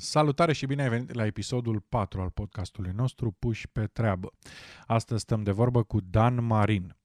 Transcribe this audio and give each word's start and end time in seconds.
Salutare 0.00 0.52
și 0.52 0.66
bine 0.66 0.82
ai 0.82 0.88
venit 0.88 1.14
la 1.14 1.26
episodul 1.26 1.80
4 1.88 2.20
al 2.20 2.30
podcastului 2.30 2.92
nostru 2.94 3.36
Puși 3.38 3.68
pe 3.68 3.86
treabă. 3.86 4.32
Astăzi 4.86 5.20
stăm 5.20 5.42
de 5.42 5.50
vorbă 5.50 5.82
cu 5.82 6.00
Dan 6.00 6.44
Marin. 6.44 6.96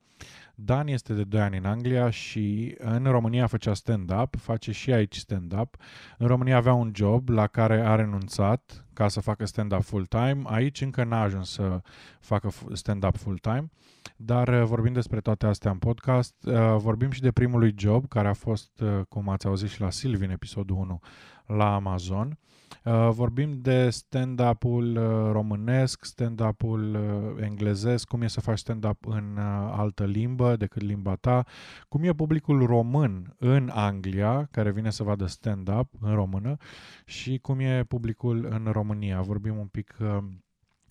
Dan 0.56 0.88
este 0.88 1.14
de 1.14 1.24
2 1.24 1.42
ani 1.42 1.58
în 1.58 1.66
Anglia 1.66 2.10
și 2.10 2.76
în 2.78 3.04
România 3.04 3.48
făcea 3.48 3.74
stand-up, 3.74 4.36
face 4.36 4.72
și 4.72 4.92
aici 4.92 5.16
stand-up. 5.16 5.76
În 6.18 6.28
România 6.28 6.58
avea 6.58 6.74
un 6.74 6.92
job 6.96 7.30
la 7.30 7.48
care 7.48 7.82
a 7.82 7.96
renunțat 7.96 8.86
ca 8.94 9.08
să 9.08 9.20
facă 9.20 9.46
stand-up 9.46 9.84
full-time. 9.84 10.42
Aici 10.44 10.82
încă 10.82 11.04
n-a 11.04 11.22
ajuns 11.22 11.52
să 11.52 11.82
facă 12.20 12.50
stand-up 12.74 13.18
full-time, 13.18 13.70
dar 14.16 14.48
uh, 14.48 14.64
vorbim 14.64 14.94
despre 14.94 15.22
toate 15.22 15.46
astea 15.46 15.72
în 15.72 15.78
podcast. 15.78 16.36
Uh, 16.46 16.76
vorbim 16.78 17.12
și 17.12 17.22
de 17.22 17.32
primului 17.32 17.74
job, 17.78 18.08
care 18.08 18.28
a 18.28 18.34
fost, 18.34 18.82
uh, 18.82 19.02
cum 19.10 19.30
ați 19.30 19.46
auzit 19.46 19.70
și 19.70 19.82
la 19.82 19.90
Silvi 19.90 20.26
în 20.26 20.32
episodul 20.32 20.76
1, 20.78 21.00
la 21.46 21.76
Amazon. 21.76 22.38
Uh, 22.84 23.10
vorbim 23.12 23.60
de 23.62 23.90
stand-up-ul 23.90 24.96
uh, 24.98 25.32
românesc, 25.32 26.06
stand-up-ul 26.06 26.96
uh, 26.96 27.44
englezesc, 27.44 28.08
cum 28.08 28.22
e 28.22 28.28
să 28.28 28.42
faci 28.42 28.58
stand-up 28.58 29.06
în 29.06 29.38
altă 29.72 30.04
limbă 30.04 30.45
decât 30.56 30.82
limba 30.82 31.16
ta, 31.16 31.46
cum 31.88 32.04
e 32.04 32.14
publicul 32.14 32.66
român 32.66 33.36
în 33.38 33.70
Anglia, 33.74 34.48
care 34.52 34.72
vine 34.72 34.90
să 34.90 35.04
vadă 35.04 35.26
stand-up 35.26 35.90
în 36.00 36.14
română, 36.14 36.58
și 37.06 37.38
cum 37.38 37.60
e 37.60 37.84
publicul 37.84 38.48
în 38.50 38.72
România. 38.72 39.22
Vorbim 39.22 39.58
un 39.58 39.68
pic 39.68 39.98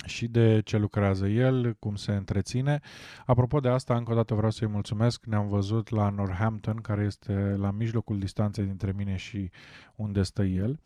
și 0.04 0.28
de 0.28 0.60
ce 0.64 0.78
lucrează 0.78 1.26
el, 1.26 1.76
cum 1.78 1.94
se 1.94 2.12
întreține. 2.12 2.80
Apropo 3.26 3.60
de 3.60 3.68
asta, 3.68 3.96
încă 3.96 4.12
o 4.12 4.14
dată 4.14 4.34
vreau 4.34 4.50
să-i 4.50 4.68
mulțumesc. 4.68 5.24
Ne-am 5.26 5.48
văzut 5.48 5.88
la 5.88 6.08
Northampton, 6.08 6.76
care 6.76 7.04
este 7.04 7.32
la 7.58 7.70
mijlocul 7.70 8.18
distanței 8.18 8.64
dintre 8.64 8.92
mine 8.96 9.16
și 9.16 9.50
unde 9.94 10.22
stă 10.22 10.42
el 10.42 10.80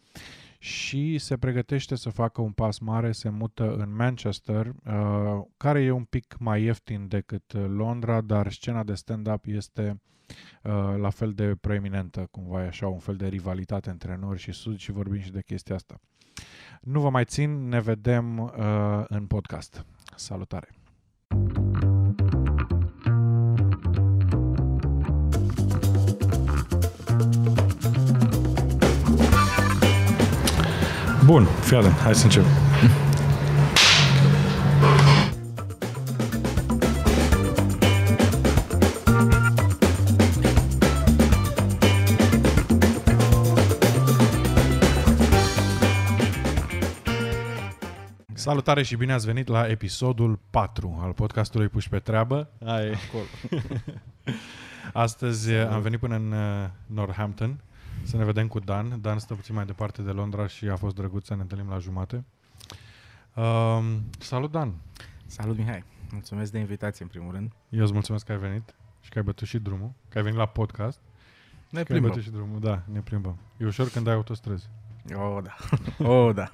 și 0.59 1.19
se 1.19 1.37
pregătește 1.37 1.95
să 1.95 2.11
facă 2.11 2.41
un 2.41 2.53
pas 2.53 2.79
mare, 2.79 3.13
se 3.13 3.29
mută 3.29 3.75
în 3.75 3.95
Manchester, 3.95 4.67
uh, 4.67 5.43
care 5.57 5.83
e 5.83 5.91
un 5.91 6.05
pic 6.05 6.37
mai 6.39 6.63
ieftin 6.63 7.09
decât 7.09 7.53
Londra, 7.53 8.21
dar 8.21 8.53
scena 8.53 8.83
de 8.85 8.95
stand-up 8.95 9.45
este 9.47 10.01
uh, 10.63 10.95
la 10.97 11.11
fel 11.11 11.33
de 11.33 11.55
preeminentă, 11.61 12.29
cumva 12.31 12.63
e 12.63 12.67
așa, 12.67 12.89
un 12.89 12.99
fel 12.99 13.17
de 13.17 13.29
rivalitate 13.29 13.91
între 13.91 14.17
nord 14.21 14.39
și 14.39 14.53
sud 14.53 14.79
și 14.79 14.93
vorbim 14.93 15.21
și 15.21 15.33
de 15.33 15.43
chestia 15.43 15.75
asta. 15.75 16.01
Nu 16.81 17.01
vă 17.01 17.11
mai 17.11 17.25
țin, 17.25 17.69
ne 17.69 17.81
vedem 17.81 18.39
uh, 18.39 19.05
în 19.09 19.27
podcast. 19.27 19.85
Salutare! 20.17 20.78
Bun, 31.29 31.45
fii 31.45 31.77
atent, 31.77 31.99
hai 31.99 32.15
să 32.15 32.25
încep. 32.25 32.45
Salutare 48.35 48.83
și 48.83 48.97
bine 48.97 49.13
ați 49.13 49.27
venit 49.27 49.49
la 49.49 49.67
episodul 49.67 50.39
4 50.51 50.99
al 51.03 51.13
podcastului 51.13 51.69
Puși 51.69 51.89
pe 51.89 51.99
treabă. 51.99 52.51
Ai. 52.65 52.91
Acolo. 52.91 53.25
Astăzi 55.05 55.53
am 55.53 55.81
venit 55.81 55.99
până 55.99 56.15
în 56.15 56.33
uh, 56.33 56.69
Northampton 56.87 57.61
să 58.09 58.17
ne 58.17 58.25
vedem 58.25 58.49
cu 58.49 58.59
Dan. 58.59 59.01
Dan 59.01 59.19
stă 59.19 59.35
puțin 59.35 59.55
mai 59.55 59.65
departe 59.65 60.03
de 60.03 60.11
Londra 60.11 60.47
și 60.47 60.69
a 60.69 60.77
fost 60.77 60.95
drăguț 60.95 61.27
să 61.27 61.35
ne 61.35 61.41
întâlnim 61.41 61.69
la 61.69 61.79
jumate. 61.79 62.25
Uh, 63.35 63.97
salut, 64.19 64.51
Dan! 64.51 64.75
Salut, 65.27 65.57
Mihai! 65.57 65.85
Mulțumesc 66.11 66.53
de 66.53 66.59
invitație, 66.59 67.05
în 67.05 67.11
primul 67.11 67.33
rând. 67.33 67.53
Eu 67.69 67.83
îți 67.83 67.93
mulțumesc 67.93 68.25
că 68.25 68.33
ai 68.33 68.39
venit 68.39 68.75
și 69.01 69.11
că 69.11 69.19
ai 69.19 69.25
bătut 69.25 69.47
și 69.47 69.59
drumul, 69.59 69.93
că 70.09 70.19
ai 70.19 70.25
venit 70.25 70.39
la 70.39 70.47
podcast. 70.47 71.01
Ne 71.71 71.83
plimbăm. 71.83 72.21
și 72.21 72.31
drumul, 72.31 72.61
da, 72.61 72.83
ne 72.93 73.01
plimbăm. 73.01 73.39
E 73.57 73.65
ușor 73.65 73.89
când 73.89 74.07
ai 74.07 74.15
autostrăzi. 74.15 74.69
Oh, 75.15 75.43
da. 75.43 75.55
oh, 76.13 76.35
da. 76.35 76.51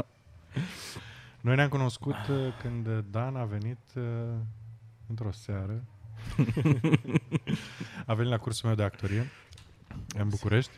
Noi 1.41 1.55
ne-am 1.55 1.69
cunoscut 1.69 2.15
uh, 2.31 2.37
când 2.61 2.89
Dan 3.11 3.37
a 3.37 3.45
venit 3.45 3.81
uh, 3.95 4.03
într-o 5.07 5.33
seară. 5.33 5.85
a 8.07 8.15
venit 8.15 8.31
la 8.31 8.39
cursul 8.39 8.67
meu 8.67 8.77
de 8.77 8.83
actorie 8.83 9.31
în 10.17 10.29
București. 10.29 10.73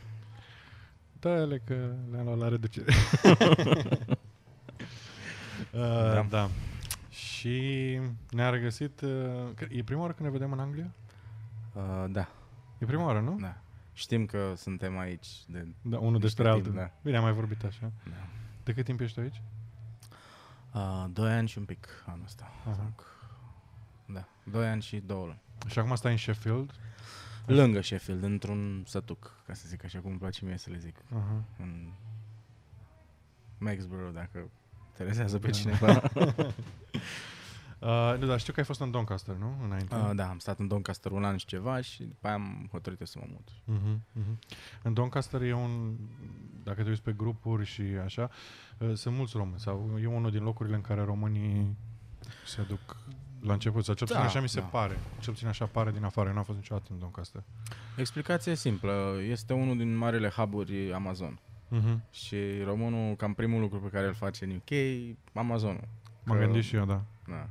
Da, 1.27 1.37
ele 1.37 1.59
că 1.59 1.95
le-am 2.11 2.25
luat 2.25 2.39
la 2.39 2.49
reducere. 2.49 2.93
uh, 5.73 6.13
da. 6.13 6.27
da. 6.31 6.49
Și 7.11 7.99
ne-a 8.31 8.51
regăsit... 8.51 9.01
Uh, 9.01 9.11
e 9.71 9.83
prima 9.83 10.01
oară 10.01 10.13
când 10.13 10.29
ne 10.29 10.35
vedem 10.39 10.53
în 10.53 10.59
Anglia? 10.59 10.91
Uh, 11.73 12.05
da. 12.09 12.29
E 12.79 12.85
prima 12.85 13.05
oară, 13.05 13.21
nu? 13.21 13.39
Da. 13.41 13.57
Știm 13.93 14.27
că 14.27 14.53
suntem 14.57 14.99
aici 14.99 15.27
de 15.47 15.67
da, 15.83 15.99
unul 15.99 16.21
despre 16.21 16.49
altul. 16.49 16.73
Da. 16.73 16.91
Bine, 17.03 17.17
am 17.17 17.23
mai 17.23 17.33
vorbit 17.33 17.65
așa. 17.65 17.93
Da. 18.05 18.27
De 18.63 18.73
cât 18.73 18.85
timp 18.85 19.01
ești 19.01 19.21
aici? 19.21 19.43
Uh, 20.75 21.05
doi 21.13 21.33
ani 21.33 21.49
și 21.49 21.59
un 21.59 21.65
pic 21.65 21.89
anul 22.07 22.25
ăsta. 22.25 22.53
Uh-huh. 22.71 22.91
Da, 24.07 24.29
doi 24.43 24.67
ani 24.67 24.83
și 24.83 24.97
două 24.97 25.25
luni. 25.25 25.41
Și 25.67 25.79
acum 25.79 25.95
stai 25.95 26.13
în 26.13 26.19
Sheffield? 26.19 26.71
Lângă 27.47 27.81
Sheffield, 27.81 28.23
într-un 28.23 28.85
sătuc, 28.87 29.43
ca 29.47 29.55
să 29.55 29.65
zic 29.67 29.85
așa 29.85 29.99
cum 29.99 30.11
îmi 30.11 30.19
place 30.19 30.45
mie 30.45 30.57
să 30.57 30.71
le 30.71 30.79
zic. 30.79 30.97
Uh-huh. 30.97 31.59
În 31.59 31.93
Maxborough, 33.59 34.15
dacă 34.15 34.51
interesează 34.91 35.39
pe 35.39 35.47
da. 35.47 35.53
cineva. 35.53 36.03
Uh, 37.79 38.17
nu, 38.19 38.27
dar 38.27 38.39
știu 38.39 38.53
că 38.53 38.61
ai 38.61 38.67
fost 38.67 38.81
în 38.81 38.91
Doncaster, 38.91 39.35
nu? 39.35 39.55
Înainte. 39.65 39.95
Uh, 39.95 40.11
da, 40.15 40.29
am 40.29 40.39
stat 40.39 40.59
în 40.59 40.69
Doncaster 40.69 41.13
un 41.13 41.25
an 41.25 41.37
și 41.37 41.47
ceva 41.47 41.81
și 41.81 42.03
după 42.03 42.27
aia 42.27 42.35
am 42.35 42.69
hotărât 42.73 43.01
eu 43.01 43.07
să 43.07 43.19
mă 43.21 43.27
mut. 43.31 43.49
Uh-huh, 43.49 43.99
uh-huh. 44.21 44.57
În 44.83 44.95
Doncaster 44.95 45.43
e 45.43 45.53
un, 45.53 45.97
dacă 46.63 46.83
te 46.83 46.89
uiți 46.89 47.03
pe 47.03 47.13
grupuri 47.13 47.65
și 47.65 47.83
așa, 47.83 48.31
uh, 48.79 48.95
sunt 48.95 49.17
mulți 49.17 49.37
români 49.37 49.61
sau 49.61 49.99
e 50.03 50.07
unul 50.07 50.31
din 50.31 50.43
locurile 50.43 50.75
în 50.75 50.81
care 50.81 51.03
românii 51.05 51.77
se 52.47 52.63
duc 52.63 52.97
la 53.47 53.53
început, 53.53 53.85
sau 53.85 53.95
cel 53.95 54.07
puțin 54.07 54.23
da, 54.23 54.29
așa 54.29 54.41
mi 54.41 54.49
se 54.49 54.61
da. 54.61 54.67
pare. 54.67 54.99
Cel 55.19 55.33
puțin 55.33 55.49
așa 55.49 55.67
pare 55.67 55.91
din 55.91 56.05
afară. 56.05 56.29
Eu 56.29 56.35
n-am 56.35 56.45
fost 56.45 56.59
niciodată 56.59 56.89
în 56.93 56.99
Doncaster. 56.99 57.43
Explicația 57.97 58.53
e 58.53 58.55
simplă. 58.55 59.17
Este 59.29 59.53
unul 59.53 59.77
din 59.77 59.97
marile 59.97 60.29
hub-uri 60.29 60.93
Amazon. 60.93 61.41
Uh-huh. 61.75 62.11
Și 62.11 62.37
românul, 62.65 63.17
cam 63.17 63.35
primul 63.35 63.61
lucru 63.61 63.79
pe 63.79 63.89
care 63.89 64.07
îl 64.07 64.15
face 64.15 64.45
în 64.45 64.51
UK, 64.51 64.71
Amazonul. 65.33 65.89
M-am 66.25 66.39
gândit 66.39 66.63
și 66.63 66.77
eu, 66.77 66.85
da. 66.85 67.03
da. 67.29 67.49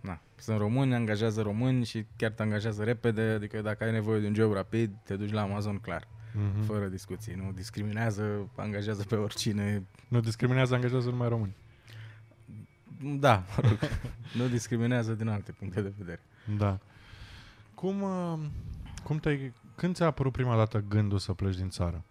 Na. 0.00 0.20
Sunt 0.36 0.58
români, 0.58 0.94
angajează 0.94 1.42
români 1.42 1.84
și 1.84 2.06
chiar 2.16 2.30
te 2.30 2.42
angajează 2.42 2.84
repede, 2.84 3.22
adică 3.22 3.60
dacă 3.60 3.84
ai 3.84 3.92
nevoie 3.92 4.20
de 4.20 4.26
un 4.26 4.34
job 4.34 4.52
rapid, 4.52 4.90
te 5.04 5.16
duci 5.16 5.32
la 5.32 5.42
Amazon 5.42 5.78
clar. 5.78 6.02
Uh-huh. 6.04 6.66
Fără 6.66 6.86
discuții. 6.86 7.34
Nu 7.34 7.52
discriminează, 7.52 8.48
angajează 8.56 9.04
pe 9.08 9.14
oricine. 9.14 9.86
Nu 10.08 10.20
discriminează, 10.20 10.74
angajează 10.74 11.10
numai 11.10 11.28
români. 11.28 11.54
Da, 13.04 13.44
mă 13.56 13.68
rog. 13.68 13.78
nu 14.38 14.48
discriminează 14.48 15.12
din 15.14 15.28
alte 15.28 15.52
puncte 15.52 15.80
de 15.80 15.92
vedere. 15.98 16.20
Da. 16.56 16.78
Cum, 17.74 18.02
uh, 18.02 18.38
cum 19.02 19.18
te 19.18 19.52
când 19.74 19.94
ți-a 19.94 20.06
apărut 20.06 20.32
prima 20.32 20.56
dată 20.56 20.84
gândul 20.88 21.18
să 21.18 21.32
pleci 21.32 21.56
din 21.56 21.68
țară? 21.68 22.04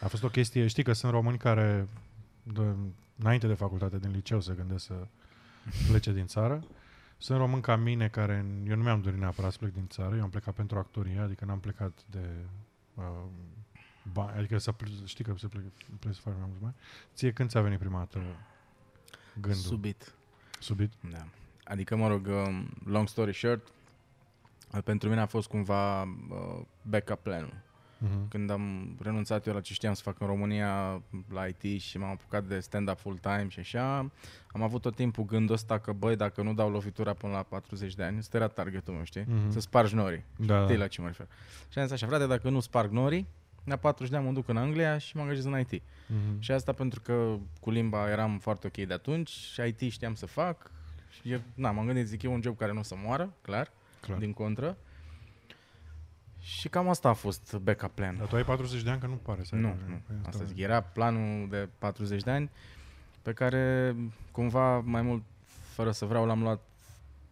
A 0.00 0.08
fost 0.08 0.22
o 0.22 0.28
chestie, 0.28 0.66
știi 0.66 0.82
că 0.82 0.92
sunt 0.92 1.12
români 1.12 1.38
care 1.38 1.88
de, 2.42 2.74
înainte 3.18 3.46
de 3.46 3.54
facultate, 3.54 3.98
din 3.98 4.10
liceu, 4.10 4.40
se 4.40 4.54
gândesc 4.54 4.84
să 4.84 5.06
plece 5.88 6.12
din 6.12 6.26
țară. 6.26 6.64
Sunt 7.18 7.38
români 7.38 7.62
ca 7.62 7.76
mine 7.76 8.08
care, 8.08 8.46
eu 8.68 8.76
nu 8.76 8.82
mi-am 8.82 9.00
dorit 9.00 9.18
neapărat 9.18 9.52
să 9.52 9.58
plec 9.58 9.72
din 9.72 9.86
țară, 9.88 10.16
eu 10.16 10.22
am 10.22 10.30
plecat 10.30 10.54
pentru 10.54 10.78
actorie, 10.78 11.18
adică 11.18 11.44
n-am 11.44 11.60
plecat 11.60 11.98
de 12.10 12.28
uh, 12.94 13.04
bani, 14.12 14.38
adică 14.38 14.58
să 14.58 14.72
plec, 14.72 15.04
știi 15.04 15.24
că 15.24 15.34
să 15.36 15.48
plec, 15.48 15.62
plec 15.98 16.14
să 16.14 16.20
fac 16.20 16.32
mai 16.32 16.44
mulți 16.46 16.62
bani. 16.62 16.74
Ție 17.14 17.32
când 17.32 17.48
ți-a 17.48 17.60
venit 17.60 17.78
prima 17.78 17.98
dată 17.98 18.20
gândul? 19.40 19.60
Subit. 19.60 20.14
Subit? 20.58 20.92
Da. 21.10 21.26
Adică, 21.64 21.96
mă 21.96 22.08
rog, 22.08 22.26
um, 22.26 22.68
long 22.84 23.08
story 23.08 23.34
short, 23.34 23.72
pentru 24.84 25.08
mine 25.08 25.20
a 25.20 25.26
fost 25.26 25.48
cumva 25.48 26.02
uh, 26.02 26.60
backup 26.82 27.18
planul. 27.22 27.54
Uh-huh. 28.02 28.28
Când 28.28 28.50
am 28.50 28.96
renunțat 29.02 29.46
eu 29.46 29.54
la 29.54 29.60
ce 29.60 29.72
știam 29.72 29.94
să 29.94 30.02
fac 30.02 30.20
în 30.20 30.26
România, 30.26 31.02
la 31.32 31.46
IT 31.46 31.80
și 31.80 31.98
m-am 31.98 32.10
apucat 32.10 32.44
de 32.44 32.60
stand-up 32.60 32.98
full-time 32.98 33.46
și 33.48 33.58
așa, 33.58 33.98
am 34.52 34.62
avut 34.62 34.80
tot 34.80 34.94
timpul 34.94 35.24
gândul 35.24 35.54
ăsta 35.54 35.78
că, 35.78 35.92
băi, 35.92 36.16
dacă 36.16 36.42
nu 36.42 36.54
dau 36.54 36.70
lovitura 36.70 37.12
până 37.12 37.32
la 37.32 37.42
40 37.42 37.94
de 37.94 38.02
ani, 38.02 38.18
ăsta 38.18 38.36
era 38.36 38.48
targetul 38.48 38.94
meu, 38.94 39.04
știi? 39.04 39.22
Uh-huh. 39.22 39.48
Să 39.48 39.60
spargi 39.60 39.94
norii. 39.94 40.24
Da, 40.36 40.62
știi 40.62 40.74
da. 40.74 40.80
la 40.80 40.88
ce 40.88 41.00
mă 41.00 41.06
refer. 41.06 41.26
Și 41.68 41.78
am 41.78 41.84
zis 41.84 41.92
așa, 41.92 42.06
frate, 42.06 42.26
dacă 42.26 42.50
nu 42.50 42.60
sparg 42.60 42.90
norii, 42.90 43.26
la 43.64 43.76
40 43.76 44.10
de 44.10 44.16
ani 44.16 44.26
mă 44.26 44.32
duc 44.32 44.48
în 44.48 44.56
Anglia 44.56 44.98
și 44.98 45.16
mă 45.16 45.22
angajez 45.22 45.44
în 45.44 45.58
IT. 45.58 45.72
Uh-huh. 45.74 45.82
Mhm. 46.08 46.40
Și 46.40 46.52
asta 46.52 46.72
pentru 46.72 47.00
că 47.00 47.36
cu 47.60 47.70
limba 47.70 48.10
eram 48.10 48.38
foarte 48.38 48.66
ok 48.66 48.86
de 48.86 48.92
atunci 48.92 49.28
și 49.28 49.60
IT 49.60 49.92
știam 49.92 50.14
să 50.14 50.26
fac. 50.26 50.70
Și, 51.10 51.36
na, 51.54 51.70
m-am 51.70 51.86
gândit, 51.86 52.06
zic, 52.06 52.22
e 52.22 52.26
un 52.28 52.42
job 52.42 52.56
care 52.56 52.72
nu 52.72 52.78
o 52.78 52.82
să 52.82 52.94
moară, 53.04 53.32
clar, 53.42 53.70
clar. 54.00 54.18
din 54.18 54.32
contră. 54.32 54.76
Și 56.40 56.68
cam 56.68 56.88
asta 56.88 57.08
a 57.08 57.12
fost 57.12 57.56
backup 57.62 57.90
plan. 57.94 58.16
Dar 58.16 58.26
tu 58.26 58.36
ai 58.36 58.44
40 58.44 58.82
de 58.82 58.90
ani, 58.90 59.00
că 59.00 59.06
nu 59.06 59.14
pare 59.14 59.42
să 59.42 59.54
ai 59.54 59.60
Nu, 59.60 59.66
40 59.68 59.86
de 59.88 59.90
nu. 59.90 59.94
ani. 59.94 60.04
Păi 60.06 60.16
Asta 60.16 60.28
asta- 60.28 60.44
zic. 60.44 60.58
Era 60.58 60.80
planul 60.80 61.48
de 61.48 61.68
40 61.78 62.22
de 62.22 62.30
ani 62.30 62.50
pe 63.22 63.32
care 63.32 63.94
cumva 64.30 64.78
mai 64.80 65.02
mult, 65.02 65.22
fără 65.74 65.90
să 65.90 66.04
vreau, 66.04 66.26
l-am 66.26 66.42
luat 66.42 66.60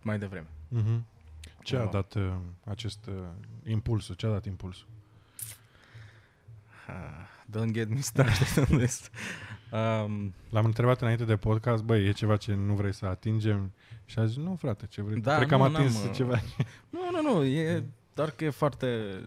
mai 0.03 0.19
devreme. 0.19 0.47
Mhm. 0.69 1.05
Ce 1.63 1.77
a 1.77 1.79
Cumva. 1.79 1.93
dat 1.93 2.15
uh, 2.15 2.33
acest 2.65 3.07
uh, 3.07 3.15
impulsul? 3.65 4.15
Ce 4.15 4.27
a 4.27 4.31
dat 4.31 4.45
impulsul? 4.47 4.87
Ah, 6.91 7.59
Don't 7.59 7.73
get 7.73 7.89
me 7.89 8.01
started 8.01 8.69
on 8.71 8.79
this. 8.79 9.11
Um, 9.73 10.35
L-am 10.49 10.65
întrebat 10.65 11.01
înainte 11.01 11.25
de 11.25 11.37
podcast, 11.37 11.83
băi, 11.83 12.07
e 12.07 12.13
ceva 12.13 12.37
ce 12.37 12.55
nu 12.55 12.75
vrei 12.75 12.95
să 12.95 13.07
atingem? 13.07 13.73
Și 14.05 14.19
a 14.19 14.27
zis, 14.27 14.37
nu 14.37 14.55
frate, 14.55 14.87
ce 14.87 15.03
vrei? 15.03 15.21
Da, 15.21 15.37
Cred 15.37 15.49
că 15.49 15.55
am 15.55 15.61
nu, 15.61 15.77
atins 15.77 15.95
n-am, 15.95 16.09
uh, 16.09 16.15
ceva. 16.15 16.41
nu, 16.91 17.01
nu, 17.11 17.35
nu, 17.35 17.45
e 17.45 17.85
doar 18.15 18.31
că 18.31 18.45
e 18.45 18.51
foarte 18.51 19.21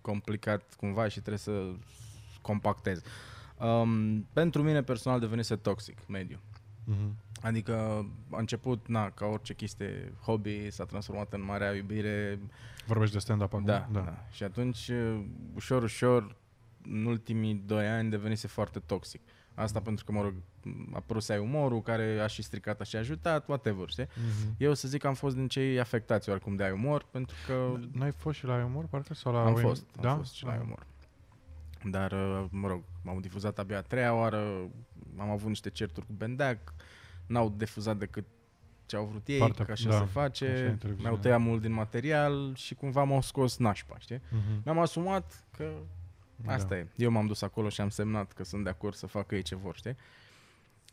complicat 0.00 0.74
cumva 0.76 1.08
și 1.08 1.18
trebuie 1.18 1.38
să 1.38 1.72
compactez. 2.40 3.02
Um, 3.58 4.26
pentru 4.32 4.62
mine 4.62 4.82
personal 4.82 5.20
devenise 5.20 5.56
toxic 5.56 5.98
mediu. 6.08 6.38
Mhm. 6.84 7.16
Adică 7.42 7.74
a 8.30 8.38
început, 8.38 8.88
na, 8.88 9.10
ca 9.10 9.26
orice 9.26 9.54
chestie, 9.54 10.12
hobby, 10.24 10.70
s-a 10.70 10.84
transformat 10.84 11.32
în 11.32 11.44
marea 11.44 11.72
iubire, 11.72 12.38
Vorbești 12.86 13.14
de 13.14 13.20
stand-up 13.20 13.52
acum? 13.52 13.64
Da, 13.64 13.88
da. 13.92 14.00
da. 14.00 14.24
Și 14.30 14.42
atunci, 14.42 14.88
uh, 14.88 15.20
ușor, 15.54 15.82
ușor, 15.82 16.36
în 16.90 17.04
ultimii 17.04 17.54
doi 17.66 17.86
ani 17.88 18.10
devenise 18.10 18.46
foarte 18.48 18.78
toxic. 18.78 19.20
Asta 19.54 19.80
pentru 19.80 20.04
că, 20.04 20.12
mă 20.12 20.22
rog, 20.22 20.34
a 20.92 20.96
apărut 20.96 21.28
ai 21.28 21.38
umorul 21.38 21.82
care 21.82 22.18
a 22.22 22.26
și 22.26 22.42
stricat, 22.42 22.80
a 22.80 22.84
și 22.84 22.96
ajutat, 22.96 23.48
whatever, 23.48 23.88
știi? 23.88 24.06
Mhm. 24.16 24.54
Eu 24.58 24.74
să 24.74 24.88
zic 24.88 25.00
că 25.00 25.06
am 25.06 25.14
fost 25.14 25.36
din 25.36 25.48
cei 25.48 25.80
afectați 25.80 26.30
oricum 26.30 26.56
de 26.56 26.64
ai 26.64 26.70
umor, 26.72 27.06
pentru 27.10 27.36
că 27.46 27.78
N-ai 27.92 28.12
fost 28.12 28.38
și 28.38 28.44
la 28.44 28.64
umor, 28.64 28.86
parcă? 28.86 29.14
Sau 29.14 29.32
la 29.32 29.44
am 29.44 29.54
OIM? 29.54 29.66
fost, 29.66 29.84
am 29.96 30.02
da? 30.02 30.14
fost 30.16 30.32
și 30.34 30.44
la 30.44 30.52
ai 30.52 30.60
umor. 30.62 30.86
Dar, 31.84 32.12
uh, 32.12 32.44
mă 32.50 32.68
rog, 32.68 32.82
m-au 33.02 33.20
difuzat 33.20 33.58
abia 33.58 33.78
a 33.78 33.82
treia 33.82 34.14
oară, 34.14 34.38
am 35.18 35.30
avut 35.30 35.48
niște 35.48 35.70
certuri 35.70 36.06
cu 36.06 36.12
Bendeac, 36.12 36.74
n-au 37.26 37.54
difuzat 37.56 37.96
decât 37.96 38.24
ce 38.86 38.96
au 38.96 39.04
vrut 39.04 39.26
ei, 39.26 39.38
Foarte- 39.38 39.64
că 39.64 39.72
așa 39.72 39.88
da, 39.88 39.90
se 39.90 39.96
așa 39.96 40.04
e 40.06 40.12
face, 40.12 40.46
în 40.46 40.76
televiziune. 40.76 40.96
mi-au 41.08 41.16
tăiat 41.16 41.40
mult 41.40 41.60
din 41.60 41.72
material 41.72 42.52
și 42.54 42.74
cumva 42.74 43.02
m-au 43.04 43.20
scos 43.20 43.56
nașpa, 43.56 43.98
știi? 43.98 44.20
Mhm. 44.30 44.62
Mi-am 44.64 44.78
asumat 44.78 45.44
că 45.56 45.72
asta 46.46 46.68
da. 46.68 46.76
e. 46.76 46.86
Eu 46.96 47.10
m-am 47.10 47.26
dus 47.26 47.42
acolo 47.42 47.68
și 47.68 47.80
am 47.80 47.88
semnat 47.88 48.32
că 48.32 48.44
sunt 48.44 48.64
de 48.64 48.70
acord 48.70 48.94
să 48.94 49.06
facă 49.06 49.34
ei 49.34 49.42
ce 49.42 49.54
vor, 49.56 49.76
știi? 49.76 49.96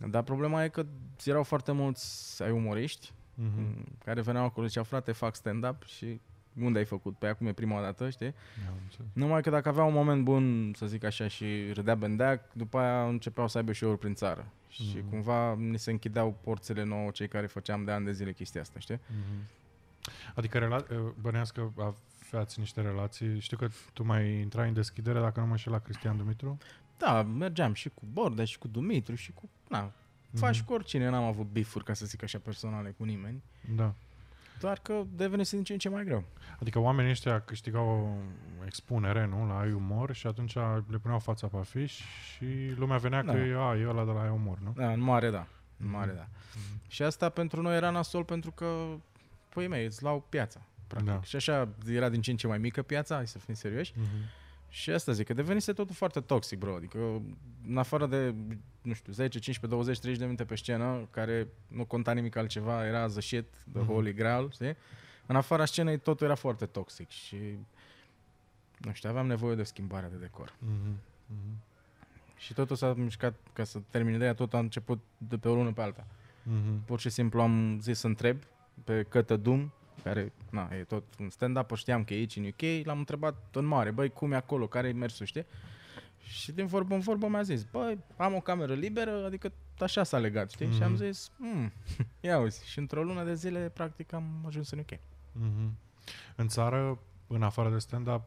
Dar 0.09 0.23
problema 0.23 0.63
e 0.63 0.67
că 0.69 0.85
erau 1.25 1.43
foarte 1.43 1.71
mulți 1.71 2.43
ai 2.43 2.51
umoriști 2.51 3.11
Mhm. 3.41 3.85
care 4.05 4.21
veneau 4.21 4.45
acolo 4.45 4.61
și 4.65 4.69
ziceau, 4.71 4.83
frate, 4.85 5.11
fac 5.11 5.35
stand-up 5.35 5.83
și 5.85 6.21
unde 6.61 6.79
ai 6.79 6.85
făcut? 6.85 7.17
Pe 7.17 7.27
acum 7.27 7.47
e 7.47 7.53
prima 7.53 7.81
dată, 7.81 8.09
știi? 8.09 8.25
Am 8.67 8.73
înțeles. 8.83 9.07
Numai 9.13 9.41
că 9.41 9.49
dacă 9.49 9.69
avea 9.69 9.83
un 9.83 9.93
moment 9.93 10.23
bun, 10.23 10.73
să 10.77 10.85
zic 10.85 11.03
așa, 11.03 11.27
și 11.27 11.71
râdea 11.73 11.95
bendeac, 11.95 12.53
după 12.53 12.77
aia 12.77 13.07
începeau 13.07 13.47
să 13.47 13.57
aibă 13.57 13.73
show-uri 13.73 13.99
prin 13.99 14.13
țară. 14.13 14.45
Și 14.69 14.95
Mhm. 14.97 15.09
cumva 15.09 15.55
ni 15.55 15.79
se 15.79 15.91
închideau 15.91 16.37
porțile 16.43 16.83
nouă, 16.83 17.09
cei 17.11 17.27
care 17.27 17.47
făceam 17.47 17.83
de 17.83 17.91
ani 17.91 18.05
de 18.05 18.11
zile 18.11 18.33
chestia 18.33 18.61
asta, 18.61 18.79
știi? 18.79 18.99
Mhm. 19.07 19.47
Adică 20.35 20.59
rela- 20.59 20.91
uh, 20.91 21.11
bănească 21.21 21.71
că 21.75 21.93
aveați 22.35 22.59
niște 22.59 22.81
relații. 22.81 23.39
Știu 23.39 23.57
că 23.57 23.67
tu 23.93 24.03
mai 24.03 24.39
intrai 24.39 24.67
în 24.67 24.73
deschidere, 24.73 25.19
dacă 25.19 25.39
nu 25.39 25.45
mă 25.45 25.51
înșel, 25.51 25.71
la 25.71 25.79
Cristian 25.79 26.17
Dumitru. 26.17 26.57
Da, 26.97 27.23
mergeam 27.23 27.73
și 27.73 27.89
cu 27.89 28.01
Bordea 28.11 28.45
și 28.45 28.57
cu 28.57 28.67
Dumitru 28.67 29.15
și 29.15 29.31
cu... 29.31 29.49
Na, 29.69 29.91
faci 30.33 30.57
Mhm. 30.57 30.65
cu 30.65 30.73
oricine, 30.73 31.09
n-am 31.09 31.23
avut 31.23 31.45
bifuri, 31.51 31.83
ca 31.83 31.93
să 31.93 32.05
zic 32.05 32.23
așa, 32.23 32.37
personale 32.39 32.89
cu 32.97 33.03
nimeni. 33.03 33.43
Da. 33.75 33.93
Doar 34.59 34.79
că 34.79 35.03
devenise 35.15 35.55
din 35.55 35.63
ce 35.65 35.73
în 35.73 35.79
ce 35.79 35.89
mai 35.89 36.03
greu. 36.03 36.23
Adică 36.59 36.79
oamenii 36.79 37.11
ăștia 37.11 37.39
câștigau 37.41 37.87
o 38.61 38.65
expunere, 38.65 39.25
nu? 39.25 39.47
La 39.47 39.59
ai 39.59 39.71
umor 39.71 40.13
și 40.13 40.27
atunci 40.27 40.53
le 40.89 40.97
puneau 41.01 41.19
fața 41.19 41.47
pe 41.47 41.57
afiș 41.57 42.01
și 42.35 42.45
lumea 42.77 42.97
venea 42.97 43.23
Da. 43.23 43.31
că 43.31 43.37
e, 43.37 43.55
a, 43.57 43.75
e 43.75 43.87
ăla 43.87 44.05
de 44.05 44.11
la 44.11 44.21
ai 44.21 44.29
umor, 44.29 44.57
nu? 44.59 44.73
Da, 44.75 44.91
în 44.91 44.99
mare, 44.99 45.29
da. 45.29 45.47
În 45.77 45.89
mare, 45.89 46.11
Mhm. 46.11 46.17
da. 46.19 46.27
Și 46.87 47.03
asta 47.03 47.29
pentru 47.29 47.61
noi 47.61 47.75
era 47.75 47.89
nasol 47.89 48.23
pentru 48.23 48.51
că, 48.51 48.85
păi 49.49 49.67
mei, 49.67 49.85
îți 49.85 50.03
lau 50.03 50.25
piața. 50.29 50.61
Practic. 50.89 51.11
Da. 51.11 51.21
Și 51.21 51.35
așa 51.35 51.69
era 51.87 52.09
din 52.09 52.21
ce 52.21 52.31
în 52.31 52.37
ce 52.37 52.47
mai 52.47 52.57
mică 52.57 52.81
piața, 52.81 53.15
hai 53.15 53.27
să 53.27 53.37
fim 53.39 53.53
serioși. 53.53 53.93
Mhm. 53.95 54.07
Și 54.69 54.91
asta 54.91 55.11
zic, 55.11 55.25
că 55.25 55.33
devenise 55.33 55.73
totul 55.73 55.95
foarte 55.95 56.19
toxic, 56.19 56.59
bro. 56.59 56.75
Adică, 56.75 57.21
în 57.67 57.77
afară 57.77 58.05
de, 58.07 58.33
nu 58.81 58.93
știu, 58.93 59.13
10, 59.13 59.39
15, 59.39 59.67
20, 59.67 59.99
30 59.99 60.19
de 60.19 60.25
minute 60.25 60.45
pe 60.45 60.55
scenă, 60.55 61.07
care 61.11 61.47
nu 61.67 61.85
conta 61.85 62.11
nimic 62.11 62.35
altceva, 62.35 62.85
era 62.85 63.05
the 63.07 63.21
shit, 63.21 63.45
the 63.71 63.81
Mhm. 63.81 63.85
holy 63.85 64.13
grail, 64.13 64.51
știi? 64.51 64.75
În 65.25 65.35
afara 65.35 65.65
scenei 65.65 65.97
totul 65.99 66.25
era 66.25 66.35
foarte 66.35 66.65
toxic 66.65 67.09
și, 67.09 67.35
nu 68.77 68.93
știu, 68.93 69.09
aveam 69.09 69.27
nevoie 69.27 69.55
de 69.55 69.63
schimbare 69.63 70.07
de 70.11 70.17
decor. 70.17 70.53
Mhm. 70.59 70.99
Mhm. 71.25 71.57
Și 72.37 72.53
totul 72.53 72.75
s-a 72.75 72.93
mișcat, 72.93 73.33
ca 73.53 73.63
să 73.63 73.79
termin 73.89 74.13
ideea, 74.13 74.33
tot 74.33 74.53
a 74.53 74.59
început 74.59 74.99
de 75.17 75.37
pe 75.37 75.47
o 75.49 75.53
lună 75.55 75.71
pe 75.71 75.81
alta. 75.81 76.05
Mhm. 76.43 76.83
Pur 76.85 76.99
și 76.99 77.09
simplu 77.09 77.41
am 77.41 77.79
zis 77.81 77.99
să 77.99 78.07
întreb 78.07 78.37
pe 78.83 79.03
Cătă 79.09 79.35
Dum, 79.35 79.71
care 80.03 80.31
na, 80.49 80.69
e 80.79 80.83
tot 80.83 81.03
un 81.19 81.29
stand-up, 81.29 81.75
știam 81.75 82.03
că 82.03 82.13
e 82.13 82.17
aici 82.17 82.35
în 82.35 82.45
UK, 82.45 82.85
l-am 82.85 82.97
întrebat 82.97 83.35
în 83.53 83.65
mare, 83.65 83.91
băi, 83.91 84.09
cum 84.09 84.31
e 84.31 84.35
acolo, 84.35 84.67
care 84.67 84.87
e 84.87 84.91
mersul, 84.91 85.25
știi? 85.25 85.45
Și 86.23 86.51
din 86.51 86.65
vorbă 86.65 86.93
în 86.93 86.99
vorbă 86.99 87.27
mi-a 87.27 87.41
zis, 87.41 87.63
băi, 87.63 87.97
am 88.17 88.33
o 88.35 88.39
cameră 88.39 88.73
liberă, 88.73 89.25
adică 89.25 89.51
așa 89.79 90.03
s-a 90.03 90.17
legat, 90.17 90.51
știi? 90.51 90.71
Și 90.73 90.83
am 90.83 90.91
Mhm. 90.91 91.03
zis, 91.03 91.31
hmm, 91.37 91.71
ia 92.21 92.39
uzi, 92.39 92.69
și 92.69 92.79
într-o 92.79 93.03
lună 93.03 93.23
de 93.23 93.33
zile, 93.35 93.69
practic, 93.73 94.13
am 94.13 94.43
ajuns 94.47 94.69
în 94.71 94.79
UK. 94.79 94.91
Mhm. 95.31 95.77
În 96.35 96.47
țară, 96.47 96.99
în 97.27 97.43
afară 97.43 97.69
de 97.69 97.79
stand-up, 97.79 98.21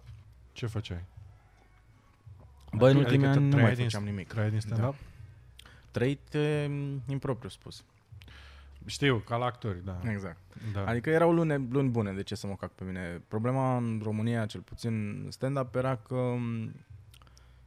ce 0.52 0.66
făceai? 0.66 1.04
Băi, 2.72 2.90
în 2.90 2.96
Adică 2.96 3.10
ultimii 3.10 3.26
ani 3.26 3.42
nu 3.44 3.48
trăiai 3.50 3.66
mai 3.66 3.74
din- 3.74 3.84
făceam 3.84 4.04
nimic. 4.04 4.28
Trăiai 4.28 4.50
din 4.50 4.60
stand-up? 4.60 4.94
Trăit 5.90 6.34
e, 6.34 6.70
impropriu 7.08 7.48
spus. 7.48 7.84
Știu, 8.87 9.17
ca 9.19 9.37
la 9.37 9.44
actori, 9.44 9.84
da. 9.84 10.00
Exact. 10.11 10.38
da. 10.73 10.84
Adică 10.87 11.11
erau 11.11 11.32
luni, 11.32 11.67
luni 11.70 11.88
bune, 11.88 12.12
de 12.12 12.23
ce 12.23 12.34
să 12.34 12.46
mă 12.46 12.55
cac 12.55 12.70
pe 12.73 12.84
mine. 12.84 13.23
Problema 13.29 13.76
în 13.76 14.00
România, 14.05 14.46
cel 14.46 14.61
puțin 14.61 15.26
stand-up, 15.31 15.75
era 15.75 15.96
că 15.96 16.14
m, 16.38 16.73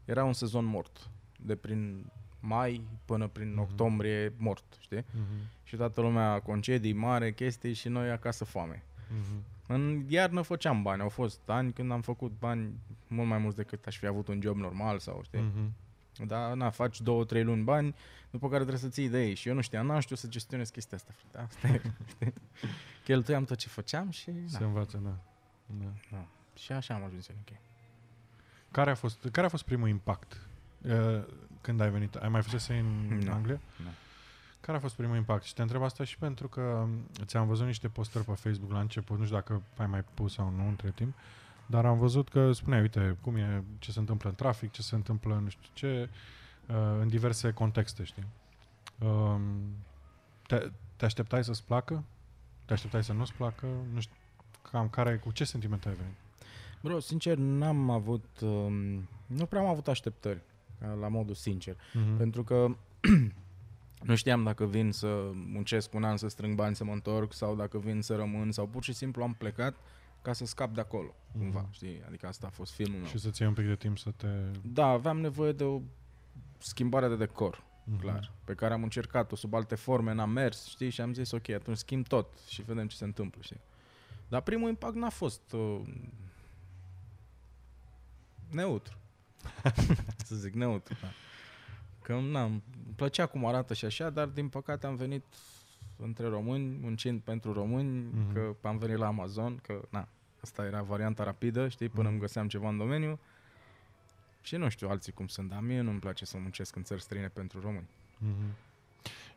era 0.06 0.24
un 0.24 0.34
sezon 0.34 0.66
mort. 0.66 1.10
De 1.40 1.56
prin 1.56 2.06
mai 2.40 2.82
până 3.06 3.28
prin 3.28 3.50
Mhm. 3.52 3.60
octombrie, 3.60 4.34
mort, 4.38 4.64
știi? 4.80 5.06
Mhm. 5.12 5.24
Și 5.64 5.76
toată 5.76 6.02
lumea 6.02 6.40
concedii 6.40 6.94
mare, 6.94 7.34
chestii 7.34 7.74
și 7.74 7.88
noi 7.88 8.10
acasă 8.12 8.44
foame. 8.46 8.84
Mhm. 9.10 9.44
În 9.68 10.04
iarnă 10.08 10.42
făceam 10.42 10.82
bani, 10.82 11.02
au 11.02 11.10
fost 11.10 11.40
ani 11.46 11.74
când 11.74 11.92
am 11.92 12.02
făcut 12.02 12.32
bani 12.40 12.74
mult 13.08 13.28
mai 13.28 13.38
mulți 13.38 13.56
decât 13.58 13.86
aș 13.86 13.98
fi 13.98 14.06
avut 14.06 14.28
un 14.28 14.40
job 14.42 14.58
normal 14.58 15.00
sau 15.00 15.22
știi. 15.24 15.40
Mhm. 15.42 15.72
Dar 16.24 16.54
na, 16.54 16.70
faci 16.70 17.02
două, 17.02 17.26
trei 17.26 17.44
luni 17.44 17.64
bani, 17.64 17.96
după 18.32 18.48
care 18.48 18.60
trebuie 18.60 18.82
să 18.82 18.88
ții 18.88 19.10
de 19.10 19.26
ei. 19.26 19.36
Și 19.36 19.48
eu 19.48 19.54
nu 19.54 19.62
știam, 19.62 19.86
n-am 19.86 20.00
știut 20.00 20.20
să 20.20 20.28
gestionez 20.28 20.70
chestia 20.70 20.98
asta, 20.98 21.14
frate. 21.18 21.46
Asta 21.48 21.68
e, 21.68 21.82
știi? 22.08 22.34
Cheltuiam 23.04 23.46
tot 23.46 23.58
ce 23.58 23.68
făceam 23.68 24.10
și... 24.10 24.32
Se 24.46 24.58
Na, 24.60 24.66
învață, 24.66 25.00
da. 25.04 25.14
da. 25.66 25.92
na. 26.12 26.26
Și 26.56 26.72
așa 26.72 26.94
am 26.94 27.04
ajuns 27.04 27.28
în 27.28 27.36
UK. 27.42 27.58
Care 28.72 28.90
a 28.92 28.96
fost, 28.96 29.28
care 29.32 29.46
a 29.46 29.50
fost 29.50 29.64
primul 29.64 29.88
impact 29.88 30.42
uh, 30.82 31.24
când 31.62 31.82
ai 31.82 31.90
venit? 31.90 32.16
Ai 32.16 32.30
mai 32.30 32.42
fost 32.42 32.70
în 32.70 32.86
Nu. 33.24 33.32
Anglia? 33.32 33.60
Nu. 33.84 33.90
Care 34.62 34.78
a 34.78 34.82
fost 34.82 34.96
primul 34.96 35.16
impact? 35.16 35.44
Și 35.44 35.54
te 35.54 35.62
întreb 35.62 35.84
asta 35.84 36.04
și 36.04 36.18
pentru 36.18 36.48
că 36.48 36.62
um, 36.62 36.90
ți-am 37.26 37.48
văzut 37.48 37.66
niște 37.66 37.88
postări 37.88 38.26
pe 38.26 38.32
Facebook 38.34 38.72
la 38.72 38.80
început, 38.80 39.18
nu 39.18 39.24
știu 39.24 39.36
dacă 39.36 39.62
ai 39.78 39.88
mai 39.88 40.04
pus 40.14 40.34
sau 40.34 40.54
nu 40.58 40.68
între 40.68 40.92
timp, 40.96 41.14
dar 41.66 41.86
am 41.86 41.98
văzut 41.98 42.30
că 42.30 42.52
spuneai, 42.52 42.82
uite, 42.82 43.18
cum 43.22 43.36
e, 43.36 43.64
ce 43.80 43.92
se 43.92 44.00
întâmplă 44.00 44.30
în 44.30 44.36
trafic, 44.36 44.72
ce 44.72 44.82
se 44.82 44.96
întâmplă 44.96 45.40
nu 45.44 45.50
știu 45.50 45.70
ce, 45.74 46.10
uh, 46.68 46.76
în 47.00 47.08
diverse 47.08 47.52
contexte, 47.52 48.04
știi? 48.04 48.26
Um, 49.00 49.42
te, 50.48 50.72
te 50.96 51.06
așteptai 51.06 51.44
să-ți 51.44 51.64
placă? 51.64 52.04
Te 52.66 52.74
așteptai 52.74 53.04
să 53.04 53.14
nu-ți 53.14 53.34
placă? 53.34 53.68
Nu 53.94 54.00
știu, 54.00 54.16
cam 54.72 54.90
care, 54.90 55.18
cu 55.18 55.32
ce 55.32 55.44
sentiment 55.44 55.86
ai 55.86 55.94
venit? 55.94 56.16
Bro, 56.82 57.00
sincer, 57.00 57.38
n-am 57.38 57.90
avut... 57.90 58.26
Um, 58.42 59.08
nu 59.26 59.46
prea 59.46 59.62
am 59.62 59.68
avut 59.68 59.88
așteptări, 59.88 60.42
ca 60.80 60.98
la 61.00 61.08
modul 61.08 61.36
sincer. 61.36 61.76
Mm-hmm. 61.76 62.18
Pentru 62.18 62.44
că 62.44 62.68
nu 64.10 64.16
știam 64.16 64.44
dacă 64.44 64.66
vin 64.66 64.92
să 64.92 65.32
muncesc 65.34 65.94
un 65.94 66.04
an 66.04 66.18
să 66.18 66.28
strâng 66.28 66.56
bani 66.56 66.76
să 66.76 66.84
mă 66.84 66.92
întorc 66.92 67.34
sau 67.34 67.56
dacă 67.56 67.80
vin 67.80 68.02
să 68.02 68.16
rămân 68.16 68.52
sau 68.52 68.68
pur 68.68 68.84
și 68.84 68.94
simplu 68.94 69.24
am 69.24 69.34
plecat 69.34 69.76
ca 70.26 70.34
să 70.34 70.46
scap 70.46 70.74
de 70.74 70.80
acolo, 70.82 71.16
Mhm. 71.32 71.38
cumva, 71.40 71.68
știi? 71.72 72.02
Adică 72.08 72.28
asta 72.28 72.48
a 72.48 72.50
fost 72.50 72.74
filmul 72.74 73.00
meu. 73.00 73.08
Și 73.08 73.18
să-ți 73.18 73.42
iei 73.42 73.50
un 73.50 73.56
pic 73.56 73.66
de 73.66 73.76
timp 73.76 73.98
să 73.98 74.12
te... 74.12 74.28
Da, 74.62 74.86
aveam 74.86 75.20
nevoie 75.20 75.52
de 75.52 75.64
o 75.64 75.82
schimbare 76.58 77.08
de 77.08 77.16
decor, 77.16 77.64
Mhm. 77.84 78.00
clar, 78.00 78.32
pe 78.44 78.54
care 78.54 78.74
am 78.74 78.84
încercat-o 78.84 79.36
sub 79.36 79.54
alte 79.54 79.76
forme, 79.76 80.14
n-am 80.14 80.30
mers, 80.30 80.66
știi? 80.68 80.90
Și 80.90 81.02
am 81.02 81.14
zis, 81.14 81.32
ok, 81.32 81.50
atunci 81.50 81.78
schimb 81.78 82.08
tot 82.08 82.38
și 82.48 82.62
vedem 82.62 82.88
ce 82.88 82.96
se 82.96 83.04
întâmplă, 83.04 83.42
știi? 83.42 83.60
Dar 84.28 84.42
primul 84.42 84.70
impact 84.70 84.96
n-a 84.96 85.10
fost 85.10 85.52
uh, 85.54 85.82
neutru. 88.52 88.98
să 90.26 90.36
zic 90.36 90.54
neutru, 90.54 90.96
da. 91.02 91.08
Că 92.02 92.14
n-am, 92.20 92.52
îmi 92.86 92.94
plăcea 92.96 93.26
cum 93.26 93.46
arată 93.46 93.74
și 93.74 93.86
așa, 93.86 94.10
dar 94.10 94.28
din 94.28 94.50
păcate 94.50 94.88
am 94.88 94.96
venit 94.96 95.24
între 95.98 96.28
români, 96.28 96.78
muncind 96.82 97.22
pentru 97.22 97.54
români, 97.54 98.08
Mhm. 98.14 98.34
că 98.34 98.68
am 98.68 98.78
venit 98.78 98.98
la 98.98 99.08
Amazon, 99.08 99.58
că 99.58 99.82
na, 99.90 100.08
Asta 100.46 100.66
era 100.66 100.82
varianta 100.82 101.24
rapidă, 101.24 101.68
știi, 101.68 101.90
până 101.90 102.08
Mm. 102.08 102.12
îmi 102.12 102.20
găseam 102.20 102.48
ceva 102.48 102.70
în 102.70 102.78
domeniu. 102.78 103.20
Și 104.42 104.56
nu 104.56 104.70
știu 104.70 104.90
alții 104.90 105.12
cum 105.12 105.28
sunt, 105.28 105.50
dar 105.50 105.60
mie 105.60 105.82
nu-mi 105.82 106.00
place 106.00 106.26
să 106.26 106.38
muncesc 106.38 106.76
în 106.76 106.84
țări 106.84 107.02
străine 107.02 107.28
pentru 107.28 107.60
români. 107.60 107.88
Mhm. 108.18 108.56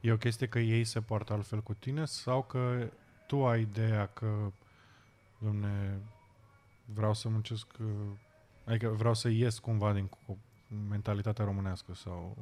E 0.01 0.13
o 0.13 0.17
chestie 0.17 0.47
că 0.49 0.59
ei 0.59 0.85
se 0.85 1.01
poartă 1.01 1.33
altfel 1.33 1.63
cu 1.63 1.75
tine 1.75 2.05
sau 2.05 2.43
că 2.43 2.91
tu 3.27 3.47
ai 3.47 3.61
ideea 3.61 4.07
că, 4.07 4.53
domne, 5.39 5.99
vreau 6.85 7.15
să 7.15 7.29
muncesc, 7.29 7.67
uh, 7.81 7.87
adică 8.65 8.89
vreau 8.89 9.15
să 9.15 9.29
ies 9.29 9.59
cumva 9.59 9.93
din 9.93 10.07
cu 10.07 10.39
mentalitatea 10.89 11.45
românească 11.45 11.95
sau 11.95 12.37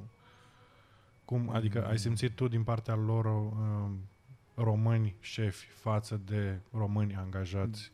cum, 1.24 1.50
adică 1.50 1.86
ai 1.86 1.98
simțit 1.98 2.34
tu 2.34 2.48
din 2.48 2.62
partea 2.62 2.94
lor 2.94 3.24
uh, 3.24 3.90
români 4.54 5.14
șefi 5.20 5.66
față 5.66 6.20
de 6.24 6.60
români 6.72 7.14
angajați 7.14 7.90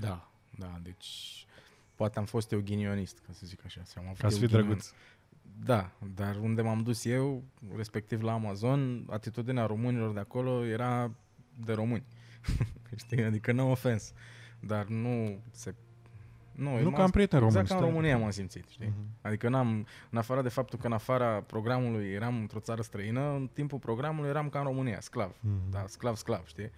Da, 0.00 0.28
da, 0.58 0.78
deci 0.82 1.46
poate 1.94 2.18
am 2.18 2.24
fost 2.24 2.52
eu 2.52 2.60
ghinionist, 2.60 3.18
ca 3.26 3.32
să 3.32 3.40
zic 3.46 3.64
așa. 3.64 3.82
Am 3.96 4.04
avut 4.04 4.18
ca 4.18 4.28
să 4.28 4.34
eu 4.34 4.40
fii 4.40 4.48
ghinion. 4.48 4.66
drăguț. 4.66 4.92
Da, 5.64 5.90
dar 6.14 6.36
unde 6.36 6.62
m-am 6.62 6.82
dus 6.82 7.04
eu, 7.04 7.42
respectiv 7.76 8.22
la 8.22 8.32
Amazon, 8.32 9.06
atitudinea 9.10 9.66
românilor 9.66 10.12
de 10.12 10.20
acolo 10.20 10.64
era 10.64 11.10
de 11.64 11.72
români. 11.72 12.04
Știi? 12.96 13.22
Adică 13.24 13.52
no 13.52 13.70
ofens. 13.70 14.12
Dar 14.60 14.84
nu 14.86 15.38
se... 15.50 15.74
Nu, 16.52 16.76
Nu 16.76 16.82
m-am- 16.82 16.92
că 16.92 17.02
am 17.02 17.10
prieteni 17.10 17.40
români. 17.42 17.60
Exact 17.60 17.80
ca 17.80 17.84
în 17.86 17.90
stai. 17.90 17.92
România 17.94 18.18
m-am 18.18 18.30
simțit, 18.30 18.68
știi? 18.68 18.86
Mhm. 18.86 19.06
Adică 19.22 19.48
n-am, 19.48 19.86
în 20.10 20.18
afară 20.18 20.42
de 20.42 20.48
faptul 20.48 20.78
că 20.78 20.86
în 20.86 20.92
afara 20.92 21.40
programului 21.40 22.06
eram 22.12 22.36
într-o 22.40 22.58
țară 22.60 22.82
străină, 22.82 23.20
în 23.34 23.48
timpul 23.52 23.78
programului 23.78 24.28
eram 24.28 24.48
ca 24.48 24.58
în 24.58 24.64
România, 24.64 25.00
sclav. 25.00 25.36
Mhm. 25.40 25.70
Da, 25.70 25.84
sclav, 25.86 26.16
sclav, 26.16 26.46
știi? 26.46 26.70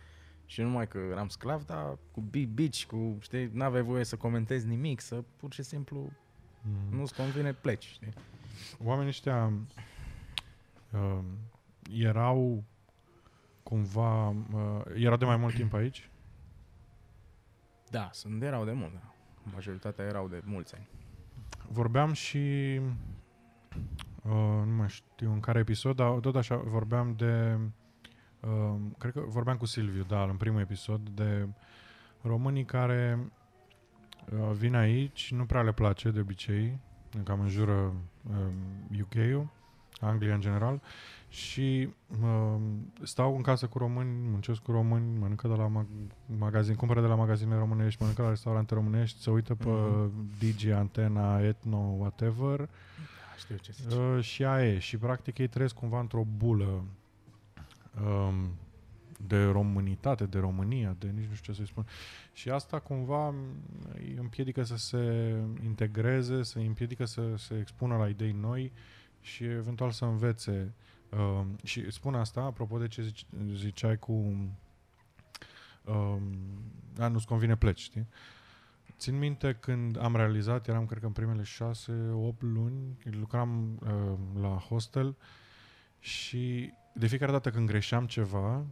Și 0.51 0.61
nu 0.61 0.67
numai 0.67 0.89
că 0.89 0.99
eram 0.99 1.29
sclav, 1.29 1.65
dar 1.65 1.99
cu 2.11 2.21
big 2.21 2.49
bitch, 2.49 2.85
cu, 2.85 3.17
știi, 3.21 3.51
n-aveai 3.53 3.83
voie 3.83 4.05
să 4.05 4.17
comentezi 4.17 4.67
nimic, 4.67 5.01
să 5.01 5.25
pur 5.37 5.53
și 5.53 5.63
simplu 5.63 6.11
Mhm. 6.63 6.97
nu-ți 6.97 7.15
convine, 7.15 7.53
pleci, 7.53 7.85
știi? 7.87 8.13
Oamenii 8.85 9.09
ăștia 9.09 9.53
uh, 10.93 11.19
erau 11.93 12.65
cumva, 13.63 14.29
uh, 14.29 14.81
erau 14.95 15.17
de 15.17 15.25
mai 15.25 15.37
mult 15.37 15.55
timp 15.55 15.73
aici? 15.73 16.11
Da, 17.91 18.09
sunt 18.13 18.43
erau 18.43 18.65
de 18.65 18.73
mult, 18.73 18.93
da. 18.93 19.13
Majoritatea 19.55 20.05
erau 20.05 20.29
de 20.29 20.41
mulți 20.45 20.75
ani. 20.75 20.89
Vorbeam 21.69 22.13
și, 22.13 22.81
uh, 24.23 24.63
nu 24.65 24.75
mai 24.77 24.89
știu 24.89 25.33
în 25.33 25.41
care 25.41 25.59
episod, 25.59 25.97
dar 25.97 26.11
tot 26.19 26.37
așa 26.37 26.57
vorbeam 26.57 27.15
de, 27.17 27.59
uh, 28.41 28.75
cred 28.99 29.13
că 29.13 29.21
vorbeam 29.27 29.57
cu 29.57 29.67
Silviu, 29.67 30.03
da, 30.09 30.23
în 30.23 30.37
primul 30.37 30.61
episod, 30.61 31.09
de 31.09 31.49
românii 32.23 32.65
care 32.65 33.19
uh, 34.33 34.51
vin 34.57 34.75
aici, 34.75 35.33
nu 35.33 35.45
prea 35.45 35.63
le 35.63 35.73
place 35.73 36.11
de 36.11 36.21
obicei, 36.21 36.79
cam 37.25 37.41
înjură 37.41 37.93
uh, 38.31 39.01
UK-ul, 39.01 39.49
Anglia 40.01 40.35
în 40.35 40.41
general, 40.41 40.81
și 41.29 41.89
uh, 42.23 42.57
stau 43.03 43.37
în 43.37 43.43
casă 43.43 43.67
cu 43.67 43.79
români, 43.79 44.29
muncesc 44.31 44.61
cu 44.63 44.71
români, 44.71 45.19
mănâncă 45.19 45.49
de 45.49 45.55
la 45.55 45.67
mag- 45.69 46.13
magazin, 46.39 46.75
cumpără 46.75 47.01
de 47.01 47.07
la 47.07 47.15
magazine 47.15 47.57
românești, 47.59 48.01
mănâncă 48.01 48.23
la 48.23 48.29
restaurante 48.29 48.75
românești, 48.75 49.21
se 49.21 49.31
uită 49.31 49.55
pe 49.55 49.69
Mhm. 49.69 50.31
Digi, 50.39 50.71
Antena, 50.71 51.41
Etno, 51.41 51.77
whatever, 51.99 52.57
Da, 52.59 52.67
știu 53.39 53.57
ce 53.57 53.73
zici. 53.73 53.93
uh, 53.93 54.23
și 54.23 54.45
aia 54.45 54.69
e. 54.73 54.79
Și 54.79 54.97
practic 54.97 55.39
ei 55.39 55.49
trăiesc 55.49 55.75
cumva 55.75 56.01
într-o 56.01 56.27
bulă 56.37 56.65
um, 56.65 56.85
de 59.27 59.45
românitate, 59.45 60.27
de 60.27 60.39
România, 60.39 60.97
de 60.99 61.09
nici 61.09 61.29
nu 61.29 61.35
știu 61.35 61.53
ce 61.53 61.59
să-i 61.59 61.67
spun. 61.67 61.87
Și 62.33 62.51
asta 62.51 62.79
cumva 62.79 63.35
îi 63.95 64.15
împiedică 64.19 64.63
să 64.63 64.77
se 64.77 65.35
integreze, 65.65 66.43
să 66.43 66.59
îi 66.59 66.67
împiedică 66.67 67.05
să 67.05 67.35
se 67.37 67.59
expună 67.59 67.97
la 67.97 68.09
idei 68.09 68.33
noi 68.33 68.73
și 69.21 69.45
eventual 69.45 69.91
să 69.91 70.05
învețe. 70.05 70.75
Um, 71.11 71.57
și 71.65 71.91
spun 71.91 72.15
asta, 72.15 72.41
apropo 72.41 72.79
de 72.79 72.89
ce 72.89 73.03
zici, 73.03 73.27
ziceai 73.55 73.99
cu 73.99 74.13
um, 75.85 76.19
a, 76.99 77.09
nu-ți 77.09 77.27
convine 77.27 77.57
pleci, 77.57 77.81
știi? 77.81 78.07
Țin 78.99 79.19
minte 79.19 79.57
când 79.61 80.03
am 80.03 80.17
realizat, 80.17 80.69
eram 80.69 80.87
cred 80.87 81.01
că 81.01 81.07
în 81.07 81.13
primele 81.13 81.43
șase, 81.43 81.93
opt 82.13 82.43
luni, 82.43 82.97
lucram 83.05 83.79
uh, 83.83 84.41
la 84.41 84.49
hostel 84.49 85.17
și 85.99 86.73
de 86.99 87.07
fiecare 87.07 87.33
dată 87.33 87.51
când 87.51 87.67
greșeam 87.69 88.07
ceva, 88.07 88.65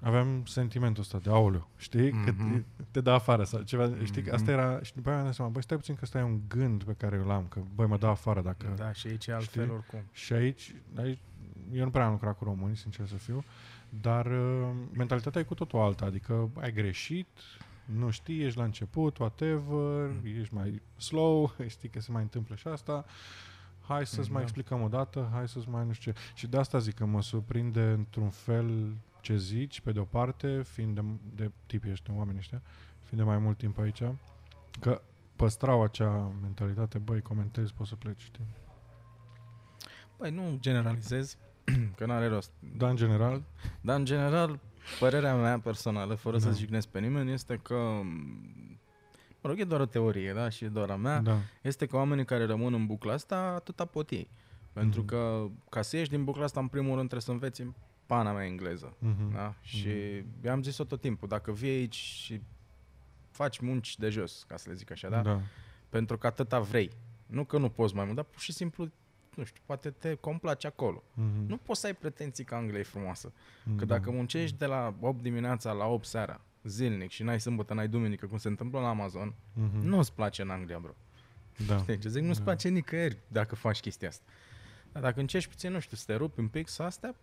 aveam 0.00 0.44
sentimentul 0.44 1.02
ăsta 1.02 1.18
de 1.18 1.30
aoleu, 1.30 1.68
știi? 1.76 2.08
Mm-hmm. 2.10 2.24
Că 2.24 2.32
Mhm. 2.36 2.64
te, 2.76 2.82
te 2.90 3.00
dă 3.00 3.10
afară 3.10 3.44
sau 3.44 3.62
ceva, 3.62 3.90
mm-hmm. 3.90 4.04
știi? 4.04 4.22
Că 4.22 4.34
asta 4.34 4.50
Mhm. 4.50 4.60
era, 4.60 4.82
și 4.82 4.94
după 4.94 5.06
aia 5.08 5.14
mi-am 5.16 5.26
dat 5.28 5.34
seama, 5.36 5.50
băi, 5.50 5.62
stai 5.62 5.76
puțin 5.76 5.94
că 5.94 6.00
ăsta 6.02 6.18
e 6.18 6.22
un 6.22 6.40
gând 6.48 6.82
pe 6.82 6.92
care 6.92 7.16
îl 7.16 7.30
am, 7.30 7.46
că 7.48 7.60
băi, 7.74 7.86
mă 7.86 7.96
dă 7.96 8.06
afară 8.06 8.40
dacă... 8.40 8.72
Da, 8.76 8.92
și 8.92 9.06
aici 9.06 9.26
e 9.26 9.32
altfel 9.34 9.62
știi? 9.62 9.74
oricum. 9.76 10.02
Și 10.12 10.32
aici, 10.32 10.74
aici, 10.96 11.18
eu 11.72 11.84
nu 11.84 11.90
prea 11.90 12.04
am 12.04 12.10
lucrat 12.12 12.38
cu 12.38 12.44
români, 12.44 12.76
sincer 12.76 13.06
să 13.06 13.14
fiu, 13.16 13.44
dar 14.00 14.26
uh, 14.26 14.68
mentalitatea 14.92 15.40
e 15.40 15.44
cu 15.44 15.54
totul 15.54 15.78
alta, 15.78 16.04
adică 16.04 16.50
ai 16.60 16.72
greșit, 16.72 17.28
nu 17.84 18.10
știi, 18.10 18.44
ești 18.44 18.58
la 18.58 18.64
început, 18.64 19.18
whatever, 19.18 20.10
ești 20.40 20.54
mai 20.54 20.82
slow, 20.96 21.52
știi 21.66 21.88
că 21.88 22.00
se 22.00 22.12
mai 22.12 22.22
întâmplă 22.22 22.54
și 22.54 22.66
asta, 22.68 23.04
hai 23.88 24.06
să-ți 24.06 24.26
Da. 24.28 24.32
mai 24.32 24.42
explicăm 24.42 24.82
o 24.82 24.88
dată, 24.88 25.28
hai 25.32 25.48
să-ți 25.48 25.68
mai 25.68 25.86
nu 25.86 25.92
știu 25.92 26.12
ce. 26.12 26.18
Și 26.34 26.46
de 26.46 26.56
asta 26.58 26.78
zic 26.78 26.94
că 26.94 27.04
mă 27.04 27.22
surprinde 27.22 27.82
într-un 27.82 28.28
fel 28.30 28.92
ce 29.20 29.36
zici, 29.36 29.80
pe 29.80 29.92
de-o 29.92 30.04
parte, 30.04 30.62
fiind 30.62 30.94
de, 30.94 31.04
de 31.34 31.50
tipii 31.66 31.90
ăștia, 31.90 32.14
oamenii 32.14 32.38
ăștia, 32.38 32.62
fiind 33.02 33.22
de 33.24 33.28
mai 33.30 33.38
mult 33.38 33.58
timp 33.58 33.78
aici, 33.78 34.02
că 34.80 35.02
păstrau 35.36 35.82
acea 35.82 36.32
mentalitate, 36.42 36.98
băi, 36.98 37.20
comentezi, 37.22 37.74
poți 37.74 37.88
să 37.88 37.94
pleci, 37.94 38.20
știi? 38.22 38.46
Păi 40.16 40.30
nu 40.30 40.56
generalizez, 40.60 41.36
că 41.96 42.06
n-are 42.06 42.26
rost. 42.26 42.50
Dar 42.76 42.90
în 42.90 42.96
general, 42.96 43.42
Dar 43.80 43.98
în 43.98 44.04
general, 44.04 44.58
părerea 44.98 45.34
mea 45.34 45.58
personală, 45.58 46.14
fără 46.14 46.38
să 46.38 46.48
Da. 46.48 46.54
jignesc 46.54 46.88
pe 46.88 47.00
nimeni, 47.00 47.32
este 47.32 47.56
că 47.62 48.00
mă 49.40 49.48
rog, 49.50 49.58
e 49.60 49.64
doar 49.64 49.80
o 49.80 49.86
teorie, 49.86 50.32
da, 50.32 50.48
și 50.48 50.64
e 50.64 50.68
doar 50.68 50.90
a 50.90 50.96
mea, 50.96 51.20
da. 51.20 51.38
este 51.62 51.86
că 51.86 51.96
oamenii 51.96 52.24
care 52.24 52.44
rămân 52.44 52.74
în 52.74 52.86
bucla 52.86 53.12
asta, 53.12 53.36
atâta 53.36 53.84
pot 53.84 54.10
ei. 54.10 54.30
Pentru 54.72 55.00
Mhm. 55.00 55.08
că 55.08 55.46
ca 55.70 55.82
să 55.82 55.96
ieși 55.96 56.10
din 56.10 56.24
bucla 56.24 56.44
asta, 56.44 56.60
în 56.60 56.68
primul 56.68 56.88
rând 56.96 57.08
trebuie 57.08 57.20
să 57.20 57.30
înveți 57.30 57.60
în 57.60 57.72
pana 58.06 58.32
mea 58.32 58.44
engleză. 58.46 58.96
Mhm. 58.98 59.32
Da? 59.32 59.54
Și 59.60 59.88
i-am 60.44 60.62
zis-o 60.62 60.84
tot 60.84 61.00
timpul, 61.00 61.28
dacă 61.28 61.52
vii 61.52 61.70
aici 61.70 61.94
și 61.94 62.40
faci 63.30 63.58
munci 63.58 63.96
de 63.98 64.08
jos, 64.08 64.44
ca 64.48 64.56
să 64.56 64.68
le 64.68 64.74
zic 64.74 64.90
așa, 64.90 65.08
da? 65.08 65.22
da. 65.22 65.40
Pentru 65.88 66.18
că 66.18 66.26
atâta 66.26 66.60
vrei. 66.60 66.90
Nu 67.26 67.44
că 67.44 67.58
nu 67.58 67.68
poți 67.68 67.94
mai 67.94 68.04
mult, 68.04 68.16
dar 68.16 68.24
pur 68.24 68.40
și 68.40 68.52
simplu, 68.52 68.88
nu 69.36 69.44
știu, 69.44 69.62
poate 69.66 69.90
te 69.90 70.14
complace 70.14 70.66
acolo. 70.66 71.02
Mhm. 71.14 71.46
Nu 71.46 71.56
poți 71.56 71.80
să 71.80 71.86
ai 71.86 71.94
pretenții 71.94 72.44
că 72.44 72.54
Anglia 72.54 72.78
e 72.78 72.82
frumoasă. 72.82 73.32
Că 73.76 73.84
Da. 73.84 73.94
dacă 73.96 74.10
muncești 74.10 74.56
de 74.58 74.66
la 74.66 74.94
8 75.00 75.22
dimineața 75.22 75.72
la 75.72 75.86
8 75.86 76.04
seara, 76.06 76.40
zilnic 76.68 77.10
și 77.10 77.22
n-ai 77.22 77.40
sâmbătă, 77.40 77.74
n-ai 77.74 77.88
duminică, 77.88 78.26
cum 78.26 78.38
se 78.38 78.48
întâmplă 78.48 78.80
la 78.80 78.88
Amazon, 78.88 79.34
Mhm. 79.52 79.78
nu 79.86 79.98
îți 79.98 80.12
place 80.12 80.42
în 80.42 80.50
Anglia, 80.50 80.78
bro. 80.78 80.92
Da. 81.66 81.76
Știi 81.78 81.98
ce 81.98 82.08
zic? 82.08 82.22
Nu-ți 82.22 82.38
Da. 82.38 82.44
place 82.44 82.68
nicăieri 82.68 83.18
dacă 83.28 83.54
faci 83.54 83.80
chestia 83.80 84.08
asta. 84.08 84.24
Dar 84.92 85.02
dacă 85.02 85.20
încerci 85.20 85.46
puțin, 85.46 85.72
nu 85.72 85.80
știu, 85.80 85.96
să 85.96 86.04
te 86.06 86.14
rupi 86.14 86.40
un 86.40 86.48
pic, 86.48 86.68
să 86.68 86.82
astea, 86.82 87.14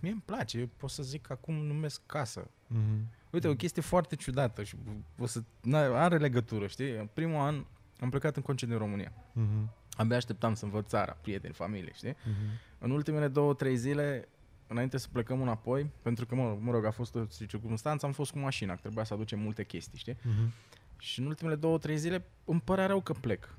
mie 0.00 0.10
îmi 0.12 0.22
place. 0.24 0.58
Eu 0.58 0.68
pot 0.76 0.90
să 0.90 1.02
zic 1.02 1.22
că 1.22 1.32
acum 1.32 1.54
numesc 1.54 2.00
casă. 2.06 2.50
Mhm. 2.66 3.06
Uite, 3.30 3.48
o 3.48 3.54
chestie 3.54 3.82
foarte 3.82 4.16
ciudată 4.16 4.62
și 4.62 4.76
o 5.18 5.26
să, 5.26 5.40
n- 5.42 5.92
are 5.94 6.18
legătură, 6.18 6.66
știi? 6.66 6.90
În 6.96 7.08
primul 7.12 7.40
an 7.40 7.64
am 8.00 8.10
plecat 8.10 8.36
în 8.36 8.42
concediu 8.42 8.74
în 8.74 8.80
România. 8.80 9.12
Mhm. 9.32 9.70
Abia 9.96 10.16
așteptam 10.16 10.54
să 10.54 10.64
învăț 10.64 10.88
țara, 10.88 11.12
prieteni, 11.20 11.54
familie, 11.54 11.92
știi? 11.94 12.16
Mhm. 12.24 12.36
În 12.78 12.90
ultimele 12.90 13.28
două, 13.28 13.54
trei 13.54 13.76
zile, 13.76 14.28
înainte 14.70 14.96
să 14.96 15.08
plecăm 15.12 15.42
înapoi, 15.42 15.90
pentru 16.02 16.26
că, 16.26 16.34
mă, 16.34 16.56
mă 16.60 16.70
rog, 16.70 16.84
a 16.84 16.90
fost 16.90 17.14
o 17.14 17.24
circunstanță, 17.24 18.06
am 18.06 18.12
fost 18.12 18.30
cu 18.30 18.38
mașina, 18.38 18.74
că 18.74 18.80
trebuia 18.80 19.04
să 19.04 19.14
aducem 19.14 19.38
multe 19.38 19.64
chestii, 19.64 19.98
știi? 19.98 20.16
Mhm. 20.22 20.52
Și 20.98 21.20
în 21.20 21.26
ultimele 21.26 21.56
două, 21.56 21.78
trei 21.78 21.96
zile 21.96 22.24
îmi 22.44 22.60
părea 22.60 22.86
rău 22.86 23.00
că 23.00 23.12
plec. 23.12 23.54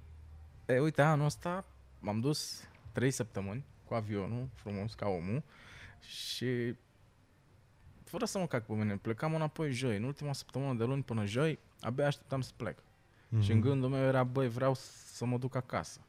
E, 0.66 0.80
uite, 0.80 1.02
anul 1.02 1.26
ăsta 1.26 1.66
m-am 2.00 2.20
dus 2.20 2.64
trei 2.92 3.12
săptămâni 3.12 3.66
cu 3.86 3.94
avionul, 3.94 4.50
frumos, 4.54 4.94
ca 4.94 5.08
omul, 5.08 5.44
și 6.00 6.76
fără 8.04 8.26
să 8.26 8.38
mă 8.40 8.48
cac 8.48 8.66
pe 8.66 8.74
mine, 8.74 8.98
plecam 8.98 9.36
înapoi 9.36 9.72
joi. 9.72 9.96
În 9.98 10.04
ultima 10.04 10.34
săptămână 10.34 10.74
de 10.74 10.84
luni 10.84 11.04
până 11.04 11.26
joi, 11.26 11.60
abia 11.82 12.06
așteptam 12.06 12.42
să 12.42 12.52
plec. 12.56 12.84
Mhm. 13.30 13.42
Și 13.42 13.52
în 13.52 13.62
gândul 13.62 13.90
meu 13.90 14.04
era, 14.04 14.24
băi, 14.24 14.50
vreau 14.50 14.74
să 15.14 15.26
mă 15.26 15.38
duc 15.38 15.56
acasă. 15.56 16.00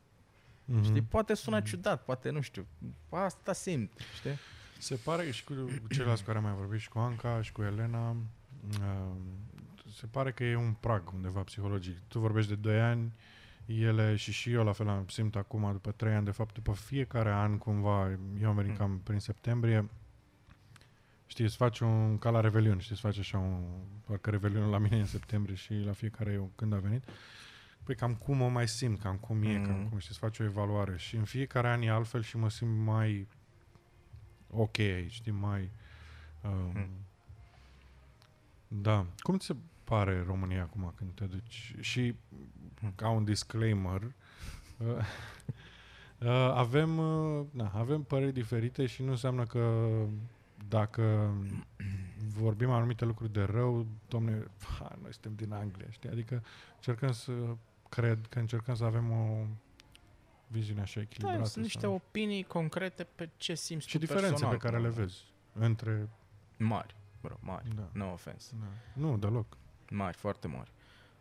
Mhm. 0.65 0.83
Știi, 0.83 1.03
poate 1.03 1.35
sună 1.35 1.61
ciudat, 1.61 2.05
poate 2.05 2.31
nu 2.31 2.41
știu. 2.41 2.67
Asta 3.09 3.53
simt, 3.53 3.93
știi? 4.15 4.39
Se 4.83 4.95
pare 4.95 5.31
și 5.31 5.45
cu 5.45 5.55
ceilalți 5.91 6.25
care 6.25 6.39
am 6.39 6.45
mai 6.45 6.53
vorbit 6.53 6.81
și 6.81 6.89
cu 6.89 6.99
Anca 6.99 7.43
și 7.43 7.53
cu 7.53 7.63
Elena, 7.63 8.11
uh, 8.11 9.13
se 9.95 10.07
pare 10.07 10.33
că 10.33 10.45
e 10.45 10.57
un 10.57 10.73
prag 10.81 11.13
undeva 11.15 11.41
psihologic. 11.41 11.99
Tu 12.09 12.19
vorbești 12.19 12.51
de 12.51 12.57
2 12.57 12.81
ani, 12.81 13.13
ele 13.67 14.17
și 14.17 14.33
și 14.33 14.53
eu 14.53 14.65
la 14.65 14.73
fel 14.73 14.89
am 14.89 15.09
simt 15.09 15.37
acum 15.37 15.73
după 15.73 15.91
3 15.93 16.15
ani, 16.15 16.25
de 16.25 16.31
fapt 16.31 16.55
după 16.55 16.73
fiecare 16.73 17.31
an 17.33 17.59
cumva, 17.59 18.11
eu 18.41 18.49
am 18.49 18.55
venit 18.55 18.71
Mm. 18.71 18.77
cam 18.77 19.01
prin 19.05 19.19
septembrie 19.19 19.89
Știi, 21.27 21.45
îți 21.45 21.57
faci 21.57 21.79
un, 21.81 22.19
ca 22.19 22.31
la 22.31 22.41
Revelion, 22.41 22.79
știi, 22.79 22.93
îți 22.93 23.01
faci 23.01 23.19
așa 23.19 23.39
un, 23.39 23.63
parcă 24.07 24.31
Revelionul 24.31 24.71
la 24.71 24.79
mine 24.79 24.97
e 24.97 25.01
în 25.01 25.07
septembrie 25.07 25.55
și 25.55 25.73
la 25.75 25.93
fiecare 25.93 26.33
eu 26.33 26.51
când 26.55 26.73
a 26.73 26.77
venit. 26.77 27.05
Păi 27.83 27.95
cam 27.95 28.15
cum 28.15 28.41
o 28.41 28.49
mai 28.49 28.69
simt, 28.69 29.01
cam 29.01 29.17
cum 29.17 29.43
e, 29.43 29.59
Mhm. 29.59 29.67
cam 29.67 29.87
cum, 29.89 29.99
știi, 29.99 30.11
îți 30.11 30.19
faci 30.19 30.39
o 30.39 30.45
evaluare. 30.45 30.97
Și 30.97 31.17
în 31.17 31.25
fiecare 31.25 31.69
an 31.69 31.83
e 31.83 31.91
altfel 31.91 32.23
și 32.23 32.37
mă 32.37 32.51
simt 32.51 32.79
mai 32.85 33.27
ok 34.53 34.79
aici, 34.79 35.13
știi, 35.13 35.33
mai... 35.33 35.71
Um, 36.45 36.51
Mhm. 36.75 36.89
Da. 38.69 39.07
Cum 39.19 39.39
ți 39.39 39.47
se 39.47 39.57
pare 39.85 40.23
România 40.27 40.63
acum 40.63 40.93
când 40.97 41.11
te 41.15 41.25
duci? 41.25 41.75
Și 41.81 42.15
Mhm. 42.81 42.95
ca 42.95 43.09
un 43.09 43.25
disclaimer, 43.25 44.03
uh, 44.79 44.87
uh, 46.19 46.53
avem, 46.55 46.99
uh, 46.99 47.47
na, 47.51 47.71
avem 47.75 48.03
păreri 48.03 48.33
diferite 48.33 48.87
și 48.87 49.03
nu 49.03 49.11
înseamnă 49.11 49.45
că 49.45 49.91
dacă 50.69 51.35
vorbim 52.29 52.71
anumite 52.71 53.05
lucruri 53.05 53.33
de 53.33 53.43
rău, 53.43 53.87
domne, 54.09 54.47
ha, 54.79 54.93
noi 55.03 55.13
suntem 55.13 55.35
din 55.35 55.53
Anglia, 55.53 55.87
știi? 55.91 56.11
Adică 56.11 56.43
încercăm 56.75 57.13
să, 57.13 57.33
cred 57.89 58.27
că 58.29 58.39
încercăm 58.39 58.75
să 58.75 58.85
avem 58.85 59.11
o 59.11 59.47
viziune 60.53 60.81
așa 60.81 61.01
echilibrată. 61.01 61.39
Da, 61.39 61.45
sunt 61.45 61.65
niște 61.65 61.81
sau- 61.81 61.95
opinii 61.95 62.43
concrete 62.43 63.07
pe 63.15 63.29
ce 63.37 63.55
simți 63.55 63.87
și 63.89 63.93
tu 63.93 63.99
diferențe 63.99 64.29
personal, 64.31 64.55
pe 64.57 64.61
care 64.63 64.77
că- 64.77 64.83
le 64.83 64.89
vezi 64.89 65.25
între... 65.53 66.09
Mari, 66.57 66.95
bro, 67.23 67.35
mari. 67.41 67.69
Da. 67.75 67.89
No 67.93 68.13
offense. 68.13 68.55
Da. 68.61 68.67
Nu, 68.95 69.19
deloc. 69.19 69.57
Mari, 69.91 70.17
foarte 70.17 70.47
mari. 70.47 70.71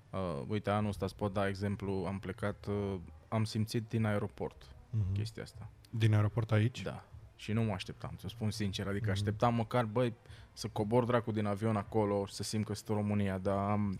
Uh, 0.09 0.41
uite, 0.47 0.69
anul 0.69 0.89
ăsta 0.89 1.05
îți 1.05 1.15
pot 1.15 1.33
da 1.33 1.47
exemplu, 1.47 2.03
am 2.07 2.19
plecat, 2.19 2.65
uh, 2.65 2.95
am 3.27 3.43
simțit 3.43 3.89
din 3.89 4.05
aeroport 4.05 4.63
Mhm. 4.89 5.13
chestia 5.13 5.43
asta. 5.43 5.69
Din 5.89 6.13
aeroport 6.13 6.51
aici? 6.51 6.81
Da. 6.81 7.03
Și 7.35 7.51
nu 7.51 7.61
mă 7.63 7.71
așteptam, 7.73 8.15
să 8.19 8.27
spun 8.27 8.51
sincer. 8.51 8.87
Adică 8.87 9.03
Mhm. 9.03 9.11
așteptam 9.13 9.53
măcar, 9.55 9.85
băi, 9.85 10.13
să 10.53 10.67
cobor 10.67 11.05
dracu 11.05 11.31
din 11.31 11.45
avion 11.45 11.75
acolo 11.75 12.25
și 12.25 12.33
să 12.33 12.43
simt 12.43 12.65
că 12.65 12.73
sunt 12.73 12.87
în 12.89 12.95
România, 12.95 13.37
dar 13.37 13.57
am... 13.69 13.99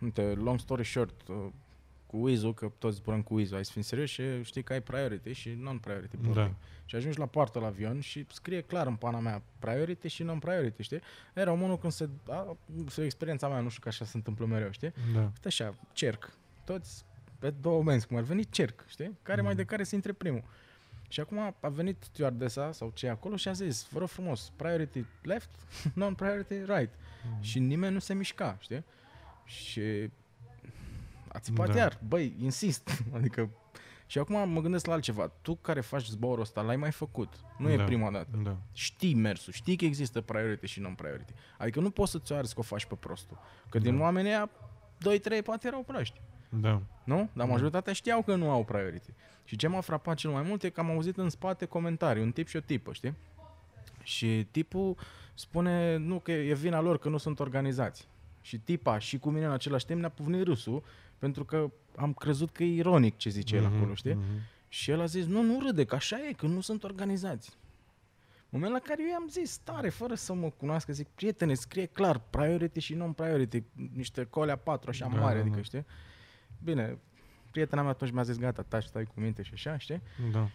Uite, 0.00 0.22
long 0.34 0.58
story 0.58 0.84
short, 0.84 1.28
uh, 1.28 1.46
cu 2.10 2.16
Wizu, 2.22 2.52
că 2.52 2.70
toți 2.78 2.96
zburăm 2.96 3.22
cu 3.22 3.34
Wizu, 3.34 3.54
ai 3.54 3.64
să 3.64 3.70
fim 3.72 3.82
serios 3.82 4.08
și 4.10 4.42
știi 4.42 4.62
că 4.62 4.72
ai 4.72 4.80
priority 4.82 5.32
și 5.32 5.50
non-priority 5.50 6.16
boarding. 6.16 6.48
Da. 6.48 6.54
Și 6.84 6.96
ajungi 6.96 7.18
la 7.18 7.26
poartă 7.26 7.58
la 7.58 7.66
avion 7.66 8.00
și 8.00 8.26
scrie 8.32 8.60
clar 8.60 8.86
în 8.86 8.96
pana 8.96 9.18
mea 9.18 9.42
priority 9.58 10.08
și 10.08 10.22
non-priority, 10.22 10.82
știi? 10.82 11.00
Era 11.34 11.52
unul 11.52 11.78
când 11.78 11.92
se... 11.92 12.08
A, 12.28 12.56
e 12.98 13.02
experiența 13.04 13.48
mea, 13.48 13.60
nu 13.60 13.68
știu 13.68 13.82
că 13.82 13.88
așa 13.88 14.04
se 14.04 14.16
întâmplă 14.16 14.46
mereu, 14.46 14.70
știi? 14.70 14.92
Da. 15.14 15.20
Uite 15.20 15.46
așa, 15.48 15.74
cerc. 15.92 16.30
Toți 16.64 17.04
pe 17.38 17.50
două 17.50 17.82
menți, 17.82 18.06
cum 18.06 18.16
ar 18.16 18.22
veni, 18.22 18.44
cerc, 18.44 18.84
știi? 18.88 19.18
Care 19.22 19.40
mai 19.40 19.50
Mhm. 19.52 19.58
de 19.60 19.64
care 19.64 19.82
se 19.82 19.94
intre 19.94 20.12
primul. 20.12 20.44
Și 21.08 21.20
acum 21.20 21.38
a 21.60 21.68
venit 21.68 21.96
stewardesa 22.02 22.72
sau 22.72 22.90
ce 22.94 23.08
acolo 23.08 23.36
și 23.36 23.48
a 23.48 23.52
zis, 23.52 23.86
vă 23.92 23.98
rog 23.98 24.08
frumos, 24.08 24.52
priority 24.56 25.04
left, 25.22 25.50
non-priority 25.94 26.54
right. 26.54 26.90
Mhm. 27.30 27.42
Și 27.42 27.58
nimeni 27.58 27.92
nu 27.92 27.98
se 27.98 28.14
mișca, 28.14 28.56
știi? 28.60 28.84
Și 29.44 29.80
a 31.32 31.38
țipat 31.38 31.70
Da. 31.72 31.78
iar, 31.78 31.98
băi, 32.08 32.34
insist. 32.40 32.90
adică 33.16 33.50
și 34.06 34.18
acum 34.18 34.48
mă 34.50 34.60
gândesc 34.60 34.86
la 34.86 34.92
altceva. 34.92 35.32
Tu 35.42 35.54
care 35.54 35.80
faci 35.80 36.04
zborul 36.06 36.40
ăsta, 36.40 36.60
l-ai 36.60 36.76
mai 36.76 36.90
făcut. 36.90 37.32
Nu 37.58 37.66
Da. 37.66 37.72
e 37.72 37.84
prima 37.84 38.10
dată. 38.10 38.38
Da. 38.42 38.56
Știi 38.72 39.14
mersul, 39.14 39.52
știi 39.52 39.76
că 39.76 39.84
există 39.84 40.20
priority 40.20 40.66
și 40.66 40.80
non-priority. 40.80 41.32
Adică 41.58 41.80
nu 41.80 41.90
poți 41.90 42.10
să-ți 42.10 42.32
arzi 42.32 42.54
că 42.54 42.60
o 42.60 42.62
faci 42.62 42.84
pe 42.84 42.94
prostul. 42.94 43.38
Că 43.68 43.78
din 43.78 43.96
Da. 43.96 44.02
oamenii 44.02 44.30
ăia, 44.30 44.50
2-3 44.98 45.42
poate 45.42 45.66
erau 45.66 45.82
proști. 45.82 46.20
Da. 46.48 46.82
Nu? 47.04 47.16
Dar 47.16 47.28
Da. 47.32 47.44
majoritatea 47.44 47.92
știau 47.92 48.22
că 48.22 48.34
nu 48.34 48.50
au 48.50 48.64
priority. 48.64 49.10
Și 49.44 49.56
ce 49.56 49.66
m-a 49.68 49.80
frapat 49.80 50.16
cel 50.16 50.30
mai 50.30 50.42
mult 50.42 50.62
e 50.62 50.68
că 50.70 50.80
am 50.80 50.90
auzit 50.90 51.16
în 51.16 51.28
spate 51.28 51.64
comentarii, 51.64 52.22
un 52.22 52.32
tip 52.32 52.46
și 52.48 52.56
o 52.56 52.60
tipă, 52.60 52.92
știi? 52.92 53.14
Și 54.02 54.46
tipul 54.50 54.96
spune, 55.34 55.96
nu, 55.96 56.18
că 56.18 56.32
e 56.32 56.54
vina 56.54 56.80
lor 56.80 56.98
că 56.98 57.08
nu 57.08 57.16
sunt 57.16 57.40
organizați. 57.40 58.08
Și 58.40 58.58
tipa 58.58 58.98
și 58.98 59.18
cu 59.18 59.30
mine 59.30 59.44
în 59.44 59.52
același 59.52 59.86
timp 59.86 60.00
ne-a 60.00 60.08
puvnit 60.08 60.42
râsul, 60.42 60.82
pentru 61.20 61.44
că 61.44 61.70
am 61.96 62.12
crezut 62.12 62.50
că 62.50 62.62
e 62.62 62.74
ironic 62.74 63.16
ce 63.16 63.28
zice 63.28 63.56
el 63.56 63.62
Mhm, 63.66 63.76
acolo, 63.76 63.94
știi? 63.94 64.14
mhm. 64.14 64.24
Și 64.68 64.90
el 64.90 65.00
a 65.00 65.04
zis, 65.04 65.26
nu, 65.26 65.42
nu 65.42 65.60
râde, 65.60 65.84
că 65.84 65.94
așa 65.94 66.26
e, 66.28 66.32
că 66.32 66.46
nu 66.46 66.60
sunt 66.60 66.84
organizați. 66.84 67.58
Moment 68.48 68.72
la 68.72 68.78
care 68.78 69.02
eu 69.02 69.08
i-am 69.08 69.26
zis, 69.28 69.56
tare, 69.56 69.88
fără 69.88 70.14
să 70.14 70.32
mă 70.34 70.50
cunoască, 70.50 70.92
zic, 70.92 71.06
prietene, 71.08 71.54
scrie 71.54 71.86
clar, 71.86 72.18
priority 72.30 72.80
și 72.80 72.94
non-priority, 72.94 73.62
niște 73.94 74.24
colea 74.24 74.56
patru 74.56 74.90
așa 74.90 75.08
Da, 75.12 75.20
mari, 75.20 75.34
da, 75.34 75.40
adică, 75.40 75.56
da. 75.56 75.62
știi? 75.62 75.86
Bine, 76.64 76.98
prietena 77.50 77.82
mea 77.82 77.90
atunci 77.90 78.10
mi-a 78.10 78.22
zis, 78.22 78.38
gata, 78.38 78.62
taci, 78.62 78.84
stai 78.84 79.04
cu 79.04 79.20
minte 79.20 79.42
și 79.42 79.50
așa, 79.52 79.78
știi? 79.78 80.02
Da. 80.32 80.48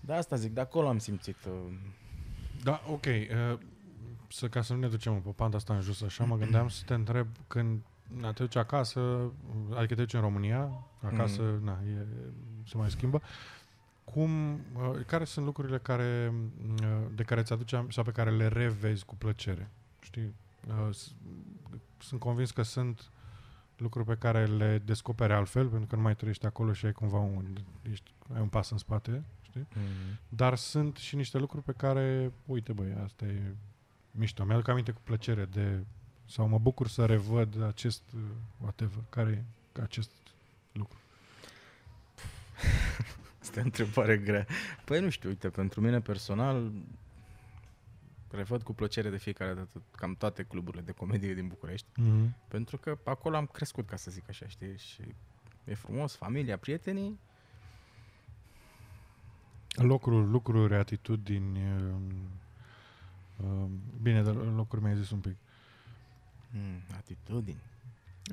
Dar 0.00 0.16
asta 0.18 0.36
zic, 0.36 0.52
de 0.52 0.60
acolo 0.60 0.88
am 0.88 0.98
simțit. 0.98 1.36
Uh, 1.44 1.72
Da, 2.62 2.82
ok. 2.90 3.04
Uh, 3.04 3.58
să, 4.28 4.48
ca 4.48 4.62
să 4.62 4.72
nu 4.72 4.78
ne 4.78 4.88
ducem 4.88 5.20
pe 5.20 5.30
panta 5.30 5.56
asta 5.56 5.74
în 5.74 5.80
jos 5.80 6.02
așa, 6.02 6.24
mă 6.24 6.36
gândeam 6.42 6.68
să 6.68 6.82
te 6.86 6.94
întreb 6.94 7.26
când 7.46 7.80
na, 8.20 8.32
te 8.32 8.42
duci 8.42 8.56
acasă, 8.56 9.30
adică 9.70 9.94
te 9.94 10.00
duci 10.00 10.14
în 10.14 10.20
România, 10.20 10.70
acasă, 11.02 11.42
Mhm. 11.42 11.64
na, 11.64 11.78
e, 11.88 12.06
se 12.66 12.76
mai 12.76 12.90
schimbă, 12.90 13.22
cum, 14.04 14.52
uh, 14.54 14.60
care 15.06 15.24
sunt 15.24 15.44
lucrurile 15.44 15.78
care, 15.78 16.32
uh, 16.82 17.06
de 17.14 17.22
care 17.22 17.42
ți 17.42 17.52
aduce 17.52 17.76
am- 17.76 17.90
sau 17.90 18.04
pe 18.04 18.10
care 18.10 18.30
le 18.30 18.48
revezi 18.48 19.04
cu 19.04 19.16
plăcere? 19.16 19.70
Știi? 20.00 20.34
Uh, 20.68 20.94
s- 20.94 21.14
sunt 21.98 22.20
convins 22.20 22.50
că 22.50 22.62
sunt 22.62 23.10
lucruri 23.76 24.06
pe 24.06 24.16
care 24.16 24.46
le 24.46 24.82
descoperi 24.84 25.32
altfel, 25.32 25.68
pentru 25.68 25.86
că 25.88 25.96
nu 25.96 26.02
mai 26.02 26.16
trăiești 26.16 26.46
acolo 26.46 26.72
și 26.72 26.86
ai 26.86 26.92
cumva 26.92 27.18
un, 27.18 27.44
ești, 27.90 28.10
ai 28.34 28.40
un 28.40 28.48
pas 28.48 28.70
în 28.70 28.78
spate, 28.78 29.24
știi? 29.42 29.66
Dar 30.28 30.54
sunt 30.56 30.96
și 30.96 31.16
niște 31.16 31.38
lucruri 31.38 31.62
pe 31.64 31.72
care, 31.72 32.32
uite 32.46 32.72
băi, 32.72 32.92
asta 33.04 33.24
e 33.24 33.54
mișto. 34.10 34.44
Mi-aduc 34.44 34.68
aminte 34.68 34.90
cu 34.92 35.00
plăcere 35.04 35.44
de, 35.44 35.84
sau 36.26 36.48
mă 36.48 36.58
bucur 36.58 36.88
să 36.88 37.06
revăd 37.06 37.62
acest, 37.62 38.02
uh, 38.14 38.20
whatever, 38.60 39.04
care 39.08 39.44
e 39.76 39.82
acest 39.82 40.10
lucru. 40.72 40.96
Asta 43.42 43.58
e 43.58 43.62
o 43.62 43.64
întrebare 43.64 44.18
grea. 44.18 44.46
Păi 44.84 45.00
nu 45.00 45.10
știu, 45.10 45.28
uite, 45.28 45.48
pentru 45.48 45.80
mine 45.80 46.00
personal, 46.00 46.72
revăd 48.30 48.62
cu 48.62 48.72
plăcere 48.74 49.10
de 49.10 49.16
fiecare 49.16 49.54
dată 49.54 49.82
cam 49.96 50.14
toate 50.14 50.42
cluburile 50.42 50.82
de 50.82 50.92
comedie 50.92 51.34
din 51.34 51.48
București, 51.48 51.86
Mm-hmm. 52.00 52.48
pentru 52.48 52.78
că 52.78 52.98
acolo 53.04 53.36
am 53.36 53.46
crescut, 53.46 53.86
ca 53.86 53.96
să 53.96 54.10
zic 54.10 54.28
așa, 54.28 54.46
știi? 54.46 54.76
Și 54.78 55.02
e 55.64 55.74
frumos, 55.74 56.14
familia, 56.14 56.58
prietenii. 56.58 57.18
Lucruri, 59.76 60.30
lucruri, 60.30 60.74
atitudini, 60.74 61.58
um, 61.58 62.02
um, 63.46 63.70
bine, 64.02 64.22
dar 64.22 64.34
lucruri 64.34 64.82
mi-ai 64.82 64.96
zis 64.96 65.10
un 65.10 65.18
pic. 65.18 65.36
Mm, 66.56 66.80
atitudini. 66.96 67.60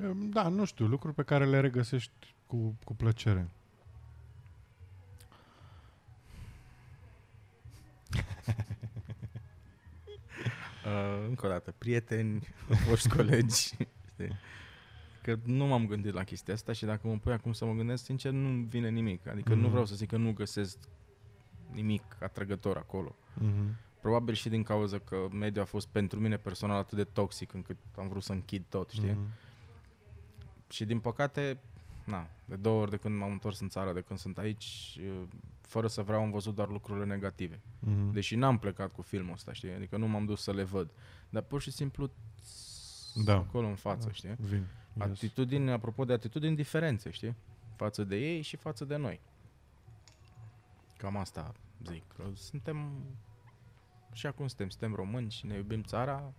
Um, 0.02 0.30
Da, 0.30 0.48
nu 0.48 0.64
știu, 0.64 0.86
lucruri 0.86 1.14
pe 1.14 1.22
care 1.22 1.46
le 1.46 1.60
regăsești 1.60 2.34
cu, 2.46 2.76
cu 2.84 2.94
plăcere. 2.94 3.48
Uh, 10.86 11.24
încă 11.28 11.46
o 11.46 11.48
dată, 11.48 11.74
prieteni, 11.78 12.48
foști 12.86 13.08
colegi, 13.08 13.54
știi? 13.56 13.88
Că 15.22 15.38
nu 15.44 15.66
m-am 15.66 15.86
gândit 15.86 16.12
la 16.12 16.24
chestia 16.24 16.54
asta 16.54 16.72
și 16.72 16.84
dacă 16.84 17.06
mă 17.08 17.18
pui 17.18 17.32
acum 17.32 17.52
să 17.52 17.64
mă 17.64 17.72
gândesc, 17.72 18.04
sincer, 18.04 18.32
nu 18.32 18.62
vine 18.62 18.88
nimic. 18.90 19.26
Adică 19.26 19.52
Mhm. 19.52 19.60
nu 19.60 19.68
vreau 19.68 19.84
să 19.86 19.94
zic 19.94 20.08
că 20.08 20.16
nu 20.16 20.32
găsesc 20.32 20.78
nimic 21.70 22.02
atrăgător 22.20 22.76
acolo. 22.76 23.16
Mm-hmm. 23.40 23.74
Probabil 24.02 24.34
și 24.34 24.48
din 24.48 24.62
cauza 24.62 24.98
că 24.98 25.16
mediul 25.32 25.62
a 25.64 25.66
fost 25.66 25.86
pentru 25.88 26.20
mine 26.20 26.36
personal 26.36 26.76
atât 26.78 26.96
de 26.96 27.04
toxic 27.04 27.52
încât 27.52 27.76
am 27.96 28.08
vrut 28.08 28.22
să 28.22 28.32
închid 28.32 28.64
tot, 28.68 28.90
știi? 28.90 29.10
Mm-hmm. 29.10 29.50
Și 30.68 30.84
din 30.84 31.00
păcate, 31.00 31.58
na, 32.04 32.26
de 32.44 32.56
două 32.56 32.80
ori 32.80 32.90
de 32.90 32.96
când 32.96 33.18
m-am 33.18 33.30
întors 33.30 33.60
în 33.60 33.68
țară, 33.68 33.92
de 33.92 34.00
când 34.00 34.18
sunt 34.18 34.38
aici, 34.38 34.98
uh, 35.00 35.22
fără 35.60 35.86
să 35.86 36.02
vreau 36.02 36.22
am 36.22 36.30
văzut 36.30 36.54
doar 36.54 36.68
lucrurile 36.68 37.04
negative. 37.04 37.56
Mm-hmm. 37.56 38.12
Deși 38.12 38.36
n-am 38.36 38.58
plecat 38.58 38.92
cu 38.92 39.02
filmul 39.02 39.32
ăsta, 39.32 39.52
știi? 39.52 39.72
Adică 39.72 39.96
nu 39.96 40.08
m-am 40.08 40.24
dus 40.24 40.42
să 40.42 40.52
le 40.52 40.62
văd. 40.62 40.90
Dar 41.28 41.42
pur 41.42 41.60
și 41.60 41.70
simplu 41.70 42.10
Da. 43.24 43.34
acolo 43.36 43.66
în 43.66 43.74
față, 43.74 44.06
Da. 44.06 44.12
știi? 44.12 44.34
Vin. 44.38 44.66
Yes. 44.98 45.06
Atitudini, 45.10 45.70
apropo 45.70 46.04
de 46.04 46.12
atitudini, 46.12 46.56
diferențe, 46.56 47.10
știi? 47.10 47.34
Față 47.76 48.04
de 48.04 48.16
ei 48.16 48.42
și 48.42 48.56
față 48.56 48.84
de 48.84 48.96
noi. 48.96 49.20
Cam 50.96 51.16
asta 51.16 51.52
zic. 51.86 52.02
Că 52.16 52.24
Suntem 52.34 52.92
și 54.12 54.26
acum 54.26 54.46
suntem, 54.46 54.68
suntem 54.68 54.94
români 54.94 55.30
și 55.30 55.46
ne 55.46 55.54
iubim 55.56 55.82
țara, 55.82 56.32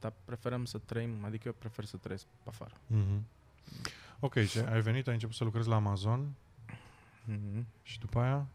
dar 0.00 0.12
preferăm 0.24 0.64
să 0.64 0.78
trăim, 0.78 1.24
adică 1.24 1.42
eu 1.46 1.54
prefer 1.58 1.84
să 1.84 1.96
trăiesc 1.96 2.24
pe 2.42 2.48
afară. 2.48 2.74
Mm-hmm. 2.74 3.20
Ok, 4.20 4.34
și 4.38 4.58
ai 4.58 4.80
venit, 4.80 5.06
ai 5.06 5.12
început 5.14 5.34
să 5.34 5.44
lucrezi 5.44 5.68
la 5.68 5.74
Amazon 5.74 6.28
Mm-hmm. 7.32 7.64
și 7.82 7.98
după 7.98 8.20
aia? 8.20 8.46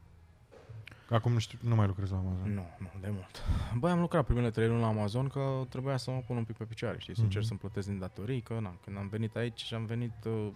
Acum 1.09 1.31
nu, 1.31 1.39
știu, 1.39 1.57
nu 1.61 1.75
mai 1.75 1.87
lucrezi 1.87 2.11
la 2.11 2.17
Amazon. 2.17 2.53
Nu, 2.53 2.65
nu, 2.77 2.89
de 3.01 3.09
mult. 3.09 3.43
Băi, 3.77 3.91
am 3.91 3.99
lucrat 3.99 4.25
primele 4.25 4.49
trei 4.49 4.67
luni 4.67 4.79
la 4.81 4.87
Amazon 4.87 5.27
că 5.27 5.65
trebuia 5.69 5.97
să 5.97 6.11
mă 6.11 6.23
pun 6.27 6.37
un 6.37 6.43
pic 6.43 6.55
pe 6.57 6.63
picioare, 6.63 6.99
știi, 6.99 7.15
să 7.15 7.21
încerc 7.21 7.39
Mhm. 7.43 7.47
să-mi 7.47 7.59
plătesc 7.59 7.87
din 7.87 7.99
datorii, 7.99 8.41
că 8.41 8.59
na, 8.59 8.75
când 8.83 8.97
am 8.97 9.07
venit 9.07 9.35
aici 9.35 9.59
și 9.63 9.73
am 9.73 9.85
venit 9.85 10.13
uh, 10.25 10.47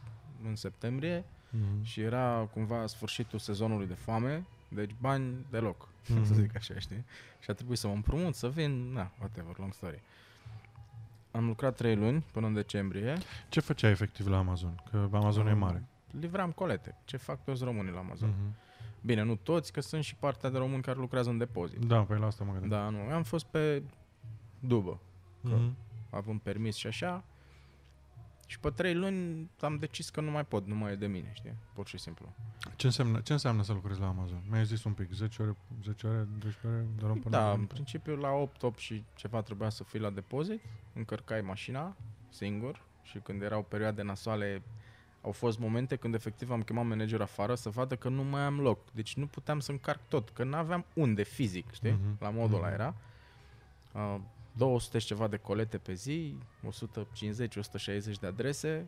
în 0.44 0.56
septembrie 0.56 1.24
Mm-hmm. 1.24 1.82
și 1.84 2.02
era 2.02 2.48
cumva 2.54 2.86
sfârșitul 2.88 3.40
sezonului 3.40 3.88
de 3.88 3.94
foame 3.94 4.46
Deci 4.70 4.96
bani 5.02 5.46
deloc, 5.50 5.88
Mhm. 6.10 6.24
să 6.26 6.34
zic 6.34 6.56
așa, 6.56 6.80
știi? 6.80 7.06
Și 7.40 7.50
a 7.50 7.54
trebuit 7.54 7.78
să 7.78 7.88
mă 7.88 7.94
împrumut, 7.94 8.36
să 8.36 8.50
vin, 8.50 8.92
na, 8.94 9.12
whatever, 9.20 9.58
long 9.58 9.74
story. 9.74 10.02
Am 11.32 11.46
lucrat 11.46 11.76
trei 11.76 11.96
luni 11.96 12.24
până 12.32 12.48
în 12.48 12.54
decembrie. 12.54 13.18
Ce 13.50 13.60
făceai 13.60 13.92
efectiv 13.92 14.28
la 14.28 14.38
Amazon? 14.38 14.84
Că 14.92 15.08
Amazon 15.12 15.48
e 15.48 15.54
mare. 15.54 15.84
Livram 16.20 16.52
colete, 16.52 16.96
ce 17.06 17.18
fac 17.18 17.44
toți 17.44 17.64
românii 17.64 17.92
la 17.92 18.00
Amazon. 18.00 18.30
Mhm. 18.30 18.56
Bine, 19.02 19.22
nu 19.22 19.36
toți, 19.36 19.72
că 19.74 19.82
sunt 19.82 20.04
și 20.04 20.16
partea 20.16 20.50
de 20.50 20.58
români 20.58 20.82
care 20.82 21.00
lucrează 21.00 21.30
în 21.30 21.38
depozit. 21.38 21.80
Da, 21.86 22.02
pe 22.04 22.16
la 22.16 22.26
asta 22.26 22.44
mă 22.44 22.52
gândeam. 22.60 22.70
Da, 22.94 22.98
nu, 22.98 23.10
eu 23.10 23.16
am 23.16 23.24
fost 23.24 23.46
pe 23.46 23.84
dubă, 24.60 25.00
Mhm. 25.42 25.76
având 26.10 26.40
permis 26.40 26.76
și 26.76 26.88
așa. 26.88 27.24
Și 28.50 28.60
pe 28.60 28.70
trei 28.70 28.94
luni 28.96 29.50
am 29.60 29.78
decis 29.78 30.10
că 30.10 30.22
nu 30.22 30.32
mai 30.32 30.46
pot, 30.46 30.68
nu 30.68 30.76
mai 30.76 30.92
e 30.92 30.96
de 30.96 31.08
mine, 31.08 31.32
știi? 31.34 31.54
Pur 31.74 31.88
și 31.88 31.98
simplu. 31.98 32.34
Ce 32.76 32.86
înseamnă, 32.86 33.20
ce 33.20 33.34
înseamnă 33.34 33.64
să 33.64 33.74
lucrezi 33.74 34.00
la 34.00 34.08
Amazon? 34.08 34.42
Mi-ai 34.50 34.66
zis 34.66 34.84
un 34.84 34.94
pic, 34.94 35.12
10 35.12 35.42
ore, 35.42 35.56
10 35.84 36.08
ore, 36.08 36.28
12 36.40 36.68
ore, 36.68 36.86
doar 37.00 37.12
până 37.12 37.30
Da, 37.38 37.46
la 37.48 37.52
în 37.52 37.66
principiu 37.66 38.16
la 38.16 38.30
8, 38.32 38.64
8 38.64 38.78
și 38.78 39.04
ceva 39.16 39.42
trebuia 39.42 39.70
să 39.70 39.84
fii 39.84 40.00
la 40.00 40.10
depozit, 40.10 40.62
încărcai 40.94 41.42
mașina 41.42 41.96
singur 42.30 42.82
și 43.02 43.18
când 43.20 43.42
erau 43.42 43.64
perioade 43.64 44.02
nasoale 44.02 44.62
au 45.22 45.32
fost 45.32 45.60
momente 45.60 45.96
când 45.96 46.14
efectiv 46.14 46.52
am 46.52 46.62
chemat 46.62 46.86
manager 46.86 47.22
afară 47.22 47.56
să 47.56 47.70
vadă 47.70 47.96
că 47.96 48.10
nu 48.10 48.24
mai 48.24 48.42
am 48.42 48.60
loc. 48.60 48.92
Deci 48.92 49.16
nu 49.16 49.26
puteam 49.28 49.60
să 49.60 49.72
încarc 49.72 50.00
tot, 50.08 50.30
că 50.30 50.44
nu 50.44 50.56
aveam 50.56 50.86
unde 50.94 51.24
fizic, 51.24 51.72
știi? 51.72 51.92
Mhm. 51.92 52.16
La 52.20 52.30
modul 52.30 52.58
ăla 52.58 52.66
Mhm. 52.66 52.74
era. 52.74 52.96
Uh, 53.92 54.20
200 54.60 54.98
și 54.98 55.06
ceva 55.06 55.28
de 55.28 55.38
colete 55.38 55.78
pe 55.78 55.94
zi, 55.94 56.36
150-160 56.68 58.20
de 58.20 58.28
adrese. 58.28 58.86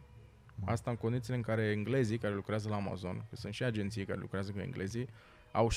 Asta 0.65 0.89
în 0.89 0.95
condițiile 0.97 1.36
în 1.36 1.41
care 1.41 1.62
englezii 1.63 2.17
care 2.17 2.34
lucrează 2.34 2.69
la 2.69 2.75
Amazon, 2.75 3.25
că 3.29 3.36
sunt 3.36 3.53
și 3.53 3.63
agenții 3.63 4.05
care 4.05 4.19
lucrează 4.19 4.51
cu 4.51 4.60
englezii, 4.60 5.07
au 5.51 5.69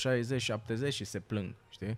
60-70 0.89 0.89
și 0.89 1.05
se 1.05 1.21
plâng, 1.21 1.55
știi? 1.69 1.97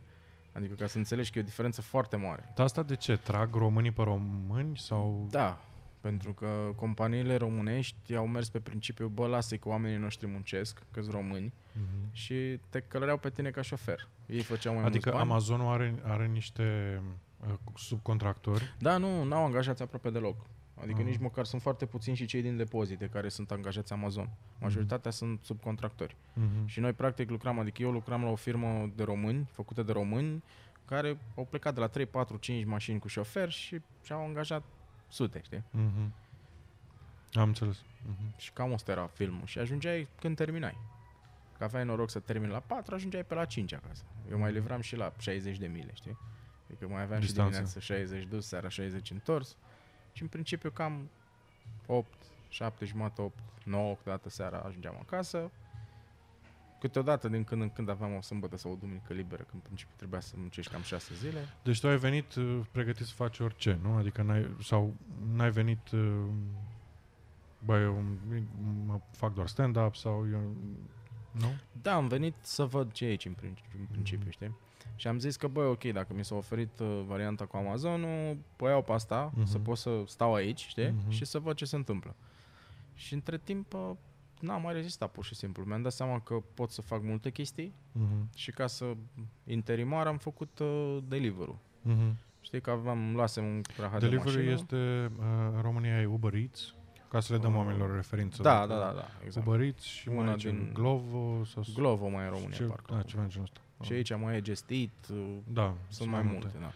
Adică 0.53 0.75
ca 0.75 0.87
să 0.87 0.99
înțelegi 0.99 1.31
că 1.31 1.39
e 1.39 1.43
o 1.43 1.45
diferență 1.45 1.81
foarte 1.83 2.17
mare. 2.17 2.53
Dar 2.55 2.65
asta 2.65 2.83
de 2.83 2.97
ce? 2.97 3.17
Trag 3.17 3.55
românii 3.55 3.91
pe 3.91 4.03
români 4.03 4.79
sau... 4.79 5.27
Da, 5.31 5.61
pentru 6.01 6.33
că 6.33 6.73
companiile 6.77 7.37
românești 7.37 8.15
au 8.15 8.27
mers 8.27 8.49
pe 8.49 8.61
principiu, 8.61 9.09
bă, 9.09 9.27
lasă 9.27 9.57
că 9.57 9.69
oamenii 9.69 9.97
noștri 9.99 10.27
muncesc, 10.27 10.83
că 10.91 11.01
români, 11.11 11.53
Mhm. 11.73 12.09
și 12.13 12.61
te 12.69 12.81
călăreau 12.81 13.17
pe 13.19 13.31
tine 13.31 13.51
ca 13.51 13.63
șofer. 13.63 14.09
Ei 14.27 14.43
făceau 14.43 14.75
mai 14.75 14.85
Adică 14.85 15.09
mulți 15.11 15.19
bani. 15.25 15.31
Amazonul 15.31 15.73
are, 15.73 15.95
are 16.03 16.27
niște 16.27 16.63
uh, 17.03 17.11
subcontractori. 17.75 18.75
Da, 18.79 18.97
nu, 18.97 19.25
n-au 19.25 19.45
angajați 19.45 19.83
aproape 19.83 20.11
deloc. 20.11 20.37
Adică 20.81 21.01
Aha. 21.01 21.09
nici 21.09 21.19
măcar 21.19 21.45
sunt 21.45 21.63
foarte 21.63 21.87
puțini 21.87 22.17
și 22.17 22.27
cei 22.27 22.43
din 22.43 22.57
depozite 22.57 23.07
care 23.07 23.29
sunt 23.29 23.51
angajați 23.51 23.93
Amazon. 23.93 24.31
Majoritatea 24.61 25.11
sunt 25.11 25.45
subcontractori. 25.45 26.17
Mhm. 26.33 26.67
Și 26.67 26.81
noi 26.81 26.93
practic 26.93 27.31
lucram, 27.31 27.59
adică 27.59 27.83
eu 27.83 27.91
lucram 27.91 28.23
la 28.23 28.31
o 28.31 28.35
firmă 28.35 28.91
de 28.95 29.03
români, 29.03 29.49
făcută 29.53 29.83
de 29.83 29.93
români, 29.93 30.43
care 30.85 31.19
au 31.37 31.45
plecat 31.45 31.75
de 31.75 31.81
la 31.81 31.87
3, 31.87 32.07
4, 32.07 32.37
5 32.37 32.65
mașini 32.65 32.99
cu 32.99 33.09
șofer 33.09 33.51
și 33.51 33.81
și-au 34.03 34.25
angajat 34.27 34.63
sute, 35.09 35.41
știi? 35.45 35.63
Mhm. 35.71 36.13
Am 37.33 37.49
înțeles. 37.49 37.83
Mhm. 38.07 38.39
Și 38.39 38.53
cam 38.53 38.73
asta 38.73 38.93
era 38.93 39.07
filmul. 39.07 39.47
Și 39.47 39.59
ajungeai 39.59 40.09
când 40.21 40.37
terminai. 40.37 40.79
Că 41.59 41.65
aveai 41.65 41.85
noroc 41.85 42.11
să 42.11 42.19
termini 42.19 42.53
la 42.53 42.61
4, 42.61 42.95
ajungeai 42.95 43.25
pe 43.25 43.35
la 43.35 43.45
5 43.45 43.73
acasă. 43.73 44.03
Eu 44.31 44.39
mai 44.39 44.53
livram 44.53 44.81
și 44.81 44.97
la 44.97 45.13
60 45.19 45.59
de 45.59 45.67
mile, 45.67 45.91
știi? 45.95 46.19
Adică 46.67 46.87
mai 46.89 47.03
aveam 47.03 47.21
Distanță. 47.21 47.51
și 47.51 47.55
dimineața 47.55 47.81
60 47.81 48.25
dus, 48.25 48.47
seara 48.47 48.69
60 48.69 49.11
întors. 49.11 49.57
Și 50.13 50.23
în 50.23 50.29
principiu 50.29 50.71
cam 50.71 51.11
8, 51.87 52.09
7 52.49 52.85
jumate, 52.85 53.23
8, 53.23 53.39
9 53.65 53.95
câteodată 53.95 54.29
seara 54.29 54.59
ajungeam 54.59 54.97
acasă. 55.01 55.51
Câteodată 56.81 57.29
din 57.29 57.45
când 57.45 57.63
în 57.63 57.71
când 57.71 57.89
aveam 57.89 58.15
o 58.15 58.21
sâmbătă 58.21 58.57
sau 58.57 58.73
o 58.73 58.75
duminică 58.75 59.13
liberă, 59.13 59.43
când 59.43 59.55
în 59.55 59.61
principiu 59.61 59.95
trebuia 59.97 60.21
să 60.21 60.35
muncești 60.37 60.73
cam 60.73 60.83
6 60.83 61.15
zile. 61.15 61.49
Deci 61.63 61.81
tu 61.81 61.89
ai 61.89 61.97
venit 61.97 62.35
uh, 62.35 62.61
pregătit 62.73 63.07
să 63.07 63.15
faci 63.15 63.39
orice, 63.39 63.79
nu? 63.83 63.97
Adică 63.97 64.23
n-ai, 64.23 64.57
sau 64.63 64.95
n-ai 65.35 65.51
venit 65.51 65.91
uh, 65.91 66.25
bă, 67.65 67.79
eu 67.79 68.05
mă 68.87 69.01
fac 69.11 69.35
doar 69.35 69.47
stand-up 69.47 69.95
sau 69.95 70.29
eu, 70.33 70.57
nu? 71.31 71.49
Da, 71.83 71.95
am 71.95 72.09
venit 72.09 72.35
să 72.41 72.65
văd 72.65 72.93
ce 72.93 73.05
e 73.05 73.09
aici 73.09 73.25
în 73.25 73.33
principiu, 73.33 73.79
în 73.81 73.87
principiu 73.91 74.31
știi? 74.31 74.55
Și 74.95 75.09
am 75.09 75.19
zis 75.19 75.37
că, 75.37 75.49
băi, 75.49 75.67
ok, 75.67 75.85
dacă 75.85 76.15
mi 76.15 76.25
s-a 76.25 76.35
oferit 76.35 76.79
uh, 76.81 77.03
varianta 77.07 77.45
cu 77.45 77.57
Amazonul, 77.57 78.37
păi 78.57 78.71
iau 78.71 78.83
pe 78.83 78.93
asta, 78.93 79.33
Mhm. 79.35 79.45
să 79.47 79.59
pot 79.59 79.77
să 79.77 80.03
stau 80.07 80.35
aici, 80.35 80.67
știi? 80.67 80.91
Mhm. 80.91 81.11
Și 81.11 81.25
să 81.25 81.39
văd 81.39 81.57
ce 81.57 81.65
se 81.65 81.77
întâmplă. 81.77 82.15
Și 82.95 83.15
între 83.15 83.39
timp, 83.39 83.75
uh, 83.75 83.91
n-am 84.41 84.63
mai 84.63 84.73
rezistat 84.73 85.11
pur 85.11 85.25
și 85.25 85.35
simplu. 85.35 85.65
Mi-am 85.67 85.83
dat 85.83 85.93
seama 85.93 86.21
că 86.21 86.35
pot 86.55 86.71
să 86.71 86.83
fac 86.83 87.03
multe 87.03 87.31
chestii 87.31 87.75
Mhm. 87.93 88.29
și 88.35 88.51
ca 88.51 88.67
să 88.67 88.85
interimar 89.45 90.07
am 90.07 90.19
făcut 90.19 90.59
uh, 90.59 90.99
delivery 91.09 91.55
Mhm. 91.83 92.17
Știi 92.41 92.61
că 92.61 92.71
aveam, 92.71 93.13
luasem 93.15 93.45
un 93.45 93.61
rahat 93.79 94.01
de 94.01 94.09
Delivery 94.09 94.35
mașină. 94.37 94.53
este, 94.53 95.11
uh, 95.19 95.25
în 95.55 95.61
România 95.63 96.01
e 96.01 96.07
Uber 96.07 96.35
Eats, 96.35 96.75
ca 97.09 97.21
să 97.21 97.33
le 97.33 97.39
dăm 97.39 97.51
Uh, 97.53 97.59
oamenilor 97.59 97.95
referință. 97.95 98.43
Da, 98.43 98.67
Dacă 98.67 98.69
da, 98.69 98.79
da, 98.79 98.93
da, 98.93 99.09
exact. 99.25 99.47
Uber 99.47 99.61
Eats 99.61 99.83
și 99.83 100.09
Una 100.09 100.23
mai 100.23 100.33
e 100.33 100.37
ce, 100.37 100.51
din- 100.51 100.71
Glovo 100.73 101.45
sau 101.45 101.63
Glovo 101.75 102.09
mai 102.09 102.23
e 102.23 102.27
în 102.27 102.31
România, 102.33 102.57
ce, 102.57 102.63
parcă. 102.65 102.95
Da, 102.95 103.03
ceva 103.03 103.23
în 103.23 103.29
genul 103.29 103.45
ăsta. 103.45 103.61
Și 103.83 103.93
aici 103.93 104.17
mai 104.17 104.37
e 104.37 104.41
Just 104.45 104.71
Eat, 104.71 105.09
uh, 105.13 105.37
Da, 105.53 105.75
sunt 105.89 106.11
mai 106.11 106.23
multe, 106.23 106.51
da. 106.61 106.73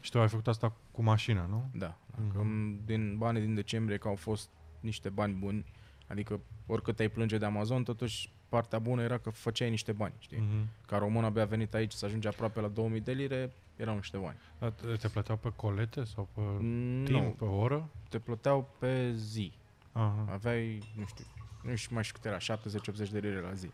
Și 0.00 0.10
tu 0.10 0.20
ai 0.20 0.28
făcut 0.28 0.46
asta 0.48 0.72
cu 0.90 1.02
mașina, 1.02 1.46
nu? 1.46 1.68
Da. 1.74 1.96
Mhm. 2.16 2.32
Că 2.32 2.40
m- 2.42 2.84
din 2.84 3.16
banii 3.18 3.40
din 3.40 3.54
decembrie, 3.54 3.96
că 3.96 4.08
au 4.08 4.14
fost 4.14 4.48
niște 4.80 5.08
bani 5.08 5.32
buni, 5.34 5.64
adică 6.08 6.40
oricât 6.66 6.98
ai 7.00 7.08
plânge 7.08 7.38
de 7.38 7.44
Amazon, 7.44 7.82
totuși 7.82 8.32
partea 8.48 8.78
bună 8.78 9.02
era 9.02 9.18
că 9.18 9.30
făceai 9.30 9.70
niște 9.70 9.92
bani, 9.92 10.14
știi? 10.18 10.38
Mhm. 10.38 10.68
Ca 10.86 10.98
român 10.98 11.24
abia 11.24 11.44
venit 11.44 11.74
aici 11.74 11.92
să 11.92 12.04
ajunge 12.04 12.28
aproape 12.28 12.60
la 12.60 12.68
2000 12.68 13.00
de 13.00 13.12
lire, 13.12 13.52
erau 13.76 13.94
niște 13.94 14.16
bani. 14.16 14.36
Dar 14.58 14.70
te 14.70 14.86
te 14.96 15.08
plăteau 15.08 15.36
pe 15.36 15.52
colete 15.56 16.04
sau 16.04 16.28
pe 16.34 16.40
Nu, 16.64 17.04
timp, 17.04 17.38
pe 17.38 17.44
oră? 17.44 17.88
te 18.08 18.18
plăteau 18.18 18.70
pe 18.78 19.12
zi. 19.16 19.52
Aha. 19.92 20.26
Aveai, 20.30 20.78
nu 20.96 21.04
știu, 21.06 21.24
nu 21.62 21.74
știu 21.74 21.94
mai 21.94 22.04
știu 22.04 22.18
cât 22.20 22.30
era, 22.30 22.38
70-80 22.38 23.10
de 23.10 23.18
lire 23.18 23.40
la 23.40 23.52
zi. 23.52 23.70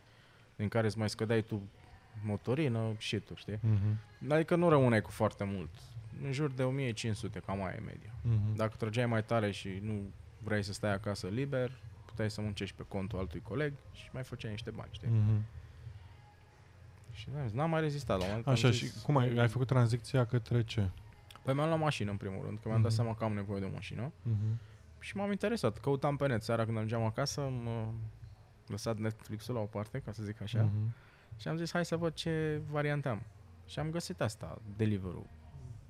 Din 0.57 0.68
care 0.68 0.87
îți 0.87 0.99
mai 0.99 1.11
scădeai 1.11 1.42
tu 1.42 1.62
motorină 2.25 2.94
și 2.99 3.16
tu, 3.18 3.35
știi? 3.35 3.59
Mhm. 3.61 4.33
Adică 4.33 4.57
nu 4.57 4.68
rămâneai 4.68 5.03
cu 5.03 5.11
foarte 5.11 5.44
mult. 5.44 5.68
În 6.25 6.33
jur 6.33 6.51
de 6.51 6.62
1500, 6.62 7.38
cam 7.40 7.62
aia 7.64 7.75
e 7.77 7.81
media. 7.85 8.11
Mhm. 8.23 8.57
Dacă 8.57 8.75
trăgeai 8.79 9.07
mai 9.07 9.25
tare 9.25 9.51
și 9.51 9.68
nu 9.83 10.01
vrei 10.42 10.62
să 10.62 10.73
stai 10.73 10.92
acasă 10.92 11.27
liber, 11.29 11.70
puteai 12.05 12.31
să 12.31 12.40
muncești 12.40 12.77
pe 12.77 12.85
contul 12.88 13.18
altui 13.18 13.40
coleg 13.42 13.73
și 13.92 14.09
mai 14.12 14.23
făceai 14.23 14.51
niște 14.51 14.70
bani, 14.70 14.88
știi? 14.92 15.09
Mhm. 15.09 15.42
Și 17.12 17.29
n-am, 17.35 17.51
n-am 17.53 17.70
mai 17.70 17.81
rezistat 17.81 18.18
la 18.18 18.23
un 18.25 18.29
moment. 18.29 18.46
Așa, 18.49 18.66
am 18.66 18.73
și 18.73 18.87
zis, 18.87 19.03
cum 19.03 19.16
ai, 19.16 19.38
ai 19.38 19.49
făcut 19.49 19.66
tranziția 19.66 20.25
către 20.27 20.64
ce? 20.64 20.88
Păi 21.42 21.55
mi-am 21.55 21.66
luat 21.68 21.81
mașină 21.81 22.11
în 22.11 22.16
primul 22.16 22.42
rând, 22.44 22.59
că 22.62 22.68
mi-am 22.68 22.83
dat 22.83 22.90
Mhm. 22.90 23.01
seama 23.01 23.16
că 23.16 23.25
am 23.25 23.33
nevoie 23.33 23.61
de 23.61 23.66
o 23.66 23.70
mașină. 23.73 24.12
Mhm. 24.23 24.59
Și 25.01 25.16
m-am 25.16 25.31
interesat, 25.31 25.79
căutam 25.79 26.16
pe 26.16 26.27
net 26.27 26.42
seara 26.42 26.64
când 26.64 26.77
ajungeam 26.77 27.03
acasă, 27.03 27.40
am 27.40 27.66
uh, 27.66 27.87
lăsat 28.66 28.99
Netflix-ul 28.99 29.55
la 29.55 29.61
o 29.61 29.64
parte, 29.64 29.99
ca 30.05 30.12
să 30.12 30.23
zic 30.23 30.42
așa, 30.42 30.62
Mhm. 30.62 30.94
Și 31.40 31.48
am 31.48 31.57
zis 31.57 31.72
hai 31.72 31.85
să 31.85 31.96
văd 31.96 32.12
ce 32.14 32.61
variante 32.70 33.09
am. 33.09 33.22
Și 33.66 33.79
am 33.79 33.90
găsit 33.90 34.20
asta, 34.20 34.59
Deliveroo. 34.76 35.26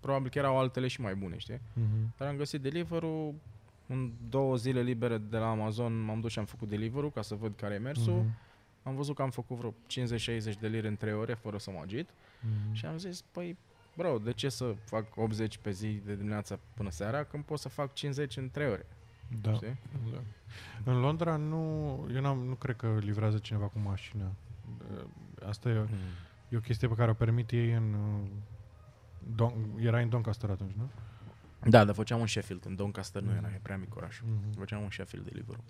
Probabil 0.01 0.31
că 0.31 0.39
erau 0.39 0.59
altele 0.59 0.87
și 0.89 1.01
mai 1.01 1.15
bune, 1.15 1.37
știi? 1.39 1.61
Mhm. 1.73 2.15
Dar 2.17 2.29
am 2.29 2.37
găsit 2.37 2.61
Deliveroo, 2.61 3.35
în 3.87 4.13
două 4.29 4.57
zile 4.57 4.83
libere 4.83 5.19
de 5.19 5.37
la 5.37 5.51
Amazon 5.51 5.99
m-am 6.01 6.21
dus 6.21 6.31
și 6.33 6.39
am 6.39 6.45
făcut 6.45 6.69
Deliveroo 6.69 7.11
ca 7.11 7.23
să 7.23 7.35
văd 7.35 7.55
care 7.57 7.75
e 7.75 7.79
mersul. 7.79 8.13
Mhm. 8.13 8.37
Am 8.83 8.95
văzut 8.95 9.15
că 9.15 9.23
am 9.23 9.31
făcut 9.31 9.57
vreo 9.57 9.75
50-60 9.87 10.59
de 10.61 10.69
lire 10.69 10.89
în 10.89 10.97
3 10.97 11.13
ore 11.13 11.35
fără 11.35 11.59
să 11.59 11.71
mă 11.71 11.79
agit 11.83 12.09
Mhm. 12.41 12.73
și 12.75 12.87
am 12.87 12.99
zis, 12.99 13.21
păi, 13.33 13.57
bro, 13.97 14.19
de 14.19 14.33
ce 14.33 14.49
să 14.49 14.75
fac 14.85 15.17
80 15.17 15.57
pe 15.59 15.71
zi 15.71 16.01
de 16.05 16.15
dimineața 16.17 16.59
până 16.75 16.91
seara 16.91 17.25
când 17.25 17.45
pot 17.45 17.59
să 17.59 17.69
fac 17.69 17.93
50 17.93 18.37
în 18.37 18.51
3 18.51 18.67
ore, 18.69 18.87
Da. 19.41 19.53
știi? 19.53 19.77
Da. 20.13 20.21
În 20.85 21.01
Londra 21.01 21.37
nu, 21.37 21.59
eu 22.15 22.21
n-am, 22.21 22.39
nu 22.39 22.55
cred 22.55 22.77
că 22.77 22.97
livrează 23.01 23.39
cineva 23.39 23.65
cu 23.67 23.79
mașină. 23.79 24.31
Asta 25.49 25.69
e, 25.69 25.87
e 26.49 26.57
o 26.57 26.61
chestie 26.61 26.89
pe 26.89 26.95
care 26.95 27.11
o 27.11 27.15
permit 27.15 27.51
ei 27.51 27.73
în... 27.73 27.95
uh, 27.95 28.29
Don, 29.37 29.53
era 29.79 29.99
în 30.01 30.09
Doncaster 30.09 30.51
atunci, 30.51 30.73
nu? 30.77 30.91
Da, 31.71 31.85
dar 31.85 31.95
făceam 31.95 32.21
un 32.21 32.27
Sheffield, 32.27 32.65
în 32.67 32.75
Doncaster 32.77 33.23
nu 33.23 33.31
Mhm. 33.31 33.37
era, 33.45 33.55
e 33.55 33.59
prea 33.63 33.77
mic 33.77 33.97
orașul. 33.97 34.27
Mhm. 34.29 34.59
Făceam 34.59 34.83
un 34.83 34.91
Sheffield 34.91 35.25
Deliveroo. 35.27 35.65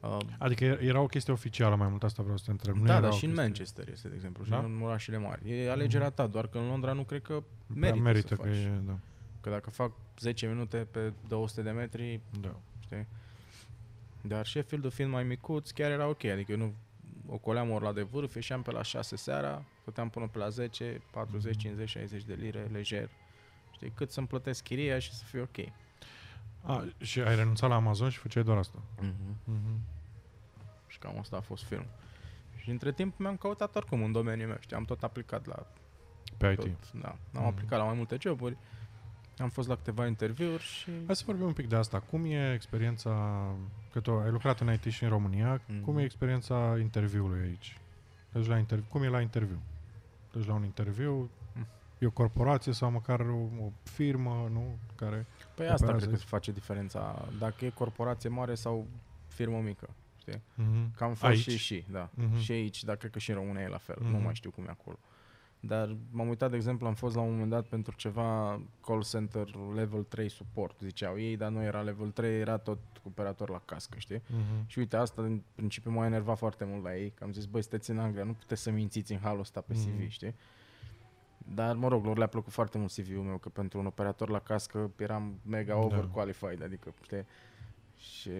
Uh, 0.00 0.16
Adică 0.38 0.64
e- 0.64 0.78
era 0.82 1.00
o 1.00 1.06
chestie 1.06 1.32
oficială 1.32 1.74
mai 1.76 1.88
mult, 1.88 2.02
asta 2.02 2.22
vreau 2.22 2.36
să 2.38 2.44
te 2.44 2.50
întreb. 2.50 2.74
Nu 2.76 2.84
da, 2.84 2.92
era 2.92 3.00
dar 3.00 3.10
o 3.10 3.14
și 3.14 3.24
în 3.24 3.30
chestie- 3.30 3.44
Manchester 3.46 3.88
este, 3.88 4.08
de 4.08 4.14
exemplu, 4.14 4.44
și 4.44 4.50
Da? 4.50 4.58
în 4.58 4.82
orașele 4.82 5.16
mari. 5.18 5.50
E 5.50 5.70
alegerea 5.70 6.10
ta, 6.10 6.26
doar 6.26 6.46
că 6.46 6.58
în 6.58 6.66
Londra 6.66 6.92
nu 6.92 7.02
cred 7.02 7.22
că 7.22 7.32
Prea 7.66 7.80
merită, 7.80 8.02
merită 8.02 8.26
să 8.28 8.34
că 8.34 8.42
faci. 8.42 8.56
e, 8.56 8.80
da. 8.86 8.98
Că 9.40 9.50
dacă 9.50 9.70
fac 9.70 9.92
10 10.18 10.46
minute 10.46 10.76
pe 10.90 11.12
200 11.28 11.62
de 11.62 11.70
metri, 11.70 12.20
da. 12.40 12.56
știi? 12.78 13.06
Dar 14.20 14.46
Sheffield-ul 14.46 14.90
fiind 14.90 15.10
mai 15.10 15.24
micuț, 15.24 15.70
chiar 15.70 15.90
era 15.90 16.08
ok, 16.08 16.24
adică 16.24 16.52
eu 16.52 16.58
nu 16.58 16.74
ocoleam 17.26 17.70
ori 17.70 17.84
la 17.84 17.92
de 17.92 18.02
vârf, 18.02 18.34
ieșeam 18.34 18.62
pe 18.62 18.70
la 18.70 18.82
6 18.82 19.16
seara, 19.16 19.64
puteam 19.84 20.08
până 20.08 20.26
pe 20.26 20.38
la 20.38 20.48
10, 20.48 21.02
40, 21.10 21.56
50, 21.56 21.88
60 21.88 22.22
de 22.24 22.34
lire, 22.34 22.68
lejer. 22.72 23.10
Știi, 23.74 23.90
cât 23.90 24.10
să-mi 24.10 24.26
plătesc 24.26 24.62
chiria 24.62 24.98
și 24.98 25.12
să 25.12 25.24
fie 25.24 25.40
ok. 25.40 25.58
A, 26.62 26.84
și 27.00 27.20
ai 27.20 27.34
renunțat 27.36 27.68
la 27.68 27.74
Amazon 27.74 28.08
și 28.10 28.18
făceai 28.18 28.42
doar 28.42 28.58
asta. 28.58 28.78
Mm-hmm. 28.98 29.44
Mhm. 29.44 29.80
Și 30.86 30.98
cam 30.98 31.18
asta 31.18 31.36
a 31.36 31.40
fost 31.40 31.62
film. 31.64 31.84
Și 32.56 32.70
între 32.70 32.92
timp 32.92 33.18
mi-am 33.18 33.36
căutat 33.36 33.74
oricum 33.76 34.02
în 34.02 34.12
domeniul 34.12 34.48
meu, 34.48 34.56
știi, 34.60 34.76
am 34.76 34.84
tot 34.84 35.02
aplicat 35.02 35.46
la 35.46 35.66
Pe 36.36 36.50
IT. 36.50 36.56
tot. 36.60 36.92
Da, 37.00 37.08
am 37.08 37.16
Mhm. 37.32 37.44
aplicat 37.44 37.78
la 37.78 37.84
mai 37.84 37.94
multe 37.94 38.16
joburi, 38.20 38.56
am 39.38 39.48
fost 39.48 39.68
la 39.68 39.74
câteva 39.76 40.06
interviuri 40.06 40.62
și... 40.62 40.90
Hai 41.06 41.16
să 41.16 41.22
vorbim 41.26 41.44
un 41.46 41.52
pic 41.52 41.68
de 41.68 41.76
asta. 41.76 41.98
Cum 42.00 42.24
e 42.24 42.52
experiența, 42.52 43.44
că 43.92 44.00
tu 44.00 44.10
ai 44.12 44.30
lucrat 44.30 44.60
în 44.60 44.72
IT 44.72 44.84
și 44.92 45.02
în 45.04 45.08
România, 45.10 45.60
Mhm. 45.66 45.80
cum 45.84 45.98
e 45.98 46.02
experiența 46.02 46.76
interviului 46.80 47.40
aici? 47.40 47.76
Deci 48.32 48.46
la 48.46 48.58
interviu, 48.58 48.86
cum 48.88 49.02
e 49.02 49.08
la 49.08 49.20
interviu? 49.20 49.58
Deci 50.32 50.46
la 50.46 50.54
un 50.54 50.64
interviu, 50.64 51.30
Mm. 51.54 51.66
e 51.98 52.06
o 52.06 52.10
corporație 52.10 52.72
sau 52.72 52.90
măcar 52.90 53.20
o, 53.20 53.36
o 53.64 53.70
firmă, 53.82 54.48
nu? 54.52 54.78
Care... 54.96 55.26
Păi 55.54 55.66
asta 55.68 55.84
Operează 55.84 55.86
cred 55.86 56.02
că 56.02 56.08
aici. 56.10 56.18
se 56.20 56.26
face 56.28 56.52
diferența, 56.52 57.28
dacă 57.38 57.64
e 57.64 57.68
corporație 57.70 58.28
mare 58.28 58.54
sau 58.54 58.86
firmă 59.28 59.58
mică, 59.58 59.88
știi? 60.18 60.36
Mm-hmm. 60.36 60.96
Că 60.96 61.04
am 61.04 61.10
fost 61.14 61.22
Aici? 61.22 61.38
și 61.38 61.56
și, 61.56 61.84
da. 61.90 62.08
Mhm. 62.14 62.38
Și 62.38 62.52
aici, 62.52 62.84
dar 62.84 62.96
cred 62.96 63.10
că 63.10 63.18
și 63.18 63.30
în 63.30 63.36
România 63.36 63.62
e 63.62 63.68
la 63.68 63.76
fel. 63.78 63.96
Nu 64.00 64.08
Mhm. 64.08 64.24
mai 64.24 64.34
știu 64.34 64.50
cum 64.50 64.64
e 64.64 64.70
acolo. 64.70 64.98
Dar 65.64 65.96
m-am 66.10 66.28
uitat, 66.28 66.50
de 66.50 66.56
exemplu, 66.56 66.86
am 66.86 66.94
fost 66.94 67.14
la 67.14 67.20
un 67.20 67.30
moment 67.30 67.50
dat 67.50 67.66
pentru 67.66 67.94
ceva 67.96 68.60
call 68.86 69.02
center 69.04 69.54
level 69.74 70.02
3 70.02 70.28
support, 70.28 70.80
ziceau 70.80 71.18
ei, 71.20 71.36
dar 71.36 71.50
nu 71.50 71.62
era 71.62 71.80
level 71.80 72.10
3, 72.10 72.40
era 72.40 72.56
tot 72.58 72.78
operator 73.06 73.50
la 73.50 73.62
cască, 73.64 73.98
știi? 73.98 74.18
Mm-hmm. 74.18 74.66
Și 74.66 74.78
uite, 74.78 74.96
asta 74.96 75.22
în 75.22 75.42
principiu 75.54 75.90
m-a 75.90 76.06
enervat 76.06 76.38
foarte 76.38 76.64
mult 76.64 76.82
la 76.82 76.96
ei, 76.96 77.10
că 77.10 77.24
am 77.24 77.32
zis, 77.32 77.44
băi, 77.44 77.60
sunteți 77.62 77.90
în 77.90 77.98
Anglia, 77.98 78.24
nu 78.24 78.32
puteți 78.32 78.62
să 78.62 78.70
mințiți 78.70 79.12
în 79.12 79.18
halul 79.18 79.40
ăsta 79.40 79.60
pe 79.60 79.72
CV, 79.72 79.98
Mhm. 79.98 80.08
știi? 80.08 80.34
Dar, 81.54 81.74
mă 81.76 81.88
rog, 81.88 82.04
lor 82.04 82.16
le-a 82.16 82.26
plăcut 82.26 82.52
foarte 82.52 82.78
mult 82.78 82.92
CV-ul 82.92 83.22
meu, 83.22 83.38
că 83.38 83.48
pentru 83.48 83.78
un 83.78 83.86
operator 83.86 84.28
la 84.30 84.38
cască 84.38 84.90
eram 84.98 85.40
mega 85.46 85.72
Da. 85.72 85.78
overqualified, 85.80 86.62
adică, 86.62 86.94
știi? 87.02 87.24
Și 87.96 88.30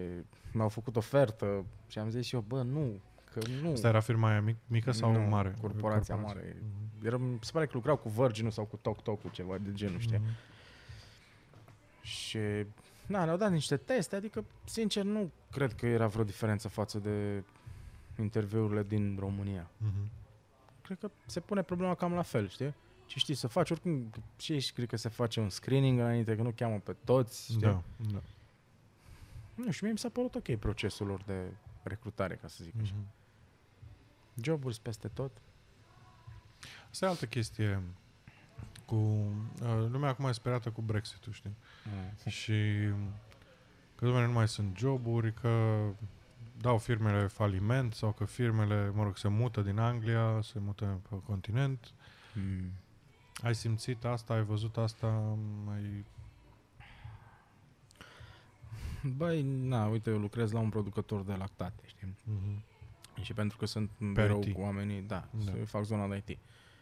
mi-au 0.53 0.69
făcut 0.69 0.97
ofertă 0.97 1.65
și 1.89 1.99
am 1.99 2.09
zis 2.11 2.27
și 2.27 2.35
eu, 2.35 2.41
bă, 2.49 2.63
nu, 2.63 3.01
că 3.33 3.40
nu. 3.62 3.73
Asta 3.73 3.88
era 3.88 4.01
firma 4.01 4.29
aia 4.31 4.40
mic, 4.40 4.57
mică 4.66 4.90
sau 4.92 5.12
Nu, 5.12 5.21
mare? 5.21 5.55
corporația 5.61 6.14
mare. 6.16 6.57
Mhm. 6.61 7.07
Era, 7.07 7.21
se 7.40 7.51
pare 7.53 7.64
că 7.66 7.71
lucrau 7.75 7.97
cu 7.97 8.09
Virgin 8.09 8.51
sau 8.51 8.64
cu 8.64 8.77
Tok 8.77 9.03
Tok, 9.03 9.21
cu 9.21 9.29
ceva 9.29 9.59
de 9.59 9.73
genul, 9.73 9.99
știi? 9.99 10.18
Mhm. 10.18 10.29
Și 12.01 12.38
na, 13.07 13.25
ne-au 13.25 13.37
dat 13.37 13.51
niște 13.51 13.77
teste, 13.77 14.16
adică, 14.16 14.45
sincer, 14.64 15.05
nu 15.05 15.31
cred 15.51 15.73
că 15.73 15.87
era 15.87 16.07
vreo 16.07 16.25
diferență 16.25 16.68
față 16.68 16.99
de 16.99 17.45
interviurile 18.18 18.83
din 18.83 19.16
România. 19.18 19.71
Mhm. 19.77 20.11
Cred 20.83 20.99
că 20.99 21.11
se 21.27 21.40
pune 21.40 21.62
problema 21.62 21.95
cam 21.95 22.12
la 22.12 22.23
fel, 22.23 22.49
știi? 22.49 22.75
Și 23.07 23.18
știi, 23.18 23.35
să 23.35 23.47
faci 23.47 23.71
oricum, 23.71 24.11
și 24.38 24.53
aici 24.53 24.73
cred 24.73 24.88
că 24.88 24.97
se 24.97 25.09
face 25.09 25.40
un 25.40 25.49
screening 25.49 25.99
înainte, 25.99 26.37
că 26.37 26.42
nu 26.42 26.53
cheamă 26.57 26.79
pe 26.79 26.97
toți, 27.05 27.45
știi? 27.45 27.61
Da, 27.61 27.83
da. 28.12 28.23
Nu, 29.55 29.71
și 29.71 29.83
mie 29.83 29.92
mi 29.92 29.99
s-a 29.99 30.09
părut 30.09 30.35
ok 30.35 30.55
procesul 30.57 31.07
lor 31.07 31.23
de 31.27 31.42
recrutare, 31.83 32.35
ca 32.35 32.49
să 32.49 32.59
zic 32.64 32.75
așa. 32.83 32.95
Mhm. 34.35 34.45
Joburi 34.45 34.79
peste 34.83 35.09
tot. 35.09 35.31
Asta 36.90 37.07
e 37.07 37.09
altă 37.09 37.27
chestie 37.27 37.83
cu... 38.85 38.95
Uh, 38.95 39.87
lumea 39.90 40.09
acum 40.09 40.25
e 40.25 40.33
speriată 40.33 40.71
cu 40.71 40.81
Brexit-ul, 40.81 41.33
știi? 41.33 41.57
Mm. 41.85 42.31
Și 42.38 42.53
că 43.95 44.05
domnule, 44.05 44.27
nu 44.27 44.33
mai 44.33 44.49
sunt 44.49 44.77
joburi, 44.77 45.33
că 45.33 45.83
dau 46.61 46.79
firmele 46.79 47.27
faliment 47.27 47.95
sau 47.95 48.12
că 48.12 48.25
firmele, 48.25 48.90
mă 48.95 49.03
rog, 49.03 49.16
se 49.16 49.29
mută 49.29 49.61
din 49.61 49.79
Anglia, 49.79 50.40
se 50.42 50.59
mută 50.59 51.01
pe 51.09 51.16
continent. 51.27 51.92
Mm. 52.35 52.71
Ai 53.42 53.55
simțit 53.55 54.05
asta, 54.05 54.35
ai 54.35 54.42
văzut 54.42 54.77
asta, 54.77 55.37
ai... 55.73 56.05
Băi, 59.16 59.42
na, 59.42 59.87
uite, 59.87 60.11
eu 60.11 60.18
lucrez 60.18 60.53
la 60.53 60.59
un 60.59 60.68
producător 60.68 61.23
de 61.23 61.33
lactate, 61.33 61.83
știi? 61.87 62.16
Mhm. 62.25 62.62
Și 63.20 63.33
pentru 63.33 63.57
că 63.59 63.66
sunt 63.66 63.90
în 63.98 64.12
Pe 64.12 64.22
birou 64.22 64.42
IT. 64.42 64.55
cu 64.55 64.61
oamenii, 64.61 65.01
da, 65.01 65.29
Da. 65.44 65.53
da. 65.53 65.64
fac 65.64 65.85
zona 65.85 66.09
de 66.09 66.22
IT. 66.27 66.38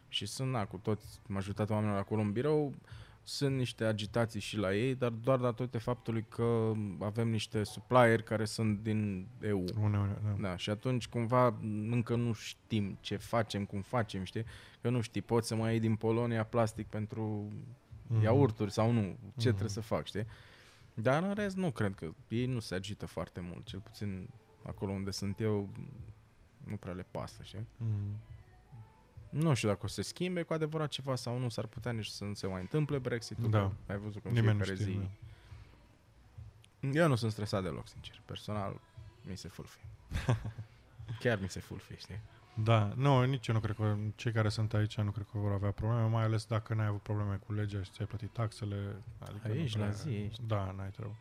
Și 0.09 0.27
sunt, 0.27 0.51
na, 0.51 0.67
cu 0.67 0.77
toți, 0.77 1.21
majoritatea 1.27 1.75
oamenilor 1.75 2.01
acolo 2.01 2.21
în 2.21 2.33
birou, 2.33 2.75
sunt 3.23 3.57
niște 3.57 3.85
agitații 3.85 4.41
și 4.41 4.57
la 4.57 4.75
ei, 4.75 4.95
dar 4.95 5.11
doar 5.11 5.39
datorită 5.39 5.79
faptului 5.79 6.25
că 6.29 6.73
avem 7.01 7.29
niște 7.29 7.65
supplieri 7.65 8.23
care 8.25 8.45
sunt 8.45 8.83
din 8.83 9.27
EU. 9.43 9.65
Uneori, 9.83 10.11
da. 10.25 10.37
Da, 10.49 10.57
și 10.57 10.71
atunci 10.71 11.09
cumva 11.09 11.55
încă 11.91 12.17
nu 12.17 12.33
știm 12.33 12.99
ce 13.01 13.17
facem, 13.17 13.65
cum 13.65 13.81
facem, 13.81 14.25
știi? 14.25 14.45
Că 14.81 14.91
nu 14.91 15.01
știi, 15.01 15.21
poți 15.23 15.49
să 15.49 15.55
mai 15.55 15.71
iei 15.71 15.81
din 15.81 15.95
Polonia 15.97 16.45
plastic 16.45 16.87
pentru 16.87 17.49
Mhm. 18.07 18.23
iaurturi 18.23 18.73
sau 18.73 18.93
nu, 18.93 19.01
ce 19.01 19.17
Mhm. 19.35 19.43
trebuie 19.43 19.69
să 19.69 19.81
fac, 19.81 20.07
știi? 20.07 20.27
Dar 20.95 21.23
în 21.23 21.35
rest 21.35 21.57
nu 21.57 21.71
cred 21.71 21.95
că 21.95 22.11
ei 22.29 22.47
nu 22.47 22.59
se 22.61 22.75
agită 22.75 23.07
foarte 23.07 23.41
mult, 23.41 23.65
cel 23.67 23.79
puțin 23.81 24.29
acolo 24.63 24.93
unde 24.93 25.11
sunt 25.11 25.41
eu 25.41 25.69
nu 26.65 26.77
prea 26.77 26.93
le 26.93 27.07
pasă, 27.11 27.43
știi? 27.43 27.67
Mhm. 27.77 28.17
Nu 29.31 29.55
știu 29.55 29.69
dacă 29.69 29.81
o 29.85 29.87
să 29.87 29.95
se 29.95 30.03
schimbe 30.03 30.43
cu 30.43 30.53
adevărat 30.53 30.89
ceva 30.89 31.15
sau 31.15 31.39
nu, 31.39 31.49
s-ar 31.49 31.67
putea 31.67 31.93
nici 31.93 32.07
să 32.07 32.25
nu 32.25 32.35
se 32.35 32.47
mai 32.47 32.61
întâmple 32.61 32.99
Brexit-ul, 32.99 33.51
Da. 33.51 33.73
că 33.87 33.93
ai 33.93 33.99
văzut 33.99 34.23
că 34.23 34.29
în 34.29 34.35
Nimeni 34.35 34.59
nu 34.59 34.65
fiecare 34.65 34.89
știe. 34.89 35.01
zi... 35.01 35.09
da. 36.91 36.99
Eu 37.01 37.09
nu 37.09 37.15
sunt 37.15 37.33
stresat 37.33 37.63
deloc, 37.63 37.89
sincer. 37.89 38.21
Personal, 38.25 38.81
mi 39.23 39.37
se 39.37 39.49
fulfie. 39.49 39.83
Chiar 41.21 41.41
mi 41.41 41.49
se 41.49 41.61
fulfie, 41.61 41.97
știi? 41.97 42.21
Da, 42.55 42.93
nu, 42.97 43.25
nici 43.25 43.47
eu 43.49 43.55
nu 43.55 43.61
cred 43.61 43.77
că 43.77 43.97
cei 44.15 44.33
care 44.33 44.49
sunt 44.49 44.75
aici 44.75 45.01
nu 45.01 45.11
cred 45.11 45.27
că 45.33 45.39
vor 45.39 45.53
avea 45.53 45.71
probleme, 45.71 46.07
mai 46.09 46.23
ales 46.25 46.45
dacă 46.47 46.75
n-ai 46.75 46.87
avut 46.87 47.03
probleme 47.03 47.37
cu 47.47 47.53
legea 47.53 47.83
și 47.83 47.91
ți-ai 47.91 48.07
plătit 48.07 48.31
taxele. 48.33 49.03
Adică 49.19 49.49
nu 49.49 49.55
Ești 49.55 49.79
la 49.79 49.85
prea- 49.85 49.97
zi, 49.97 50.09
ești. 50.11 50.43
Da, 50.47 50.71
n-ai 50.77 50.91
treabă. 50.91 51.15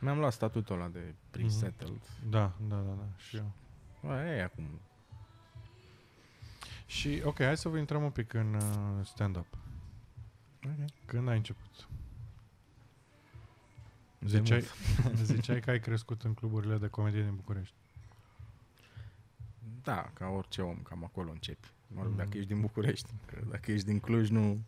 Mi-am 0.00 0.18
luat 0.18 0.32
statutul 0.32 0.76
ăla 0.76 0.88
de 0.88 1.14
pre-settled. 1.30 2.02
Da, 2.28 2.52
da, 2.68 2.76
da, 2.76 2.92
da, 2.92 3.06
și 3.16 3.36
eu. 3.36 3.52
Mm-hmm. 4.02 4.36
E 4.36 4.42
acum. 4.42 4.80
Și, 6.86 7.20
ok, 7.24 7.42
hai 7.42 7.56
să 7.56 7.68
vă 7.68 7.78
intrăm 7.78 8.02
un 8.02 8.10
pic 8.10 8.32
în 8.32 8.54
uh, 8.54 9.06
stand-up. 9.06 9.46
Okay. 10.64 10.84
Când 11.04 11.28
ai 11.28 11.36
început? 11.36 11.88
De 14.18 14.26
Ziceai, 14.28 14.64
ziceai 15.22 15.60
că 15.60 15.70
ai 15.70 15.80
crescut 15.80 16.22
în 16.22 16.34
cluburile 16.34 16.76
de 16.76 16.88
comedie 16.88 17.22
din 17.22 17.34
București. 17.34 17.74
Da, 19.82 20.10
ca 20.14 20.26
orice 20.26 20.62
om, 20.62 20.76
cam 20.76 21.04
acolo 21.04 21.30
începi. 21.30 21.68
Mă 21.86 22.00
rog, 22.02 22.08
Mhm. 22.08 22.16
dacă 22.16 22.36
ești 22.36 22.48
din 22.52 22.60
București. 22.60 23.10
Că 23.26 23.38
dacă 23.50 23.72
ești 23.72 23.86
din 23.86 24.00
Cluj, 24.00 24.28
nu... 24.28 24.64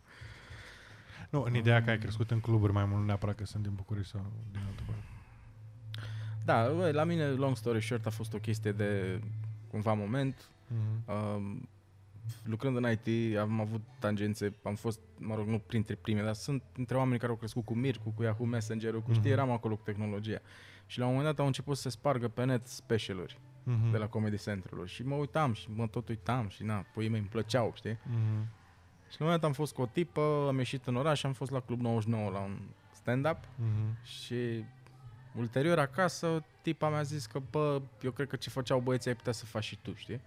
Nu, 1.29 1.41
în 1.43 1.55
ideea 1.55 1.83
că 1.83 1.89
ai 1.89 1.97
crescut 1.97 2.31
în 2.31 2.39
cluburi 2.39 2.73
mai 2.73 2.85
mult 2.85 3.05
neapărat 3.05 3.35
că 3.35 3.45
sunt 3.45 3.63
din 3.63 3.73
București 3.73 4.11
sau 4.11 4.31
din 4.51 4.61
altă 4.67 4.81
parte. 4.85 5.03
Da, 6.45 6.69
bă, 6.75 6.91
la 6.91 7.03
mine, 7.03 7.25
long 7.27 7.55
story 7.57 7.81
short, 7.83 8.05
a 8.05 8.09
fost 8.09 8.33
o 8.33 8.37
chestie 8.37 8.71
de 8.71 9.19
cumva 9.71 9.93
moment. 9.93 10.35
Mm-hmm. 10.45 11.35
Um, 11.35 11.69
lucrând 12.43 12.75
în 12.77 12.91
IT, 13.03 13.37
am 13.37 13.59
avut 13.59 13.81
tangențe, 13.99 14.53
am 14.63 14.75
fost, 14.75 14.99
mă 15.17 15.35
rog, 15.35 15.47
nu 15.47 15.57
printre 15.59 15.95
prime, 15.95 16.21
dar 16.21 16.33
sunt 16.33 16.63
între 16.77 16.97
oameni 16.97 17.19
care 17.19 17.31
au 17.31 17.37
crescut 17.37 17.65
cu 17.65 17.73
Mircu, 17.73 18.09
cu 18.15 18.23
Yahoo 18.23 18.45
Messenger-ul, 18.45 19.01
cu 19.01 19.09
Mhm. 19.09 19.19
știi, 19.19 19.31
eram 19.31 19.51
acolo 19.51 19.75
cu 19.75 19.81
tehnologia. 19.83 20.39
Și 20.87 20.99
la 20.99 21.05
un 21.05 21.11
moment 21.13 21.29
dat 21.29 21.39
au 21.39 21.45
început 21.45 21.75
să 21.75 21.81
se 21.81 21.89
spargă 21.89 22.27
pe 22.27 22.43
net 22.43 22.67
specialuri 22.67 23.39
Mm-hmm. 23.67 23.91
de 23.91 23.97
la 23.97 24.07
Comedy 24.07 24.37
Central 24.37 24.85
și 24.85 25.03
mă 25.03 25.15
uitam 25.15 25.53
și 25.53 25.67
mă 25.75 25.87
tot 25.87 26.07
uitam 26.09 26.47
și 26.47 26.63
na, 26.63 26.85
puii 26.93 27.09
mei 27.09 27.19
îmi 27.19 27.27
plăceau, 27.29 27.71
știi? 27.75 27.93
Mm-hmm. 27.93 28.45
Și 29.09 29.19
la 29.19 29.25
un 29.25 29.25
moment 29.25 29.39
dat 29.41 29.43
am 29.43 29.53
fost 29.53 29.73
cu 29.73 29.81
o 29.81 29.85
tipă, 29.85 30.45
am 30.47 30.57
ieșit 30.57 30.85
în 30.87 30.95
oraș 30.95 31.19
și 31.19 31.25
am 31.25 31.33
fost 31.33 31.51
la 31.51 31.59
Club 31.59 31.79
99 31.79 32.29
la 32.29 32.39
un 32.39 32.57
stand-up 32.93 33.37
Mm-hmm. 33.37 34.03
și 34.03 34.63
ulterior 35.37 35.79
acasă 35.79 36.43
tipa 36.61 36.89
mi-a 36.89 37.01
zis 37.01 37.25
că, 37.25 37.41
bă, 37.51 37.81
eu 38.01 38.11
cred 38.11 38.27
că 38.27 38.35
ce 38.35 38.49
făceau 38.49 38.79
băieții 38.79 39.09
ai 39.09 39.15
putea 39.15 39.31
să 39.31 39.45
faci 39.45 39.63
și 39.63 39.77
tu, 39.81 39.93
știi? 39.95 40.21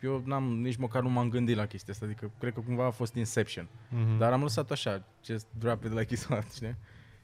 Eu 0.00 0.22
n-am, 0.24 0.44
nici 0.60 0.76
măcar 0.76 1.02
nu 1.02 1.08
m-am 1.08 1.28
gândit 1.28 1.56
la 1.56 1.66
chestia 1.66 1.92
asta, 1.92 2.04
adică 2.04 2.30
cred 2.38 2.52
că 2.52 2.60
cumva 2.60 2.86
a 2.86 2.90
fost 2.90 3.14
Inception. 3.14 3.64
Mm-hmm. 3.66 4.18
Dar 4.18 4.32
am 4.32 4.42
lăsat 4.42 4.70
așa, 4.70 5.02
just 5.24 5.46
drop 5.58 5.84
it 5.84 5.92
like 5.92 6.16
it's 6.16 6.26
hot, 6.28 6.52
știi? 6.54 6.76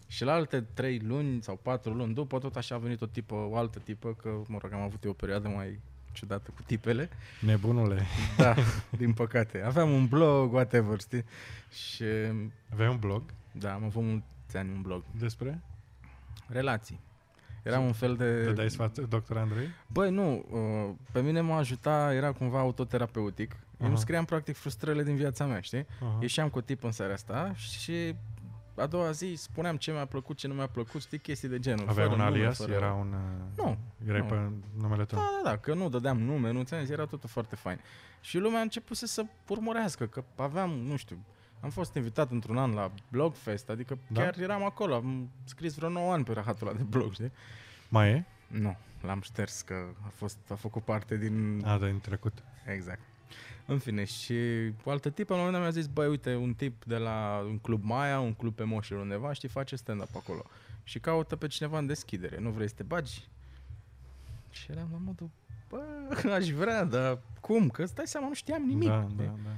Și 0.06 0.24
la 0.24 0.32
alte 0.32 0.60
trei 0.60 0.98
luni 0.98 1.42
sau 1.42 1.56
patru 1.56 1.92
luni 1.92 2.14
după, 2.14 2.38
tot 2.38 2.56
așa 2.56 2.74
a 2.74 2.78
venit 2.78 3.00
o 3.00 3.06
tipă, 3.06 3.34
o 3.34 3.56
altă 3.56 3.78
tipă, 3.78 4.14
că, 4.14 4.42
mă 4.48 4.58
rog, 4.62 4.72
am 4.72 4.80
avut 4.80 5.04
eu 5.04 5.10
o 5.10 5.14
perioadă 5.14 5.48
mai 5.48 5.80
ciudată 6.12 6.50
cu 6.54 6.62
tipele. 6.62 7.08
Nebunule. 7.40 8.02
Da, 8.36 8.54
din 8.98 9.12
păcate. 9.12 9.62
Aveam 9.62 9.90
un 9.90 10.06
blog, 10.06 10.52
whatever, 10.52 11.00
știi? 11.00 11.24
Și, 11.70 12.04
Aveai 12.72 12.88
un 12.88 12.98
blog 12.98 13.22
da, 13.52 13.72
am 13.72 13.84
avut 13.84 14.02
mulți 14.02 14.56
ani 14.56 14.70
un 14.70 14.80
blog. 14.82 15.04
despre? 15.18 15.60
Relații. 16.46 17.00
Era 17.62 17.78
un 17.78 17.92
fel 17.92 18.16
de... 18.16 18.42
Te 18.44 18.52
dai 18.52 18.70
sfat, 18.70 18.98
doctor 18.98 19.36
Andrei? 19.36 19.66
Băi, 19.86 20.10
nu, 20.10 20.44
uh, 20.50 20.94
pe 21.12 21.20
mine 21.20 21.40
mă 21.40 21.54
ajuta, 21.54 22.14
era 22.14 22.32
cumva 22.32 22.58
autoterapeutic. 22.58 23.50
Eu 23.52 23.58
Aha. 23.78 23.88
îmi 23.88 23.98
scriam 23.98 24.24
practic 24.24 24.56
frustrările 24.56 25.02
din 25.02 25.16
viața 25.16 25.44
mea, 25.46 25.60
știi? 25.60 25.86
Aha. 26.02 26.18
Ieșeam 26.20 26.48
cu 26.48 26.58
o 26.58 26.60
tip 26.60 26.84
în 26.84 26.92
seara 26.92 27.12
asta 27.12 27.52
și 27.54 28.14
a 28.76 28.86
doua 28.86 29.10
zi 29.10 29.34
spuneam 29.36 29.76
ce 29.76 29.92
mi-a 29.92 30.04
plăcut, 30.04 30.36
ce 30.36 30.46
nu 30.46 30.54
mi-a 30.54 30.66
plăcut, 30.66 31.00
știi, 31.00 31.18
chestii 31.18 31.48
de 31.48 31.58
genul. 31.58 31.88
Aveai 31.88 32.08
fără 32.08 32.20
un 32.20 32.24
nume, 32.26 32.38
alias? 32.38 32.56
fără- 32.56 32.72
Era 32.72 32.92
un... 32.92 33.12
uh, 33.12 33.56
Nu, 33.64 33.76
Erai 34.08 34.20
nu. 34.20 34.26
pe 34.26 34.50
numele 34.82 35.04
tău? 35.04 35.18
Da, 35.18 35.24
da, 35.42 35.50
da, 35.50 35.56
că 35.56 35.74
nu 35.74 35.88
dădeam 35.88 36.18
nume, 36.20 36.50
nu 36.52 36.62
ți 36.62 36.74
era 36.74 37.04
totul 37.04 37.28
foarte 37.28 37.56
fain. 37.56 37.80
Și 38.20 38.38
lumea 38.38 38.58
a 38.58 38.62
început 38.62 38.96
să 38.96 39.06
se 39.06 39.26
urmărească, 39.48 40.06
că 40.06 40.24
aveam, 40.36 40.70
nu 40.70 40.96
știu, 40.96 41.18
am 41.60 41.70
fost 41.70 41.94
invitat 41.94 42.30
într-un 42.30 42.58
an 42.58 42.72
la 42.72 42.92
Blogfest, 43.08 43.68
adică 43.68 43.98
Da? 44.06 44.22
chiar 44.22 44.38
eram 44.38 44.64
acolo, 44.64 44.94
am 44.94 45.30
scris 45.44 45.74
vreo 45.74 45.88
9 45.88 46.12
ani 46.12 46.24
pe 46.24 46.32
rahatul 46.32 46.68
ăla 46.68 46.76
de 46.76 46.82
blog, 46.82 47.12
știi? 47.12 47.32
Mai 47.88 48.10
e? 48.10 48.24
Nu, 48.46 48.76
l-am 49.02 49.20
șters 49.20 49.60
că 49.60 49.74
a, 50.06 50.08
fost, 50.14 50.38
a 50.50 50.54
făcut 50.54 50.82
parte 50.82 51.16
din... 51.16 51.62
A, 51.64 51.78
din 51.78 52.00
trecut. 52.00 52.42
Exact. 52.66 53.00
În 53.66 53.78
fine, 53.78 54.04
și 54.04 54.34
o 54.84 54.90
altă 54.90 55.10
tip, 55.10 55.28
la 55.28 55.34
un 55.34 55.40
moment 55.40 55.62
dat 55.62 55.72
mi-a 55.72 55.82
zis, 55.82 55.90
băi, 55.92 56.08
uite, 56.08 56.34
un 56.34 56.54
tip 56.54 56.84
de 56.84 56.96
la 56.96 57.44
un 57.46 57.58
club 57.58 57.84
Maia, 57.84 58.20
un 58.20 58.34
club 58.34 58.54
pe 58.54 58.64
Moșel 58.64 58.96
undeva, 58.96 59.32
știi, 59.32 59.48
face 59.48 59.76
stand-up 59.76 60.16
acolo. 60.16 60.44
Și 60.84 60.98
caută 60.98 61.36
pe 61.36 61.46
cineva 61.46 61.78
în 61.78 61.86
deschidere. 61.86 62.38
Nu 62.38 62.50
vrei 62.50 62.68
să 62.68 62.74
te 62.76 62.82
bagi? 62.82 63.28
Și 64.50 64.66
eram 64.70 64.88
la 64.92 64.98
modul, 65.04 65.30
bă, 65.68 65.82
aș 66.34 66.48
vrea, 66.48 66.84
dar 66.84 67.18
cum? 67.40 67.68
Că 67.68 67.84
stai 67.84 68.06
seama, 68.06 68.28
nu 68.28 68.34
știam 68.34 68.62
nimic. 68.62 68.88
Da, 68.88 69.06
da, 69.16 69.22
da. 69.22 69.50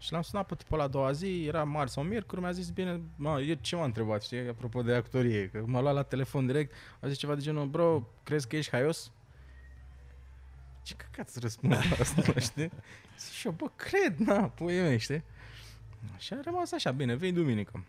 Și 0.00 0.12
l-am 0.12 0.22
sunat 0.22 0.46
pe 0.46 0.54
tipul 0.54 0.78
la 0.78 0.84
a 0.84 0.88
doua 0.88 1.12
zi, 1.12 1.44
era 1.44 1.64
marți 1.64 1.92
sau 1.92 2.02
miercuri, 2.02 2.40
mi-a 2.40 2.50
zis, 2.52 2.70
bine, 2.70 3.00
mă, 3.16 3.40
eu 3.40 3.54
ce 3.60 3.76
m-a 3.76 3.84
întrebat, 3.84 4.22
știi, 4.22 4.48
apropo 4.48 4.82
de 4.82 4.94
actorie, 4.94 5.48
că 5.48 5.62
m-a 5.66 5.80
luat 5.80 5.94
la 5.94 6.02
telefon 6.02 6.46
direct, 6.46 6.74
a 7.00 7.08
zis 7.08 7.16
ceva 7.18 7.34
de 7.34 7.40
genul, 7.40 7.66
bro, 7.66 8.06
crezi 8.22 8.48
că 8.48 8.56
ești 8.56 8.70
haios? 8.70 9.12
Ce 10.82 10.94
căcat 10.94 11.28
să 11.28 11.38
răspund 11.42 11.72
la 11.72 11.78
asta, 12.00 12.40
știi? 12.40 12.70
Zic 13.18 13.32
și 13.32 13.46
eu, 13.46 13.52
bă, 13.52 13.70
cred, 13.76 14.16
na, 14.18 14.48
puii 14.48 14.80
mei, 14.80 14.98
știi? 14.98 15.22
Și 16.18 16.32
a 16.32 16.40
rămas 16.44 16.72
așa, 16.72 16.90
bine, 16.90 17.14
vei 17.14 17.32
duminică. 17.32 17.84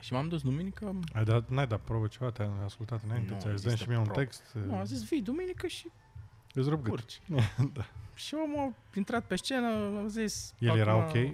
Și 0.00 0.12
m-am 0.12 0.28
dus 0.28 0.42
duminică, 0.42 0.98
Ai 1.12 1.24
dat, 1.24 1.48
n-ai 1.48 1.66
dat 1.66 1.80
probă 1.80 2.06
ceva, 2.06 2.30
te-ai 2.30 2.50
ascultat 2.64 3.00
înainte, 3.04 3.32
Nu 3.32 3.40
ți-ai 3.40 3.56
zis 3.56 3.64
există 3.64 3.82
și 3.84 3.88
mie 3.88 3.98
un 3.98 4.04
probă. 4.04 4.20
text, 4.20 4.42
nu, 4.66 4.76
a 4.76 4.84
zis, 4.84 5.08
vii 5.08 5.22
duminică 5.22 5.66
și 5.66 5.90
îți 6.60 6.68
rup 6.68 6.82
gât. 6.82 6.90
curci. 6.90 7.20
da. 7.76 7.86
Și 8.14 8.34
omul 8.34 8.72
a 8.90 8.92
intrat 8.94 9.24
pe 9.24 9.36
scenă, 9.36 9.66
a 10.04 10.06
zis... 10.06 10.54
El 10.58 10.78
era 10.78 10.92
acum- 10.92 11.20
ok? 11.20 11.30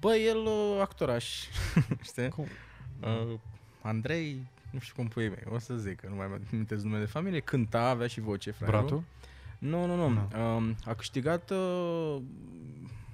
Bă, 0.00 0.14
el 0.14 0.36
uh, 0.36 0.78
actoraș, 0.80 1.44
știi? 2.08 2.28
Cum? 2.28 2.46
Uh, 3.00 3.38
Andrei, 3.82 4.46
nu 4.70 4.78
știu 4.78 4.94
cum 4.96 5.08
pui 5.08 5.28
mei, 5.28 5.42
o 5.52 5.58
să 5.58 5.74
zic, 5.76 6.00
că 6.00 6.06
nu 6.08 6.14
mai 6.14 6.26
amintesc 6.52 6.82
numele 6.84 7.04
de 7.04 7.10
familie, 7.10 7.40
cânta, 7.40 7.88
avea 7.88 8.06
și 8.06 8.20
voce, 8.20 8.50
fraierul. 8.50 8.80
Bratul? 8.80 9.02
Nu, 9.58 9.86
nu, 9.86 9.96
nu. 9.96 10.08
Nu. 10.08 10.54
Um, 10.56 10.76
a 10.84 10.94
câștigat 10.94 11.50
uh, 11.50 12.16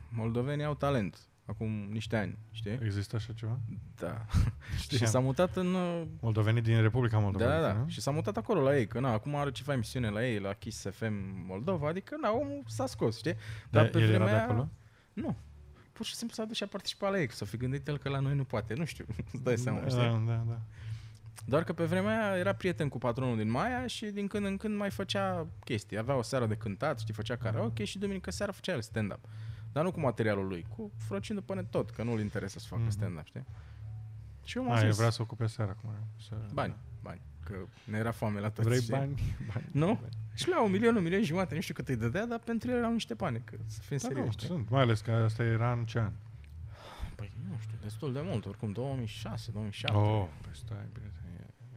Moldovenii 0.09 0.65
au 0.65 0.75
talent 0.75 1.19
acum 1.45 1.71
niște 1.91 2.17
ani, 2.17 2.39
știi? 2.51 2.79
Există 2.83 3.17
așa 3.17 3.33
ceva? 3.33 3.59
Da. 3.97 4.27
și 4.79 4.83
Știam. 4.83 5.11
s-a 5.11 5.19
mutat 5.19 5.57
în... 5.57 5.75
uh, 5.75 6.03
Moldovenii 6.21 6.63
din 6.63 6.81
Republica 6.81 7.19
Moldova. 7.19 7.45
Da, 7.45 7.61
da, 7.61 7.73
nu? 7.73 7.89
și 7.89 8.01
s-a 8.01 8.11
mutat 8.11 8.37
acolo 8.37 8.61
la 8.63 8.77
ei, 8.77 8.87
că 8.87 9.01
na, 9.01 9.13
acum 9.13 9.35
are 9.37 9.51
ceva 9.51 9.73
emisiune 9.73 10.09
la 10.09 10.27
ei, 10.27 10.39
la 10.39 10.53
Kiss 10.53 10.87
FM 10.91 11.13
Moldova, 11.47 11.89
adică 11.89 12.17
na, 12.21 12.31
omul 12.31 12.63
s-a 12.67 12.87
scos, 12.87 13.19
știi? 13.19 13.35
Dar 13.71 13.83
Dar 13.83 13.91
pe 13.93 13.99
el 13.99 14.09
era 14.09 14.19
de 14.19 14.25
vremea- 14.25 14.43
acolo? 14.45 14.69
Nu. 15.13 15.37
Pur 15.93 16.07
și 16.07 16.15
simplu 16.15 16.37
s-a 16.37 16.45
dus 16.45 16.57
și 16.57 16.63
a 16.63 16.67
participat 16.67 17.11
la 17.11 17.21
ei, 17.21 17.27
că 17.27 17.35
s-a 17.35 17.45
fi 17.45 17.57
gândit 17.57 17.89
el 17.89 17.99
că 17.99 18.09
la 18.09 18.19
noi 18.19 18.35
nu 18.35 18.45
poate, 18.45 18.75
nu 18.75 18.85
știu, 18.85 19.05
îți 19.33 19.43
dai 19.43 19.57
seama, 19.59 19.79
știi? 19.89 19.97
Da, 20.01 20.23
da, 20.27 20.45
da. 20.49 20.59
Doar 21.47 21.65
că 21.65 21.73
pe 21.73 21.85
vremea 21.85 22.29
aia 22.31 22.39
era 22.39 22.53
prieten 22.55 22.89
cu 22.89 22.99
patronul 22.99 23.37
din 23.37 23.51
Maia 23.51 23.87
și 23.87 24.07
din 24.07 24.27
când 24.27 24.45
în 24.47 24.57
când 24.57 24.77
mai 24.77 24.91
făcea 24.91 25.47
chestii. 25.65 25.99
Avea 25.99 26.15
o 26.15 26.23
seară 26.23 26.47
de 26.47 26.55
cântat, 26.55 26.99
știi, 27.01 27.15
făcea 27.15 27.37
karaoke 27.37 27.85
și 27.85 27.99
duminică 27.99 28.31
seara 28.31 28.53
făcea 28.53 28.73
el 28.73 28.83
stand-up. 28.83 29.19
Dar 29.73 29.85
nu 29.85 29.91
cu 29.93 30.01
materialul 30.01 30.47
lui, 30.47 30.67
cu 30.77 30.91
frăcind 30.97 31.39
după 31.39 31.55
net 31.55 31.71
tot, 31.71 31.91
că 31.91 32.03
nu-l 32.03 32.21
interesă 32.21 32.59
să 32.59 32.67
facă 32.69 32.83
Mhm. 32.83 32.91
stand-up, 32.91 33.25
știi? 33.27 33.45
Și 34.45 34.57
eu 34.59 34.65
m-am 34.65 34.73
A, 34.77 34.81
el 34.81 34.87
zis, 34.89 34.97
vrea 34.97 35.11
să 35.11 35.23
ocupe 35.23 35.47
seara 35.47 35.71
acum. 35.71 35.91
Să... 36.29 36.35
bani, 36.53 36.77
bani, 37.03 37.21
că 37.45 37.55
ne 37.85 37.99
era 37.99 38.11
foame 38.11 38.41
la 38.41 38.51
toți. 38.51 38.69
Vrei 38.69 38.81
știi? 38.81 38.93
bani? 38.93 39.15
bani. 39.53 39.67
Nu? 39.73 40.01
Și 40.35 40.49
la 40.49 40.63
un 40.63 40.71
milion, 40.71 40.97
un 40.97 41.03
milion 41.03 41.23
jumate, 41.23 41.55
nu 41.55 41.61
știu 41.61 41.75
cât 41.75 41.89
îi 41.89 41.97
dădea, 41.97 42.27
dar 42.27 42.39
pentru 42.39 42.71
el 42.71 42.77
erau 42.77 42.93
niște 42.93 43.15
bani, 43.15 43.41
că 43.45 43.57
să 43.67 43.81
fim 43.81 43.97
Da, 43.97 44.09
nu, 44.09 44.15
serioși, 44.15 44.33
știi? 44.33 44.47
sunt. 44.47 44.69
Mai 44.71 44.81
ales 44.83 45.01
că 45.01 45.11
asta 45.11 45.43
era 45.43 45.73
în 45.73 45.85
ce 45.85 45.99
an? 45.99 46.13
Păi 47.15 47.33
nu 47.51 47.57
știu, 47.61 47.77
destul 47.83 48.13
de 48.13 48.21
mult, 48.25 48.47
oricum 48.47 48.73
2006, 48.73 49.51
2007. 49.51 49.97
Oh, 49.97 50.27
păi 50.43 50.51
stai, 50.55 50.77
prieten. 50.93 51.21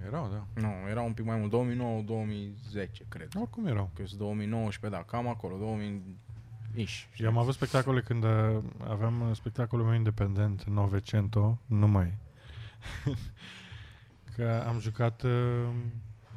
Erau, 0.06 0.30
da. 0.30 0.62
Nu, 0.62 0.90
era 0.90 1.02
un 1.02 1.14
pic 1.14 1.26
mai 1.26 1.38
mult, 1.38 1.50
2009, 1.52 2.02
2010, 2.02 3.06
cred. 3.10 3.28
Oricum 3.36 3.66
erau. 3.66 3.90
Că 3.94 4.06
sunt 4.06 4.20
2019, 4.20 5.00
da, 5.02 5.06
cam 5.08 5.28
acolo, 5.28 5.58
2000 5.58 6.02
iși. 6.78 7.10
Eu 7.18 7.28
am 7.28 7.38
avut 7.38 7.54
spectacole 7.54 8.02
când 8.02 8.24
uh, 8.24 8.58
aveam 8.88 9.22
uh, 9.22 9.36
spectacolul 9.36 9.86
meu 9.86 9.96
independent, 9.96 10.64
Novecento, 10.64 11.60
numai. 11.66 12.18
că 14.36 14.64
am 14.68 14.80
jucat 14.80 15.24
uh, 15.24 15.68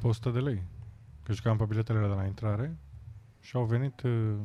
pe 0.01 0.07
100 0.07 0.29
de 0.29 0.39
lei. 0.39 0.63
Că 1.23 1.33
jucam 1.33 1.57
pe 1.57 1.65
biletele 1.65 1.99
de 1.99 2.05
la 2.05 2.25
intrare 2.25 2.77
și 3.39 3.55
au 3.55 3.65
venit... 3.65 4.01
Uh, 4.01 4.35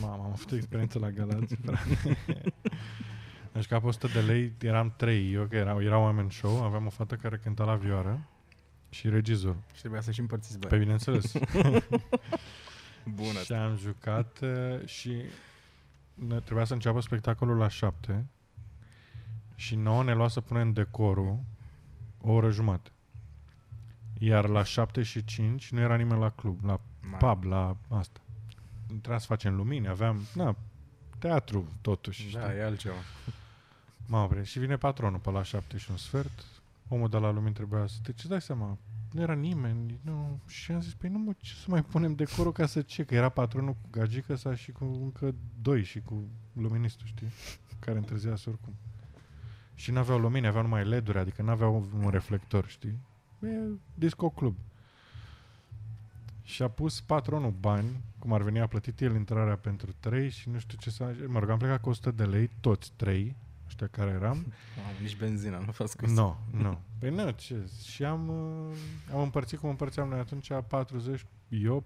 Mama, 0.00 0.24
am 0.24 0.30
avut 0.32 0.52
o 0.52 0.56
experiență 0.56 0.98
la 0.98 1.10
Galați, 1.10 1.54
frate. 1.64 2.14
am 3.54 3.60
jucat 3.60 3.80
pe 3.80 3.86
100 3.86 4.06
de 4.06 4.20
lei, 4.20 4.52
eram 4.60 4.94
trei, 4.96 5.32
eu 5.32 5.46
că 5.46 5.56
erau, 5.56 5.82
erau 5.82 6.02
oameni 6.02 6.32
show, 6.32 6.62
aveam 6.64 6.86
o 6.86 6.90
fată 6.90 7.14
care 7.14 7.36
cânta 7.36 7.64
la 7.64 7.74
vioară 7.74 8.28
și 8.90 9.08
regizor. 9.08 9.56
Și 9.72 9.80
trebuia 9.80 10.00
să 10.00 10.10
și 10.10 10.20
împărțiți 10.20 10.58
bani. 10.58 10.72
Pe 10.72 10.78
bineînțeles. 10.78 11.32
Bună. 13.14 13.38
Și 13.38 13.52
am 13.52 13.76
jucat 13.76 14.40
uh, 14.40 14.86
și 14.86 15.22
ne 16.14 16.40
trebuia 16.40 16.64
să 16.64 16.72
înceapă 16.72 17.00
spectacolul 17.00 17.56
la 17.56 17.68
șapte 17.68 18.26
și 19.54 19.74
nouă 19.74 20.04
ne 20.04 20.14
lua 20.14 20.28
să 20.28 20.40
punem 20.40 20.72
decorul 20.72 21.38
o 22.20 22.32
oră 22.32 22.50
jumate. 22.50 22.90
Iar 24.18 24.48
la 24.48 24.62
șapte 24.62 25.02
și 25.02 25.24
cinci 25.24 25.70
nu 25.70 25.80
era 25.80 25.96
nimeni 25.96 26.20
la 26.20 26.30
club, 26.30 26.64
la 26.64 26.80
Ma- 26.80 27.18
pub, 27.18 27.44
la 27.44 27.76
asta. 27.88 28.20
Trebuia 28.86 29.18
să 29.18 29.26
facem 29.26 29.54
lumini, 29.54 29.88
aveam, 29.88 30.20
na, 30.34 30.56
teatru 31.18 31.68
totuși. 31.80 32.32
Da, 32.32 32.40
știi? 32.40 32.58
e 32.58 32.64
altceva. 32.64 32.94
Mă 34.06 34.18
opre. 34.18 34.44
Și 34.44 34.58
vine 34.58 34.76
patronul 34.76 35.18
pe 35.18 35.30
la 35.30 35.42
șapte 35.42 35.76
și 35.76 35.90
un 35.90 35.96
sfert. 35.96 36.44
Omul 36.88 37.08
de 37.08 37.16
la 37.16 37.30
lumini 37.30 37.54
trebuia 37.54 37.86
să... 37.86 37.96
Deci 38.02 38.18
îți 38.18 38.28
dai 38.28 38.40
seama, 38.40 38.78
nu 39.12 39.20
era 39.20 39.34
nimeni. 39.34 40.00
Nu. 40.02 40.40
Și 40.46 40.72
am 40.72 40.80
zis, 40.80 40.94
păi 40.94 41.10
nu 41.10 41.18
mă, 41.18 41.32
ce 41.38 41.54
să 41.54 41.66
mai 41.68 41.82
punem 41.82 42.14
decorul 42.14 42.52
ca 42.52 42.66
să 42.66 42.82
ce? 42.82 43.04
Că 43.04 43.14
era 43.14 43.28
patronul 43.28 43.72
cu 43.72 43.88
gagică 43.90 44.34
sa 44.34 44.54
și 44.54 44.72
cu 44.72 44.84
încă 44.84 45.34
doi 45.62 45.82
și 45.82 46.00
cu 46.00 46.28
luministul, 46.52 47.06
știi? 47.06 47.28
Care 47.78 47.98
întârziase 47.98 48.50
oricum. 48.50 48.74
Și 49.74 49.90
n-aveau 49.90 50.18
lumini, 50.18 50.46
aveau 50.46 50.62
numai 50.62 50.84
LED-uri, 50.84 51.18
adică 51.18 51.42
n-aveau 51.42 51.88
un 52.02 52.08
reflector, 52.08 52.66
știi? 52.66 52.98
E 53.42 53.48
disco 53.94 54.30
club. 54.30 54.56
Și 56.42 56.62
a 56.62 56.68
pus 56.68 57.00
patronul 57.00 57.50
bani, 57.50 58.00
cum 58.18 58.32
ar 58.32 58.42
veni, 58.42 58.60
a 58.60 58.66
plătit 58.66 59.00
el 59.00 59.14
intrarea 59.14 59.56
pentru 59.56 59.94
trei 60.00 60.30
și 60.30 60.48
nu 60.48 60.58
știu 60.58 60.78
ce 60.80 60.90
să... 60.90 61.14
Mă 61.26 61.38
rog, 61.38 61.48
am 61.48 61.58
plecat 61.58 61.80
cu 61.80 61.88
100 61.88 62.10
de 62.10 62.24
lei, 62.24 62.50
toți 62.60 62.92
trei, 62.96 63.36
ăștia 63.68 63.86
care 63.86 64.10
eram. 64.10 64.36
Mamă, 64.76 64.88
nici 65.00 65.16
benzina 65.16 65.58
nu 65.58 65.72
f-a 65.72 65.86
scos. 65.86 66.10
Nu, 66.10 66.36
nu. 66.50 66.78
Păi 66.98 67.10
nu, 67.10 67.30
ce? 67.30 67.68
Și 67.84 68.04
am, 68.04 68.28
uh, 68.28 68.76
am 69.12 69.20
împărțit 69.20 69.58
cum 69.58 69.68
împărțeam 69.68 70.08
noi 70.08 70.18
atunci 70.18 70.48
40, 70.68 71.26
eu 71.48 71.82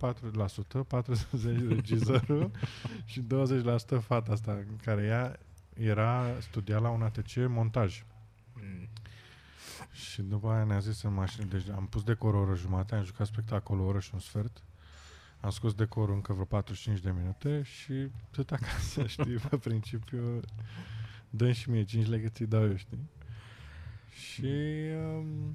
4%, 0.85 0.87
40 0.87 1.69
regizorul 1.69 2.51
și 3.05 3.23
20% 3.23 3.25
fata 4.01 4.33
asta 4.33 4.65
care 4.83 5.03
ea 5.03 5.39
era 5.75 6.25
studia 6.41 6.79
la 6.79 6.89
un 6.89 7.03
ATC 7.03 7.35
montaj. 7.49 8.05
Mm. 8.55 8.89
Și 9.93 10.23
după 10.23 10.49
aia 10.49 10.65
ne-a 10.65 10.79
zis 10.79 11.03
în 11.03 11.15
mașină, 11.15 11.45
deci 11.45 11.69
am 11.69 11.87
pus 11.87 12.03
decorul 12.03 12.41
o 12.41 12.43
oră 12.43 12.55
jumate, 12.55 12.95
am 12.95 13.05
jucat 13.05 13.27
spectacolul 13.27 13.85
o 13.85 13.89
oră 13.89 13.99
și 13.99 14.11
un 14.15 14.21
sfert, 14.21 14.63
am 15.41 15.51
scos 15.51 15.75
decorul 15.75 16.15
încă 16.15 16.33
vreo 16.33 16.45
45 16.45 17.01
de 17.01 17.11
minute 17.11 17.63
și 17.63 18.09
tot 18.31 18.51
acasă, 18.51 19.07
știi, 19.17 19.37
pe 19.37 19.57
principiu, 19.57 20.41
dă 21.33 21.53
și 21.53 21.71
mie 21.71 21.85
5 21.85 22.07
lei 22.07 22.21
că 22.23 22.29
ți 22.29 22.45
dau 22.45 22.63
eu, 22.69 22.77
știi? 22.77 23.09
Și, 24.11 24.51
um, 25.17 25.55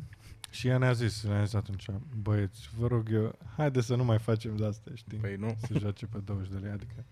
și 0.49 0.67
ea 0.67 0.77
ne-a 0.77 0.93
zis, 0.93 1.23
ne-a 1.23 1.43
zis 1.43 1.53
atunci, 1.53 1.85
băieți, 2.21 2.69
vă 2.77 2.87
rog 2.87 3.11
eu, 3.11 3.35
haide 3.57 3.81
să 3.81 3.95
nu 3.95 4.03
mai 4.03 4.19
facem 4.19 4.55
de 4.55 4.65
astea, 4.65 4.91
știi? 4.95 5.17
Păi 5.17 5.35
nu. 5.35 5.57
Să 5.67 5.79
joace 5.79 6.05
pe 6.05 6.17
20 6.17 6.51
de 6.51 6.57
lei, 6.57 6.71
adică, 6.71 7.05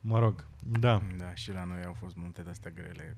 mă 0.00 0.18
rog, 0.18 0.46
da. 0.78 1.02
Da, 1.16 1.34
și 1.34 1.52
la 1.52 1.64
noi 1.64 1.84
au 1.84 1.92
fost 1.92 2.16
multe 2.16 2.42
de-astea 2.42 2.70
grele. 2.70 3.16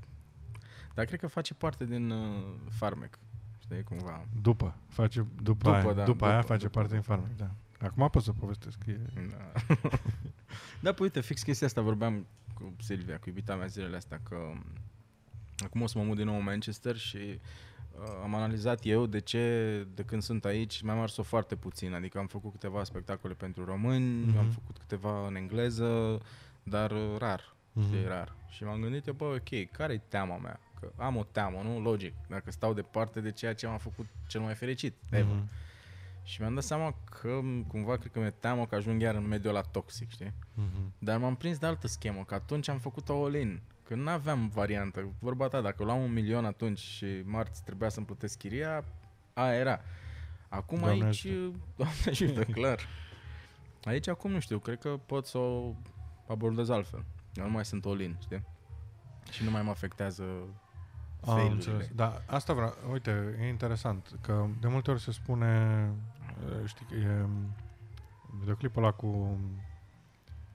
Dar 0.95 1.05
cred 1.05 1.21
că 1.21 1.27
face 1.27 1.55
parte 1.55 1.85
din 1.85 2.11
uh, 2.11 2.43
farmec. 2.71 3.19
Știi, 3.59 3.83
cumva. 3.83 4.25
După, 4.43 4.77
face, 4.89 5.19
după, 5.43 5.43
După, 5.43 5.71
aia, 5.71 5.93
da, 5.93 6.05
după, 6.05 6.25
aia 6.25 6.41
după, 6.41 6.47
face 6.53 6.65
după, 6.65 6.79
parte 6.79 6.93
din 6.95 7.01
după. 7.07 7.15
farmec, 7.15 7.37
da. 7.37 7.51
Acum 7.81 8.09
pot 8.09 8.23
să 8.23 8.33
povestesc, 8.33 8.79
că 8.85 8.91
e... 8.91 9.01
Da. 9.31 9.53
da, 10.83 10.93
păi 10.93 11.05
uite, 11.05 11.21
fix 11.21 11.43
chestia 11.43 11.67
asta 11.67 11.81
vorbeam 11.81 12.27
cu 12.55 12.75
Silvia, 12.81 13.19
cu 13.19 13.29
iubita 13.29 13.55
mea 13.57 13.67
zilele 13.67 13.97
astea, 13.97 14.21
că 14.29 14.35
um, 14.35 14.65
acum 15.65 15.81
o 15.83 15.87
să 15.87 15.99
mă 15.99 16.05
mut 16.05 16.17
din 16.17 16.25
nou 16.27 16.37
în 16.37 16.43
Manchester 16.45 16.97
și 16.97 17.17
uh, 17.17 18.21
am 18.23 18.35
analizat 18.35 18.81
eu 18.85 19.07
de 19.07 19.19
ce, 19.21 19.87
de 19.95 20.03
când 20.03 20.23
sunt 20.23 20.45
aici, 20.45 20.83
mi-am 20.83 21.01
ars-o 21.01 21.23
foarte 21.23 21.57
puțin. 21.57 21.95
Adică 21.95 22.19
am 22.19 22.27
făcut 22.27 22.51
câteva 22.51 22.85
spectacole 22.85 23.35
pentru 23.35 23.65
români, 23.65 24.25
Mhm. 24.25 24.39
am 24.39 24.49
făcut 24.51 24.79
câteva 24.79 25.27
în 25.27 25.35
engleză, 25.37 26.21
dar 26.63 26.91
uh, 26.91 27.15
rar. 27.19 27.55
Mhm. 27.73 27.87
Mm-hmm. 27.91 28.05
E 28.05 28.09
rar. 28.09 28.35
Și 28.49 28.65
m-am 28.65 28.81
gândit 28.81 29.07
eu, 29.07 29.13
bă, 29.15 29.25
ok, 29.25 29.71
care 29.71 29.93
e 29.93 30.01
teama 30.09 30.37
mea? 30.37 30.61
Că 30.81 30.93
am 30.97 31.17
o 31.17 31.25
teamă, 31.33 31.61
nu? 31.63 31.81
Logic. 31.81 32.13
Dacă 32.29 32.51
stau 32.51 32.75
departe 32.75 33.21
de 33.21 33.31
ceea 33.33 33.55
ce 33.55 33.67
m-a 33.67 33.77
făcut 33.77 34.07
cel 34.27 34.41
mai 34.41 34.55
fericit 34.55 34.95
ever. 35.11 35.25
Mhm. 35.35 35.49
Și 36.23 36.41
mi-am 36.41 36.55
dat 36.55 36.63
seama 36.63 36.95
că 37.21 37.41
cumva 37.67 37.97
cred 37.97 38.13
că 38.13 38.19
mi-e 38.19 38.31
teamă 38.31 38.67
că 38.67 38.75
ajung 38.75 39.01
iar 39.01 39.15
în 39.15 39.29
mediul 39.29 39.55
ăla 39.55 39.63
toxic, 39.63 40.11
știi? 40.11 40.33
Mhm. 40.55 40.93
Dar 40.99 41.19
m-am 41.19 41.37
prins 41.37 41.59
de 41.59 41.67
altă 41.67 41.87
schemă, 41.87 42.25
că 42.25 42.35
atunci 42.35 42.69
am 42.69 42.79
făcut-o 42.79 43.25
all-in. 43.25 43.61
Că 43.83 43.95
nu 43.95 44.11
aveam 44.11 44.49
variantă. 44.49 45.13
Vorba 45.19 45.49
ta, 45.49 45.61
dacă 45.61 45.85
luam 45.85 46.03
un 46.03 46.13
milion 46.13 46.45
atunci 46.45 46.79
și 46.79 47.07
marți 47.25 47.65
trebuia 47.65 47.89
să-mi 47.89 48.07
plătesc 48.07 48.39
chiria, 48.39 48.85
aia 49.33 49.55
era. 49.55 49.81
Acum 50.49 50.79
Doamne 50.79 51.05
aici, 51.05 51.27
ajută. 51.27 51.59
doamne 51.77 52.05
ajută, 52.07 52.45
clar. 52.45 52.79
Aici 53.85 54.09
acum 54.09 54.31
nu 54.31 54.41
știu, 54.41 54.59
cred 54.59 54.79
că 54.79 54.89
pot 55.07 55.27
să 55.27 55.39
o 55.39 55.75
abordez 56.29 56.69
altfel. 56.69 57.05
Eu 57.35 57.45
nu 57.45 57.51
mai 57.51 57.65
sunt 57.65 57.85
all-in, 57.85 58.17
știi? 58.21 58.43
Și 59.31 59.45
nu 59.45 59.51
mai 59.51 59.63
mă 59.63 59.71
afectează 59.71 60.25
Am 61.25 61.35
fail-urile. 61.35 61.55
înțeles. 61.55 61.89
Da, 61.95 62.23
asta 62.27 62.53
vreau. 62.53 62.75
Uite, 62.93 63.37
e 63.41 63.49
interesant 63.49 64.19
că 64.21 64.47
de 64.61 64.69
multe 64.69 64.91
ori 64.91 65.01
se 65.01 65.13
spune, 65.13 65.85
uh, 66.47 66.67
știi, 66.67 66.87
că 66.87 66.95
e 66.95 67.23
um, 67.23 67.31
videoclipul 68.41 68.83
ăla 68.83 68.93
cu 68.93 69.39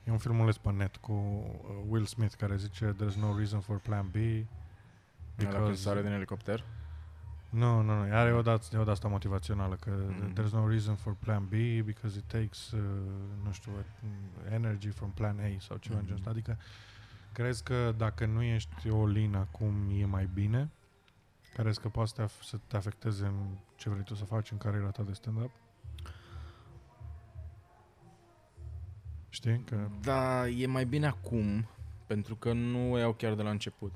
e 0.03 0.11
un 0.11 0.18
filmuleț 0.18 0.55
pe 0.55 0.72
net 0.72 0.95
cu 0.95 1.11
uh, 1.11 1.76
Will 1.88 2.05
Smith 2.05 2.34
care 2.36 2.55
zice 2.55 2.95
There's 2.95 3.20
no 3.20 3.36
reason 3.38 3.59
for 3.59 3.78
plan 3.80 4.07
B 4.11 4.16
Ăla 5.47 5.63
când 5.63 5.76
sare 5.76 6.01
din 6.01 6.11
elicopter. 6.11 6.63
Nu, 7.49 7.82
nu, 7.82 8.05
nu. 8.05 8.13
Are 8.16 8.34
o 8.34 8.41
dată, 8.41 8.66
e 8.74 8.78
o 8.78 8.84
dată 8.84 9.07
motivațională 9.07 9.76
că 9.76 9.91
Mhm. 10.09 10.34
there's 10.34 10.51
no 10.51 10.68
reason 10.68 10.95
for 10.95 11.13
plan 11.20 11.45
B 11.45 11.53
because 11.84 12.18
it 12.18 12.24
takes, 12.28 12.72
uh, 12.72 12.80
nu 13.43 13.51
știu, 13.51 13.72
uh, 13.72 14.51
energy 14.53 14.89
from 14.89 15.09
plan 15.11 15.39
A 15.39 15.57
sau 15.59 15.78
ceva 15.78 15.97
în 15.99 16.05
genul 16.05 16.18
ăsta. 16.28 16.30
Mhm. 16.36 16.57
Adică 17.36 17.50
crezi 17.50 17.64
că 17.64 17.94
dacă 17.98 18.26
nu 18.26 18.42
ești 18.42 18.90
o 18.90 19.06
lin 19.08 19.36
acum 19.36 19.74
e 20.00 20.06
mai 20.06 20.30
bine? 20.34 20.70
Crezi 21.54 21.82
că 21.82 21.90
poate 21.90 22.10
să 22.10 22.16
te, 22.16 22.24
af- 22.24 22.42
să 22.42 22.60
te 22.68 22.76
afecteze 22.76 23.26
în 23.26 23.58
ce 23.76 23.90
vrei 23.90 24.04
tu 24.04 24.16
să 24.16 24.26
faci 24.26 24.52
în 24.52 24.58
cariera 24.58 24.90
ta 24.90 25.04
de 25.04 25.14
stand-up? 25.14 25.52
Știi? 29.30 29.64
Că... 29.66 29.90
Da, 30.02 30.48
e 30.48 30.66
mai 30.66 30.86
bine 30.86 31.08
acum, 31.08 31.68
pentru 32.06 32.36
că 32.36 32.54
nu 32.54 32.92
o 32.92 32.98
iau 32.98 33.14
chiar 33.14 33.34
de 33.34 33.42
la 33.42 33.50
început. 33.50 33.94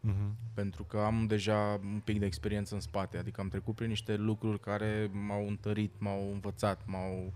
Mhm. 0.00 0.36
Pentru 0.54 0.84
că 0.84 0.98
am 0.98 1.26
deja 1.26 1.80
un 1.82 2.00
pic 2.04 2.18
de 2.18 2.26
experiență 2.26 2.74
în 2.74 2.80
spate, 2.80 3.18
adică 3.18 3.40
am 3.40 3.48
trecut 3.48 3.74
prin 3.74 3.88
niște 3.88 4.16
lucruri 4.16 4.60
care 4.60 5.10
m-au 5.12 5.46
întărit, 5.48 5.92
m-au 5.98 6.30
învățat, 6.32 6.86
m-au... 6.86 7.32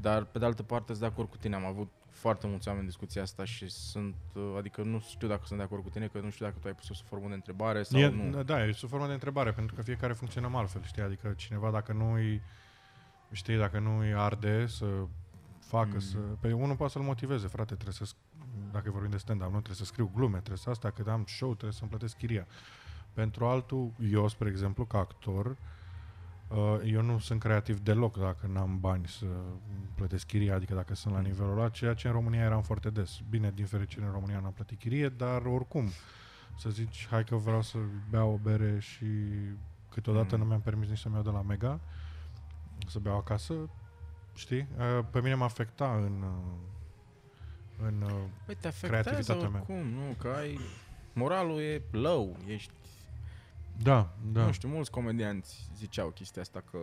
Dar, 0.00 0.24
pe 0.24 0.38
de 0.38 0.44
altă 0.44 0.62
parte, 0.62 0.86
sunt 0.86 0.98
de 0.98 1.06
acord 1.06 1.28
cu 1.28 1.36
tine, 1.36 1.54
am 1.54 1.64
avut 1.64 1.90
foarte 2.22 2.46
mulți 2.46 2.68
oameni 2.68 2.84
în 2.84 2.90
discuția 2.90 3.22
asta 3.22 3.44
și 3.44 3.68
sunt, 3.68 4.14
uh, 4.34 4.54
adică 4.58 4.82
nu 4.82 5.00
știu 5.00 5.28
dacă 5.28 5.42
sunt 5.44 5.58
de 5.58 5.64
acord 5.64 5.82
cu 5.82 5.88
tine, 5.88 6.06
că 6.06 6.20
nu 6.20 6.30
știu 6.30 6.44
dacă 6.44 6.58
tu 6.60 6.66
ai 6.66 6.74
pus 6.74 6.88
o 6.88 6.94
formă 7.08 7.28
de 7.28 7.34
întrebare 7.34 7.82
sau 7.82 8.00
E, 8.00 8.08
nu. 8.08 8.42
Da, 8.42 8.66
e 8.66 8.72
sub 8.72 8.88
formă 8.88 9.06
de 9.06 9.12
întrebare, 9.12 9.52
pentru 9.52 9.74
că 9.74 9.82
fiecare 9.82 10.12
funcționăm 10.12 10.54
altfel, 10.54 10.82
știi? 10.82 11.02
Adică 11.02 11.32
cineva 11.36 11.70
dacă 11.70 11.92
nu 11.92 12.12
îi, 12.12 12.42
știi, 13.32 13.56
dacă 13.56 13.78
nu 13.78 13.98
îi 13.98 14.14
arde 14.14 14.66
să 14.66 14.86
facă, 15.60 15.86
Mm. 15.86 15.94
mm. 15.94 16.00
să... 16.00 16.18
Pe 16.18 16.52
unul 16.52 16.76
poate 16.76 16.92
să-l 16.92 17.02
motiveze, 17.02 17.46
frate, 17.46 17.74
trebuie 17.74 17.94
să, 17.94 18.04
sc- 18.04 18.72
dacă 18.72 18.90
vorbim 18.90 19.10
de 19.10 19.16
stand-up, 19.16 19.46
nu 19.46 19.56
trebuie 19.56 19.76
să 19.76 19.84
scriu 19.84 20.10
glume, 20.14 20.36
trebuie 20.36 20.58
să 20.58 20.70
asta, 20.70 20.90
că 20.90 21.10
am 21.10 21.24
show, 21.26 21.50
trebuie 21.50 21.72
să-mi 21.72 21.90
plătesc 21.90 22.16
chiria. 22.16 22.46
Pentru 23.12 23.46
altul, 23.46 23.92
eu, 24.10 24.28
spre 24.28 24.48
exemplu, 24.48 24.84
ca 24.84 24.98
actor, 24.98 25.46
uh, 25.46 25.56
eu 26.84 27.02
nu 27.02 27.18
sunt 27.18 27.40
creativ 27.40 27.78
deloc 27.80 28.18
dacă 28.18 28.46
n-am 28.46 28.80
bani 28.80 29.06
să 29.08 29.26
plătesc 29.94 30.26
chiria, 30.26 30.54
adică 30.54 30.74
dacă 30.74 30.94
sunt 30.94 31.14
la 31.14 31.20
nivelul 31.20 31.58
ăla, 31.58 31.68
ceea 31.68 31.94
ce 31.94 32.06
în 32.06 32.12
România 32.12 32.40
eram 32.44 32.62
foarte 32.62 32.90
des. 32.90 33.20
Bine, 33.30 33.52
din 33.54 33.66
fericire 33.66 34.04
în 34.04 34.12
România 34.12 34.40
n-am 34.40 34.52
plătit 34.52 34.78
chirie, 34.78 35.08
dar 35.08 35.42
oricum, 35.46 35.84
să 36.58 36.70
zici, 36.70 37.06
hai 37.10 37.24
că 37.24 37.36
vreau 37.36 37.62
să 37.62 37.78
beau 38.10 38.32
o 38.32 38.36
bere 38.36 38.78
și 38.78 39.06
câteodată 39.90 40.34
Mm. 40.34 40.40
nu 40.42 40.46
mi-am 40.48 40.60
permis 40.60 40.88
nici 40.88 40.98
să-mi 40.98 41.14
iau 41.14 41.22
de 41.22 41.30
la 41.30 41.42
Mega, 41.42 41.80
să 42.86 42.98
beau 42.98 43.16
acasă, 43.16 43.54
știi? 44.34 44.68
Uh, 44.78 45.04
Pe 45.10 45.20
mine 45.20 45.34
m-a 45.34 45.44
afecta 45.44 45.94
în, 45.94 46.22
uh, 46.22 47.86
în 47.86 48.02
uh, 48.02 48.10
Păi 48.46 48.54
te 48.54 48.66
afectează 48.68 48.86
creativitatea 49.08 49.48
mea. 49.48 49.64
oricum, 49.68 49.88
nu? 49.90 50.14
Că 50.18 50.28
ai... 50.28 50.58
Moralul 51.12 51.60
e 51.60 51.82
low, 51.90 52.36
ești... 52.46 52.72
da, 53.82 54.14
da. 54.32 54.44
Nu 54.44 54.52
știu, 54.52 54.68
mulți 54.68 54.90
comedianți 54.90 55.70
ziceau 55.76 56.08
chestia 56.08 56.42
asta 56.42 56.62
că 56.70 56.78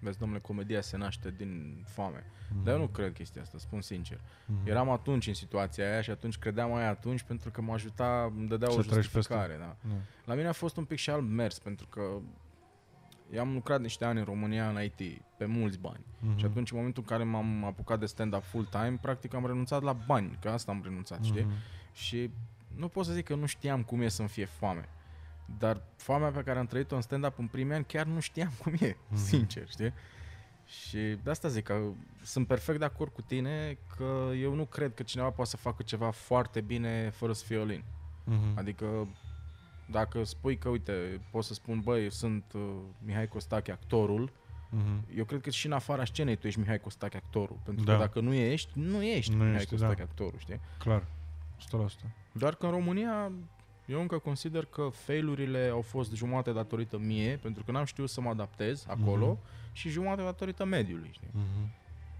Vezi, 0.00 0.18
domnule, 0.18 0.40
comedia 0.40 0.80
se 0.80 0.96
naște 0.96 1.30
din 1.36 1.84
foame. 1.86 2.24
Mhm. 2.50 2.64
Dar 2.64 2.74
eu 2.74 2.80
nu 2.80 2.86
cred 2.86 3.12
chestia 3.12 3.42
asta, 3.42 3.58
spun 3.58 3.80
sincer. 3.80 4.20
Mhm. 4.46 4.68
Eram 4.68 4.90
atunci 4.90 5.26
în 5.26 5.34
situația 5.34 5.90
aia 5.90 6.00
și 6.00 6.10
atunci 6.10 6.38
credeam 6.38 6.74
aia 6.74 6.88
atunci 6.88 7.22
pentru 7.22 7.50
că 7.50 7.60
mă 7.60 7.72
ajuta, 7.72 8.32
îmi 8.36 8.48
dădea 8.48 8.68
Să 8.68 8.78
o 8.78 8.82
treci 8.82 8.94
peste. 8.94 9.02
justificare. 9.10 9.56
Da. 9.58 9.76
Nu. 9.80 9.94
La 10.24 10.34
mine 10.34 10.48
a 10.48 10.52
fost 10.52 10.76
un 10.76 10.84
pic 10.84 10.98
și 10.98 11.10
alt 11.10 11.28
mers, 11.28 11.58
pentru 11.58 11.86
că 11.86 12.00
eu 13.32 13.40
am 13.40 13.52
lucrat 13.52 13.80
niște 13.80 14.04
ani 14.04 14.18
în 14.18 14.24
România 14.24 14.68
în 14.68 14.82
IT, 14.82 15.22
pe 15.36 15.44
mulți 15.44 15.78
bani. 15.78 16.04
Mhm. 16.20 16.36
Și 16.38 16.44
atunci, 16.44 16.70
în 16.70 16.76
momentul 16.76 17.02
în 17.02 17.16
care 17.16 17.28
m-am 17.28 17.64
apucat 17.64 17.98
de 17.98 18.06
stand-up 18.06 18.42
full-time, 18.42 18.98
practic 19.00 19.34
am 19.34 19.46
renunțat 19.46 19.82
la 19.82 19.92
bani, 19.92 20.38
că 20.40 20.48
asta 20.48 20.72
am 20.72 20.80
renunțat, 20.84 21.24
știi? 21.24 21.42
Mhm. 21.42 21.52
Și 21.92 22.30
nu 22.76 22.88
pot 22.88 23.04
să 23.04 23.12
zic 23.12 23.24
că 23.24 23.34
nu 23.34 23.46
știam 23.46 23.82
cum 23.82 24.00
e 24.00 24.08
să-mi 24.08 24.28
fie 24.28 24.44
foame. 24.44 24.88
Dar 25.58 25.80
foamea 25.96 26.30
pe 26.30 26.42
care 26.42 26.58
am 26.58 26.66
trăit-o 26.66 26.94
în 26.94 27.00
stand-up 27.00 27.38
în 27.38 27.46
primii 27.46 27.74
ani 27.74 27.84
chiar 27.84 28.06
nu 28.06 28.20
știam 28.20 28.52
cum 28.62 28.72
e, 28.80 28.96
Mhm. 29.08 29.16
sincer, 29.20 29.68
știi? 29.68 29.92
Și 30.66 30.98
de 31.22 31.30
asta 31.30 31.48
zic 31.48 31.64
că 31.64 31.80
sunt 32.22 32.46
perfect 32.46 32.78
de 32.78 32.84
acord 32.84 33.12
cu 33.12 33.22
tine 33.22 33.78
că 33.96 34.30
eu 34.40 34.54
nu 34.54 34.64
cred 34.64 34.94
că 34.94 35.02
cineva 35.02 35.30
poate 35.30 35.50
să 35.50 35.56
facă 35.56 35.82
ceva 35.82 36.10
foarte 36.10 36.60
bine 36.60 37.10
fără 37.10 37.32
să 37.32 37.44
fie 37.44 37.56
olin. 37.56 37.84
Mhm. 38.24 38.58
Adică 38.58 39.08
dacă 39.90 40.24
spui 40.24 40.58
că, 40.58 40.68
uite, 40.68 41.20
pot 41.30 41.44
să 41.44 41.54
spun, 41.54 41.80
băi, 41.80 42.10
sunt 42.12 42.44
uh, 42.54 42.76
Mihai 43.04 43.28
Costache, 43.28 43.72
actorul, 43.72 44.32
Mhm. 44.70 45.04
eu 45.16 45.24
cred 45.24 45.40
că 45.40 45.50
și 45.50 45.66
în 45.66 45.72
afara 45.72 46.04
scenei 46.04 46.36
tu 46.36 46.46
ești 46.46 46.58
Mihai 46.60 46.78
Costache, 46.80 47.16
actorul. 47.16 47.58
Pentru 47.64 47.84
Da. 47.84 47.92
că 47.92 47.98
dacă 47.98 48.20
nu 48.20 48.32
ești, 48.34 48.70
nu 48.78 49.02
ești 49.02 49.30
Nu 49.34 49.42
Mihai 49.42 49.56
ești, 49.56 49.70
Costache, 49.70 49.94
da. 49.94 50.02
actorul, 50.02 50.38
știi? 50.38 50.60
Clar. 50.78 51.06
100%. 51.58 52.06
Doar 52.32 52.54
că 52.54 52.66
în 52.66 52.72
România 52.72 53.32
eu 53.86 54.00
încă 54.00 54.18
consider 54.18 54.64
că 54.64 54.88
failurile 54.92 55.68
au 55.72 55.80
fost 55.80 56.12
jumate 56.14 56.52
datorită 56.52 56.98
mie, 56.98 57.36
pentru 57.36 57.64
că 57.64 57.70
n-am 57.70 57.84
știut 57.84 58.10
să 58.10 58.20
mă 58.20 58.28
adaptez 58.28 58.84
acolo, 58.88 59.26
Mhm. 59.32 59.72
și 59.72 59.88
jumate 59.88 60.22
datorită 60.22 60.64
mediului, 60.64 61.10
știi? 61.12 61.28
Mhm. 61.32 61.70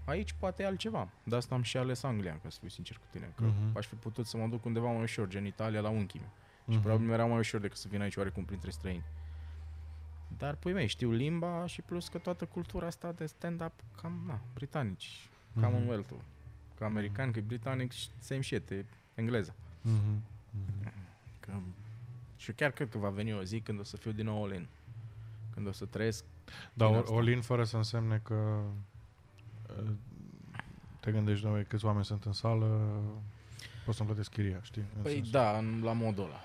Aici 0.05 0.33
poate 0.39 0.63
e 0.63 0.65
altceva. 0.65 1.09
De 1.23 1.35
asta 1.35 1.55
am 1.55 1.61
și 1.61 1.77
ales 1.77 2.03
Anglia, 2.03 2.39
ca 2.43 2.49
să 2.49 2.57
fiu 2.59 2.69
sincer 2.69 2.95
cu 2.97 3.03
tine. 3.11 3.33
Că 3.35 3.43
Mhm. 3.43 3.77
aș 3.77 3.85
fi 3.87 3.95
putut 3.95 4.25
să 4.25 4.37
mă 4.37 4.47
duc 4.47 4.65
undeva 4.65 4.91
mai 4.91 5.01
ușor, 5.01 5.27
gen 5.27 5.45
Italia, 5.45 5.79
la 5.81 5.89
unchii 5.89 6.19
mei. 6.19 6.29
Și 6.65 6.73
Mhm. 6.73 6.81
probabil 6.81 7.05
mi-era 7.07 7.25
mai 7.25 7.37
ușor 7.37 7.59
decât 7.61 7.77
să 7.77 7.87
vin 7.89 8.01
aici 8.01 8.15
oarecum 8.15 8.43
printre 8.45 8.69
străini. 8.69 9.03
Dar, 10.37 10.55
păi 10.55 10.73
mei, 10.73 10.87
știu 10.87 11.11
limba 11.11 11.65
și 11.65 11.81
plus 11.81 12.07
că 12.07 12.17
toată 12.17 12.45
cultura 12.45 12.85
asta 12.87 13.11
de 13.11 13.25
stand-up, 13.25 13.71
cam, 14.01 14.23
na, 14.27 14.39
britanici, 14.53 15.29
Mhm. 15.53 15.63
Commonwealth-ul. 15.65 16.19
Că 16.77 16.83
american, 16.83 17.31
că 17.31 17.39
e 17.39 17.41
britanic, 17.41 17.91
same 18.19 18.41
shit, 18.41 18.69
e 18.69 18.85
engleză. 19.15 19.55
Mhm. 19.81 19.93
Mhm. 20.51 20.91
Că, 21.47 21.53
și 22.35 22.49
eu 22.49 22.55
chiar 22.57 22.71
cred 22.71 22.89
că 22.89 22.97
va 22.97 23.09
veni 23.09 23.33
o 23.33 23.43
zi 23.43 23.59
când 23.59 23.79
o 23.79 23.83
să 23.83 23.97
fiu 23.97 24.11
din 24.11 24.25
nou 24.25 24.43
all 24.43 24.67
Când 25.53 25.67
o 25.67 25.71
să 25.71 25.85
trăiesc 25.85 26.23
Da, 26.73 26.85
Din 26.85 26.95
o- 26.95 26.99
asta. 26.99 27.13
all-in 27.15 27.41
fără 27.41 27.63
să 27.63 27.77
însemne 27.77 28.21
că 28.23 28.61
uh, 29.83 29.89
te 30.99 31.11
gândești, 31.11 31.45
noi 31.45 31.63
câți 31.65 31.85
oameni 31.85 32.05
sunt 32.05 32.23
în 32.23 32.31
sală, 32.33 32.99
poți 33.85 33.97
să-mi 33.97 34.09
plătesc 34.09 34.31
chiria, 34.31 34.59
știi? 34.61 34.81
În 34.95 35.01
Păi 35.01 35.11
sensul. 35.13 35.31
da, 35.31 35.57
în- 35.57 35.81
la 35.83 35.91
modul 35.93 36.23
ăla. 36.23 36.39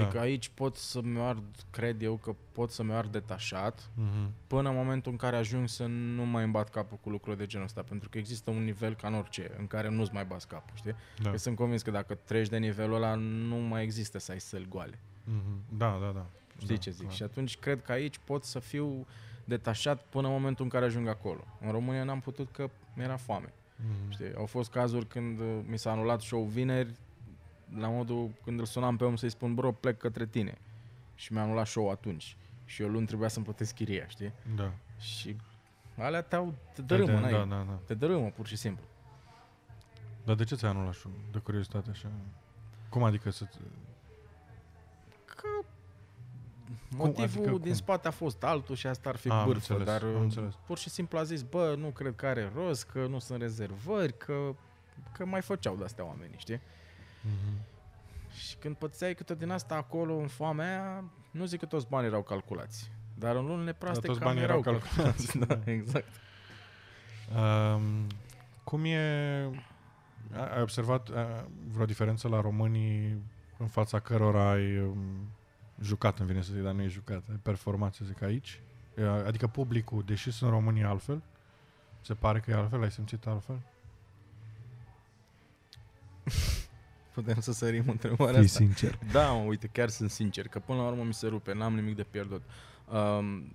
Adică 0.00 0.16
Da. 0.16 0.20
aici 0.20 0.48
pot 0.48 0.76
să-mi 0.76 1.18
ard, 1.20 1.44
cred 1.70 2.02
eu 2.02 2.14
că 2.16 2.34
pot 2.52 2.70
să-mi 2.70 2.92
ard 2.92 3.12
detașat 3.12 3.90
Mhm. 3.94 4.30
până 4.46 4.68
în 4.68 4.74
momentul 4.74 5.12
în 5.12 5.18
care 5.18 5.36
ajung 5.36 5.68
să 5.68 5.86
nu 5.86 6.24
mai 6.26 6.42
îmi 6.42 6.52
bat 6.52 6.70
capul 6.70 6.98
cu 7.00 7.10
lucruri 7.10 7.36
de 7.38 7.46
genul 7.46 7.66
ăsta, 7.66 7.82
pentru 7.82 8.08
că 8.08 8.18
există 8.18 8.50
un 8.50 8.64
nivel 8.64 8.94
ca 8.94 9.08
în 9.08 9.14
orice, 9.14 9.50
în 9.58 9.66
care 9.66 9.88
nu-ți 9.88 10.12
mai 10.12 10.24
bați 10.24 10.48
capul, 10.48 10.76
știi? 10.76 10.94
Da. 11.22 11.30
Eu 11.30 11.36
sunt 11.36 11.56
convins 11.56 11.82
că 11.82 11.90
dacă 11.90 12.14
treci 12.14 12.48
de 12.48 12.58
nivelul 12.58 12.94
ăla, 12.94 13.14
nu 13.14 13.56
mai 13.56 13.82
există 13.82 14.18
să 14.18 14.32
ai 14.32 14.40
săli 14.40 14.66
goale. 14.68 14.98
Mhm. 15.24 15.76
Da, 15.78 15.98
da, 16.00 16.10
da. 16.14 16.26
Știi 16.58 16.74
da, 16.74 16.80
ce 16.80 16.90
zic? 16.90 17.00
clar. 17.02 17.12
Și 17.14 17.22
atunci 17.22 17.58
cred 17.58 17.82
că 17.82 17.92
aici 17.92 18.18
pot 18.24 18.44
să 18.44 18.58
fiu 18.58 19.06
detașat 19.44 20.02
până 20.02 20.26
în 20.26 20.32
momentul 20.32 20.64
în 20.64 20.70
care 20.70 20.84
ajung 20.84 21.08
acolo. 21.08 21.44
În 21.60 21.70
România 21.70 22.04
n-am 22.04 22.20
putut 22.20 22.50
că 22.50 22.70
mi-era 22.94 23.16
foame. 23.16 23.52
Mhm. 23.76 24.10
Știi? 24.10 24.34
Au 24.36 24.46
fost 24.46 24.70
cazuri 24.70 25.06
când 25.06 25.38
uh, 25.40 25.58
mi 25.66 25.78
s-a 25.78 25.90
anulat 25.90 26.20
show 26.20 26.42
vineri, 26.42 26.94
la 27.76 27.88
modul 27.88 28.30
când 28.44 28.58
îl 28.58 28.64
sunam 28.64 28.96
pe 28.96 29.04
om 29.04 29.16
să-i 29.16 29.30
spun, 29.30 29.54
bro, 29.54 29.72
plec 29.72 29.98
către 29.98 30.26
tine. 30.26 30.58
Și 31.14 31.32
mi-a 31.32 31.42
anulat 31.42 31.66
show 31.66 31.90
atunci. 31.90 32.36
Și 32.64 32.82
eu 32.82 32.88
luni 32.88 33.06
trebuia 33.06 33.28
să-mi 33.28 33.44
plătesc 33.44 33.74
chiria, 33.74 34.06
știi? 34.06 34.32
Da. 34.56 34.72
Și 34.98 35.36
alea 35.96 36.22
te-au, 36.22 36.54
te 36.74 36.82
dărâmă, 36.82 37.12
da, 37.12 37.20
n-ai? 37.20 37.32
da, 37.32 37.38
da, 37.44 37.64
da. 37.68 37.78
Te 37.86 37.94
dărâmă, 37.94 38.30
pur 38.30 38.46
și 38.46 38.56
simplu. 38.56 38.84
Dar 40.24 40.34
de 40.34 40.44
ce 40.44 40.54
ți-ai 40.54 40.70
anulat 40.70 40.94
show? 40.94 41.12
De 41.32 41.38
curiozitate 41.38 41.90
așa? 41.90 42.08
Cum 42.88 43.02
adică 43.02 43.30
să... 43.30 43.44
Că 45.24 45.48
motivul 46.96 47.22
adică 47.40 47.50
din 47.50 47.58
cum? 47.60 47.72
spate 47.74 48.08
a 48.08 48.10
fost 48.10 48.42
altul 48.44 48.74
și 48.74 48.86
asta 48.86 49.08
ar 49.08 49.16
fi 49.16 49.28
Ah, 49.28 49.34
am 49.34 49.46
bârfă, 49.46 49.72
înțeles, 49.72 50.00
dar 50.00 50.08
am 50.08 50.14
uh, 50.14 50.20
înțeles. 50.20 50.54
pur 50.66 50.78
și 50.78 50.90
simplu 50.90 51.18
a 51.18 51.22
zis, 51.22 51.42
bă, 51.42 51.74
nu 51.78 51.88
cred 51.88 52.14
că 52.16 52.26
are 52.26 52.52
rost, 52.54 52.84
că 52.84 53.06
nu 53.06 53.18
sunt 53.18 53.40
rezervări, 53.40 54.16
că, 54.16 54.54
că 55.12 55.24
mai 55.24 55.40
făceau 55.42 55.76
de-astea 55.76 56.04
oamenii, 56.04 56.36
știi? 56.38 56.60
Mhm. 57.22 57.60
Și 58.38 58.56
când 58.56 58.76
pățeai 58.76 59.14
câte 59.14 59.34
din 59.34 59.50
asta 59.50 59.74
acolo 59.74 60.14
în 60.14 60.28
foamea 60.28 60.66
aia, 60.82 61.04
nu 61.30 61.44
zic 61.44 61.58
că 61.60 61.66
toți 61.66 61.86
banii 61.88 62.08
erau 62.08 62.22
calculați. 62.22 62.90
Dar 63.14 63.36
în 63.36 63.46
lunile 63.46 63.72
proaste 63.72 64.06
toți 64.06 64.18
cam 64.18 64.28
banii 64.28 64.42
erau 64.42 64.58
erau 64.58 64.72
calculați. 64.72 65.38
da, 65.46 65.54
Da. 65.54 65.70
exact. 65.70 66.08
Um, 67.36 68.06
cum 68.64 68.84
e... 68.84 68.98
a- 70.34 70.54
Ai 70.54 70.60
observat 70.62 71.08
uh, 71.08 71.14
vreo 71.72 71.84
diferență 71.86 72.28
la 72.28 72.40
românii 72.40 73.22
în 73.58 73.66
fața 73.66 74.00
cărora 74.00 74.50
ai 74.50 74.78
um, 74.78 74.96
jucat, 75.80 76.18
îmi 76.18 76.28
vine 76.28 76.42
să 76.42 76.52
zic, 76.52 76.62
dar 76.62 76.72
nu 76.72 76.82
e 76.82 76.86
jucat, 76.88 77.22
ai 77.30 77.38
performat, 77.42 77.94
să 77.94 78.04
zic, 78.04 78.22
aici? 78.22 78.60
Uh, 78.96 79.04
Adică 79.26 79.46
publicul, 79.46 80.02
deși 80.06 80.30
sunt 80.30 80.50
în 80.50 80.56
România 80.56 80.88
altfel, 80.88 81.22
se 82.00 82.14
pare 82.14 82.40
că 82.40 82.50
e 82.50 82.54
altfel, 82.54 82.82
ai 82.82 82.90
simțit 82.90 83.26
altfel? 83.26 83.58
Putem 87.12 87.40
să 87.40 87.52
sărim 87.52 87.84
întrebarea 87.88 88.34
Fii 88.34 88.44
asta. 88.44 88.58
sincer. 88.58 88.98
Da, 89.12 89.30
mă, 89.32 89.42
uite, 89.46 89.66
chiar 89.72 89.88
sunt 89.88 90.10
sincer, 90.10 90.48
că 90.48 90.58
până 90.58 90.78
la 90.78 90.86
urmă 90.88 91.02
mi 91.02 91.14
se 91.14 91.26
rupe, 91.26 91.54
n-am 91.54 91.74
nimic 91.74 91.96
de 91.96 92.06
pierdut. 92.10 92.42
Um, 92.92 93.52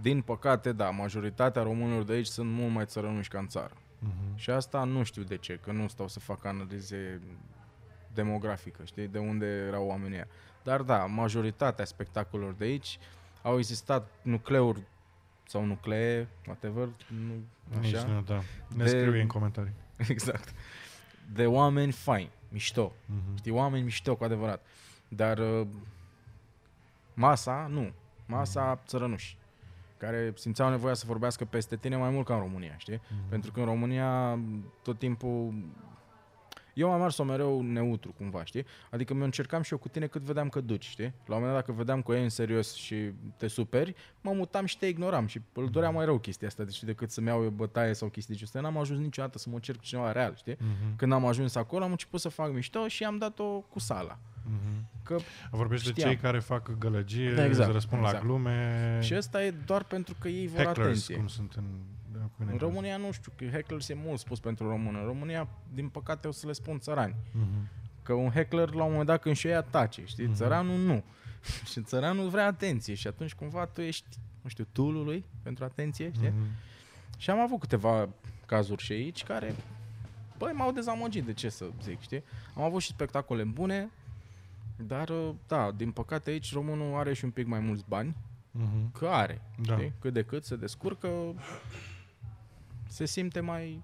din 0.00 0.20
păcate, 0.20 0.72
da, 0.72 0.90
majoritatea 0.90 1.62
românilor 1.62 2.02
de 2.04 2.12
aici 2.12 2.26
sunt 2.26 2.50
mult 2.50 2.72
mai 2.72 2.84
țărănuși 2.86 3.28
ca 3.28 3.38
în 3.38 3.46
țară. 3.48 3.72
Mhm. 3.98 4.36
Și 4.36 4.50
asta 4.50 4.84
nu 4.84 5.02
știu 5.02 5.22
de 5.22 5.36
ce, 5.36 5.58
că 5.62 5.72
nu 5.72 5.88
stau 5.88 6.08
să 6.08 6.20
fac 6.20 6.44
analize 6.44 7.20
demografică, 8.14 8.82
știi, 8.84 9.06
de 9.08 9.18
unde 9.18 9.46
erau 9.46 9.86
oamenii 9.86 10.14
ăia. 10.16 10.26
Dar 10.62 10.82
da, 10.82 11.04
majoritatea 11.04 11.84
spectacolelor 11.84 12.54
de 12.54 12.64
aici 12.64 12.98
au 13.42 13.58
existat 13.58 14.10
nucleuri 14.22 14.80
sau 15.46 15.64
nuclee, 15.64 16.28
whatever, 16.46 16.88
nu, 17.08 17.32
Nici 17.80 17.94
așa, 17.94 18.06
nu, 18.06 18.20
da. 18.22 18.40
Ne 18.76 18.84
De- 18.84 18.88
scrie 18.88 19.20
în 19.20 19.26
comentarii. 19.26 19.72
exact, 20.08 20.54
de 21.32 21.46
oameni 21.46 21.92
faini, 21.92 22.30
mișto, 22.56 22.92
Mhm. 23.06 23.36
știi, 23.36 23.50
oameni 23.52 23.84
mișto 23.84 24.16
cu 24.16 24.24
adevărat. 24.24 24.64
Dar 25.08 25.38
uh, 25.38 25.66
masa, 27.14 27.66
nu, 27.70 27.92
masa 28.26 28.80
țărănuși, 28.86 29.36
care 29.98 30.32
simțeau 30.36 30.70
nevoia 30.70 30.94
să 30.94 31.04
vorbească 31.06 31.44
peste 31.44 31.76
tine 31.76 31.96
mai 31.96 32.10
mult 32.10 32.26
ca 32.26 32.34
în 32.34 32.40
România, 32.40 32.74
știi? 32.76 33.00
Mhm. 33.10 33.28
Pentru 33.28 33.52
că 33.52 33.60
în 33.60 33.66
România 33.66 34.38
tot 34.82 34.98
timpul 34.98 35.54
eu 36.76 36.92
am 36.92 37.00
mers-o 37.00 37.24
mereu 37.24 37.60
neutru 37.62 38.12
cumva, 38.16 38.44
știi? 38.44 38.64
Adică 38.90 39.14
mi 39.14 39.24
încercam 39.24 39.62
și 39.62 39.72
eu 39.72 39.78
cu 39.78 39.88
tine 39.88 40.06
cât 40.06 40.22
vedeam 40.22 40.48
că 40.48 40.60
duci, 40.60 40.84
știi? 40.84 41.04
La 41.04 41.34
un 41.34 41.40
moment 41.40 41.52
dat 41.52 41.54
dacă 41.54 41.72
vedeam 41.72 42.02
că 42.02 42.12
e 42.12 42.22
în 42.22 42.28
serios 42.28 42.74
și 42.74 43.10
te 43.36 43.46
superi, 43.46 43.94
mă 44.20 44.32
mutam 44.32 44.64
și 44.64 44.78
te 44.78 44.86
ignoram 44.86 45.26
și 45.26 45.40
îl 45.52 45.68
doream 45.70 45.94
mai 45.94 46.04
rău 46.04 46.18
chestia 46.18 46.48
asta, 46.48 46.64
deci 46.64 46.82
decât 46.84 47.10
să-mi 47.10 47.26
iau 47.26 47.42
eu 47.42 47.50
bătaie 47.50 47.92
sau 47.92 48.08
chestii 48.08 48.34
de 48.34 48.40
genul 48.40 48.54
ăsta. 48.56 48.70
N-am 48.70 48.82
ajuns 48.82 49.00
niciodată 49.00 49.38
să 49.38 49.48
mă 49.50 49.58
cer 49.58 49.76
cu 49.76 49.82
cineva 49.82 50.12
real, 50.12 50.34
știi? 50.36 50.56
Mhm. 50.60 50.96
Când 50.96 51.12
am 51.12 51.26
ajuns 51.26 51.54
acolo, 51.54 51.84
am 51.84 51.90
început 51.90 52.20
să 52.20 52.28
fac 52.28 52.52
mișto 52.52 52.88
și 52.88 53.04
am 53.04 53.18
dat-o 53.18 53.44
cu 53.60 53.78
sala. 53.78 54.18
Mhm. 54.44 54.86
Că 55.02 55.16
Vorbești 55.50 55.84
de 55.86 55.90
Știam. 55.92 56.08
cei 56.10 56.18
care 56.18 56.38
fac 56.38 56.78
gălăgie, 56.78 57.32
Da, 57.34 57.44
exact, 57.44 57.64
îți 57.66 57.72
răspund 57.72 58.02
la 58.02 58.08
exact. 58.08 58.24
glume. 58.26 58.98
și 59.02 59.14
ăsta 59.16 59.44
e 59.44 59.50
doar 59.50 59.84
pentru 59.84 60.14
că 60.20 60.28
ei 60.28 60.46
vor 60.46 60.56
hecklers, 60.56 60.78
atenție. 60.86 61.16
cum 61.16 61.26
sunt 61.26 61.52
în, 61.56 61.64
în 62.38 62.46
În 62.46 62.52
engleză. 62.52 62.64
România 62.72 62.96
nu 62.96 63.12
știu, 63.12 63.32
că 63.36 63.44
hecklers 63.44 63.88
e 63.88 63.94
mult 63.94 64.18
spus 64.18 64.40
pentru 64.40 64.68
română. 64.68 64.98
În 64.98 65.04
România, 65.04 65.48
din 65.74 65.88
păcate, 65.88 66.28
o 66.28 66.30
să 66.30 66.46
le 66.46 66.52
spun 66.52 66.78
țărani. 66.78 67.14
Mhm. 67.32 67.68
Că 68.02 68.12
un 68.12 68.30
heckler, 68.30 68.70
la 68.74 68.82
un 68.82 68.90
moment 68.90 69.06
dat, 69.08 69.20
când 69.20 69.36
și 69.36 69.46
ea 69.48 69.62
tace, 69.62 70.02
știi? 70.04 70.24
Mhm. 70.24 70.34
Țăranul 70.34 70.78
nu. 70.78 71.02
și 71.72 71.82
țăranul 71.82 72.28
vrea 72.28 72.46
atenție 72.46 72.94
și 72.94 73.06
atunci 73.06 73.34
cumva 73.34 73.66
tu 73.66 73.80
ești, 73.80 74.06
nu 74.42 74.48
știu, 74.48 74.66
tool 74.72 74.92
lui 75.04 75.24
pentru 75.42 75.64
atenție, 75.64 76.12
știi? 76.14 76.28
Mhm. 76.28 76.46
Și 77.18 77.30
am 77.30 77.38
avut 77.38 77.60
câteva 77.60 78.08
cazuri 78.46 78.82
și 78.82 78.92
aici 78.92 79.24
care, 79.24 79.54
băi, 80.38 80.52
m-au 80.52 80.72
dezamăgit, 80.72 81.24
de 81.24 81.32
ce 81.32 81.48
să 81.48 81.64
zic, 81.82 82.00
știi? 82.00 82.22
Am 82.56 82.62
avut 82.62 82.80
și 82.82 82.88
spectacole 82.88 83.44
bune, 83.44 83.90
dar, 84.76 85.08
uh, 85.08 85.30
da, 85.46 85.70
din 85.76 85.90
păcate 85.90 86.30
aici 86.30 86.52
românul 86.52 86.98
are 86.98 87.12
și 87.14 87.24
un 87.24 87.30
pic 87.30 87.46
mai 87.46 87.60
mulți 87.60 87.84
bani, 87.88 88.16
Mhm. 88.50 88.92
că 88.92 89.06
are, 89.06 89.40
Da. 89.62 89.76
știi? 89.76 89.92
Cât 90.00 90.12
de 90.12 90.22
cât 90.22 90.44
se 90.44 90.56
descurcă, 90.56 91.08
se 92.96 93.04
simte 93.04 93.40
mai 93.40 93.82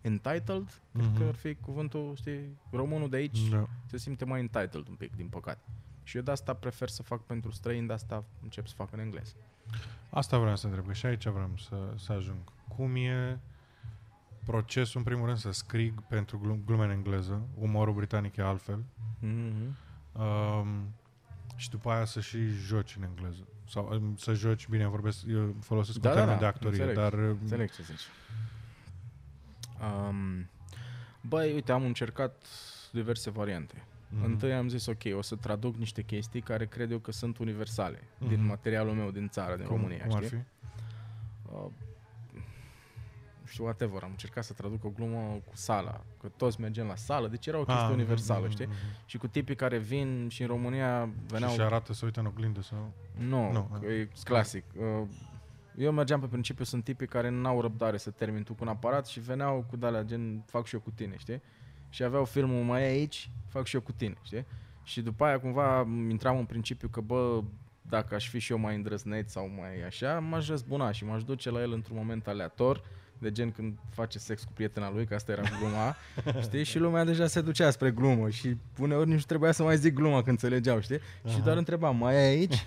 entitled, 0.00 0.80
cred 0.92 1.04
că 1.14 1.18
Mhm. 1.18 1.26
ar 1.28 1.34
fi 1.34 1.54
cuvântul, 1.54 2.12
știi, 2.16 2.58
românul 2.70 3.08
de 3.08 3.16
aici 3.16 3.48
Da. 3.48 3.66
se 3.86 3.96
simte 3.96 4.24
mai 4.24 4.40
entitled 4.40 4.88
un 4.88 4.94
pic, 4.94 5.16
din 5.16 5.28
păcate. 5.28 5.60
Și 6.02 6.16
eu 6.16 6.22
de 6.22 6.30
asta 6.30 6.54
prefer 6.54 6.88
să 6.88 7.02
fac 7.02 7.22
pentru 7.24 7.50
străini, 7.50 7.86
de 7.86 7.92
asta 7.92 8.24
încep 8.42 8.66
să 8.66 8.74
fac 8.74 8.92
în 8.92 8.98
engleză. 8.98 9.34
Asta 10.10 10.38
vreau 10.38 10.56
să 10.56 10.66
întreb, 10.66 10.86
că 10.86 10.92
și 10.92 11.06
aici 11.06 11.26
vreau 11.26 11.50
să, 11.58 11.92
să 11.96 12.12
ajung. 12.12 12.52
Cum 12.68 12.94
e 12.96 13.40
procesul, 14.44 14.98
în 14.98 15.04
primul 15.04 15.26
rând, 15.26 15.38
să 15.38 15.50
scrii 15.50 15.90
pentru 16.08 16.38
glum, 16.38 16.62
glume 16.66 16.84
în 16.84 16.90
engleză, 16.90 17.46
umorul 17.58 17.94
britanic 17.94 18.36
e 18.36 18.42
altfel, 18.42 18.84
Mm-hmm. 19.22 19.76
um, 20.12 20.94
și 21.56 21.70
după 21.70 21.90
aia 21.90 22.04
să 22.04 22.20
și 22.20 22.46
joci 22.48 22.96
în 22.96 23.02
engleză. 23.02 23.46
Sau 23.68 23.88
um, 23.92 24.16
să 24.16 24.32
joci, 24.32 24.68
bine, 24.68 24.86
vorbesc, 24.86 25.24
eu 25.28 25.54
folosesc 25.60 25.98
Da, 25.98 26.08
un 26.08 26.14
da, 26.14 26.20
termen 26.20 26.34
da, 26.38 26.40
de 26.40 26.46
actorie, 26.46 26.82
înțeleg, 26.82 26.96
dar 26.96 27.12
um, 27.12 27.38
Înțeleg 27.40 27.70
ce 27.70 27.82
zici. 27.82 28.02
Um, 30.08 30.48
băi, 31.20 31.52
uite, 31.52 31.72
am 31.72 31.84
încercat 31.84 32.44
diverse 32.92 33.30
variante. 33.30 33.84
mhm. 34.08 34.24
Întâi 34.24 34.52
am 34.54 34.68
zis, 34.68 34.86
ok, 34.86 35.02
o 35.16 35.22
să 35.22 35.36
traduc 35.36 35.76
niște 35.76 36.02
chestii 36.02 36.40
care 36.40 36.66
cred 36.66 36.90
eu 36.90 36.98
că 36.98 37.12
sunt 37.12 37.38
universale 37.38 38.02
Mhm. 38.18 38.28
din 38.28 38.44
materialul 38.46 38.92
meu 38.94 39.10
din 39.10 39.28
țară, 39.28 39.56
din 39.56 39.64
cum, 39.66 39.76
România, 39.76 40.04
cum 40.06 40.16
ar 40.16 40.24
știi? 40.24 40.38
fi? 40.38 40.44
Uh, 41.54 41.70
nu 43.46 43.52
știu, 43.52 43.64
whatever, 43.64 44.02
am 44.02 44.10
încercat 44.10 44.44
să 44.44 44.52
traduc 44.52 44.84
o 44.84 44.88
glumă 44.88 45.40
cu 45.44 45.56
sala, 45.56 46.04
că 46.20 46.28
toți 46.36 46.60
mergem 46.60 46.86
la 46.86 46.94
sală, 46.96 47.28
deci 47.28 47.46
era 47.46 47.58
o 47.58 47.64
chestie 47.64 47.84
Ah, 47.84 47.90
universală, 47.92 48.40
mhm, 48.42 48.50
știi? 48.50 48.66
mhm. 48.66 48.76
Și 49.04 49.18
cu 49.18 49.26
tipii 49.26 49.54
care 49.56 49.78
vin 49.78 50.28
și 50.30 50.42
în 50.42 50.48
România 50.48 51.08
veneau... 51.28 51.50
Și, 51.50 51.56
și 51.56 51.62
arată 51.62 51.92
să 51.92 52.04
uită 52.04 52.20
în 52.20 52.26
oglindă 52.26 52.62
sau... 52.62 52.92
Nu, 53.18 53.52
Nu, 53.52 53.68
no, 53.80 53.90
e 53.92 54.08
clasic. 54.24 54.64
Uh, 54.76 55.08
Eu 55.76 55.92
mergeam 55.92 56.20
pe 56.20 56.26
principiu, 56.26 56.64
sunt 56.64 56.84
tipii 56.84 57.06
care 57.06 57.28
n-au 57.28 57.60
răbdare 57.60 57.96
să 57.96 58.10
termin 58.10 58.42
tu 58.42 58.52
cu 58.52 58.58
un 58.62 58.68
aparat 58.68 59.06
și 59.06 59.20
veneau 59.20 59.64
cu 59.70 59.76
dalea 59.76 60.02
gen, 60.02 60.42
fac 60.46 60.66
și 60.66 60.74
eu 60.74 60.80
cu 60.80 60.90
tine, 60.90 61.14
știi? 61.16 61.42
Și 61.88 62.02
aveau 62.02 62.24
filmul 62.24 62.62
mai 62.64 62.82
e 62.82 62.86
aici, 62.86 63.30
fac 63.48 63.66
și 63.66 63.74
eu 63.74 63.80
cu 63.80 63.92
tine, 63.92 64.14
știi? 64.22 64.44
Și 64.82 65.00
după 65.02 65.24
aia 65.24 65.40
cumva 65.40 65.84
m- 65.84 66.10
intram 66.10 66.38
în 66.38 66.44
principiu 66.44 66.88
că, 66.88 67.00
bă, 67.00 67.42
dacă 67.82 68.14
aș 68.14 68.28
fi 68.28 68.38
și 68.38 68.52
eu 68.52 68.58
mai 68.58 68.74
îndrăzneț 68.74 69.30
sau 69.30 69.50
mai 69.60 69.82
așa, 69.86 70.18
m-aș 70.20 70.48
răzbuna 70.48 70.90
și 70.92 71.04
m-aș 71.04 71.24
duce 71.24 71.50
la 71.50 71.60
el 71.60 71.72
într-un 71.72 71.96
moment 71.96 72.26
aleator, 72.26 72.82
de 73.18 73.32
gen 73.32 73.50
când 73.50 73.78
face 73.94 74.18
sex 74.18 74.42
cu 74.44 74.52
prietena 74.52 74.90
lui, 74.90 75.06
că 75.06 75.14
asta 75.14 75.32
era 75.32 75.42
gluma, 75.58 75.96
știi? 76.42 76.64
Și 76.64 76.78
lumea 76.78 77.04
deja 77.04 77.26
se 77.26 77.40
ducea 77.40 77.70
spre 77.70 77.90
glumă 77.90 78.30
și 78.30 78.56
uneori 78.78 79.08
nici 79.08 79.18
nu 79.18 79.24
trebuia 79.26 79.52
să 79.52 79.62
mai 79.62 79.76
zic 79.78 79.94
gluma 79.94 80.16
când 80.16 80.28
înțelegeau, 80.28 80.80
știi? 80.80 80.98
Și 80.98 81.34
Aha. 81.34 81.38
doar 81.44 81.56
întrebam, 81.56 81.96
mai 81.96 82.14
e 82.14 82.18
aici? 82.18 82.66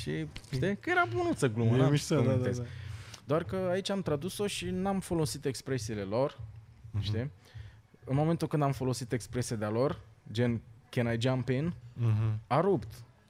și 0.00 0.26
știi? 0.52 0.76
Că 0.76 0.90
era 0.90 1.06
bunuță 1.14 1.48
gluma, 1.48 1.74
E 1.76 1.78
n-am 1.78 1.90
mișto, 1.90 2.06
să 2.06 2.14
da, 2.14 2.20
da, 2.22 2.28
comentez. 2.28 2.58
da. 2.58 2.64
Doar 3.24 3.44
că 3.44 3.56
aici 3.70 3.90
am 3.90 4.02
tradus-o 4.02 4.46
și 4.46 4.64
n-am 4.70 5.00
folosit 5.00 5.44
expresiile 5.44 6.02
lor, 6.02 6.38
Mhm. 6.90 7.02
știi? 7.02 7.30
În 8.04 8.16
momentul 8.16 8.48
când 8.48 8.62
am 8.62 8.72
folosit 8.72 9.12
expresia 9.12 9.56
de-a 9.56 9.68
lor, 9.70 10.00
gen 10.32 10.60
can 10.90 11.12
I 11.12 11.20
jump 11.20 11.48
in, 11.48 11.72
Mhm. 11.92 12.38
a 12.46 12.60
rupt, 12.60 12.88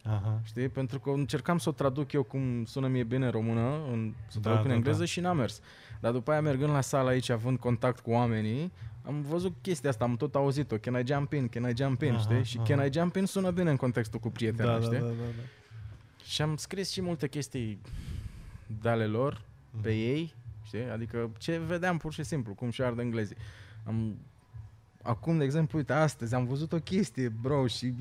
Aha. 0.08 0.40
știi? 0.44 0.68
Pentru 0.68 1.00
că 1.00 1.10
încercam 1.10 1.58
să 1.58 1.68
o 1.68 1.72
traduc 1.72 2.12
eu 2.12 2.22
cum 2.22 2.64
sună 2.64 2.86
mie 2.88 3.04
bine 3.04 3.24
în 3.24 3.30
română, 3.30 3.80
în, 3.92 4.12
să 4.28 4.34
o 4.38 4.40
traduc 4.40 4.58
Da, 4.60 4.62
în 4.62 4.68
da, 4.68 4.74
engleză 4.74 4.98
da. 4.98 5.04
și 5.04 5.20
n-a 5.20 5.32
mers. 5.32 5.60
Dar 6.00 6.12
după 6.12 6.30
aia 6.30 6.40
mergând 6.40 6.72
la 6.72 6.80
sală 6.80 7.08
aici, 7.08 7.28
având 7.28 7.58
contact 7.58 8.00
cu 8.00 8.10
oamenii, 8.10 8.72
am 9.06 9.22
văzut 9.22 9.54
chestia 9.62 9.90
asta, 9.90 10.04
am 10.04 10.16
tot 10.16 10.34
auzit-o, 10.34 10.76
can 10.76 10.94
I 10.94 11.02
jump 11.06 11.32
in, 11.32 11.48
can 11.48 11.68
I 11.70 11.72
jump 11.76 12.02
in, 12.02 12.12
Aha, 12.12 12.18
știi? 12.20 12.44
Și 12.44 12.56
aha. 12.58 12.74
can 12.74 12.86
I 12.86 12.92
jump 12.92 13.16
in 13.16 13.24
sună 13.26 13.50
bine 13.50 13.70
în 13.70 13.76
contextul 13.76 14.20
cu 14.20 14.30
prietena, 14.30 14.72
Da, 14.72 14.78
da, 14.78 14.84
știi? 14.84 14.98
da, 14.98 15.04
da, 15.04 15.12
da. 15.12 15.42
Și 16.24 16.42
am 16.42 16.56
scris 16.56 16.90
și 16.90 17.00
multe 17.02 17.28
chestii 17.28 17.80
de 18.80 18.88
ale 18.88 19.06
lor, 19.06 19.40
pe 19.80 19.88
Mhm. 19.88 19.98
ei, 19.98 20.34
știi? 20.64 20.90
Adică 20.92 21.30
ce 21.38 21.58
vedeam 21.66 21.96
pur 21.96 22.12
și 22.12 22.22
simplu, 22.22 22.54
cum 22.54 22.70
și 22.70 22.82
ard 22.82 22.98
englezii. 22.98 23.36
Am, 23.86 24.16
acum, 25.02 25.38
de 25.38 25.44
exemplu, 25.44 25.78
uite, 25.78 25.92
astăzi 25.92 26.34
am 26.34 26.44
văzut 26.46 26.72
o 26.72 26.78
chestie, 26.78 27.28
bro, 27.28 27.66
și 27.66 27.94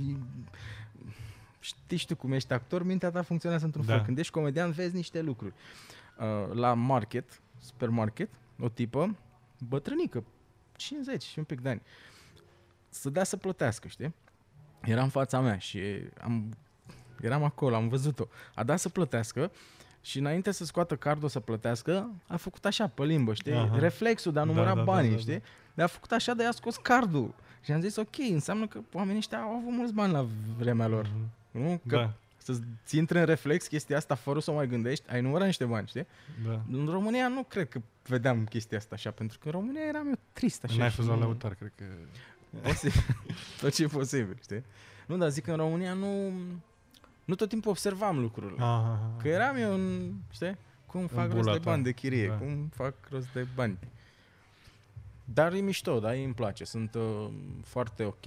știi, 1.68 1.98
știu 1.98 2.16
cum 2.16 2.32
ești 2.32 2.54
actor, 2.54 2.84
mintea 2.84 3.12
ta 3.12 3.22
funcționează 3.22 3.66
într-un 3.66 3.86
Da. 3.86 3.94
fel. 3.94 4.04
Când 4.04 4.18
ești 4.18 4.32
comedian, 4.32 4.72
vezi 4.72 4.96
niște 4.96 5.22
lucruri. 5.22 5.54
Uh, 6.20 6.54
la 6.54 6.74
market, 6.74 7.42
supermarket, 7.60 8.30
o 8.60 8.70
tipă, 8.70 9.16
bătrânică, 9.68 10.24
50 10.76 11.24
și 11.24 11.38
un 11.40 11.44
pic 11.46 11.62
de 11.62 11.70
ani, 11.70 11.82
să 12.90 13.10
dea 13.10 13.24
să 13.24 13.38
plătească, 13.38 13.88
știi? 13.88 14.14
Era 14.82 15.02
în 15.04 15.10
fața 15.10 15.40
mea 15.40 15.58
și 15.58 15.80
am, 16.22 16.58
eram 17.22 17.44
acolo, 17.44 17.76
am 17.76 17.88
văzut-o. 17.88 18.26
A 18.56 18.64
dat 18.64 18.80
să 18.80 18.90
plătească 18.90 19.52
și 20.02 20.20
înainte 20.20 20.52
să 20.52 20.66
scoată 20.66 20.96
cardul 20.96 21.30
să 21.30 21.40
plătească, 21.40 22.10
a 22.28 22.36
făcut 22.38 22.66
așa 22.66 22.88
pe 22.88 23.04
limbă, 23.04 23.34
știi? 23.34 23.54
Aha. 23.54 23.78
Reflexul 23.80 24.32
de 24.32 24.40
a 24.40 24.42
Da, 24.42 24.48
număra 24.48 24.70
da, 24.70 24.76
da, 24.76 24.84
banii, 24.84 25.10
da, 25.10 25.16
da. 25.16 25.22
știi? 25.22 25.42
De 25.74 25.82
a 25.82 25.88
făcut 25.88 26.12
așa 26.12 26.34
de 26.34 26.46
a 26.46 26.52
scos 26.52 26.78
cardul. 26.78 27.34
Și 27.64 27.72
am 27.72 27.82
zis, 27.82 27.96
ok, 27.96 28.18
înseamnă 28.32 28.68
că 28.68 28.80
oamenii 28.94 29.18
ăștia 29.18 29.40
au 29.40 29.50
avut 29.56 29.72
mulți 29.72 29.94
bani 29.94 30.12
la 30.12 30.26
vremea 30.58 30.88
lor. 30.88 31.06
Mhm. 31.14 31.30
Nu? 31.52 31.82
Că 31.88 31.96
Da, 31.96 32.14
să-ți 32.38 32.98
intre 32.98 33.20
în 33.20 33.26
reflex 33.26 33.68
chestia 33.68 33.98
asta 33.98 34.16
fără 34.16 34.40
să 34.40 34.52
o 34.52 34.54
mai 34.54 34.68
gândești, 34.68 35.10
ai 35.10 35.22
numărat 35.22 35.46
niște 35.46 35.66
bani, 35.66 35.88
știi? 35.88 36.06
da. 36.46 36.62
În 36.72 36.88
România 36.88 37.28
nu 37.28 37.44
cred 37.44 37.70
că 37.70 37.82
vedeam 38.08 38.46
chestia 38.46 38.78
asta 38.78 38.96
așa, 38.96 39.12
pentru 39.12 39.38
că 39.40 39.46
în 39.46 39.52
România 39.52 39.82
eram 39.88 40.08
eu 40.08 40.18
trist 40.34 40.64
așa. 40.64 40.78
N-ai 40.78 40.90
și 40.90 40.96
fost 40.96 41.08
la 41.08 41.14
nu- 41.14 41.20
lăutar, 41.20 41.54
cred 41.54 41.72
că... 41.76 41.84
Posibil. 42.64 43.02
tot 43.62 43.74
ce 43.74 43.84
e 43.84 43.88
posibil, 43.88 44.38
știi? 44.42 44.64
Nu, 45.06 45.18
dar 45.18 45.30
zic 45.30 45.44
că 45.44 45.52
în 45.52 45.58
România 45.58 45.94
nu... 45.94 46.32
Nu 47.26 47.36
tot 47.36 47.50
timpul 47.50 47.72
observam 47.72 48.20
lucrurile. 48.20 48.62
Aha, 48.62 48.78
aha. 48.92 49.12
Că 49.22 49.28
eram 49.28 49.56
eu 49.56 49.74
în, 49.74 50.12
știi? 50.32 50.58
Cum 50.86 51.08
fac 51.08 51.24
rost 51.32 51.36
bula 51.36 51.52
de 51.52 51.58
ta. 51.58 51.64
bani 51.70 51.84
de 51.84 51.92
chirie, 51.92 52.28
Da. 52.28 52.34
cum 52.36 52.70
fac 52.76 52.94
rost 53.10 53.28
de 53.34 53.48
bani. 53.56 53.78
Dar 55.26 55.54
e 55.54 55.60
mișto, 55.60 56.00
da, 56.00 56.12
îmi 56.12 56.34
place. 56.34 56.64
Sunt 56.64 56.94
uh, 56.96 57.28
foarte 57.64 58.04
ok. 58.04 58.26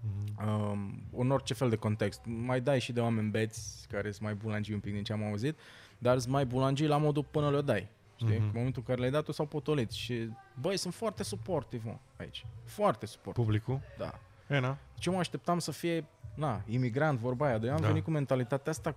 Mhm. 0.00 0.48
Um, 0.70 1.02
în 1.16 1.30
orice 1.30 1.54
fel 1.54 1.68
de 1.68 1.76
context. 1.76 2.20
Mai 2.24 2.60
dai 2.60 2.80
și 2.80 2.92
de 2.92 3.00
oameni 3.00 3.30
beți, 3.30 3.86
care 3.90 4.10
sunt 4.10 4.22
mai 4.22 4.34
bulangi 4.34 4.72
un 4.72 4.80
pic 4.80 4.92
din 4.92 5.02
ce 5.02 5.12
am 5.12 5.24
auzit, 5.24 5.58
dar 5.98 6.18
sunt 6.18 6.32
mai 6.32 6.46
bulangii 6.46 6.86
la 6.86 6.96
modul 6.96 7.24
până 7.30 7.50
le 7.50 7.60
dai. 7.60 7.88
Știi? 8.16 8.34
Mhm. 8.36 8.42
În 8.44 8.50
momentul 8.54 8.80
în 8.80 8.86
care 8.86 8.98
le-ai 8.98 9.10
dat-o 9.10 9.32
s-au 9.32 9.46
potolit 9.46 9.90
și 9.90 10.30
băi, 10.60 10.76
sunt 10.76 10.94
foarte 10.94 11.22
suportiv 11.22 11.84
mă, 11.84 11.96
aici. 12.16 12.46
Foarte 12.64 13.06
suportiv. 13.06 13.44
Publicul? 13.44 13.80
Da. 13.98 14.18
E, 14.48 14.58
na, 14.58 14.78
Ce 14.98 15.10
mă 15.10 15.18
așteptam 15.18 15.58
să 15.58 15.70
fie, 15.70 16.04
na, 16.34 16.62
imigrant, 16.66 17.18
vorba 17.18 17.46
aia, 17.46 17.58
de 17.58 17.66
eu 17.66 17.74
am 17.74 17.80
Da. 17.80 17.86
venit 17.86 18.04
cu 18.04 18.10
mentalitatea 18.10 18.72
asta 18.72 18.94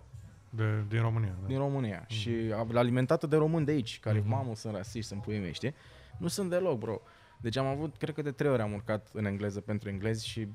de, 0.50 0.84
din 0.88 1.02
România. 1.02 1.36
Da. 1.42 1.48
din 1.48 1.58
România 1.58 2.04
și 2.08 2.32
alimentată 2.74 3.28
de 3.28 3.36
români 3.36 3.66
de 3.66 3.72
aici, 3.72 4.00
care, 4.00 4.20
Mhm. 4.20 4.30
mamă, 4.30 4.56
sunt 4.56 4.76
rasiști, 4.76 5.08
sunt 5.08 5.22
puii 5.22 5.40
mei, 5.40 5.54
știi? 5.54 5.74
Nu 6.18 6.28
sunt 6.28 6.50
deloc, 6.50 6.80
bro. 6.80 7.02
Deci 7.42 7.56
am 7.58 7.66
avut, 7.66 7.96
cred 7.98 8.16
că 8.16 8.22
de 8.22 8.32
trei 8.32 8.52
ori 8.52 8.62
am 8.62 8.74
urcat 8.74 9.10
în 9.14 9.26
engleză 9.26 9.62
pentru 9.62 9.90
englezi 9.90 10.28
și 10.28 10.48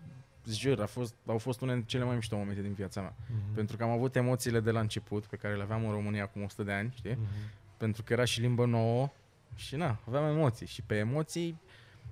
jur, 0.51 0.81
a 0.81 0.87
fost, 0.87 1.15
au 1.27 1.39
fost 1.39 1.61
unele 1.61 1.77
dintre 1.77 1.97
cele 1.97 2.07
mai 2.07 2.17
mișto 2.17 2.37
momente 2.37 2.63
din 2.63 2.73
viața 2.73 3.01
mea. 3.01 3.15
Mhm. 3.27 3.55
Pentru 3.55 3.77
că 3.77 3.83
am 3.83 3.91
avut 3.91 4.17
emoțiile 4.17 4.61
de 4.61 4.71
la 4.71 4.81
început, 4.81 5.25
pe 5.25 5.37
care 5.37 5.57
le 5.57 5.63
aveam 5.63 5.85
în 5.85 5.91
România 5.91 6.23
acum 6.23 6.43
100 6.43 6.63
de 6.63 6.73
ani, 6.73 6.93
știi? 6.97 7.13
Mhm. 7.15 7.51
Pentru 7.77 8.03
că 8.03 8.13
era 8.13 8.25
și 8.25 8.41
limbă 8.41 8.67
nouă 8.67 9.11
și 9.55 9.77
na, 9.77 9.99
aveam 10.07 10.37
emoții. 10.37 10.67
Și 10.67 10.83
pe 10.83 10.97
emoții 10.97 11.61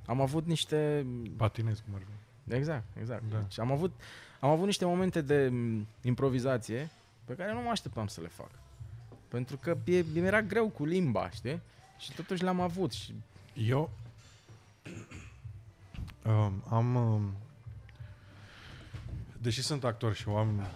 am 0.06 0.20
avut 0.20 0.46
niște... 0.46 1.06
Patinez, 1.36 1.80
cum 1.80 1.94
ar 1.94 2.00
fi. 2.00 2.54
Exact, 2.54 2.84
exact. 3.00 3.22
Da. 3.30 3.38
Deci 3.38 3.58
am 3.58 3.72
avut, 3.72 3.92
am 4.40 4.50
avut 4.50 4.66
niște 4.66 4.84
momente 4.84 5.20
de 5.20 5.48
m, 5.48 5.86
improvizație 6.02 6.90
pe 7.24 7.34
care 7.34 7.52
nu 7.52 7.60
mă 7.60 7.68
așteptam 7.68 8.06
să 8.06 8.20
le 8.20 8.28
fac. 8.28 8.50
Pentru 9.28 9.56
că 9.56 9.76
e, 9.84 10.04
mi 10.12 10.26
era 10.26 10.42
greu 10.42 10.68
cu 10.68 10.84
limba, 10.84 11.30
știi? 11.30 11.60
Și 11.98 12.12
totuși 12.12 12.42
le-am 12.42 12.60
avut 12.60 12.92
și 12.92 13.14
Eu 13.54 13.90
um, 16.26 16.62
am... 16.68 16.94
Um, 16.94 17.34
deși 19.44 19.62
sunt 19.62 19.84
actor 19.84 20.14
și 20.14 20.28
oameni, 20.28 20.66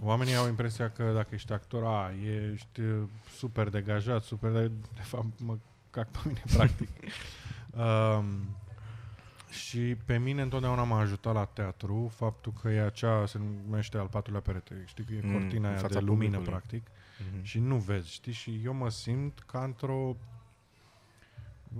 oamenii 0.00 0.34
au 0.34 0.48
impresia 0.48 0.90
că 0.90 1.12
dacă 1.14 1.28
ești 1.34 1.52
actor, 1.52 1.84
a, 1.84 2.10
ești 2.52 2.80
uh, 2.80 3.02
super 3.36 3.68
degajat, 3.68 4.22
super... 4.22 4.50
De, 4.50 4.68
de 4.94 5.00
fapt, 5.02 5.26
mă 5.40 5.56
cac 5.90 6.08
pe 6.10 6.18
mine, 6.24 6.42
practic. 6.56 6.88
um, 7.70 8.56
și 9.50 9.96
pe 10.04 10.18
mine 10.18 10.42
întotdeauna 10.42 10.82
m-a 10.82 10.98
ajutat 11.00 11.34
la 11.34 11.44
teatru 11.44 12.12
faptul 12.14 12.52
că 12.62 12.68
e 12.68 12.80
acea, 12.84 13.26
se 13.26 13.38
numește 13.64 13.98
al 13.98 14.06
patrulea 14.06 14.40
perete, 14.40 14.82
știi 14.86 15.04
că 15.04 15.12
e 15.12 15.20
Mm, 15.22 15.32
cortina 15.32 15.58
în 15.68 15.72
aia 15.74 15.76
fața 15.82 15.98
de 15.98 16.04
lumină, 16.04 16.36
publicului. 16.36 16.50
practic 16.50 16.86
și 17.42 17.58
nu 17.58 17.76
vezi, 17.76 18.12
știi? 18.12 18.32
Și 18.32 18.60
eu 18.64 18.72
mă 18.72 18.90
simt 18.90 19.38
ca 19.46 19.64
într-o 19.64 20.16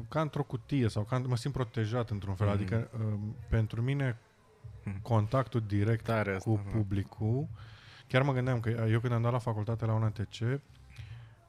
ca 0.08 0.20
într-o 0.20 0.42
cutie 0.42 0.88
sau 0.88 1.02
ca, 1.02 1.18
mă 1.18 1.36
simt 1.36 1.54
protejat 1.54 2.10
într-un 2.10 2.34
fel. 2.34 2.46
Mhm. 2.46 2.56
Adică 2.56 2.90
um, 3.04 3.36
pentru 3.48 3.82
mine 3.82 4.06
Mhm. 4.06 4.30
Contactul 5.02 5.62
direct 5.66 6.04
tare 6.04 6.34
asta. 6.34 6.50
cu 6.50 6.60
da. 6.64 6.70
publicul, 6.70 7.48
chiar 8.08 8.22
mă 8.22 8.32
gândeam 8.32 8.60
că 8.60 8.86
eu 8.90 9.00
când 9.00 9.12
am 9.12 9.22
dat 9.22 9.32
la 9.32 9.38
facultate 9.38 9.84
la 9.84 9.92
UNTC, 9.92 10.60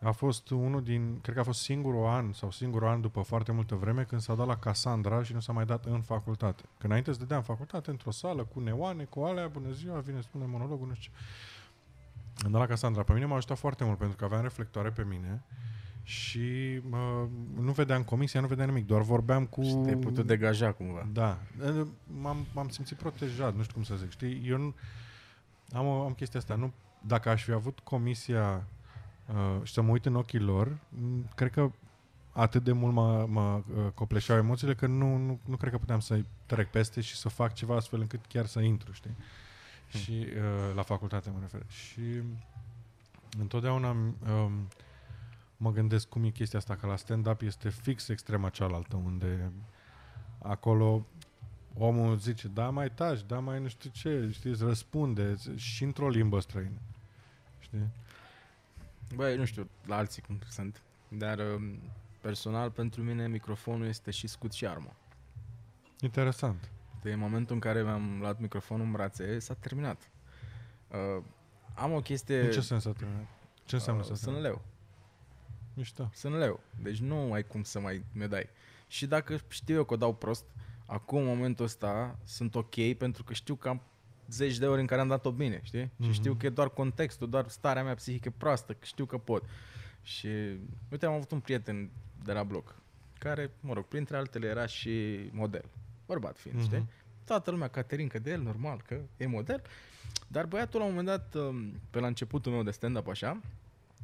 a 0.02 0.12
fost 0.12 0.50
unul 0.50 0.84
din, 0.84 1.20
cred 1.22 1.36
că 1.36 1.42
a 1.42 1.44
fost 1.44 1.62
singurul 1.62 2.06
an 2.06 2.34
sau 2.34 2.52
singurul 2.52 2.88
an 2.88 3.02
după 3.02 3.22
foarte 3.22 3.52
multă 3.52 3.76
vreme 3.76 4.04
când 4.04 4.22
s-a 4.22 4.36
dat 4.36 4.48
la 4.48 4.58
Cassandra 4.58 5.24
și 5.24 5.34
nu 5.34 5.40
s-a 5.40 5.54
mai 5.54 5.66
dat 5.66 5.86
în 5.86 6.02
facultate. 6.02 6.62
Când 6.62 6.84
înainte 6.84 7.12
să 7.12 7.20
dădea 7.20 7.38
în 7.38 7.44
facultate, 7.44 7.90
într-o 7.90 8.12
sală, 8.12 8.44
cu 8.44 8.60
neoane, 8.60 9.04
cu 9.04 9.20
alea, 9.20 9.48
bună 9.48 9.72
ziua, 9.72 10.00
vine, 10.00 10.22
spune 10.22 10.46
monologul, 10.46 10.88
nu 10.88 10.94
știu 10.94 11.12
ce. 11.12 12.46
Am 12.46 12.52
dat 12.52 12.62
la 12.62 12.68
Cassandra. 12.68 13.04
Pe 13.04 13.14
mine 13.14 13.26
m-a 13.26 13.36
ajutat 13.36 13.58
foarte 13.58 13.84
mult 13.84 13.98
pentru 13.98 14.18
că 14.18 14.26
aveam 14.26 14.42
reflectoare 14.42 14.90
pe 14.90 15.04
mine 15.04 15.44
și 16.04 16.80
mă, 16.90 17.28
nu 17.60 17.72
vedeam 17.72 18.04
comisia, 18.04 18.40
nu 18.40 18.48
vedeam 18.48 18.68
nimic, 18.68 18.86
doar 18.86 19.02
vorbeam 19.02 19.46
cu... 19.46 19.64
Și 19.64 19.74
te-ai 19.74 19.96
putut 19.98 20.26
degaja 20.26 20.72
cumva. 20.72 21.08
Da. 21.14 21.38
M-am, 22.22 22.46
m-am 22.54 22.70
simțit 22.70 22.98
protejat, 22.98 23.56
nu 23.56 23.62
știu 23.62 23.74
cum 23.74 23.84
să 23.84 23.96
zic. 23.96 24.12
Știi, 24.12 24.42
eu 24.46 24.58
nu, 24.58 24.76
am, 25.74 25.86
o- 25.86 26.04
am 26.06 26.14
chestia 26.14 26.40
asta. 26.40 26.56
Nu, 26.56 26.72
dacă 27.02 27.30
aș 27.30 27.44
fi 27.44 27.52
avut 27.52 27.80
comisia 27.80 28.68
uh, 29.28 29.64
și 29.64 29.74
să 29.74 29.82
mă 29.82 29.92
uit 29.92 30.06
în 30.06 30.16
ochii 30.16 30.40
lor, 30.40 30.78
m, 30.90 31.30
cred 31.36 31.52
că 31.52 31.72
atât 32.32 32.64
de 32.64 32.72
mult 32.72 32.94
mă, 32.94 33.26
mă 33.30 33.64
uh, 33.76 33.92
copleșeau 33.94 34.38
emoțiile 34.38 34.76
că 34.76 34.88
nu, 34.88 35.18
nu, 35.18 35.40
nu 35.46 35.56
cred 35.56 35.72
că 35.72 35.78
puteam 35.78 36.00
să 36.00 36.24
trec 36.46 36.70
peste 36.70 37.02
și 37.02 37.16
să 37.16 37.30
fac 37.30 37.54
ceva 37.54 37.76
astfel 37.76 38.00
încât 38.00 38.26
chiar 38.26 38.46
să 38.46 38.60
intru, 38.60 38.92
știi? 38.92 39.16
Hmm. 39.92 40.00
Și 40.00 40.26
uh, 40.28 40.76
la 40.76 40.82
facultate 40.82 41.30
mă 41.30 41.38
refer. 41.42 41.62
Și 41.68 42.02
întotdeauna 43.40 43.90
um, 43.90 44.68
mă 45.58 45.72
gândesc 45.72 46.08
cum 46.08 46.24
e 46.24 46.30
chestia 46.30 46.60
asta, 46.60 46.76
că 46.76 46.88
la 46.88 46.96
stand-up 46.96 47.42
este 47.42 47.70
fix 47.70 48.08
extrema 48.08 48.50
cealaltă, 48.50 48.96
unde 48.96 49.52
acolo 50.42 51.06
omul 51.78 52.18
zice, 52.18 52.48
da, 52.48 52.70
mai 52.70 52.92
taci, 52.92 53.22
da, 53.22 53.40
mai 53.40 53.60
nu 53.60 53.68
știu 53.68 53.90
ce, 53.90 54.30
știi, 54.32 54.50
îți 54.50 54.64
răspunde 54.64 55.36
și 55.56 55.84
într-o 55.84 56.10
limbă 56.10 56.40
străină. 56.40 56.80
Știi? 57.60 57.88
Băi, 59.16 59.38
nu 59.38 59.46
știu 59.46 59.70
la 59.86 59.96
alții 59.96 60.22
cum 60.22 60.40
sunt, 60.50 60.82
dar 61.08 61.40
um, 61.40 61.80
personal 62.22 62.72
pentru 62.72 63.02
mine 63.02 63.28
microfonul 63.28 63.88
este 63.88 64.12
și 64.12 64.28
scut 64.28 64.52
și 64.52 64.68
armă. 64.68 64.96
Interesant. 66.00 66.70
De 67.02 67.16
momentul 67.16 67.56
în 67.56 67.62
care 67.62 67.84
mi-am 67.84 68.18
luat 68.20 68.40
microfonul 68.40 68.86
în 68.86 68.92
brațe, 68.92 69.40
s-a 69.40 69.54
terminat. 69.54 70.10
Uh, 70.88 71.24
am 71.76 71.94
o 71.94 72.02
chestie... 72.02 72.42
În 72.42 72.52
ce 72.52 72.62
sens 72.62 72.86
a 72.86 72.92
terminat? 72.92 73.26
Ce 73.66 73.76
înseamnă 73.76 74.02
uh, 74.02 74.08
să 74.08 74.14
Sunt 74.16 74.34
terminat? 74.34 74.52
leu. 74.52 74.62
Mișto. 75.74 76.10
Sunt 76.14 76.36
leu. 76.36 76.60
Deci 76.82 76.98
nu 77.00 77.34
ai 77.34 77.44
cum 77.44 77.64
să 77.64 77.80
mai 77.80 78.04
mi 78.12 78.28
dai. 78.28 78.50
Și 78.88 79.06
dacă 79.08 79.40
știu 79.48 79.76
eu 79.76 79.84
că 79.84 79.94
o 79.94 79.98
dau 79.98 80.14
prost, 80.14 80.46
acum 80.86 81.20
în 81.20 81.26
momentul 81.26 81.66
ăsta 81.66 82.18
sunt 82.24 82.56
ok 82.56 82.94
pentru 82.98 83.24
că 83.24 83.34
știu 83.34 83.56
că 83.56 83.70
am 83.70 83.82
zeci 84.30 84.58
de 84.58 84.68
ori 84.68 84.82
în 84.82 84.88
care 84.88 85.02
am 85.02 85.08
dat-o 85.08 85.32
bine, 85.32 85.60
știi? 85.64 85.92
Mhm. 85.96 86.08
Și 86.08 86.14
știu 86.14 86.34
că 86.34 86.46
e 86.46 86.50
doar 86.50 86.70
contextul, 86.70 87.30
doar 87.30 87.48
starea 87.48 87.84
mea 87.84 87.96
psihică 87.96 88.30
proastă, 88.38 88.74
că 88.74 88.86
știu 88.86 89.06
că 89.06 89.18
pot. 89.18 89.44
Și 90.02 90.28
uite, 90.92 91.06
am 91.06 91.14
avut 91.14 91.32
un 91.32 91.40
prieten 91.40 91.90
de 92.24 92.32
la 92.32 92.44
bloc, 92.44 92.76
care, 93.20 93.52
mă 93.60 93.74
rog, 93.74 93.86
printre 93.86 94.18
altele 94.18 94.48
era 94.48 94.66
și 94.66 95.18
model. 95.32 95.66
Bărbat 96.06 96.38
fiind, 96.38 96.58
Mhm. 96.58 96.66
știi? 96.68 96.88
Toată 97.26 97.52
lumea 97.52 97.68
caterincă 97.68 98.20
de 98.20 98.32
el, 98.32 98.42
normal, 98.42 98.82
că 98.88 99.00
e 99.18 99.26
model. 99.26 99.62
Dar 100.28 100.46
băiatul 100.46 100.80
la 100.80 100.86
un 100.86 100.94
moment 100.96 101.08
dat, 101.18 101.34
um, 101.44 101.74
pe 101.90 102.00
la 102.00 102.08
începutul 102.08 102.52
meu 102.52 102.64
de 102.64 102.72
stand-up 102.72 103.08
așa, 103.08 103.42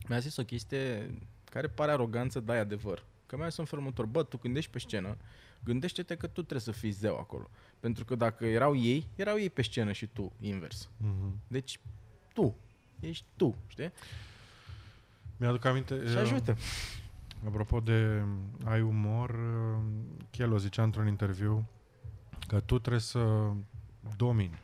mi-a 0.08 0.20
zis 0.20 0.38
o 0.38 0.44
chestie 0.44 1.12
care 1.50 1.68
pare 1.68 1.92
aroganță, 1.92 2.40
dar 2.40 2.56
e 2.56 2.60
adevăr. 2.60 3.04
Că 3.26 3.38
mi-a 3.38 3.48
zis 3.48 3.58
în 3.58 3.66
felul 3.66 3.84
următor, 3.84 4.06
bă, 4.06 4.24
tu 4.24 4.38
când 4.38 4.56
ești 4.56 4.72
pe 4.72 4.80
scenă, 4.80 5.18
gândește-te 5.64 6.16
că 6.16 6.26
tu 6.26 6.42
trebuie 6.42 6.60
să 6.60 6.72
fii 6.72 6.92
zeu 6.92 7.18
acolo. 7.18 7.50
Pentru 7.80 8.06
că 8.06 8.16
dacă 8.16 8.46
erau 8.46 8.76
ei, 8.76 9.08
erau 9.16 9.40
ei 9.40 9.50
pe 9.50 9.62
scenă 9.62 9.92
și 9.92 10.06
tu, 10.06 10.32
invers. 10.40 10.90
Mhm. 10.98 11.40
Deci, 11.48 11.80
tu, 12.34 12.56
ești 13.00 13.26
tu, 13.36 13.56
știi? 13.68 13.92
Mi-aduc 15.38 15.66
aminte... 15.66 16.08
Și 16.08 16.16
uh, 16.16 16.22
ajută. 16.22 16.58
Apropo 17.46 17.80
de 17.80 18.24
ai 18.66 18.82
umor, 18.82 19.30
uh, 19.30 19.84
Chelo 20.30 20.58
zicea 20.58 20.84
într-un 20.84 21.08
interviu 21.08 21.68
că 22.48 22.60
tu 22.60 22.80
trebuie 22.80 23.02
să 23.02 23.52
domini 24.18 24.60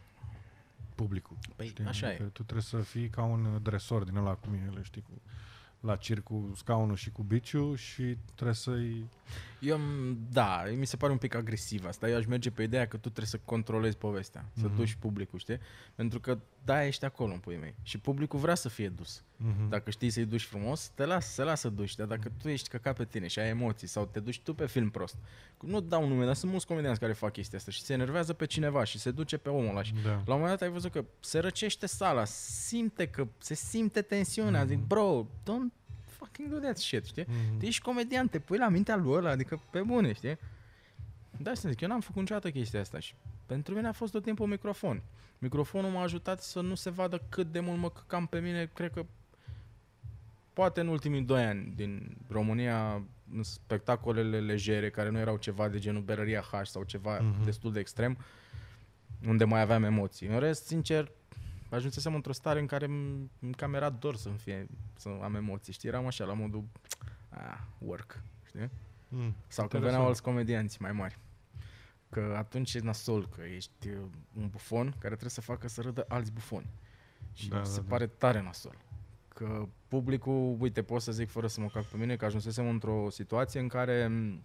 publicul. 0.95 1.37
Păi, 1.55 1.67
știi? 1.67 1.85
așa 1.85 2.07
Adică 2.07 2.23
e. 2.23 2.25
Tu 2.25 2.43
trebuie 2.43 2.61
să 2.61 2.77
fii 2.77 3.09
ca 3.09 3.23
un 3.23 3.59
dresor 3.63 4.03
din 4.03 4.15
ăla 4.15 4.33
cum 4.33 4.53
e, 4.53 4.71
el, 4.73 4.83
știi, 4.83 5.01
cu, 5.01 5.21
la 5.85 5.95
circ 5.95 6.23
cu 6.23 6.51
scaunul 6.55 6.95
și 6.95 7.11
cu 7.11 7.23
biciu 7.23 7.75
și 7.75 8.17
trebuie 8.33 8.55
să-i... 8.55 9.05
Eu, 9.59 9.75
am- 9.75 10.17
da, 10.31 10.63
mi 10.77 10.85
se 10.85 10.97
pare 10.97 11.11
un 11.11 11.17
pic 11.17 11.35
agresiv 11.35 11.85
asta. 11.85 12.09
Eu 12.09 12.17
aș 12.17 12.25
merge 12.25 12.49
pe 12.51 12.63
ideea 12.63 12.87
că 12.87 12.95
tu 12.97 13.01
trebuie 13.09 13.25
să 13.25 13.39
controlezi 13.45 13.97
povestea, 13.97 14.45
să 14.53 14.65
Mhm. 14.65 14.75
duci 14.75 14.93
publicul, 14.93 15.39
știi? 15.39 15.57
Pentru 15.95 16.19
că, 16.19 16.37
da, 16.63 16.85
ești 16.85 17.05
acolo 17.05 17.33
în 17.33 17.39
puii 17.39 17.57
mei. 17.57 17.75
Și 17.81 17.97
publicul 17.97 18.39
vrea 18.39 18.55
să 18.55 18.69
fie 18.69 18.89
dus. 18.89 19.23
Mhm. 19.37 19.69
Dacă 19.69 19.89
știi 19.89 20.09
să-i 20.09 20.25
duci 20.25 20.43
frumos, 20.43 20.91
te 20.95 21.05
lasă, 21.05 21.29
se 21.33 21.43
lasă 21.43 21.69
duci. 21.69 21.95
Dar 21.95 22.07
dacă 22.07 22.31
tu 22.41 22.49
ești 22.49 22.69
căcat 22.69 22.95
pe 22.95 23.05
tine 23.05 23.27
și 23.27 23.39
ai 23.39 23.47
emoții 23.49 23.87
sau 23.87 24.05
te 24.05 24.19
duci 24.19 24.39
tu 24.41 24.53
pe 24.53 24.67
film 24.67 24.89
prost, 24.89 25.15
nu 25.61 25.79
dau 25.81 26.07
nume, 26.07 26.25
dar 26.25 26.35
sunt 26.35 26.51
mulți 26.51 26.67
comedianți 26.67 26.99
care 26.99 27.13
fac 27.13 27.31
chestia 27.31 27.57
asta 27.57 27.71
și 27.71 27.81
se 27.81 27.93
enervează 27.93 28.33
pe 28.33 28.45
cineva 28.45 28.83
și 28.83 28.99
se 28.99 29.11
duce 29.11 29.37
pe 29.37 29.49
omul 29.49 29.69
ăla 29.69 29.83
și 29.83 29.93
Da. 30.03 30.09
la 30.09 30.33
un 30.33 30.39
moment 30.39 30.49
dat 30.49 30.61
ai 30.61 30.69
văzut 30.69 30.91
că 30.91 31.05
se 31.19 31.39
răcește 31.39 31.85
sala, 31.85 32.25
simte 32.25 33.07
că 33.07 33.27
se 33.37 33.53
simte 33.53 34.01
tensiunea, 34.01 34.59
Mhm. 34.59 34.69
zic, 34.69 34.79
bro, 34.79 35.27
don't 35.41 35.84
fucking 36.35 36.49
do 36.53 36.59
that 36.65 36.77
shit, 36.77 37.05
știi? 37.05 37.25
Mhm. 37.27 37.59
Tu 37.59 37.65
ești 37.65 37.81
comedian, 37.81 38.27
te 38.27 38.39
pui 38.39 38.57
la 38.57 38.67
mintea 38.69 38.95
lui 38.95 39.13
ăla, 39.13 39.29
adică 39.29 39.61
pe 39.69 39.81
bune, 39.81 40.13
știi? 40.13 40.37
Da, 41.37 41.53
să 41.53 41.69
zic, 41.69 41.81
eu 41.81 41.87
n-am 41.87 41.99
făcut 41.99 42.19
niciodată 42.19 42.51
chestia 42.51 42.79
asta 42.79 42.99
și 42.99 43.13
pentru 43.45 43.73
mine 43.75 43.87
a 43.87 43.91
fost 43.91 44.11
tot 44.11 44.23
timpul 44.23 44.43
un 44.45 44.51
microfon. 44.51 45.01
Microfonul 45.39 45.89
m-a 45.91 46.01
ajutat 46.01 46.41
să 46.41 46.61
nu 46.61 46.75
se 46.75 46.89
vadă 46.89 47.21
cât 47.29 47.51
de 47.51 47.59
mult 47.59 47.79
mă 47.79 47.89
căcam 47.89 48.25
pe 48.27 48.39
mine, 48.39 48.69
cred 48.73 48.91
că 48.93 49.05
poate 50.53 50.79
în 50.81 50.87
ultimii 50.87 51.21
doi 51.21 51.43
ani 51.43 51.73
din 51.75 52.17
România, 52.29 53.01
în 53.33 53.43
spectacolele 53.43 54.39
legere, 54.39 54.89
care 54.89 55.09
nu 55.09 55.17
erau 55.19 55.37
ceva 55.37 55.67
de 55.69 55.79
genul 55.79 56.01
Berăria 56.01 56.41
H 56.41 56.59
sau 56.63 56.83
ceva 56.83 57.19
Mhm. 57.19 57.43
destul 57.43 57.71
de 57.71 57.79
extrem, 57.79 58.17
unde 59.27 59.43
mai 59.43 59.61
aveam 59.61 59.83
emoții. 59.83 60.27
În 60.27 60.39
rest, 60.39 60.65
sincer, 60.65 61.11
ajunsesem 61.69 62.15
într-o 62.15 62.31
stare 62.33 62.59
în 62.59 62.65
care 62.65 62.85
m- 62.87 63.55
cam 63.57 63.73
era 63.73 63.89
dor 63.89 64.15
să 64.15 64.29
fie, 64.29 64.67
să 64.95 65.09
am 65.21 65.35
emoții, 65.35 65.73
știi? 65.73 65.89
Eram 65.89 66.05
așa, 66.05 66.25
la 66.25 66.33
modul, 66.33 66.63
ah, 67.29 67.59
work, 67.77 68.21
știi? 68.45 68.69
Mm. 69.07 69.19
Sau 69.19 69.27
când 69.27 69.33
Interesant. 69.47 69.83
veneau 69.83 70.05
alți 70.05 70.21
comedianți 70.21 70.81
mai 70.81 70.91
mari. 70.91 71.17
Că 72.09 72.33
atunci 72.37 72.73
e 72.73 72.79
nasol, 72.79 73.27
că 73.27 73.41
ești 73.41 73.87
uh, 73.89 73.97
un 74.37 74.47
bufon 74.49 74.89
care 74.89 75.07
trebuie 75.07 75.29
să 75.29 75.41
facă 75.41 75.67
să 75.67 75.81
râdă 75.81 76.05
alți 76.07 76.31
bufoni. 76.31 76.69
Și 77.33 77.47
Da, 77.49 77.57
da, 77.57 77.63
se 77.63 77.69
da, 77.69 77.75
da, 77.75 77.81
da. 77.81 77.89
pare 77.95 78.07
tare 78.07 78.41
nasol. 78.41 78.77
Că 79.27 79.67
publicul, 79.87 80.55
uite, 80.59 80.83
pot 80.83 81.01
să 81.01 81.11
zic 81.11 81.29
fără 81.29 81.47
să 81.47 81.61
mă 81.61 81.67
cac 81.67 81.83
pe 81.85 81.97
mine, 81.97 82.15
că 82.15 82.25
ajunsesem 82.25 82.67
într-o 82.69 83.09
situație 83.09 83.59
în 83.59 83.67
care 83.67 84.07
m, 84.07 84.43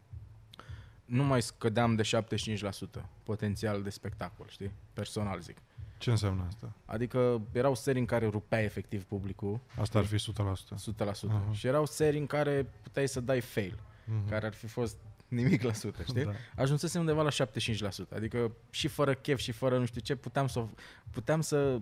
nu 1.04 1.24
mai 1.24 1.42
scădeam 1.42 1.94
de 1.94 2.02
75% 2.02 3.04
potențial 3.22 3.82
de 3.82 3.90
spectacol, 3.90 4.46
știi? 4.48 4.70
Personal 4.92 5.40
zic. 5.40 5.56
Ce 6.00 6.10
înseamnă 6.10 6.44
asta? 6.46 6.72
Adică 6.84 7.40
erau 7.52 7.74
serii 7.74 8.00
în 8.00 8.06
care 8.06 8.26
rupea 8.26 8.62
efectiv 8.62 9.04
publicul, 9.04 9.60
Asta 9.80 9.98
ar 9.98 10.04
fi 10.04 10.14
100%. 10.18 10.74
100%. 10.74 11.28
Aha. 11.28 11.42
Și 11.52 11.66
erau 11.66 11.86
serii 11.86 12.20
în 12.20 12.26
care 12.26 12.66
puteai 12.82 13.08
să 13.08 13.20
dai 13.20 13.40
fail, 13.40 13.78
Mhm. 14.04 14.28
care 14.28 14.46
ar 14.46 14.52
fi 14.52 14.66
fost 14.66 14.96
nimic 15.28 15.62
la 15.62 15.72
sută, 15.72 16.02
știi? 16.02 16.24
Da. 16.24 16.30
Ajunsesem 16.56 17.00
undeva 17.00 17.22
la 17.22 17.30
75%. 17.30 18.14
Adică 18.14 18.52
și 18.70 18.88
fără 18.88 19.14
chef 19.14 19.38
și 19.38 19.52
fără 19.52 19.78
nu 19.78 19.84
știu 19.84 20.00
ce, 20.00 20.14
puteam 20.14 20.46
să, 20.46 20.64
puteam 21.10 21.40
să 21.40 21.80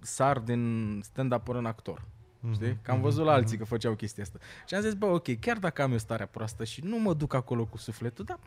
sar 0.00 0.38
din 0.38 1.00
stand-up 1.04 1.42
până 1.44 1.58
în 1.58 1.66
actor. 1.66 2.04
Știi? 2.52 2.68
Mhm. 2.68 2.82
Că 2.82 2.90
am 2.90 3.00
văzut 3.00 3.24
la 3.24 3.30
Mhm. 3.32 3.40
alții 3.40 3.58
că 3.58 3.64
făceau 3.64 3.94
chestia 3.94 4.22
asta. 4.22 4.38
Și 4.66 4.74
am 4.74 4.80
zis, 4.80 4.94
bă, 4.94 5.06
ok, 5.06 5.38
chiar 5.40 5.58
dacă 5.58 5.82
am 5.82 5.92
eu 5.92 5.98
starea 5.98 6.26
proastă 6.26 6.64
și 6.64 6.80
nu 6.84 6.98
mă 6.98 7.14
duc 7.14 7.34
acolo 7.34 7.64
cu 7.64 7.76
sufletul, 7.76 8.24
dar 8.24 8.38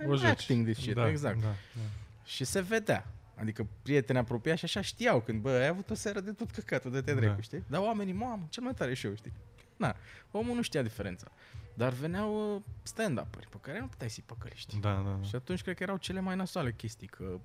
O 0.00 0.02
I'm 0.14 0.18
joci. 0.18 0.24
acting 0.28 0.64
this 0.66 0.76
shit. 0.78 0.94
Da, 0.94 1.08
exact. 1.08 1.40
Da, 1.40 1.46
da. 1.46 1.80
Și 2.24 2.44
se 2.44 2.60
vedea. 2.60 3.06
Adică 3.40 3.66
prieteni 3.82 4.18
apropiați 4.18 4.58
și 4.58 4.64
așa 4.64 4.80
știau 4.80 5.20
când, 5.20 5.40
bă, 5.40 5.50
ai 5.50 5.66
avut 5.66 5.90
o 5.90 5.94
seară 5.94 6.20
de 6.20 6.32
tot 6.32 6.50
căcatul, 6.50 6.90
de 6.90 7.00
te 7.00 7.14
Da. 7.14 7.20
dracu, 7.20 7.40
știi? 7.40 7.64
Dar 7.66 7.80
oamenii, 7.80 8.12
mamă, 8.12 8.46
cel 8.50 8.62
mai 8.62 8.74
tare 8.74 8.94
show, 8.94 9.14
știi? 9.14 9.32
Na, 9.76 9.96
omul 10.30 10.54
nu 10.54 10.62
știa 10.62 10.82
diferența. 10.82 11.26
Dar 11.74 11.92
veneau 11.92 12.54
uh, 12.56 12.62
stand-up-uri 12.82 13.46
pe 13.48 13.56
care 13.60 13.80
nu 13.80 13.86
puteai 13.86 14.10
să-i 14.10 14.22
păcălești. 14.26 14.78
Da, 14.80 14.92
da, 14.94 15.16
da. 15.20 15.22
Și 15.22 15.34
atunci 15.34 15.62
cred 15.62 15.76
că 15.76 15.82
erau 15.82 15.96
cele 15.96 16.20
mai 16.20 16.36
nasoale 16.36 16.72
chestii, 16.72 17.06
că 17.06 17.40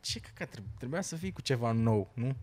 ce 0.00 0.20
căcat, 0.20 0.48
trebuie, 0.50 0.72
trebuia 0.78 1.00
să 1.00 1.16
fii 1.16 1.32
cu 1.32 1.40
ceva 1.40 1.72
nou, 1.72 2.10
nu? 2.14 2.36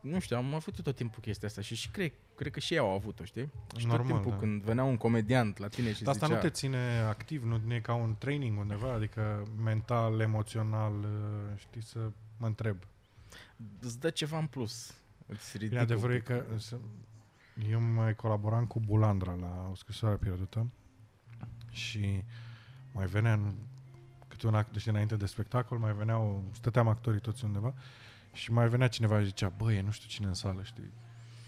Nu 0.00 0.18
știu, 0.20 0.36
am 0.36 0.54
avut 0.54 0.82
tot 0.82 0.96
timpul 0.96 1.22
chestia 1.22 1.48
asta 1.48 1.60
și, 1.60 1.74
și 1.74 1.88
cred, 1.90 2.12
cred 2.36 2.52
că 2.52 2.60
și 2.60 2.72
ei 2.72 2.78
au 2.78 2.90
avut-o, 2.90 3.24
știi? 3.24 3.50
Și 3.76 3.86
tot 3.86 3.96
Normal, 3.96 4.06
timpul 4.06 4.30
da. 4.30 4.36
când 4.36 4.62
venea 4.62 4.84
un 4.84 4.96
comediant 4.96 5.58
la 5.58 5.68
tine 5.68 5.92
și 5.92 6.02
Dar 6.02 6.14
asta 6.14 6.26
zicea... 6.26 6.38
nu 6.38 6.44
te 6.44 6.50
ține 6.54 6.98
activ, 7.08 7.44
nu 7.44 7.74
e 7.74 7.80
ca 7.80 7.94
un 7.94 8.14
training 8.18 8.58
undeva, 8.58 8.92
adică 8.92 9.42
mental, 9.62 10.20
emoțional, 10.20 10.92
uh, 10.92 11.58
știi, 11.58 11.82
să 11.82 12.10
mă 12.36 12.46
întreb. 12.46 12.76
Îți 13.80 14.00
dă 14.00 14.10
ceva 14.10 14.38
în 14.38 14.46
plus. 14.46 14.94
Îți 15.26 15.56
ridică 15.56 15.68
Bine, 15.68 15.80
un 15.80 15.84
adevărul 15.86 16.14
e 16.14 16.18
pic. 16.18 16.26
că 16.26 16.44
să- 16.56 16.78
eu 17.70 17.80
mai 17.80 18.14
colaboram 18.16 18.66
cu 18.66 18.80
Bulandra 18.80 19.32
la 19.40 19.68
o 19.70 19.74
scrisoare 19.74 20.16
pierdută 20.16 20.66
și 21.70 22.24
mai 22.92 23.06
venea 23.06 23.32
în, 23.32 23.52
câte 24.28 24.46
un 24.46 24.54
act, 24.54 24.72
deci 24.72 24.86
înainte 24.86 25.16
de 25.16 25.26
spectacol, 25.26 25.78
mai 25.78 25.92
veneau, 25.92 26.44
stăteam 26.52 26.88
actorii 26.88 27.20
toți 27.20 27.44
undeva 27.44 27.74
și 28.32 28.52
mai 28.52 28.68
venea 28.68 28.88
cineva 28.88 29.18
și 29.18 29.24
zicea, 29.26 29.48
băi, 29.48 29.76
e 29.76 29.80
nu 29.82 29.90
știu 29.90 30.08
cine 30.08 30.26
în 30.26 30.34
sală, 30.34 30.62
știi? 30.62 30.90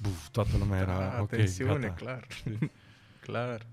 Buf, 0.04 0.28
toată 0.28 0.56
lumea 0.56 0.80
era, 0.80 0.98
Da, 0.98 1.20
ok, 1.20 1.28
tensiune, 1.28 1.86
gata. 1.86 1.94
clar. 1.94 2.26
clar. 3.26 3.66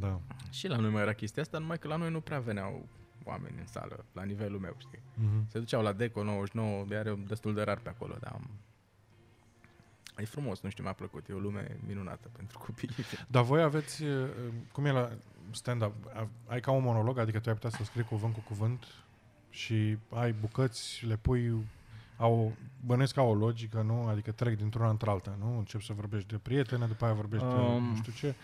Da. 0.00 0.20
Și 0.50 0.68
la 0.68 0.76
noi 0.76 0.90
mai 0.90 1.02
era 1.02 1.12
chestia 1.12 1.42
asta, 1.42 1.58
numai 1.58 1.78
că 1.78 1.88
la 1.88 1.96
noi 1.96 2.10
nu 2.10 2.20
prea 2.20 2.38
veneau 2.40 2.86
oameni 3.24 3.54
în 3.58 3.66
sală, 3.66 4.04
la 4.12 4.22
nivelul 4.22 4.58
meu, 4.58 4.74
știi? 4.78 5.00
Mhm. 5.14 5.48
Se 5.50 5.58
duceau 5.58 5.82
la 5.82 5.92
Deco 5.92 6.22
99, 6.22 6.84
de 6.88 6.96
are 6.96 7.14
destul 7.26 7.54
de 7.54 7.62
rar 7.62 7.78
pe 7.78 7.88
acolo, 7.88 8.16
dar 8.20 8.32
am... 8.32 8.50
E 10.18 10.24
frumos, 10.24 10.60
nu 10.60 10.70
știu, 10.70 10.82
mi-a 10.82 10.92
plăcut. 10.92 11.28
E 11.28 11.32
o 11.32 11.38
lume 11.38 11.76
minunată 11.86 12.28
pentru 12.36 12.58
copii. 12.58 12.88
Dar 13.30 13.42
voi 13.44 13.62
aveți, 13.62 14.02
uh, 14.02 14.28
cum 14.72 14.84
e 14.84 14.90
la 14.90 15.10
stand-up, 15.50 15.94
a- 16.14 16.28
ai 16.46 16.60
ca 16.60 16.70
un 16.70 16.82
monolog, 16.82 17.18
adică 17.18 17.38
tu 17.40 17.48
ai 17.48 17.54
putea 17.54 17.70
să 17.70 17.84
scrii 17.84 18.04
cuvânt 18.04 18.34
cu 18.34 18.40
cuvânt 18.40 18.84
și 19.50 19.98
ai 20.14 20.32
bucăți, 20.32 21.06
le 21.06 21.16
pui, 21.16 21.64
au, 22.18 22.52
bănesc 22.84 23.14
ca 23.14 23.22
o 23.22 23.34
logică, 23.34 23.82
nu? 23.82 24.06
Adică 24.06 24.30
trec 24.32 24.56
dintr-una 24.56 24.88
într-alta, 24.88 25.36
nu? 25.38 25.58
Încep 25.58 25.80
să 25.80 25.92
vorbești 25.92 26.28
de 26.28 26.38
prietene, 26.42 26.86
după 26.86 27.04
aia 27.04 27.14
vorbești 27.14 27.46
de 27.46 27.52
Um. 27.54 27.84
nu 27.84 27.96
știu 27.96 28.12
ce. 28.12 28.34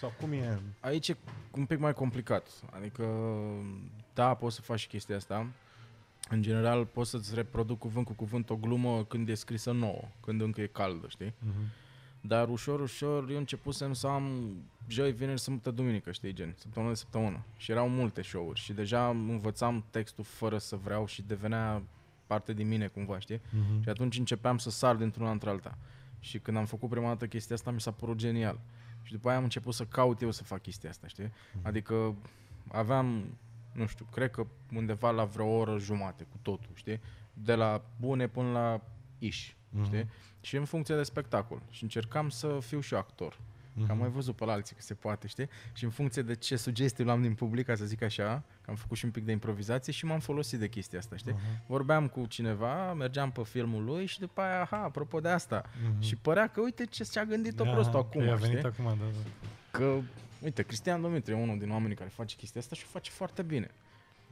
Sau 0.00 0.12
cum 0.20 0.32
e? 0.32 0.60
Aici 0.80 1.08
e 1.08 1.16
un 1.50 1.64
pic 1.64 1.78
mai 1.78 1.92
complicat. 1.92 2.48
Adică, 2.76 3.04
da, 4.14 4.34
poți 4.34 4.54
să 4.54 4.62
faci 4.62 4.78
și 4.78 4.86
chestia 4.86 5.16
asta. 5.16 5.46
În 6.28 6.42
general, 6.42 6.86
poți 6.86 7.10
să-ți 7.10 7.34
reproduc 7.34 7.78
cuvânt 7.78 8.06
cu 8.06 8.12
cuvânt 8.12 8.50
o 8.50 8.56
glumă 8.56 9.04
când 9.04 9.28
e 9.28 9.34
scrisă 9.34 9.72
nouă, 9.72 10.02
când 10.20 10.40
încă 10.40 10.60
e 10.60 10.66
caldă, 10.66 11.06
știi? 11.08 11.34
Mhm. 11.38 11.70
Dar 12.20 12.48
ușor, 12.48 12.80
ușor, 12.80 13.30
eu 13.30 13.36
începusem 13.36 13.92
să 13.92 14.06
am 14.06 14.54
joi, 14.88 15.12
vineri, 15.12 15.40
sâmbătă, 15.40 15.70
duminică, 15.70 16.12
știi, 16.12 16.32
gen, 16.32 16.54
săptămână 16.58 16.92
de 16.92 16.98
săptămână. 16.98 17.40
Și 17.56 17.70
erau 17.70 17.88
multe 17.88 18.22
show-uri 18.22 18.60
și 18.60 18.72
deja 18.72 19.08
învățam 19.08 19.84
textul 19.90 20.24
fără 20.24 20.58
să 20.58 20.76
vreau 20.76 21.06
și 21.06 21.22
devenea 21.22 21.82
parte 22.30 22.52
din 22.52 22.68
mine 22.68 22.86
cumva, 22.86 23.18
știi? 23.18 23.40
Mhm. 23.50 23.82
Și 23.82 23.88
atunci 23.88 24.18
începeam 24.18 24.58
să 24.58 24.70
sar 24.70 24.96
dintr-una 24.96 25.30
într-alta. 25.30 25.78
Și 26.20 26.38
când 26.38 26.56
am 26.56 26.64
făcut 26.64 26.88
prima 26.88 27.06
dată 27.06 27.26
chestia 27.26 27.54
asta, 27.54 27.70
mi 27.70 27.80
s-a 27.80 27.90
părut 27.90 28.16
genial. 28.16 28.60
Și 29.02 29.12
după 29.12 29.28
aia 29.28 29.36
am 29.36 29.42
început 29.42 29.74
să 29.74 29.84
caut 29.84 30.20
eu 30.22 30.30
să 30.30 30.42
fac 30.44 30.62
chestia 30.62 30.90
asta, 30.90 31.06
știi? 31.06 31.32
Adică 31.62 32.14
aveam, 32.72 33.24
nu 33.72 33.86
știu, 33.86 34.06
cred 34.12 34.30
că 34.30 34.46
undeva 34.74 35.10
la 35.10 35.24
vreo 35.24 35.46
oră 35.46 35.78
jumate 35.78 36.24
cu 36.24 36.36
totul, 36.42 36.70
știi? 36.74 37.00
De 37.34 37.54
la 37.54 37.82
bune 38.00 38.26
până 38.28 38.50
la 38.50 38.80
iși, 39.18 39.56
Mhm. 39.70 39.84
știi? 39.84 40.08
Și 40.40 40.56
în 40.56 40.64
funcție 40.64 40.94
de 40.94 41.02
spectacol. 41.02 41.62
Și 41.70 41.82
încercam 41.82 42.28
să 42.28 42.58
fiu 42.60 42.80
și 42.80 42.92
eu 42.94 42.98
actor. 43.00 43.38
Că 43.74 43.80
am 43.80 43.86
Mhm. 43.88 43.98
mai 43.98 44.08
văzut 44.08 44.36
pe 44.36 44.44
la 44.44 44.52
alții 44.52 44.74
că 44.76 44.82
se 44.82 44.94
poate, 44.94 45.26
știi? 45.26 45.48
Și 45.72 45.84
în 45.84 45.90
funcție 45.90 46.22
de 46.22 46.34
ce 46.34 46.56
sugestii 46.56 47.04
luam 47.04 47.22
din 47.22 47.34
public, 47.34 47.66
ca 47.66 47.74
să 47.74 47.84
zic 47.84 48.02
așa, 48.02 48.42
că 48.60 48.70
am 48.70 48.76
făcut 48.76 48.96
și 48.96 49.04
un 49.04 49.10
pic 49.10 49.24
de 49.24 49.32
improvizație 49.32 49.92
și 49.92 50.04
m-am 50.04 50.18
folosit 50.20 50.58
de 50.58 50.68
chestia 50.68 50.98
asta, 50.98 51.16
știi? 51.16 51.32
Aha. 51.32 51.40
Vorbeam 51.66 52.08
cu 52.08 52.26
cineva, 52.26 52.92
mergeam 52.92 53.30
pe 53.30 53.42
filmul 53.44 53.84
lui 53.84 54.06
și 54.06 54.18
după 54.20 54.40
aia, 54.40 54.60
aha, 54.60 54.76
apropo 54.82 55.20
de 55.20 55.28
asta. 55.28 55.64
Mhm. 55.90 56.00
Și 56.00 56.16
părea 56.16 56.46
că 56.48 56.60
uite 56.60 56.84
ce 56.86 57.04
și-a 57.04 57.24
gândit-o 57.24 57.62
Aha, 57.62 57.72
prostul 57.72 57.92
că 58.00 58.06
acum, 58.06 58.22
i-a 58.22 58.34
venit 58.34 58.56
știi? 58.58 58.68
acum, 58.70 58.84
da, 58.84 59.04
da. 59.04 59.48
Că, 59.78 59.98
uite, 60.42 60.62
Cristian 60.62 61.00
Dumitru 61.00 61.32
e 61.34 61.36
unul 61.42 61.58
din 61.58 61.70
oamenii 61.70 61.96
care 61.96 62.10
face 62.14 62.36
chestia 62.36 62.60
asta 62.60 62.74
și 62.74 62.84
o 62.86 62.90
face 62.90 63.10
foarte 63.10 63.42
bine. 63.42 63.70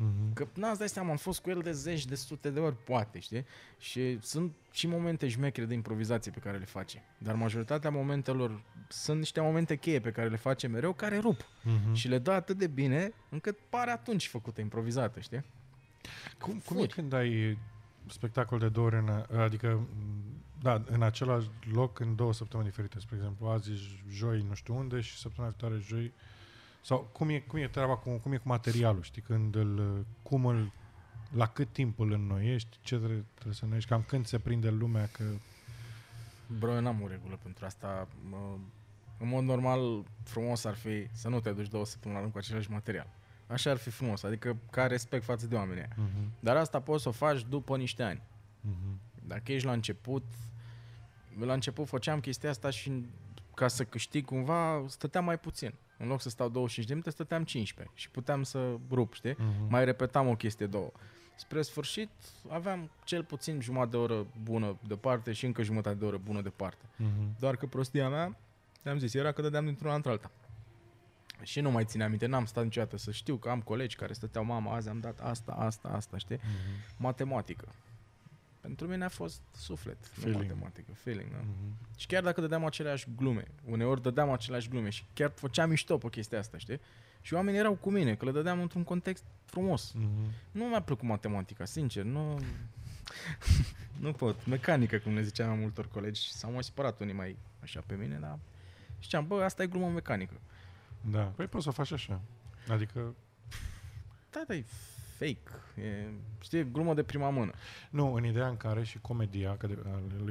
Mhm. 0.00 0.32
Că 0.32 0.46
n-ați 0.54 0.78
dai 0.78 0.88
seama, 0.88 1.10
am 1.10 1.16
fost 1.16 1.40
cu 1.40 1.50
el 1.50 1.60
de 1.60 1.72
zeci, 1.72 2.04
de 2.04 2.14
sute 2.14 2.50
de 2.50 2.60
ori, 2.60 2.76
poate, 2.84 3.18
știi? 3.18 3.44
Și 3.78 4.18
sunt 4.20 4.52
și 4.72 4.86
momente 4.86 5.28
jmechere 5.28 5.66
de 5.66 5.74
improvizație 5.74 6.30
pe 6.30 6.38
care 6.38 6.58
le 6.58 6.64
face. 6.64 7.02
Dar 7.18 7.34
majoritatea 7.34 7.90
momentelor 7.90 8.62
sunt 8.88 9.18
niște 9.18 9.40
momente 9.40 9.76
cheie 9.76 10.00
pe 10.00 10.10
care 10.10 10.28
le 10.28 10.36
face 10.36 10.66
mereu, 10.66 10.92
care 10.92 11.18
rup. 11.18 11.40
Mhm. 11.62 11.92
Și 11.94 12.08
le 12.08 12.18
dă 12.18 12.30
atât 12.30 12.58
de 12.58 12.66
bine, 12.66 13.12
încât 13.28 13.58
pare 13.68 13.90
atunci 13.90 14.28
făcută 14.28 14.60
improvizată, 14.60 15.20
știi? 15.20 15.44
Cum, 16.38 16.62
cum 16.64 16.76
e 16.76 16.80
Furi. 16.80 16.92
când 16.92 17.12
ai 17.12 17.58
spectacol 18.06 18.58
de 18.58 18.68
două 18.68 18.86
ori, 18.86 18.96
în, 18.96 19.38
adică, 19.38 19.86
m, 19.96 20.22
da, 20.62 20.82
în 20.86 21.02
același 21.02 21.48
loc, 21.72 22.00
în 22.00 22.14
două 22.14 22.32
săptămâni 22.32 22.68
diferite, 22.68 23.00
spre 23.00 23.16
exemplu, 23.16 23.46
azi 23.46 23.70
e 23.70 23.74
joi 24.10 24.44
nu 24.48 24.54
știu 24.54 24.76
unde 24.76 25.00
și 25.00 25.16
săptămâna 25.18 25.52
viitoare 25.58 25.82
joi, 25.86 26.12
sau 26.88 27.08
cum 27.12 27.28
e, 27.28 27.38
cum 27.38 27.58
e 27.58 27.68
treaba, 27.68 27.96
cu, 27.96 28.10
cum 28.10 28.32
e 28.32 28.36
cu 28.36 28.48
materialul, 28.48 29.02
știi, 29.02 29.22
când 29.22 29.54
îl, 29.54 30.04
cum 30.22 30.46
îl, 30.46 30.72
la 31.34 31.46
cât 31.46 31.72
timp 31.72 31.98
îl 31.98 32.12
înnoiești, 32.12 32.78
ce 32.82 32.96
trebuie, 32.96 33.24
trebuie 33.34 33.54
să 33.54 33.62
înnoiești, 33.62 33.90
cam 33.90 34.02
când 34.02 34.26
se 34.26 34.38
prinde 34.38 34.70
lumea 34.70 35.08
că... 35.12 35.24
Bro, 36.58 36.74
eu 36.74 36.80
n-am 36.80 37.02
o 37.02 37.06
regulă 37.06 37.38
pentru 37.42 37.64
asta. 37.64 38.08
Mă, 38.30 38.56
în 39.18 39.28
mod 39.28 39.44
normal, 39.44 40.04
frumos 40.22 40.64
ar 40.64 40.74
fi 40.74 41.08
să 41.12 41.28
nu 41.28 41.40
te 41.40 41.52
duci 41.52 41.68
două 41.68 41.84
săptămâni 41.84 42.14
la 42.14 42.20
rând 42.20 42.32
cu 42.32 42.38
același 42.38 42.70
material. 42.70 43.06
Așa 43.46 43.70
ar 43.70 43.76
fi 43.76 43.90
frumos, 43.90 44.22
adică 44.22 44.56
ca 44.70 44.86
respect 44.86 45.24
față 45.24 45.46
de 45.46 45.54
oamenii 45.54 45.82
aia. 45.82 45.92
Uh-huh, 45.92 46.40
Dar 46.40 46.56
asta 46.56 46.80
poți 46.80 47.02
să 47.02 47.08
o 47.08 47.12
faci 47.12 47.44
după 47.48 47.76
niște 47.76 48.02
ani. 48.02 48.20
uh-huh, 48.20 48.96
Dacă 49.26 49.52
ești 49.52 49.66
la 49.66 49.72
început, 49.72 50.24
la 51.38 51.52
început 51.52 51.86
făceam 51.86 52.20
chestia 52.20 52.50
asta 52.50 52.70
și 52.70 53.06
ca 53.58 53.68
să 53.68 53.84
câștig 53.84 54.24
cumva, 54.24 54.84
stăteam 54.88 55.24
mai 55.24 55.38
puțin. 55.38 55.74
În 55.96 56.08
loc 56.08 56.20
să 56.20 56.28
stau 56.28 56.48
25 56.48 56.86
de 56.86 56.92
minute, 56.92 57.10
stăteam 57.10 57.44
15 57.44 57.94
și 57.96 58.10
puteam 58.10 58.42
să 58.42 58.76
rup, 58.90 59.14
știi? 59.14 59.34
uh-huh. 59.34 59.68
Mai 59.68 59.84
repetam 59.84 60.28
o 60.28 60.34
chestie, 60.34 60.66
două. 60.66 60.90
Spre 61.36 61.62
sfârșit, 61.62 62.08
aveam 62.48 62.90
cel 63.04 63.24
puțin 63.24 63.60
jumătate 63.60 63.90
de 63.90 63.96
oră 63.96 64.26
bună 64.42 64.78
departe 64.86 65.32
și 65.32 65.46
încă 65.46 65.62
jumătate 65.62 65.96
de 65.96 66.04
oră 66.04 66.16
bună 66.16 66.40
departe. 66.40 66.84
uh-huh. 66.84 67.38
Doar 67.38 67.56
că 67.56 67.66
prostia 67.66 68.08
mea, 68.08 68.36
am 68.84 68.98
zis, 68.98 69.14
era 69.14 69.32
că 69.32 69.42
dădeam 69.42 69.64
dintr-una 69.64 69.94
într-alta. 69.94 70.30
Și 71.42 71.60
nu 71.60 71.70
mai 71.70 71.84
țineam 71.84 72.10
minte, 72.10 72.26
n-am 72.26 72.44
stat 72.44 72.64
niciodată 72.64 72.96
să 72.96 73.10
știu 73.10 73.36
că 73.36 73.48
am 73.48 73.60
colegi 73.60 73.96
care 73.96 74.12
stăteau, 74.12 74.44
mama, 74.44 74.74
azi 74.74 74.88
am 74.88 75.00
dat 75.00 75.20
asta, 75.20 75.52
asta, 75.52 75.88
asta, 75.88 76.16
știi? 76.18 76.36
Uh-huh. 76.36 76.96
Matematică. 76.96 77.68
Pentru 78.68 78.86
mine 78.86 79.04
a 79.04 79.08
fost 79.08 79.40
suflet, 79.56 79.96
Feeling. 80.06 80.34
nu 80.34 80.46
matematică, 80.46 80.92
feeling, 80.92 81.30
da? 81.30 81.38
Uh-huh. 81.40 81.96
Și 81.96 82.06
chiar 82.06 82.22
dacă 82.22 82.40
dădeam 82.40 82.64
aceleași 82.64 83.06
glume, 83.16 83.44
uneori 83.64 84.02
dădeam 84.02 84.30
aceleași 84.30 84.68
glume 84.68 84.88
și 84.88 85.04
chiar 85.14 85.32
făceam 85.34 85.68
mișto 85.68 85.98
pe 85.98 86.08
chestia 86.08 86.38
asta, 86.38 86.58
știi? 86.58 86.80
Și 87.20 87.34
oamenii 87.34 87.60
erau 87.60 87.74
cu 87.74 87.90
mine, 87.90 88.14
că 88.14 88.24
le 88.24 88.30
dădeam 88.30 88.60
într-un 88.60 88.82
context 88.84 89.24
frumos. 89.44 89.94
Uh-huh. 89.96 90.32
Nu 90.50 90.64
mi-a 90.64 90.82
plăcut 90.82 91.08
matematica, 91.08 91.64
sincer, 91.64 92.04
nu... 92.04 92.38
nu 94.04 94.12
pot. 94.12 94.46
Mecanică, 94.46 94.98
cum 94.98 95.12
ne 95.12 95.22
ziceam 95.22 95.48
mai 95.48 95.58
multor 95.58 95.88
colegi, 95.88 96.32
s-au 96.32 96.52
mai 96.52 96.64
supărat 96.64 97.00
unii 97.00 97.14
mai 97.14 97.36
așa 97.62 97.82
pe 97.86 97.94
mine, 97.94 98.18
dar 98.20 98.38
știam, 98.98 99.26
bă, 99.26 99.42
asta 99.44 99.62
e 99.62 99.66
glumă 99.66 99.88
mecanică. 99.88 100.40
Da, 101.00 101.22
păi 101.22 101.46
poți 101.46 101.62
să 101.62 101.68
o 101.68 101.72
faci 101.72 101.92
așa. 101.92 102.20
Adică, 102.68 103.14
Da, 104.30 104.42
da, 104.46 104.54
e 104.54 104.64
fake, 105.18 105.82
e, 105.86 106.06
știi, 106.40 106.58
e 106.58 106.64
glumă 106.64 106.94
de 106.94 107.02
prima 107.02 107.30
mână. 107.30 107.52
Nu, 107.90 108.12
în 108.12 108.24
ideea 108.24 108.48
în 108.48 108.56
care 108.56 108.84
și 108.84 108.98
comedia, 108.98 109.56
că 109.56 109.66
de, 109.66 109.78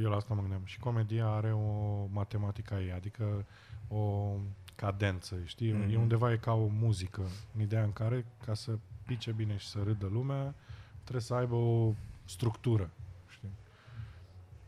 eu 0.02 0.10
la 0.10 0.16
asta 0.16 0.34
mă 0.34 0.40
gândeam, 0.40 0.62
și 0.66 0.80
comedia 0.80 1.28
are 1.28 1.54
o 1.54 2.06
matematică 2.12 2.74
a 2.74 2.82
ei, 2.82 2.92
adică 2.92 3.46
o 3.88 4.34
cadență, 4.76 5.36
știi? 5.46 5.70
Mm-hmm. 5.72 5.90
E 5.90 5.94
Mhm. 5.94 6.02
undeva 6.02 6.32
e 6.32 6.38
ca 6.38 6.54
o 6.54 6.66
muzică, 6.66 7.22
în 7.56 7.62
ideea 7.62 7.84
în 7.84 7.94
care, 7.94 8.26
ca 8.46 8.54
să 8.54 8.72
pice 9.06 9.32
bine 9.32 9.58
și 9.58 9.68
să 9.68 9.80
râdă 9.84 10.08
lumea, 10.08 10.54
trebuie 11.02 11.22
să 11.22 11.34
aibă 11.34 11.56
o 11.56 11.94
structură, 12.26 12.90
știi? 13.30 13.50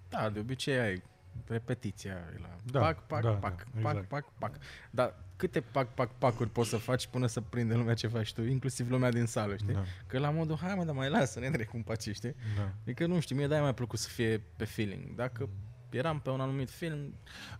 Da, 0.10 0.30
de 0.30 0.40
obicei 0.40 0.80
ai 0.80 1.02
repetiția 1.48 2.12
e 2.36 2.40
la 2.42 2.56
Da, 2.64 2.80
pac, 2.80 3.06
pac, 3.08 3.22
da, 3.22 3.30
pac, 3.30 3.64
da, 3.74 3.82
pac, 3.82 3.92
exact. 3.94 4.08
pac, 4.08 4.26
pac. 4.38 4.58
Dar 4.92 5.16
câte 5.36 5.62
pac, 5.62 5.94
pac, 5.94 6.18
pacuri 6.18 6.50
poți 6.50 6.70
să 6.70 6.78
faci 6.78 7.08
până 7.08 7.28
să 7.28 7.42
prinde 7.42 7.74
lumea 7.76 7.94
ce 7.94 8.08
faci 8.08 8.34
tu, 8.34 8.42
inclusiv 8.44 8.90
lumea 8.90 9.12
din 9.12 9.26
sală, 9.26 9.56
știi? 9.56 9.74
Da, 9.74 9.84
Că 10.08 10.20
la 10.20 10.30
modul, 10.30 10.58
hai 10.58 10.76
mă, 10.76 10.84
dar 10.84 10.96
mai 10.96 11.10
lasă, 11.10 11.40
ne 11.40 11.50
trec 11.50 11.68
cum 11.70 11.84
paci, 11.84 12.10
știi? 12.14 12.36
da. 12.58 12.74
Adică 12.82 13.06
nu 13.06 13.20
știu, 13.20 13.36
mie 13.36 13.48
de-aia 13.48 13.64
mi-a 13.64 13.74
plăcut 13.74 14.00
să 14.00 14.10
fie 14.10 14.42
pe 14.56 14.66
feeling. 14.66 15.16
Dacă 15.16 15.50
eram 15.90 16.20
pe 16.20 16.30
un 16.30 16.42
anumit 16.42 16.70
film, 16.70 17.14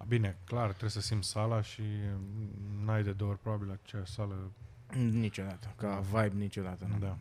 Bine, 0.08 0.38
clar, 0.46 0.68
trebuie 0.70 0.90
să 0.90 1.02
simți 1.02 1.30
sala 1.30 1.62
și 1.62 1.82
n-ai 2.86 3.04
de 3.04 3.12
două 3.12 3.32
ori 3.32 3.40
probabil 3.40 3.72
aceeași 3.84 4.12
sală. 4.12 4.52
niciodată, 5.12 5.74
ca 5.78 6.00
vibe 6.00 6.36
niciodată. 6.36 6.86
Nu. 6.90 6.98
Da. 7.00 7.18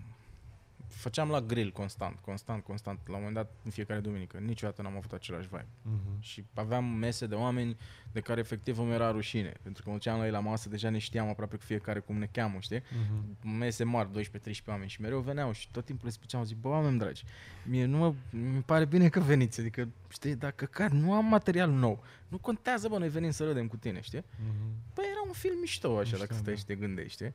Făceam 0.88 1.28
la 1.28 1.40
grill 1.40 1.70
constant, 1.72 2.18
constant, 2.18 2.62
constant, 2.62 2.98
la 3.06 3.16
un 3.16 3.18
moment 3.18 3.34
dat 3.34 3.52
în 3.64 3.70
fiecare 3.70 4.00
duminică. 4.00 4.38
Niciodată 4.38 4.82
n-am 4.82 4.96
avut 4.96 5.12
același 5.12 5.48
vibe. 5.48 5.66
Mm-hmm. 5.66 6.20
Și 6.20 6.44
aveam 6.54 6.84
mese 6.84 7.26
de 7.26 7.34
oameni 7.34 7.76
de 8.12 8.20
care 8.20 8.40
efectiv 8.40 8.78
îmi 8.78 8.92
era 8.92 9.10
rușine. 9.10 9.52
Pentru 9.62 9.82
că 9.82 9.88
mă 9.88 9.94
duceam 9.94 10.18
la 10.18 10.24
ei 10.24 10.30
la 10.30 10.40
masă, 10.40 10.68
deja 10.68 10.90
ne 10.90 10.98
știam 10.98 11.28
aproape 11.28 11.56
cu 11.56 11.62
fiecare 11.62 12.00
cum 12.00 12.18
ne 12.18 12.28
cheamă, 12.32 12.58
știi? 12.60 12.80
Mm-hmm. 12.80 13.42
Mese 13.58 13.84
mari, 13.84 14.08
12-13 14.08 14.64
oameni 14.66 14.90
și 14.90 15.00
mereu 15.00 15.20
veneau 15.20 15.52
și 15.52 15.70
tot 15.70 15.84
timpul 15.84 16.06
le 16.06 16.14
ziceam, 16.20 16.44
zic, 16.44 16.56
bă, 16.56 16.68
oameni 16.68 16.98
dragi, 16.98 17.24
mie 17.64 17.84
nu 17.84 17.96
mă, 17.96 18.14
mi 18.30 18.62
pare 18.62 18.84
bine 18.84 19.08
că 19.08 19.20
veniți, 19.20 19.60
adică, 19.60 19.88
știi, 20.08 20.36
dacă 20.36 20.64
car, 20.64 20.90
nu 20.90 21.12
am 21.12 21.24
material 21.24 21.70
nou, 21.70 22.04
nu 22.28 22.38
contează, 22.38 22.88
bă, 22.88 22.98
noi 22.98 23.08
venim 23.08 23.30
să 23.30 23.44
râdem 23.44 23.66
cu 23.66 23.76
tine, 23.76 24.00
știi? 24.00 24.20
Mm-hmm. 24.20 24.92
Păi 24.94 25.04
era 25.10 25.22
un 25.26 25.32
film 25.32 25.58
mișto, 25.60 25.88
așa, 25.88 25.98
Mișto, 26.00 26.18
dacă 26.18 26.34
stai 26.34 26.52
da. 26.52 26.58
și 26.58 26.64
te 26.64 26.74
gândești, 26.74 27.12
știi? 27.12 27.34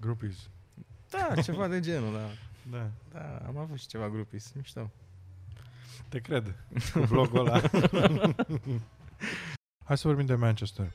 Groupies. 0.00 0.48
Da, 1.10 1.42
ceva 1.42 1.68
de 1.68 1.80
genul, 1.80 2.12
da. 2.12 2.28
Da. 2.70 2.90
Da, 3.12 3.42
am 3.46 3.56
avut 3.56 3.78
și 3.78 3.86
ceva 3.86 4.08
grupis, 4.08 4.52
mișto. 4.52 4.90
Te 6.08 6.20
cred. 6.20 6.54
Cu 6.92 6.98
blogul 7.08 7.38
ăla. 7.38 7.60
Hai 9.84 9.98
să 9.98 10.06
vorbim 10.06 10.26
de 10.26 10.34
Manchester. 10.34 10.92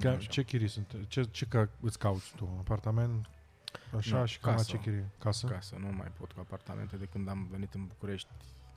Ca, 0.00 0.10
Așa. 0.10 0.28
ce 0.28 0.42
chirii 0.44 0.68
sunt? 0.68 0.96
Ce, 1.08 1.22
ce 1.22 1.44
ca 1.46 1.68
îți 1.80 1.98
cauți 1.98 2.32
tu? 2.36 2.56
Apartament? 2.58 3.28
Așa 3.96 4.18
Nu, 4.18 4.26
și 4.26 4.38
cam 4.38 4.50
la 4.50 4.56
casă. 4.56 4.70
ce 4.70 4.78
chirie? 4.80 5.08
Casă? 5.18 5.46
Casă, 5.46 5.76
nu 5.78 5.92
mai 5.92 6.12
pot 6.18 6.32
cu 6.32 6.40
apartamente 6.40 6.96
de 6.96 7.04
când 7.04 7.28
am 7.28 7.48
venit 7.50 7.74
în 7.74 7.86
București, 7.86 8.28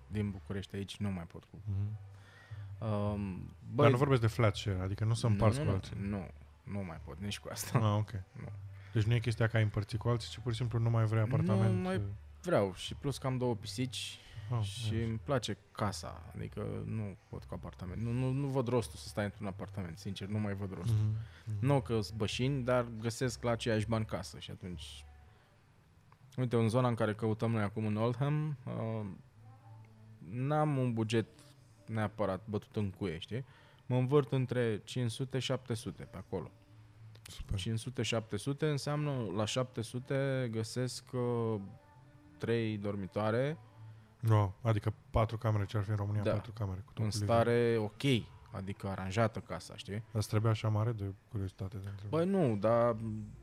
din 0.08 0.30
București 0.32 0.76
aici, 0.76 0.98
nu 0.98 1.12
mai 1.12 1.24
pot 1.24 1.44
cu. 1.44 1.58
Mm-hmm. 1.58 2.10
Um, 2.88 3.54
Dar 3.76 3.90
nu 3.92 3.98
vorbesc 3.98 4.22
de 4.22 4.28
flat 4.28 4.56
share, 4.56 4.80
adică 4.80 5.06
nu 5.06 5.14
să 5.14 5.28
împarți 5.28 5.58
nu, 5.58 5.64
cu 5.64 5.70
nu, 5.70 5.76
alții. 5.76 5.96
Nu, 6.00 6.28
nu 6.64 6.84
mai 6.84 7.00
pot, 7.04 7.20
nici 7.20 7.40
cu 7.40 7.50
asta. 7.52 7.80
Ah, 7.80 7.96
ok. 7.98 8.12
Nu. 8.32 8.48
Deci 8.94 9.04
nu 9.04 9.14
e 9.14 9.20
chestia 9.20 9.48
că 9.48 9.58
ai 9.58 9.64
împărțit 9.64 10.00
cu 10.00 10.10
alții, 10.10 10.30
ci 10.30 10.38
pur 10.40 10.52
și 10.52 10.58
simplu 10.58 10.80
nu 10.80 10.90
mai 10.90 11.06
vrei 11.06 11.22
apartament. 11.22 11.76
Nu 11.76 11.82
mai- 11.82 12.02
Vreau 12.42 12.74
și 12.76 12.94
plus 12.96 13.18
că 13.18 13.28
am 13.28 13.38
două 13.38 13.56
pisici 13.56 14.20
Oh, 14.54 14.62
și 14.62 14.94
îmi 14.96 15.20
place 15.24 15.58
casa, 15.72 16.22
adică 16.36 16.84
nu 16.86 17.18
pot 17.30 17.44
cu 17.44 17.54
apartament. 17.54 18.02
Nu, 18.02 18.12
nu, 18.12 18.32
nu 18.32 18.48
văd 18.48 18.68
rostul 18.68 19.00
să 19.00 19.08
stai 19.08 19.24
într-un 19.24 19.48
apartament, 19.48 19.98
sincer, 19.98 20.28
nu 20.28 20.40
mai 20.40 20.54
văd 20.54 20.74
rostul. 20.74 20.96
mm-hmm. 20.96 21.60
Nu 21.60 21.82
că 21.82 22.02
sunt 22.02 22.18
bășini, 22.18 22.64
dar 22.64 22.86
găsesc 23.00 23.44
la 23.44 23.52
aceiași 23.52 23.88
bani 23.88 24.06
casă 24.06 24.40
și 24.40 24.52
atunci... 24.52 25.06
Uite, 26.38 26.56
în 26.56 26.70
zona 26.70 26.88
în 26.88 26.96
care 26.96 27.14
căutăm 27.14 27.52
noi 27.52 27.62
acum 27.64 27.86
în 27.86 27.96
Oldham, 27.96 28.58
uh, 28.66 29.06
n-am 30.30 30.78
un 30.78 30.94
buget 30.94 31.28
neapărat 31.86 32.42
bătut 32.46 32.76
în 32.76 32.90
cuie, 32.90 33.18
știi? 33.18 33.46
Mă 33.86 33.98
învârt 33.98 34.32
între 34.32 34.78
500-700 34.80 34.84
pe 35.96 36.18
acolo. 36.18 36.52
Super. 37.28 37.60
500-700 37.60 38.60
înseamnă 38.60 39.12
la 39.36 39.46
700 39.46 40.48
găsesc 40.52 41.04
uh, 41.14 41.62
3 42.38 42.78
dormitoare 42.78 43.58
No, 44.20 44.52
adică 44.62 44.94
patru 45.10 45.38
camere 45.38 45.66
ce 45.66 45.78
ar 45.78 45.84
fi 45.84 45.90
în 45.90 45.96
România, 45.96 46.22
Da. 46.22 46.32
patru 46.32 46.52
camere. 46.52 46.82
Cu 46.86 46.92
tot 46.94 47.04
în 47.04 47.10
living. 47.14 47.30
stare 47.30 47.76
ok, 47.80 48.02
adică 48.52 48.88
aranjată 48.88 49.40
casa, 49.40 49.76
știi? 49.76 49.94
Dar 49.94 50.04
îți 50.12 50.28
trebuie 50.28 50.52
așa 50.52 50.68
mare 50.70 50.92
de 50.92 51.14
curiozitate 51.30 51.78
de 51.78 51.88
întrebat. 51.90 52.10
Băi 52.10 52.26
nu, 52.28 52.56
dar 52.58 52.96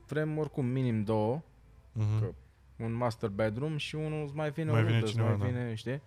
vrem 0.07 0.39
oricum 0.39 0.67
minim 0.67 1.05
două, 1.05 1.41
Mhm. 1.93 2.21
că- 2.21 2.35
un 2.77 2.93
master 2.93 3.29
bedroom 3.29 3.77
și 3.77 3.95
unul 3.95 4.23
îți 4.25 4.35
mai 4.35 4.51
vine 4.51 4.71
Mai 4.71 4.81
o 4.81 4.85
vine 4.85 4.95
rudă, 4.95 5.05
îți 5.07 5.15
cineva, 5.15 5.37
mai 5.37 5.39
da. 5.53 5.59
vine, 5.59 5.75
știi? 5.75 6.03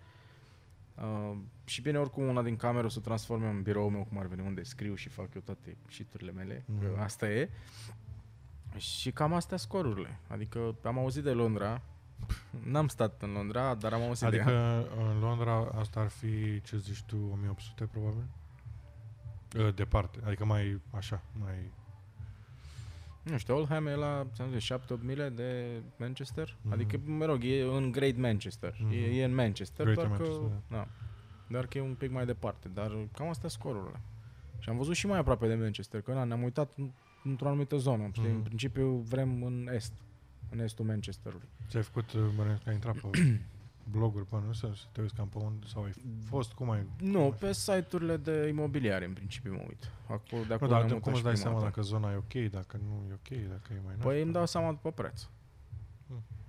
Uh, 0.94 1.36
și 1.64 1.82
bine, 1.82 1.98
oricum 1.98 2.22
una 2.26 2.42
din 2.42 2.56
camere 2.56 2.86
o 2.86 2.88
să 2.88 3.00
transforme 3.00 3.48
în 3.48 3.62
biroul 3.62 3.90
meu, 3.90 4.04
cum 4.04 4.18
ar 4.18 4.26
veni, 4.26 4.40
unde 4.46 4.62
scriu 4.62 4.94
și 4.94 5.08
fac 5.08 5.34
eu 5.34 5.40
toate 5.40 5.76
shiturile 5.88 6.32
mele, 6.32 6.64
Mhm. 6.66 6.80
că 6.94 7.00
asta 7.00 7.28
e. 7.30 7.50
Și 8.76 9.10
cam 9.12 9.32
astea 9.32 9.56
scorurile. 9.56 10.18
Adică 10.28 10.74
am 10.84 10.98
auzit 10.98 11.22
de 11.22 11.30
Londra, 11.32 11.82
n-am 12.64 12.88
stat 12.88 13.22
în 13.22 13.32
Londra, 13.32 13.74
dar 13.74 13.92
am 13.92 14.02
auzit 14.02 14.28
de 14.30 14.36
ea. 14.36 14.42
Adică 14.76 14.88
în 15.12 15.18
Londra 15.18 15.56
asta 15.74 16.00
ar 16.00 16.08
fi, 16.08 16.60
ce 16.60 16.76
zici 16.78 17.02
tu, 17.02 17.16
1800 17.32 17.84
probabil? 17.84 18.24
Uh, 19.58 19.74
Departe, 19.74 20.18
adică 20.24 20.44
mai 20.44 20.80
așa, 20.90 21.22
mai... 21.40 21.72
Nu 23.22 23.38
știu, 23.38 23.56
Oldham 23.56 23.86
e 23.86 23.94
la, 23.94 24.26
ți-am 24.34 24.50
zis, 24.50 24.62
7 24.62 24.92
8 24.92 25.02
mile 25.02 25.28
de 25.28 25.80
Manchester. 25.96 26.56
Mhm. 26.62 26.72
Adică, 26.72 27.00
mă 27.04 27.24
rog, 27.24 27.44
e 27.44 27.62
în 27.62 27.90
Great 27.90 28.16
Manchester. 28.16 28.76
Mhm. 28.80 28.92
E, 28.92 28.96
e 28.96 29.24
în 29.24 29.34
Manchester, 29.34 29.84
Greater 29.84 30.06
doar 30.06 30.18
că, 30.18 30.24
Manchester, 30.24 30.58
da. 30.68 30.88
doar 31.48 31.66
că 31.66 31.78
e 31.78 31.80
un 31.80 31.94
pic 31.94 32.10
mai 32.10 32.26
departe. 32.26 32.68
Dar 32.68 32.92
cam 33.12 33.28
astea 33.28 33.48
scorurile. 33.48 34.00
Și 34.58 34.68
am 34.68 34.76
văzut 34.76 34.94
și 34.94 35.06
mai 35.06 35.18
aproape 35.18 35.46
de 35.48 35.54
Manchester, 35.54 36.00
că 36.00 36.12
na, 36.12 36.24
ne-am 36.24 36.42
uitat 36.42 36.72
în, 36.76 36.90
într-o 37.24 37.46
anumită 37.48 37.76
zonă. 37.76 38.08
Știi? 38.12 38.26
Mhm. 38.26 38.34
În 38.34 38.42
principiu 38.42 38.88
vrem 38.88 39.42
în 39.42 39.68
est, 39.72 39.92
în 40.50 40.58
estul 40.58 40.84
Manchesterului. 40.84 41.48
Ți-ai 41.68 41.82
făcut, 41.82 42.12
uh, 42.12 42.22
bănuiesc 42.36 42.62
că 42.62 42.68
ai 42.68 42.74
intrat 42.74 42.96
pe 42.96 43.08
bloguri 43.90 44.24
până 44.26 44.42
nu 44.46 44.52
să, 44.52 44.70
să 44.74 44.84
te 44.92 45.00
uiți 45.00 45.14
cam 45.14 45.28
pe 45.28 45.38
unde, 45.38 45.66
sau 45.66 45.82
ai 45.82 45.92
fost, 46.24 46.52
cum 46.52 46.70
ai... 46.70 46.86
Nu, 47.00 47.34
pe 47.38 47.52
site-urile 47.52 48.16
de 48.16 48.46
imobiliare, 48.48 49.04
în 49.04 49.12
principiu, 49.12 49.52
mă 49.52 49.64
uit. 49.68 49.90
Acolo, 50.06 50.42
de 50.42 50.46
Nu, 50.48 50.54
acolo 50.54 50.70
dar 50.70 50.84
ne-am 50.84 50.98
cum 51.00 51.12
mutat 51.12 51.12
îți 51.12 51.16
și 51.18 51.22
dai 51.22 51.32
prima 51.32 51.44
seama 51.46 51.58
dată. 51.60 51.64
dacă 51.74 51.82
zona 51.82 52.12
e 52.12 52.16
ok, 52.16 52.50
dacă 52.50 52.76
nu 52.88 53.02
e 53.10 53.12
ok, 53.12 53.48
dacă 53.48 53.72
e 53.72 53.80
mai 53.84 53.94
Păi 53.94 54.06
nașpa? 54.10 54.22
îmi 54.22 54.32
dau 54.32 54.46
seama 54.46 54.70
după 54.70 54.90
preț. 54.90 55.22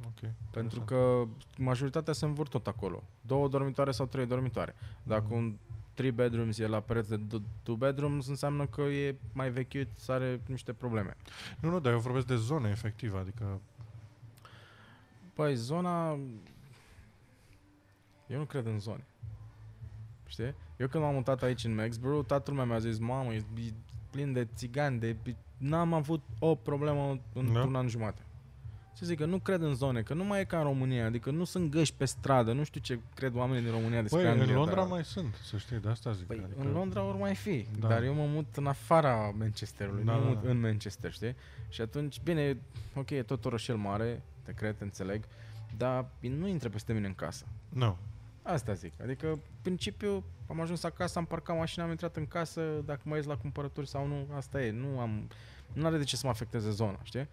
Ok. 0.05 0.19
Pentru 0.51 0.79
interesant. 0.79 0.85
că 0.85 1.27
majoritatea 1.57 2.13
se 2.13 2.25
învârt 2.25 2.49
tot 2.49 2.67
acolo. 2.67 3.03
Două 3.21 3.47
dormitoare 3.47 3.91
sau 3.91 4.05
trei 4.05 4.25
dormitoare. 4.25 4.75
Dacă 5.03 5.23
Mhm. 5.25 5.33
un 5.33 5.55
3 5.93 6.11
bedrooms 6.11 6.57
e 6.59 6.67
la 6.67 6.79
preț 6.79 7.07
de 7.07 7.19
2 7.63 7.75
bedrooms, 7.75 8.27
înseamnă 8.27 8.65
că 8.65 8.81
e 8.81 9.15
mai 9.33 9.49
vechiut, 9.49 9.87
are 10.07 10.41
niște 10.47 10.73
probleme. 10.73 11.15
Nu, 11.59 11.69
nu, 11.69 11.79
dar 11.79 11.91
eu 11.93 11.99
vorbesc 11.99 12.25
de 12.27 12.35
zone, 12.35 12.69
efectiv, 12.69 13.15
adică... 13.15 13.59
Păi, 15.33 15.55
zona... 15.55 16.19
Eu 18.33 18.39
nu 18.39 18.45
cred 18.45 18.65
în 18.65 18.79
zone. 18.79 19.05
Știi? 20.25 20.53
Eu 20.77 20.87
când 20.87 21.03
m-am 21.03 21.13
mutat 21.13 21.43
aici 21.43 21.63
în 21.63 21.75
Maxborough, 21.75 22.25
toată 22.27 22.49
lumea 22.51 22.65
mi-a 22.65 22.79
zis, 22.79 22.99
mamă, 22.99 23.33
e 23.33 23.43
e 23.67 23.73
plin 24.11 24.33
de 24.33 24.47
țigani, 24.55 24.99
de... 24.99 25.15
N-am 25.57 25.93
avut 25.93 26.21
o 26.39 26.55
problemă 26.55 27.19
într-un 27.33 27.71
Da? 27.71 27.77
an 27.77 27.87
jumate. 27.87 28.21
Ce 28.97 29.05
zic, 29.05 29.17
că 29.17 29.25
nu 29.25 29.37
cred 29.39 29.61
în 29.61 29.73
zone, 29.75 30.01
că 30.01 30.13
nu 30.13 30.23
mai 30.23 30.39
e 30.39 30.43
ca 30.43 30.57
în 30.57 30.63
România, 30.63 31.05
adică 31.05 31.31
nu 31.31 31.43
sunt 31.43 31.71
găști 31.71 31.95
pe 31.97 32.05
stradă, 32.05 32.53
nu 32.53 32.63
știu 32.63 32.79
ce 32.81 32.99
cred 33.15 33.35
oamenii 33.35 33.63
din 33.63 33.71
România 33.71 34.01
despre 34.01 34.21
Păi, 34.21 34.29
Anglia. 34.29 34.47
în 34.51 34.53
Londra 34.57 34.75
dar... 34.75 34.87
mai 34.87 35.03
sunt, 35.03 35.35
să 35.43 35.57
știi, 35.57 35.77
de 35.79 35.89
asta 35.89 36.11
zic. 36.11 36.25
Păi, 36.27 36.41
adică... 36.45 36.61
în 36.67 36.71
Londra 36.71 37.03
ori 37.03 37.17
mai 37.17 37.35
fi, 37.35 37.67
Da. 37.79 37.87
dar 37.87 38.03
eu 38.03 38.13
mă 38.13 38.25
mut 38.25 38.55
în 38.55 38.67
afara 38.67 39.33
Manchesterului, 39.37 40.03
Da, 40.03 40.11
nu 40.13 40.17
mă 40.19 40.23
da, 40.25 40.29
mut 40.33 40.43
da. 40.43 40.49
în 40.49 40.59
Manchester, 40.59 41.11
știi? 41.11 41.35
Și 41.69 41.81
atunci, 41.81 42.21
bine, 42.23 42.57
ok, 42.95 43.09
e 43.09 43.23
tot 43.23 43.45
orășel 43.45 43.75
mare, 43.75 44.21
te 44.43 44.51
cred, 44.53 44.77
te 44.77 44.83
înțeleg, 44.83 45.23
dar 45.77 46.05
nu 46.19 46.47
intră 46.47 46.69
peste 46.69 46.93
mine 46.93 47.07
în 47.07 47.15
casă. 47.15 47.45
Nu. 47.69 47.97
Asta 48.43 48.73
zic. 48.73 48.93
Adică, 49.01 49.27
în 49.29 49.39
principiu, 49.61 50.23
am 50.49 50.59
ajuns 50.59 50.83
acasă, 50.83 51.19
am 51.19 51.25
parcat 51.25 51.57
mașina, 51.57 51.83
am 51.83 51.89
intrat 51.89 52.15
în 52.15 52.27
casă, 52.27 52.81
dacă 52.85 53.01
mai 53.03 53.17
ies 53.17 53.25
la 53.25 53.37
cumpărături 53.37 53.87
sau 53.87 54.07
nu, 54.07 54.27
asta 54.35 54.61
e. 54.61 54.71
Nu 54.71 54.99
am... 54.99 55.29
Nu 55.73 55.85
are 55.85 55.97
de 55.97 56.03
ce 56.03 56.15
să 56.15 56.21
mă 56.25 56.31
afecteze 56.31 56.69
zona, 56.69 56.99
știi? 57.03 57.27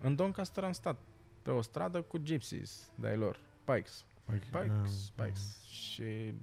În 0.00 0.14
Doncaster 0.16 0.64
am 0.64 0.72
stat 0.72 0.96
pe 1.42 1.50
o 1.50 1.62
stradă 1.62 2.02
cu 2.02 2.18
gypsies 2.18 2.90
de-ai 2.94 3.16
lor, 3.16 3.40
Pikes. 3.64 4.04
Păi, 4.24 4.38
Pikes, 4.38 5.06
uh, 5.06 5.12
Pikes. 5.14 5.62
Și 5.64 6.34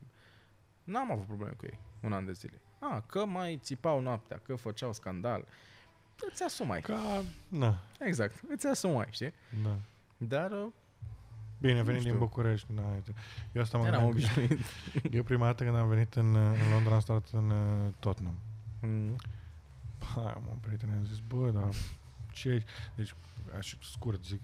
n-am 0.83 1.11
avut 1.11 1.25
probleme 1.25 1.53
cu 1.57 1.65
ei 1.65 1.79
un 2.01 2.13
an 2.13 2.25
de 2.25 2.31
zile. 2.31 2.61
A, 2.79 3.01
că 3.01 3.25
mai 3.25 3.59
țipau 3.61 3.99
noaptea, 3.99 4.39
că 4.43 4.55
făceau 4.55 4.93
scandal. 4.93 5.45
Îți 6.31 6.43
asumai. 6.43 6.81
Ca... 6.81 7.23
Na, 7.47 7.77
Exact, 7.99 8.41
îți 8.49 8.67
asumai, 8.67 9.07
știi? 9.09 9.33
da. 9.63 9.77
Dar 10.17 10.51
uh, 10.51 10.67
Bine, 11.57 11.77
Nu 11.77 11.83
venit 11.83 12.01
din 12.01 12.09
știu. 12.11 12.23
București. 12.23 12.71
Na, 12.73 12.81
uite. 12.93 13.13
eu 13.51 13.61
asta 13.61 13.77
mă 13.77 13.85
eram 13.85 14.09
gândeam. 14.09 14.33
că- 14.33 14.39
obișnuit. 14.41 14.65
Eu 15.17 15.23
prima 15.23 15.45
dată 15.45 15.63
când 15.63 15.75
am 15.75 15.87
venit 15.87 16.13
în, 16.13 16.33
uh, 16.35 16.59
în 16.65 16.71
Londra 16.71 16.93
am 16.93 16.99
stat 16.99 17.27
în 17.31 17.49
uh, 17.49 17.93
Tottenham. 17.99 18.35
Mm. 18.81 19.15
Hai, 20.15 20.41
mă, 20.45 20.55
prietene, 20.61 20.91
am 20.93 21.05
zis, 21.05 21.19
bă, 21.27 21.49
dar 21.49 21.69
ce 22.31 22.49
e? 22.49 22.63
Deci, 22.95 23.15
așa 23.57 23.77
scurt 23.81 24.25
zic, 24.25 24.41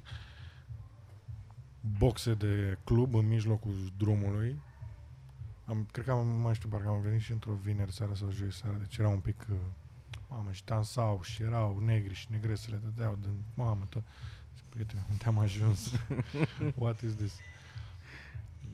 boxe 1.97 2.33
de 2.33 2.77
club 2.83 3.15
în 3.15 3.27
mijlocul 3.27 3.73
drumului. 3.97 4.61
Am, 5.65 5.87
cred 5.91 6.05
că 6.05 6.11
am, 6.11 6.27
mai 6.27 6.53
știu, 6.53 6.69
parcă 6.69 6.87
am 6.87 7.01
venit 7.01 7.21
și 7.21 7.31
într-o 7.31 7.53
vineri 7.53 7.91
seara 7.93 8.13
sau 8.13 8.31
joi 8.31 8.51
seara, 8.53 8.77
deci 8.77 8.97
era 8.97 9.07
un 9.07 9.19
pic, 9.19 9.45
uh, 9.51 9.55
mamă, 10.29 10.51
și 10.51 10.65
dansau 10.65 11.21
și 11.21 11.43
erau 11.43 11.79
negri 11.79 12.13
și 12.13 12.27
negresele 12.31 12.79
dădeau 12.83 13.17
din, 13.21 13.43
mamă, 13.53 13.85
tot. 13.89 14.03
Zic, 14.71 14.85
Prietene, 14.87 15.05
unde 15.09 15.25
am 15.25 15.37
ajuns? 15.39 15.91
What 16.75 17.01
is 17.01 17.15
this? 17.15 17.37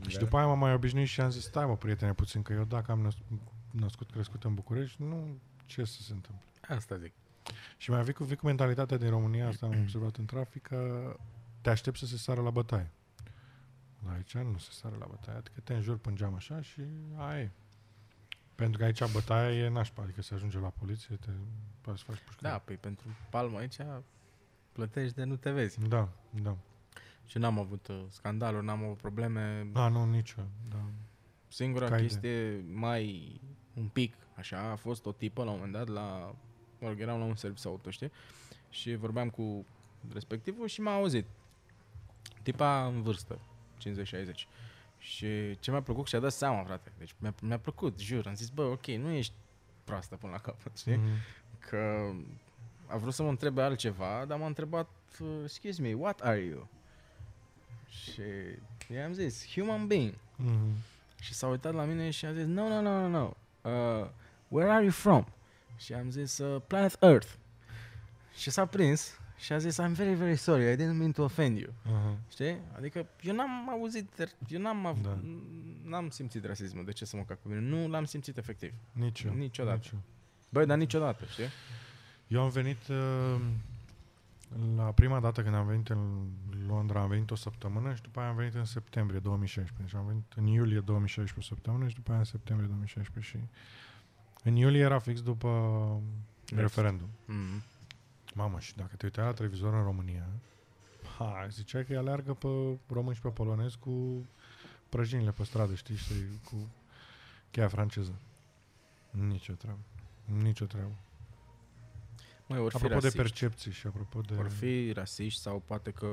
Și 0.08 0.14
Da. 0.18 0.20
după 0.20 0.38
aia 0.38 0.46
m-am 0.46 0.60
mai 0.60 0.74
obișnuit 0.74 1.08
și 1.08 1.22
am 1.22 1.30
zis, 1.30 1.44
stai 1.44 1.66
mă, 1.66 1.78
prietene, 1.78 2.14
puțin, 2.14 2.42
că 2.42 2.54
eu 2.54 2.64
dacă 2.64 2.92
am 2.92 3.00
năs- 3.00 3.18
născut, 3.72 4.12
crescut 4.12 4.44
în 4.44 4.54
București, 4.54 5.02
nu, 5.04 5.38
ce 5.66 5.84
să 5.84 6.02
se 6.02 6.14
întâmple? 6.14 6.46
Asta 6.68 6.98
zic. 6.98 7.14
Și 7.78 7.90
mai 7.90 8.04
vii 8.04 8.14
cu, 8.14 8.24
vii 8.24 8.36
cu 8.36 8.46
mentalitatea 8.46 8.98
din 8.98 9.10
România, 9.10 9.48
asta 9.48 9.66
am 9.66 9.80
observat 9.82 10.16
în 10.16 10.26
trafic, 10.26 10.62
că 10.62 11.16
te 11.62 11.70
aștept 11.70 11.98
să 11.98 12.06
se 12.06 12.18
sară 12.18 12.42
la 12.42 12.50
bătaie. 12.50 12.92
La 14.06 14.12
aici 14.12 14.34
nu 14.38 14.58
se 14.58 14.70
sară 14.72 14.96
la 15.00 15.06
bătaie, 15.10 15.38
adică 15.38 15.60
te 15.64 15.74
înjuri 15.74 16.00
pe 16.00 16.14
geam 16.14 16.36
așa 16.36 16.62
și 16.62 16.82
aia 17.18 17.40
e. 17.42 17.52
Pentru 18.56 18.78
că 18.78 18.84
aici 18.84 19.12
bătaia 19.12 19.52
e 19.52 19.68
nașpa, 19.70 20.02
adică 20.04 20.22
se 20.22 20.34
ajunge 20.34 20.60
la 20.60 20.70
poliție, 20.70 21.16
te 21.16 21.30
poți 21.82 22.00
să 22.00 22.06
faci 22.08 22.20
pușcă. 22.26 22.40
Da, 22.42 22.58
păi 22.58 22.76
pentru 22.76 23.08
palmă 23.30 23.58
aici 23.58 23.78
plătești 24.78 25.16
de 25.16 25.24
nu 25.24 25.36
te 25.36 25.52
vezi. 25.52 25.80
Da, 25.88 26.10
da. 26.42 26.58
Și 27.26 27.38
n-am 27.38 27.60
avut 27.60 27.88
uh, 27.88 28.04
scandaluri, 28.10 28.66
n-am 28.66 28.84
avut 28.84 28.98
probleme. 28.98 29.68
Da, 29.72 29.88
nu, 29.88 30.06
nicio. 30.06 30.42
Da. 30.70 30.82
Singura 31.48 31.88
Ca 31.88 31.96
chestie 31.96 32.66
mai 32.74 33.40
un 33.74 33.88
pic, 33.88 34.14
așa, 34.36 34.60
a 34.72 34.76
fost 34.76 35.06
o 35.06 35.12
tipă 35.12 35.44
la 35.44 35.50
un 35.50 35.56
moment 35.56 35.74
dat 35.74 35.88
la... 35.88 36.36
Mă 36.80 36.88
rog, 36.88 37.00
eram 37.00 37.20
la 37.20 37.26
un 37.26 37.36
serviciu 37.36 37.70
auto, 37.70 37.90
știi? 37.90 38.12
Și 38.70 38.96
vorbeam 38.96 39.30
cu 39.30 39.66
respectivul 40.14 40.68
și 40.68 40.82
m-a 40.82 40.94
auzit. 40.94 41.26
Tipa 42.44 42.86
în 42.86 43.02
vârstă, 43.02 43.40
50-60. 43.80 44.34
Și 44.98 45.60
ce 45.60 45.72
mi-a 45.72 45.82
plăcut 45.82 46.04
că 46.04 46.10
și-a 46.10 46.20
dat 46.20 46.32
seama, 46.32 46.64
frate. 46.64 46.92
Deci 46.98 47.16
mi-a, 47.20 47.34
mi-a 47.42 47.60
plăcut, 47.60 48.00
jur. 48.00 48.28
Am 48.28 48.36
zis, 48.36 48.50
bă, 48.50 48.62
ok, 48.62 48.86
nu 48.86 49.12
ești 49.12 49.34
proastă 49.84 50.16
până 50.16 50.32
la 50.32 50.40
capăt, 50.40 50.78
știi? 50.78 50.96
Mhm. 50.96 51.10
Că 51.60 52.12
a 52.88 52.98
vrut 52.98 53.14
să 53.14 53.24
mă 53.24 53.30
întrebe 53.30 53.62
altceva, 53.62 54.26
dar 54.28 54.38
m-a 54.38 54.46
întrebat, 54.46 54.90
uh, 55.20 55.28
excuse 55.44 55.82
me, 55.82 55.94
what 55.94 56.20
are 56.22 56.40
you? 56.40 56.68
Și 57.90 58.22
i-am 58.94 59.14
zis, 59.14 59.48
human 59.54 59.88
being. 59.88 60.14
Mhm. 60.36 60.72
Și 61.22 61.34
s-a 61.34 61.48
uitat 61.48 61.74
la 61.74 61.84
mine 61.84 62.10
și 62.10 62.26
a 62.26 62.34
zis, 62.34 62.46
no, 62.46 62.68
no, 62.68 62.82
no, 62.82 63.08
no, 63.08 63.08
no. 63.08 63.34
Uh, 63.72 64.08
where 64.48 64.72
are 64.72 64.82
you 64.84 64.92
from? 64.92 65.26
Și 65.78 65.94
am 65.94 66.10
zis, 66.10 66.38
uh, 66.38 66.62
planet 66.68 66.98
Earth. 67.02 67.28
Și 68.36 68.50
s-a 68.50 68.66
prins 68.66 69.20
și 69.38 69.54
a 69.54 69.58
zis, 69.58 69.80
I'm 69.82 69.92
very, 69.92 70.14
very 70.14 70.36
sorry, 70.36 70.72
I 70.72 70.76
didn't 70.76 70.98
mean 70.98 71.12
to 71.12 71.24
offend 71.24 71.58
you. 71.58 71.74
Aha. 71.86 72.18
Știi? 72.32 72.58
Adică 72.76 73.08
eu 73.22 73.36
n-am 73.36 73.70
auzit, 73.70 74.36
eu 74.50 74.60
n-am, 74.62 74.86
av- 74.86 75.02
Da. 75.02 75.18
n-am 75.84 76.10
simțit 76.10 76.46
rasismul, 76.46 76.86
de 76.86 76.92
ce 76.92 77.06
să 77.06 77.16
mă 77.16 77.24
cac 77.28 77.38
pe 77.38 77.48
mine? 77.48 77.60
Nu 77.60 77.88
l-am 77.88 78.06
simțit 78.06 78.38
efectiv. 78.38 78.74
Nici 78.92 79.22
eu. 79.24 79.34
Niciodată. 79.34 79.78
Nici 79.82 79.90
eu. 79.94 80.00
Băi, 80.52 80.66
dar 80.66 80.78
niciodată, 80.78 81.26
știi? 81.26 81.48
Eu 82.28 82.42
am 82.42 82.50
venit 82.50 82.88
uh, 82.88 83.42
la 84.76 84.84
prima 84.84 85.20
dată 85.20 85.44
când 85.44 85.56
am 85.56 85.66
venit 85.66 85.90
în 85.90 86.28
Londra, 86.68 87.02
am 87.02 87.08
venit 87.08 87.32
o 87.32 87.36
săptămână 87.36 87.94
și 87.94 88.02
după 88.02 88.20
aia 88.20 88.30
am 88.30 88.36
venit 88.36 88.54
în 88.54 88.66
septembrie 88.66 89.20
2016. 89.20 89.88
Și 89.88 89.96
am 89.96 90.06
venit 90.06 90.34
în 90.36 90.46
iulie 90.46 90.80
2016 90.80 91.40
o 91.40 91.56
săptămână 91.56 91.88
și 91.88 91.96
după 91.96 92.10
aia 92.10 92.20
în 92.20 92.26
septembrie 92.26 92.68
2016 92.68 93.38
și 93.38 93.44
în 94.44 94.56
iulie 94.56 94.82
era 94.82 95.00
fix 95.00 95.22
după 95.22 96.02
referendum. 96.56 97.10
Mm. 97.26 97.62
Mamă, 98.34 98.60
și 98.60 98.76
dacă 98.76 98.96
te 98.96 99.06
uitai 99.06 99.26
la 99.26 99.34
televizor 99.34 99.74
în 99.74 99.84
România, 99.84 100.28
ha, 101.18 101.48
ziceai 101.50 101.86
că 101.86 101.92
îi 101.92 101.98
aleargă 101.98 102.34
pe 102.34 102.78
români 102.94 103.16
și 103.16 103.22
pe 103.22 103.30
polonezi 103.30 103.78
cu 103.78 104.26
prăjinile 104.90 105.32
pe 105.32 105.44
stradă, 105.44 105.76
știi, 105.76 105.96
și 105.96 106.14
cu 106.44 106.68
cheia 107.52 107.68
franceză. 107.68 108.14
Nici 109.12 109.50
o 109.50 109.54
treabă. 109.54 109.80
Nici 110.26 110.60
o 110.60 110.66
treabă. 110.66 110.94
Măi, 112.50 112.60
ori 112.60 112.70
fi 112.70 112.76
Apropo 112.76 112.88
de 112.94 112.94
rasiști. 113.08 113.18
percepții 113.18 113.72
și 113.72 113.88
apropo 113.88 114.22
de... 114.22 114.34
Or 114.40 114.50
fi 114.50 114.92
rasiști 114.92 115.42
sau 115.42 115.62
poate 115.66 115.92
că, 115.92 116.08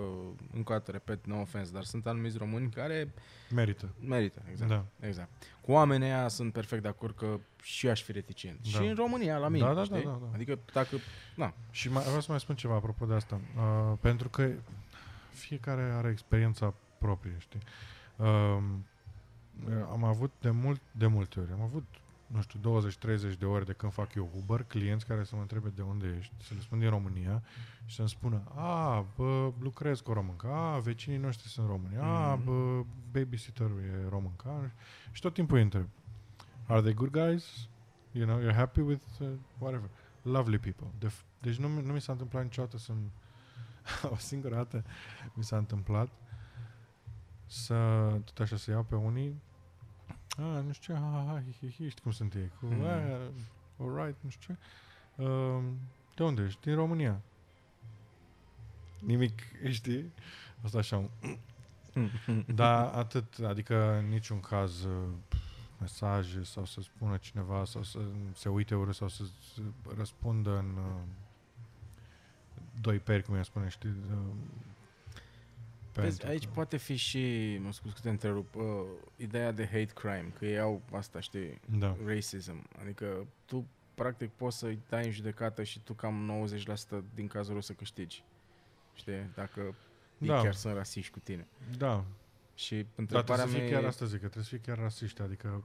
încă 0.53 0.73
o 0.73 0.75
dată, 0.77 0.91
repet, 0.91 1.27
no 1.27 1.41
offense, 1.41 1.73
dar 1.73 1.83
sunt 1.83 2.07
anumiți 2.07 2.39
români 2.39 2.71
care 2.71 3.13
Merită. 3.55 3.95
merită, 4.01 4.43
exact. 4.51 4.71
Da. 4.71 4.85
exact. 5.07 5.29
Cu 5.61 5.73
oamenii 5.73 6.07
aia 6.07 6.29
sunt 6.29 6.53
perfect 6.53 6.83
de 6.83 6.89
acord 6.89 7.17
că 7.17 7.39
și 7.63 7.87
eu 7.87 7.93
aș 7.93 8.03
fi 8.03 8.13
reticent. 8.13 8.59
Da. 8.63 8.69
Și 8.79 8.87
în 8.89 8.95
România, 8.95 9.37
la 9.39 9.49
mine, 9.49 9.65
Da, 9.65 9.69
da, 9.69 9.75
da, 9.75 9.85
știi? 9.85 10.03
da, 10.05 10.19
da. 10.23 10.29
Adică 10.35 10.59
dacă, 10.73 10.97
na, 11.35 11.55
Și 11.71 11.91
mai, 11.91 12.03
vreau 12.03 12.21
să 12.21 12.27
mai 12.31 12.41
spun 12.41 12.55
ceva 12.57 12.75
apropo 12.75 13.07
de 13.07 13.15
asta. 13.15 13.41
Uh, 13.57 13.99
pentru 14.01 14.29
că 14.29 14.51
fiecare 15.33 15.83
are 15.83 16.11
experiența 16.11 16.75
proprie, 16.99 17.37
știi? 17.39 17.61
Uh, 18.17 18.63
am 19.91 20.05
avut 20.05 20.33
de, 20.41 20.51
mult, 20.51 20.81
de 20.91 21.07
multe 21.07 21.41
ori, 21.41 21.53
am 21.53 21.61
avut, 21.61 21.85
nu 22.35 22.41
știu, 22.41 22.81
20-30 23.35 23.39
de 23.39 23.45
ore 23.47 23.65
de 23.65 23.73
când 23.73 23.93
fac 23.93 24.15
eu 24.15 24.31
Uber, 24.37 24.63
clienți 24.63 25.07
care 25.07 25.25
să 25.25 25.35
mă 25.35 25.41
întrebe 25.41 25.69
de 25.69 25.83
unde 25.83 26.15
ești, 26.19 26.33
să 26.43 26.55
le 26.55 26.61
spun 26.61 26.79
din 26.79 26.89
România 26.89 27.43
și 27.85 27.95
să-mi 27.95 28.09
spună, 28.09 28.43
a, 28.55 29.07
bă, 29.17 29.53
lucrez 29.61 30.01
cu 30.01 30.11
o 30.11 30.15
româncă, 30.15 30.47
a, 30.53 30.79
vecinii 30.79 31.19
noștri 31.19 31.49
sunt 31.49 31.67
români, 31.67 31.97
a, 32.01 32.35
Mhm. 32.35 32.45
bă, 32.45 32.85
babysitterul 33.13 33.81
e 33.81 34.09
româncă, 34.09 34.73
și 35.13 35.21
tot 35.21 35.35
timpul 35.35 35.57
îi 35.57 35.63
întreb, 35.63 35.87
are 36.67 36.81
they 36.81 36.95
good 36.95 37.11
guys? 37.11 37.69
You 38.13 38.27
know, 38.27 38.41
you're 38.41 38.55
happy 38.57 38.81
with 38.81 39.05
uh, 39.21 39.29
whatever 39.59 39.89
lovely 40.23 40.59
people. 40.59 40.87
De 40.99 41.07
f- 41.09 41.25
deci 41.41 41.57
nu, 41.57 41.69
mi- 41.69 41.83
nu 41.87 41.93
mi 41.93 42.01
s-a 42.01 42.13
întâmplat 42.13 42.43
niciodată 42.43 42.79
să 42.79 42.93
o 44.15 44.17
singură 44.17 44.55
dată 44.55 44.85
mi 45.35 45.45
s-a 45.45 45.57
întâmplat 45.57 46.09
să 47.47 47.75
tot 48.25 48.39
așa 48.39 48.57
să 48.57 48.71
iau 48.71 48.83
pe 48.83 48.95
unii 48.95 49.43
a, 50.37 50.61
nu 50.61 50.73
știu 50.73 50.95
ce, 50.95 51.01
ha, 51.01 51.07
ha, 51.11 51.25
ha, 51.33 51.43
hi, 51.47 51.53
hi, 51.59 51.71
hi, 51.75 51.89
știi 51.89 52.03
cum 52.03 52.11
sunt 52.13 52.35
ei, 52.35 52.51
cu, 52.61 52.67
Mhm. 52.67 52.81
mm. 52.81 53.87
alright, 53.87 54.17
nu 54.23 54.29
știu 54.31 54.55
ce. 55.17 55.23
Um, 55.23 55.79
de 56.15 56.23
unde 56.23 56.43
ești? 56.43 56.61
Din 56.61 56.75
România. 56.75 57.21
Nimic, 59.01 59.41
știi? 59.71 60.13
Asta 60.65 60.79
așa, 60.79 60.97
un- 60.97 61.11
dar 62.55 62.95
atât, 62.95 63.39
adică 63.39 63.93
în 63.99 64.09
niciun 64.09 64.41
caz 64.41 64.83
uh, 64.85 65.09
mesaje 65.81 66.43
sau 66.43 66.65
să 66.65 66.81
spună 66.81 67.17
cineva 67.17 67.65
sau 67.65 67.83
să 67.83 67.99
se 68.35 68.49
uite 68.49 68.75
urât 68.75 68.95
sau 68.95 69.09
să, 69.09 69.23
să 69.55 69.61
răspundă 69.97 70.59
în 70.59 70.77
uh, 70.77 71.01
doi 72.81 72.99
peri, 72.99 73.23
cum 73.23 73.39
i 73.39 73.45
spune, 73.45 73.69
știi? 73.69 73.89
Uh, 74.11 74.17
Vezi, 76.01 76.09
pentru 76.19 76.29
aici 76.29 76.45
că- 76.45 76.51
poate 76.55 76.77
fi 76.77 76.97
și, 76.97 77.57
mă 77.63 77.73
scuz 77.73 77.93
că 77.93 77.99
te 78.03 78.09
întrerup, 78.09 78.55
uh, 78.55 78.63
ideea 79.17 79.53
de 79.53 79.65
hate 79.65 79.91
crime, 79.95 80.33
că 80.39 80.47
ei 80.47 80.59
au 80.59 80.83
asta, 80.93 81.21
știi, 81.21 81.61
Da. 81.79 81.97
racism. 82.07 82.67
Adică 82.81 83.27
tu 83.45 83.67
practic 83.95 84.31
poți 84.31 84.59
să-i 84.59 84.79
dai 84.89 85.05
în 85.05 85.11
judecată 85.11 85.63
și 85.63 85.81
tu 85.81 85.93
cam 85.93 86.15
90% 86.15 87.05
din 87.15 87.27
cazuri 87.27 87.59
o 87.59 87.61
să 87.61 87.73
câștigi. 87.73 88.25
Știi? 88.95 89.31
Dacă 89.35 89.61
ei 90.19 90.29
Da. 90.29 90.43
chiar 90.43 90.55
sunt 90.55 90.75
rasiști 90.75 91.13
cu 91.13 91.19
tine. 91.19 91.47
Da, 91.79 92.05
Și 92.55 92.75
dar 92.75 92.85
întrebarea 92.97 93.35
trebuie 93.35 93.47
să 93.47 93.53
mea 93.57 93.67
fie 93.67 93.75
chiar 93.75 93.83
e, 93.85 93.87
asta 93.87 94.05
zic, 94.05 94.15
că 94.21 94.25
trebuie 94.29 94.45
să 94.45 94.49
fie 94.51 94.61
chiar 94.61 94.79
rasiști, 94.79 95.23
adică 95.23 95.65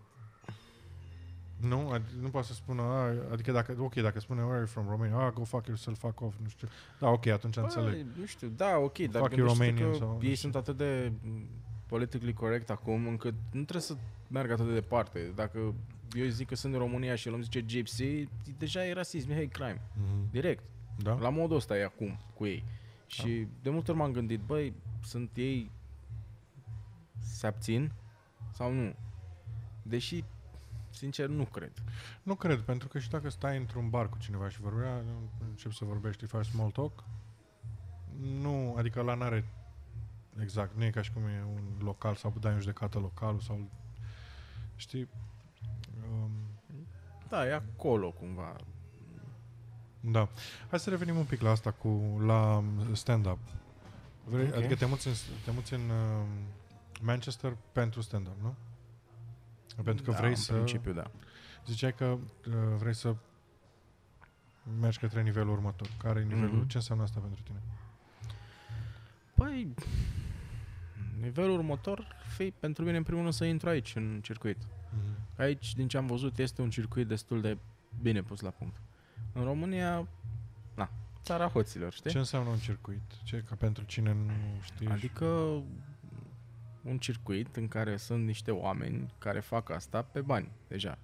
nu, 1.62 1.93
ad- 1.97 2.20
nu 2.22 2.30
poate 2.30 2.47
să 2.47 2.53
spună, 2.53 2.82
a, 2.82 3.14
adică 3.32 3.51
dacă, 3.51 3.76
ok, 3.80 3.93
dacă 3.95 4.20
spune 4.20 4.39
where 4.39 4.53
are 4.55 4.60
you 4.60 4.68
from 4.68 4.88
Romania, 4.89 5.26
ah, 5.26 5.34
go 5.34 5.43
fuck 5.43 5.68
yourself, 5.68 5.97
fuck 5.99 6.22
off, 6.22 6.36
nu 6.41 6.47
știu. 6.49 6.68
Da, 6.99 7.10
ok, 7.10 7.26
atunci 7.28 7.55
înțeleg. 7.57 7.91
Băi, 7.93 8.05
nu 8.20 8.26
știu, 8.26 8.47
da, 8.47 8.78
ok, 8.78 8.97
dar 8.97 9.22
Fuck 9.22 9.36
you 9.36 9.47
gândește 9.47 9.70
Romanian 9.70 9.91
că 9.91 9.97
sau- 9.97 10.07
nu 10.07 10.14
ei 10.28 10.36
știu. 10.36 10.36
sunt 10.36 10.55
atât 10.55 10.78
de 10.78 11.12
mm, 11.24 11.47
politically 11.86 12.34
correct 12.34 12.70
acum, 12.70 13.07
încât 13.07 13.34
nu 13.51 13.62
trebuie 13.62 13.82
să 13.82 13.95
meargă 14.28 14.53
atât 14.53 14.66
de 14.68 14.74
departe. 14.74 15.32
Dacă 15.36 15.57
eu 16.16 16.24
îi 16.24 16.32
zic 16.32 16.47
că 16.47 16.55
sunt 16.55 16.72
din 16.72 16.82
România 16.82 17.16
și 17.16 17.28
el 17.28 17.34
îmi 17.34 17.43
zice 17.43 17.62
gypsy, 17.62 18.28
deja 18.57 18.86
e 18.86 18.93
rasism, 18.93 19.30
e 19.32 19.34
hate 19.34 19.45
crime. 19.47 19.82
Mhm. 19.95 20.32
Direct. 20.32 20.64
Da? 20.97 21.14
La 21.20 21.30
modul 21.30 21.55
ăsta 21.55 21.78
e 21.78 21.84
acum 21.84 22.20
cu 22.34 22.45
ei. 22.45 22.64
Și 23.05 23.47
de 23.62 23.70
multe 23.70 23.91
ori 23.91 23.99
m-am 23.99 24.12
gândit, 24.12 24.39
băi, 24.39 24.74
sunt 25.03 25.30
ei 25.34 25.72
se 27.22 27.47
abțin 27.47 27.91
sau 28.53 28.72
nu? 28.74 28.93
Deși, 29.82 30.24
sincer, 30.90 31.28
nu 31.28 31.44
cred. 31.44 31.72
Nu 32.24 32.36
cred, 32.36 32.60
pentru 32.60 32.88
că 32.88 33.00
și 33.00 33.10
dacă 33.10 33.30
stai 33.30 33.58
într-un 33.58 33.90
bar 33.90 34.10
cu 34.10 34.18
cineva 34.18 34.50
și 34.50 34.62
vorbea, 34.62 35.04
începi 35.50 35.76
să 35.76 35.86
vorbești, 35.86 36.26
faci 36.26 36.46
small 36.46 36.72
talk, 36.72 37.04
nu, 38.20 38.76
adică 38.78 39.02
la 39.02 39.14
n-are 39.14 39.46
exact, 40.42 40.76
nu 40.76 40.84
e 40.84 40.90
ca 40.90 41.02
și 41.02 41.12
cum 41.12 41.24
e 41.24 41.44
un 41.56 41.86
local 41.86 42.16
sau 42.16 42.34
dai 42.40 42.54
în 42.54 42.60
judecată 42.60 43.00
localul 43.00 43.40
sau 43.40 43.70
știi 44.76 45.10
um, 46.12 46.32
Da, 47.28 47.48
e 47.48 47.54
acolo 47.54 48.12
cumva. 48.12 48.56
da. 50.00 50.30
Hai 50.70 50.80
să 50.80 50.90
revenim 50.90 51.18
un 51.18 51.26
pic 51.26 51.42
la 51.42 51.50
asta 51.50 51.72
cu 51.72 52.18
la 52.26 52.64
stand-up. 52.94 53.40
Vrei, 54.24 54.48
Ok. 54.48 54.56
Adică 54.56 54.76
te 54.76 54.86
muți 54.86 55.08
în, 55.08 55.14
te 55.46 55.52
muți 55.52 55.74
în 55.74 55.90
um, 55.90 56.28
Manchester 57.02 57.58
pentru 57.72 58.02
stand-up, 58.02 58.42
nu? 58.42 58.56
Pentru 59.84 60.04
că 60.04 60.12
da, 60.12 60.18
vrei 60.18 60.30
în 60.30 60.36
să... 60.36 60.54
principiu, 60.54 60.94
da. 60.94 61.12
Ziceai 61.66 61.94
că 61.94 62.06
uh, 62.06 62.54
vrei 62.78 62.96
să 62.96 63.16
mergi 64.80 65.00
către 65.00 65.22
nivelul 65.22 65.54
următor. 65.54 65.90
Care 65.98 66.20
e 66.20 66.24
nivelul? 66.24 66.58
Mhm. 66.58 66.68
Ce 66.68 66.78
înseamnă 66.78 67.04
asta 67.04 67.20
pentru 67.20 67.42
tine? 67.44 67.62
Păi, 69.36 69.74
Nivelul 71.22 71.58
următor 71.58 72.08
fi 72.36 72.52
pentru 72.60 72.84
mine 72.84 72.98
în 72.98 73.04
primul 73.04 73.22
rând 73.22 73.34
să 73.34 73.46
intru 73.46 73.70
aici, 73.70 73.96
în 73.96 74.20
circuit. 74.24 74.58
Mm-hmm. 74.58 75.38
Aici, 75.38 75.76
din 75.76 75.88
ce 75.88 75.98
am 75.98 76.08
văzut, 76.08 76.38
este 76.38 76.62
un 76.62 76.70
circuit 76.70 77.08
destul 77.08 77.42
de 77.42 77.58
bine 78.02 78.22
pus 78.22 78.40
la 78.40 78.50
punct. 78.50 78.76
În 79.34 79.44
România, 79.44 80.08
na, 80.76 80.90
țara 81.24 81.48
hoților, 81.48 81.94
știi? 81.94 82.12
Ce 82.12 82.18
înseamnă 82.18 82.50
un 82.50 82.58
circuit? 82.58 83.02
Ce, 83.24 83.44
ca 83.50 83.56
pentru 83.56 83.84
cine 83.84 84.14
nu 84.14 84.34
știe? 84.62 84.90
Adică 84.90 85.62
un 86.84 86.98
circuit 86.98 87.56
în 87.56 87.68
care 87.68 87.98
sunt 87.98 88.26
niște 88.26 88.52
oameni 88.52 89.14
care 89.18 89.40
fac 89.40 89.70
asta 89.70 90.02
pe 90.02 90.22
bani, 90.22 90.52
deja. 90.68 90.98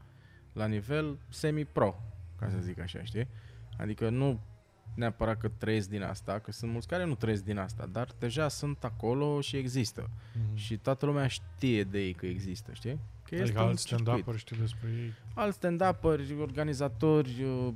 La 0.54 0.66
nivel 0.66 1.18
semi-pro, 1.30 1.96
ca 2.40 2.50
să 2.50 2.58
zic 2.60 2.80
așa, 2.80 3.04
știi? 3.04 3.28
Adică 3.78 4.10
nu 4.10 4.40
neapărat 4.96 5.38
că 5.38 5.48
trăiesc 5.58 5.90
din 5.90 6.02
asta, 6.04 6.40
că 6.40 6.52
sunt 6.52 6.72
mulți 6.72 6.88
care 6.88 7.06
nu 7.06 7.16
trăiesc 7.16 7.44
din 7.44 7.58
asta, 7.58 7.86
dar 7.92 8.08
deja 8.20 8.48
sunt 8.48 8.84
acolo 8.84 9.42
și 9.42 9.58
există. 9.58 10.10
mm-hmm. 10.10 10.54
Și 10.56 10.78
toată 10.78 11.06
lumea 11.06 11.28
știe 11.28 11.84
de 11.84 12.00
ei 12.00 12.14
că 12.14 12.26
există, 12.26 12.74
știi? 12.74 13.00
Că 13.30 13.36
adică 13.36 13.62
un 13.62 13.68
alți 13.68 13.86
circuit. 13.86 14.08
stand-up 14.08 14.36
știu 14.38 14.56
despre 14.56 14.90
ei. 14.90 15.14
Alți 15.34 15.56
stand-uperi, 15.56 16.40
organizatori, 16.40 17.44
uh, 17.44 17.74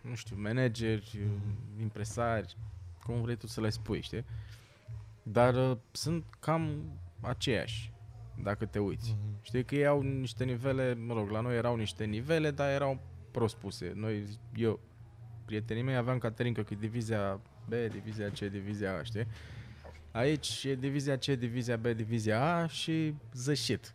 nu 0.00 0.14
știu, 0.14 0.36
manageri, 0.40 1.10
uh, 1.14 1.22
Mhm. 1.74 1.80
impresari, 1.80 2.56
cum 3.04 3.20
vrei 3.22 3.36
tu 3.36 3.46
să 3.46 3.60
le 3.60 3.70
spui, 3.70 4.00
știi? 4.00 4.24
Dar 5.22 5.70
uh, 5.70 5.76
sunt 5.90 6.24
cam 6.40 6.82
aceiași, 7.20 7.92
dacă 8.42 8.66
te 8.66 8.78
uiți. 8.78 9.14
Mm-hmm. 9.14 9.42
Știi 9.42 9.64
că 9.64 9.74
ei 9.74 9.86
au 9.86 10.00
niște 10.00 10.44
nivele, 10.44 10.94
mă 10.94 11.14
rog, 11.14 11.30
la 11.30 11.40
noi 11.40 11.56
erau 11.56 11.76
niște 11.76 12.04
nivele, 12.04 12.50
dar 12.50 12.70
erau 12.70 13.00
prost 13.30 13.56
puse. 13.56 13.92
Noi, 13.94 14.38
eu, 14.56 14.80
prietenii 15.44 15.82
mei 15.82 15.96
aveam 15.96 16.18
Caterinca 16.18 16.62
că 16.62 16.74
e 16.74 16.76
divizia 16.80 17.40
B, 17.68 17.72
divizia 17.92 18.28
C, 18.28 18.38
divizia 18.38 18.96
A, 18.96 19.02
știi? 19.02 19.26
Aici 20.12 20.64
e 20.64 20.74
divizia 20.74 21.16
C, 21.16 21.24
divizia 21.24 21.76
B, 21.76 21.86
divizia 21.86 22.56
A 22.56 22.66
și 22.66 23.14
the 23.44 23.54
shit. 23.54 23.94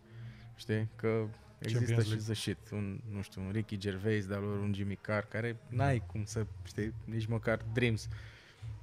Știi? 0.56 0.90
Că 0.96 1.28
există 1.60 1.86
Champions 1.86 2.04
și 2.04 2.10
League. 2.10 2.26
the 2.26 2.34
shit. 2.34 2.58
Un, 2.72 3.00
nu 3.12 3.22
știu, 3.22 3.42
un 3.42 3.52
Ricky 3.52 3.78
Gervais 3.78 4.26
de-al 4.26 4.42
lor, 4.42 4.60
un 4.60 4.74
Jimmy 4.74 4.96
Carr, 4.96 5.26
care 5.26 5.58
n-ai 5.68 6.04
cum 6.06 6.24
să, 6.26 6.46
știi, 6.64 6.94
nici 7.06 7.26
măcar 7.26 7.60
Dreams. 7.74 8.08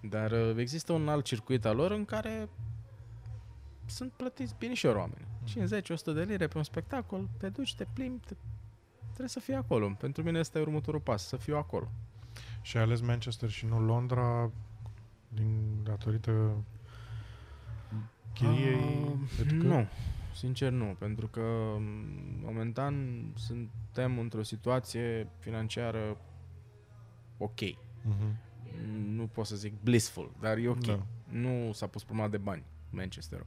Dar 0.01 0.33
uh, 0.33 0.55
există 0.57 0.93
un 0.93 1.09
alt 1.09 1.25
circuit 1.25 1.65
al 1.65 1.77
lor 1.77 1.91
în 1.91 2.05
care 2.05 2.49
sunt 3.87 4.13
plătiți 4.13 4.55
binișor 4.59 4.97
oameni. 4.97 5.27
Mhm. 5.45 5.67
50-100 5.83 6.15
de 6.15 6.23
lire 6.23 6.47
pe 6.47 6.57
un 6.59 6.63
spectacol, 6.65 7.29
te 7.39 7.49
duci, 7.49 7.75
te 7.75 7.87
plimbi, 7.93 8.25
te... 8.27 8.35
trebuie 9.07 9.29
să 9.29 9.41
fii 9.41 9.55
acolo. 9.55 9.89
Pentru 9.99 10.23
mine 10.23 10.39
ăsta 10.39 10.59
e 10.59 10.63
următorul 10.63 11.01
pas, 11.01 11.27
să 11.27 11.37
fiu 11.37 11.57
acolo. 11.57 11.91
Și 12.63 12.77
ai 12.77 12.83
ales 12.83 13.01
Manchester 13.01 13.49
și 13.51 13.67
nu 13.67 13.81
Londra 13.81 14.51
din 15.29 15.81
datorită 15.83 16.65
chiriei? 18.33 18.75
Ah, 18.75 19.29
pentru 19.37 19.57
că- 19.57 19.63
Nu, 19.67 19.87
sincer 20.35 20.71
nu, 20.73 20.97
pentru 20.99 21.27
că 21.29 21.41
m, 21.79 21.83
momentan 22.45 23.25
suntem 23.37 24.19
într-o 24.19 24.43
situație 24.43 25.29
financiară 25.39 26.17
ok. 27.39 27.61
Mhm. 28.03 28.37
Nu 29.07 29.27
pot 29.27 29.47
să 29.47 29.57
zic 29.57 29.73
blissful, 29.83 30.33
dar 30.41 30.57
e 30.57 30.69
ok. 30.69 30.87
Da. 30.87 31.03
Nu 31.29 31.73
s-a 31.73 31.87
pus 31.87 32.05
problema 32.05 32.29
de 32.29 32.39
bani 32.39 32.63
Manchesterul. 32.91 33.47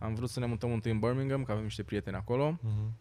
Am 0.00 0.14
vrut 0.14 0.28
să 0.30 0.40
ne 0.40 0.46
mutăm 0.46 0.72
întâi 0.72 0.90
în 0.92 0.98
Birmingham, 0.98 1.42
că 1.42 1.50
avem 1.52 1.64
niște 1.64 1.82
prieteni 1.82 2.16
acolo. 2.16 2.58
Mhm. 2.62 2.94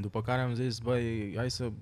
După 0.00 0.22
care 0.22 0.40
am 0.40 0.54
zis, 0.54 0.78
băi, 0.78 1.32
hai 1.36 1.50
să 1.50 1.72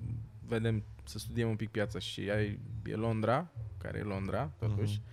vedem, 0.46 0.82
să 1.04 1.18
studiem 1.18 1.48
un 1.48 1.56
pic 1.56 1.70
piața 1.70 1.98
și 1.98 2.20
ai, 2.30 2.58
e 2.84 2.94
Londra, 2.94 3.50
care 3.78 3.98
e 3.98 4.02
Londra, 4.02 4.50
totuși, 4.58 5.00
Mhm. 5.02 5.10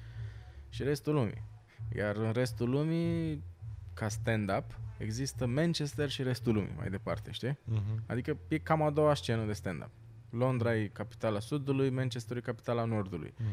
și 0.70 0.84
restul 0.84 1.14
lumii. 1.14 1.44
Iar 1.96 2.16
în 2.16 2.32
restul 2.32 2.70
lumii, 2.70 3.44
ca 3.94 4.08
stand-up, 4.08 4.80
există 4.98 5.46
Manchester 5.46 6.10
și 6.10 6.24
restul 6.24 6.54
lumii 6.54 6.74
mai 6.78 6.90
departe, 6.90 7.32
știi? 7.32 7.58
Mhm. 7.64 8.04
Adică 8.08 8.38
e 8.48 8.58
cam 8.58 8.82
a 8.82 8.90
doua 8.90 9.14
scenă 9.14 9.46
de 9.46 9.54
stand-up. 9.54 9.90
Londra 10.30 10.76
e 10.76 10.88
capitala 10.88 11.40
sudului, 11.40 11.90
Manchester 11.90 12.38
e 12.38 12.40
capitala 12.40 12.84
nordului. 12.86 13.34
Mhm. 13.38 13.48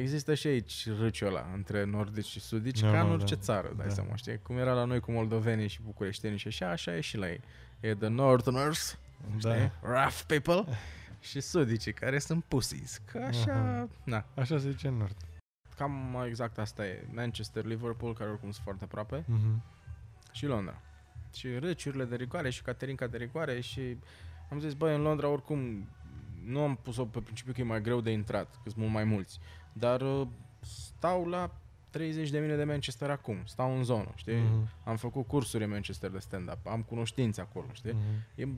Există 0.00 0.34
și 0.34 0.46
aici 0.46 0.88
râciul 0.98 1.28
ăla 1.28 1.50
între 1.54 1.84
nordici 1.84 2.24
și 2.26 2.40
sudici, 2.40 2.82
Normal, 2.82 3.00
ca 3.00 3.06
în 3.06 3.12
orice 3.12 3.34
da. 3.34 3.40
țară, 3.40 3.72
dai 3.76 3.86
Da. 3.86 3.92
seama, 3.92 4.16
știi? 4.16 4.38
Cum 4.42 4.56
era 4.58 4.72
la 4.72 4.84
noi 4.84 5.00
cu 5.00 5.12
moldovenii 5.12 5.68
și 5.68 5.80
bucureștenii 5.82 6.38
și 6.38 6.46
așa, 6.48 6.70
așa 6.70 6.96
e 6.96 7.00
și 7.00 7.16
la 7.16 7.30
ei. 7.30 7.40
E 7.80 7.94
the 7.94 8.08
northerners, 8.08 8.98
Da. 9.40 9.54
știi? 9.54 9.72
Rough 9.82 10.20
people 10.26 10.64
și 11.28 11.40
sudicii 11.40 11.92
care 11.92 12.18
sunt 12.18 12.44
pussies. 12.44 13.00
Că 13.12 13.18
așa, 13.18 13.52
Aha. 13.52 13.88
na, 14.04 14.24
Așa 14.34 14.58
se 14.58 14.70
zice 14.70 14.88
în 14.88 14.94
nord. 14.94 15.16
cam 15.76 16.24
exact 16.28 16.58
asta 16.58 16.86
e. 16.86 17.04
Manchester, 17.14 17.64
Liverpool, 17.64 18.14
care 18.14 18.30
oricum 18.30 18.50
sunt 18.50 18.64
foarte 18.64 18.84
aproape, 18.84 19.24
Mhm. 19.26 19.62
și 20.32 20.46
Londra. 20.46 20.80
Și 21.34 21.48
râciurile 21.58 22.04
de 22.04 22.16
rigoare 22.16 22.50
și 22.50 22.62
Caterinca 22.62 23.06
de 23.06 23.16
rigoare 23.16 23.60
și 23.60 23.96
am 24.50 24.60
zis, 24.60 24.72
băi, 24.74 24.94
în 24.94 25.02
Londra 25.02 25.28
oricum 25.28 25.88
nu 26.44 26.60
am 26.62 26.76
pus-o 26.82 27.04
pe 27.04 27.18
principiu 27.20 27.52
că 27.52 27.60
e 27.60 27.64
mai 27.64 27.80
greu 27.82 28.00
de 28.00 28.10
intrat, 28.10 28.50
că 28.50 28.60
sunt 28.70 28.76
mult 28.76 28.92
mai 28.92 29.04
mulți. 29.04 29.38
Dar 29.78 30.00
uh, 30.00 30.26
stau 30.60 31.26
la 31.28 31.50
30 31.90 32.30
de 32.30 32.38
mile 32.38 32.56
de 32.56 32.64
Manchester 32.64 33.10
acum, 33.10 33.36
stau 33.44 33.76
în 33.76 33.84
zonă, 33.84 34.12
știi? 34.14 34.36
Mhm. 34.40 34.68
Am 34.84 34.96
făcut 34.96 35.26
cursuri 35.26 35.64
în 35.64 35.70
Manchester 35.70 36.10
de 36.10 36.18
stand-up, 36.18 36.66
am 36.66 36.82
cunoștințe 36.82 37.40
acolo, 37.40 37.66
știi? 37.72 37.92
Mhm. 37.92 38.24
E 38.34 38.48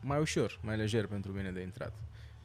mai 0.00 0.20
ușor, 0.20 0.58
mai 0.62 0.76
lejer 0.76 1.06
pentru 1.06 1.32
mine 1.32 1.50
de 1.50 1.60
intrat. 1.60 1.92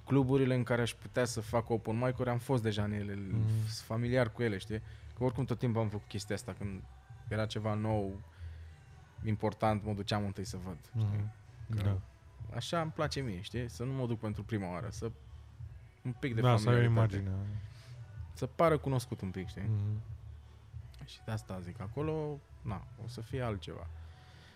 Cluburile 0.06 0.56
în 0.56 0.64
care 0.64 0.82
aș 0.82 0.94
putea 0.94 1.26
să 1.26 1.42
fac 1.42 1.70
open 1.70 1.98
mic-uri 1.98 2.30
am 2.30 2.38
fost 2.38 2.64
deja 2.64 2.84
în 2.84 2.92
ele, 2.92 3.14
Mhm. 3.14 3.48
sunt 3.60 3.86
familiar 3.86 4.32
cu 4.32 4.44
ele, 4.44 4.58
știi? 4.58 4.82
Că 5.18 5.24
oricum 5.24 5.46
tot 5.46 5.60
timpul 5.60 5.82
am 5.82 5.90
făcut 5.90 6.08
chestia 6.08 6.36
asta, 6.36 6.54
când 6.58 6.82
era 7.28 7.46
ceva 7.46 7.74
nou, 7.74 8.20
important, 9.24 9.84
mă 9.86 9.94
duceam 9.94 10.26
întâi 10.26 10.46
să 10.46 10.58
văd. 10.66 10.78
știi? 10.88 11.08
Mhm. 11.12 11.32
Că 11.78 11.82
Da. 11.84 11.98
Așa 12.56 12.82
îmi 12.82 12.92
place 12.92 13.20
mie, 13.22 13.42
știi? 13.42 13.70
Să 13.70 13.84
nu 13.84 13.92
mă 13.94 14.06
duc 14.08 14.20
pentru 14.20 14.44
prima 14.44 14.72
oară, 14.72 14.88
să 14.90 15.12
un 16.02 16.12
pic 16.20 16.36
de 16.36 16.42
Da, 16.42 16.58
să 16.58 16.70
ai 16.70 16.76
o 16.76 16.78
familiaritate. 16.78 17.16
imagine. 17.16 17.46
Să 18.38 18.46
pară 18.46 18.78
cunoscut 18.78 19.22
un 19.22 19.30
pic, 19.32 19.48
știi? 19.48 19.62
Mhm. 19.62 20.02
Și 21.06 21.20
de 21.26 21.32
asta 21.32 21.60
zic, 21.60 21.80
acolo, 21.82 22.40
na, 22.62 22.84
o 23.04 23.08
să 23.08 23.22
fie 23.22 23.42
altceva. 23.42 23.88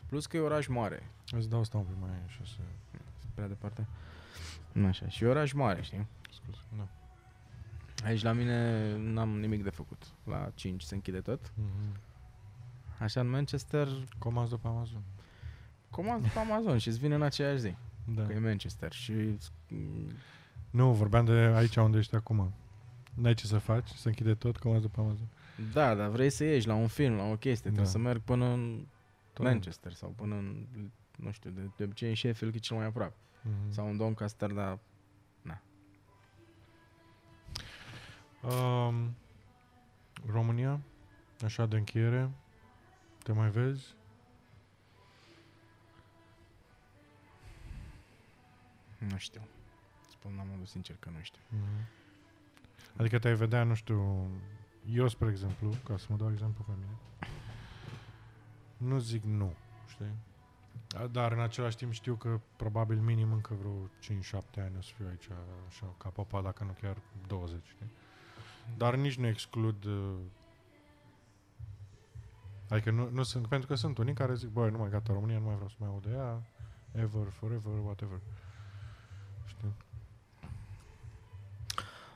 Plus 0.06 0.26
că 0.26 0.38
e 0.38 0.40
oraș 0.40 0.68
mare, 0.68 1.04
Îți 1.32 1.50
dau 1.50 1.60
asta 1.60 1.78
un 1.78 1.84
pic 1.84 1.96
mai 2.00 2.10
așa 2.26 2.42
să... 2.46 2.58
prea 3.34 3.48
departe. 3.48 3.86
Nu 4.72 4.88
așa, 4.88 5.08
și 5.08 5.24
e 5.24 5.28
oraș 5.28 5.52
mare, 5.52 5.82
știi? 5.82 6.08
Scuze. 6.32 6.60
Da. 6.78 6.88
Aici 8.06 8.22
la 8.22 8.32
mine 8.32 8.92
n-am 8.98 9.40
nimic 9.40 9.64
de 9.64 9.70
făcut. 9.70 10.04
La 10.24 10.52
5 10.56 10.82
se 10.82 10.96
închide 10.96 11.22
tot. 11.22 11.52
Mhm. 11.56 12.00
Așa 13.00 13.20
în 13.20 13.30
Manchester, 13.30 13.88
Comanzi 14.18 14.52
după 14.52 14.68
Amazon. 14.68 15.02
comand 15.90 16.28
pe 16.28 16.40
Amazon 16.40 16.78
și 16.78 16.88
îți 16.88 17.00
vine 17.00 17.16
în 17.16 17.22
aceeași 17.22 17.60
zi. 17.60 17.76
Da. 18.06 18.26
Că 18.26 18.34
e 18.34 18.40
Manchester 18.40 18.92
și 18.92 19.12
mm, 19.68 20.12
Nu, 20.70 20.92
vorbeam 20.94 21.26
de 21.26 21.32
aici 21.32 21.76
unde 21.76 21.98
ești 21.98 22.16
acum. 22.16 22.54
N-ai 23.14 23.34
ce 23.34 23.46
să 23.46 23.58
faci, 23.58 23.90
să 23.90 24.08
închide 24.08 24.34
tot, 24.36 24.58
comanzi 24.58 24.84
după 24.86 25.02
Amazon. 25.02 25.28
da, 25.74 25.96
dar 25.96 26.10
vrei 26.10 26.30
să 26.30 26.44
ieși 26.44 26.68
la 26.68 26.74
un 26.74 26.88
film, 26.88 27.16
la 27.16 27.24
o 27.24 27.36
chestie, 27.36 27.62
trebuie 27.62 27.84
Da. 27.84 27.90
să 27.92 27.98
merg 27.98 28.22
până 28.22 28.46
în 28.46 28.86
Tot. 29.34 29.46
Manchester 29.46 29.94
sau 29.94 30.10
până 30.10 30.36
în, 30.36 30.66
nu 31.18 31.32
știu, 31.32 31.50
de, 31.50 31.62
de 31.76 31.84
obicei 31.84 32.10
în 32.10 32.16
Sheffield, 32.16 32.52
că 32.54 32.58
e 32.58 32.66
cel 32.66 32.78
mai 32.78 32.86
aproape. 32.86 33.16
Mhm. 33.42 33.72
Sau 33.72 33.90
în 33.90 33.98
Doncaster, 33.98 34.52
dar 34.52 34.80
Um, 38.44 39.16
România, 40.26 40.80
așa 41.44 41.66
de 41.66 41.78
încheiere, 41.78 42.30
te 43.24 43.32
mai 43.32 43.50
vezi? 43.50 43.96
nu 48.98 49.18
știu. 49.18 49.42
Spun 50.10 50.34
la 50.38 50.44
modul 50.44 50.66
sincer 50.66 50.96
că 51.00 51.10
nu 51.10 51.22
știu. 51.22 51.42
Mhm. 51.50 51.86
Adică 52.98 53.20
te-ai 53.20 53.36
vedea, 53.36 53.64
nu 53.64 53.74
știu, 53.74 54.28
eu, 54.94 55.08
spre 55.08 55.30
exemplu, 55.30 55.74
ca 55.84 55.98
să 55.98 56.06
mă 56.10 56.16
dau 56.18 56.32
exemplu 56.32 56.64
pe 56.68 56.72
mine, 56.80 56.98
nu 58.78 58.98
zic 59.00 59.24
nu, 59.24 59.54
știi? 59.88 60.16
A- 60.98 61.08
Dar 61.08 61.32
în 61.32 61.40
același 61.40 61.76
timp 61.78 61.92
știu 61.92 62.16
că 62.16 62.40
probabil 62.56 62.98
minim 63.00 63.32
încă 63.32 63.54
vreo 63.54 63.90
5-7 64.00 64.64
ani 64.64 64.76
o 64.78 64.82
să 64.82 64.92
fiu 64.96 65.06
aici, 65.10 65.28
așa, 65.68 65.94
ca 65.98 66.10
papa, 66.10 66.42
dacă 66.42 66.64
nu 66.64 66.76
chiar 66.82 66.98
20, 67.28 67.60
știi? 67.66 67.92
Dar 68.78 68.96
nici 68.96 69.18
nu 69.18 69.28
exclud... 69.28 69.84
uh, 69.86 70.16
Adică 72.70 72.92
nu, 72.92 73.10
nu 73.10 73.24
sunt, 73.24 73.48
pentru 73.48 73.68
că 73.68 73.76
sunt 73.76 73.98
unii 73.98 74.14
care 74.14 74.34
zic, 74.36 74.50
băi, 74.50 74.70
nu 74.72 74.78
mai 74.78 74.90
gata, 74.90 75.14
România 75.14 75.38
nu 75.38 75.46
mai 75.46 75.54
vreau 75.54 75.70
să 75.70 75.76
mai 75.80 75.90
aud 75.90 76.02
de 76.06 76.10
ea, 76.12 76.42
ever, 76.92 77.28
forever, 77.30 77.74
whatever. 77.84 78.20
Știi? 78.20 78.51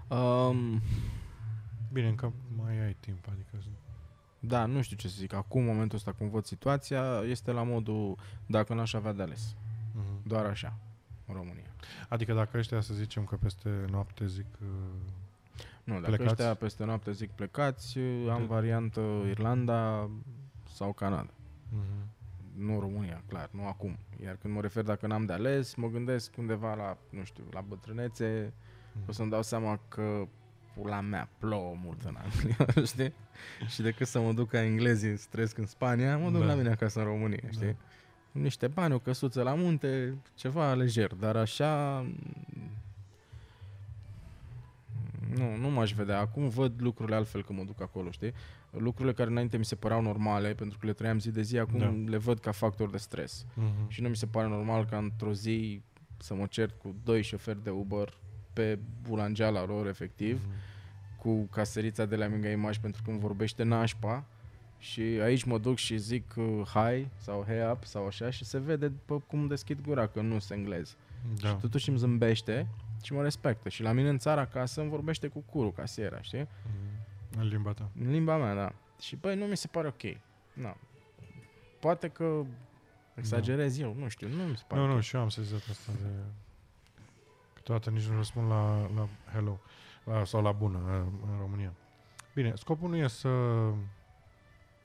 Um, 0.10 0.82
Bine, 1.94 2.08
încă 2.08 2.34
mai 2.58 2.80
ai 2.86 2.96
timp, 3.00 3.28
adică... 3.32 3.50
sunt- 3.62 3.74
da, 4.40 4.66
nu 4.66 4.82
știu 4.82 4.96
ce 4.98 5.08
să 5.08 5.16
zic. 5.18 5.34
Acum, 5.34 5.62
în 5.62 5.68
momentul 5.68 5.98
ăsta, 5.98 6.12
cum 6.12 6.30
văd 6.30 6.46
situația, 6.46 7.22
este 7.26 7.52
la 7.52 7.64
modul 7.64 8.16
dacă 8.46 8.74
n-aș 8.74 8.94
avea 8.94 9.14
de 9.14 9.22
ales. 9.22 9.56
Mhm. 9.94 10.28
Doar 10.28 10.46
așa, 10.46 10.74
în 11.28 11.34
România. 11.36 11.70
Adică 12.10 12.34
dacă 12.34 12.58
ăștia 12.58 12.82
să 12.82 12.94
zicem 12.94 13.24
că 13.24 13.36
peste 13.36 13.70
noapte 13.90 14.28
zic 14.28 14.46
uh, 14.62 14.68
Nu, 15.84 15.94
dacă 15.94 16.06
Plecați? 16.16 16.30
ăștia 16.32 16.54
peste 16.54 16.84
noapte 16.86 17.12
zic 17.12 17.30
plecați, 17.32 17.98
am 18.32 18.40
De- 18.40 18.46
variantă 18.48 19.02
Irlanda 19.30 20.10
sau 20.74 20.94
Canada. 20.94 21.30
Mhm. 21.70 22.10
Nu 22.66 22.80
România, 22.80 23.22
clar, 23.28 23.50
nu 23.52 23.68
acum. 23.68 23.98
Iar 24.24 24.36
când 24.36 24.54
mă 24.54 24.62
refer 24.62 24.84
dacă 24.84 25.08
n-am 25.08 25.26
de 25.26 25.34
ales, 25.34 25.76
mă 25.76 25.88
gândesc 25.88 26.38
undeva 26.38 26.74
la, 26.76 26.98
nu 27.10 27.24
știu, 27.24 27.44
la 27.52 27.62
bătrânețe, 27.62 28.54
o 29.08 29.12
să-mi 29.12 29.30
dau 29.30 29.42
seama 29.42 29.80
că 29.88 30.28
pula 30.74 31.02
mea 31.02 31.30
plouă 31.40 31.76
mult 31.84 32.02
în 32.04 32.16
Anglia, 32.24 32.68
știi? 32.92 33.14
Și 33.68 33.82
decât 33.82 34.08
să 34.08 34.20
mă 34.20 34.34
duc 34.34 34.50
ca 34.50 34.64
englezii 34.64 35.18
să 35.18 35.28
trăiesc 35.30 35.58
în 35.58 35.66
Spania, 35.66 36.18
mă 36.18 36.30
duc 36.30 36.40
Da. 36.40 36.46
la 36.46 36.54
mine 36.56 36.70
acasă 36.70 37.00
în 37.00 37.06
România, 37.06 37.40
Da. 37.44 37.50
știi? 37.52 37.76
Niște 38.32 38.68
bani, 38.68 38.94
o 38.94 39.00
căsuță 39.00 39.42
la 39.42 39.54
munte, 39.54 40.18
ceva 40.36 40.74
lejer, 40.74 41.14
dar 41.14 41.36
așa... 41.36 42.06
Nu, 45.36 45.56
nu 45.56 45.70
m-aș 45.70 45.94
vedea. 45.94 46.20
Acum 46.20 46.50
văd 46.50 46.74
lucrurile 46.82 47.16
altfel 47.16 47.44
când 47.44 47.60
mă 47.60 47.66
duc 47.66 47.82
acolo, 47.82 48.12
știi? 48.12 48.34
Lucrurile 48.72 49.14
care 49.14 49.30
înainte 49.30 49.58
mi 49.58 49.66
se 49.66 49.76
păreau 49.76 50.02
normale, 50.02 50.54
pentru 50.54 50.78
că 50.80 50.86
le 50.86 50.94
trăiam 50.94 51.20
zi 51.20 51.32
de 51.32 51.42
zi, 51.42 51.58
acum 51.58 51.80
Da. 51.80 51.94
le 52.06 52.18
văd 52.18 52.40
ca 52.40 52.52
factor 52.52 52.90
de 52.90 52.98
stres. 52.98 53.46
Mhm. 53.54 53.90
Și 53.90 54.02
nu 54.02 54.10
mi 54.10 54.16
se 54.16 54.26
pare 54.26 54.48
normal 54.48 54.86
ca 54.86 54.98
într-o 54.98 55.34
zi 55.34 55.82
să 56.18 56.34
mă 56.34 56.46
cert 56.46 56.80
cu 56.82 56.96
doi 57.04 57.22
șoferi 57.22 57.64
de 57.64 57.70
Uber 57.70 58.18
pe 58.56 58.80
bulangeala 59.02 59.66
lor, 59.66 59.88
efectiv, 59.88 60.42
Mhm. 60.48 60.54
cu 61.18 61.44
caserița 61.52 62.06
de 62.06 62.16
la 62.16 62.28
Minga 62.28 62.50
Image 62.50 62.80
pentru 62.80 63.02
că 63.04 63.10
îmi 63.10 63.20
vorbește 63.20 63.64
nașpa 63.64 64.24
și 64.78 65.02
aici 65.02 65.44
mă 65.44 65.58
duc 65.58 65.78
și 65.78 65.98
zic 65.98 66.34
uh, 66.38 66.62
hi 66.74 67.08
sau 67.18 67.44
hey 67.48 67.72
up 67.72 67.84
sau 67.84 68.06
așa 68.06 68.30
și 68.30 68.46
se 68.46 68.60
vede 68.60 68.88
după 68.88 69.20
cum 69.28 69.48
deschid 69.48 69.82
gura 69.82 70.08
că 70.08 70.22
nu 70.22 70.40
sunt 70.40 70.58
englez. 70.60 70.96
Da. 71.42 71.48
Și 71.48 71.56
totuși 71.56 71.90
îmi 71.90 71.98
zâmbește 71.98 72.68
și 73.04 73.14
mă 73.14 73.22
respectă. 73.22 73.70
Și 73.70 73.82
la 73.82 73.92
mine 73.92 74.10
în 74.10 74.18
țara 74.18 74.42
acasă 74.42 74.82
îmi 74.82 74.90
vorbește 74.90 75.28
cu 75.28 75.40
curul, 75.40 75.72
casiera, 75.72 76.22
știi? 76.22 76.40
Mhm. 76.66 77.40
În 77.42 77.48
limba 77.48 77.72
ta. 77.72 77.90
În 78.04 78.12
limba 78.12 78.38
mea, 78.38 78.56
da. 78.56 78.74
Și 79.02 79.16
băi, 79.16 79.36
nu 79.36 79.46
mi 79.46 79.58
se 79.58 79.68
pare 79.68 79.88
ok. 79.88 80.18
Na. 80.54 80.78
Poate 81.80 82.08
că 82.08 82.42
exagerez 83.16 83.80
eu, 83.80 83.96
nu 84.00 84.08
știu, 84.08 84.28
nu 84.28 84.44
mi 84.44 84.58
se 84.58 84.64
pare 84.68 84.82
Nu, 84.82 84.88
ok. 84.88 84.94
nu, 84.96 85.02
și 85.02 85.16
eu 85.16 85.22
am 85.22 85.30
sezat 85.30 85.68
asta 85.70 85.92
de... 86.02 86.08
Câteodată 87.66 87.90
nici 87.90 88.08
nu 88.08 88.16
răspund 88.16 88.50
la, 88.50 88.90
la 88.96 89.08
hello 89.32 89.60
la, 90.04 90.24
sau 90.26 90.42
la 90.42 90.52
bună 90.52 90.78
în, 90.78 91.30
în 91.32 91.38
România. 91.40 91.74
Bine, 92.34 92.54
scopul 92.56 92.90
nu 92.90 92.96
e 92.96 93.08
să... 93.08 93.30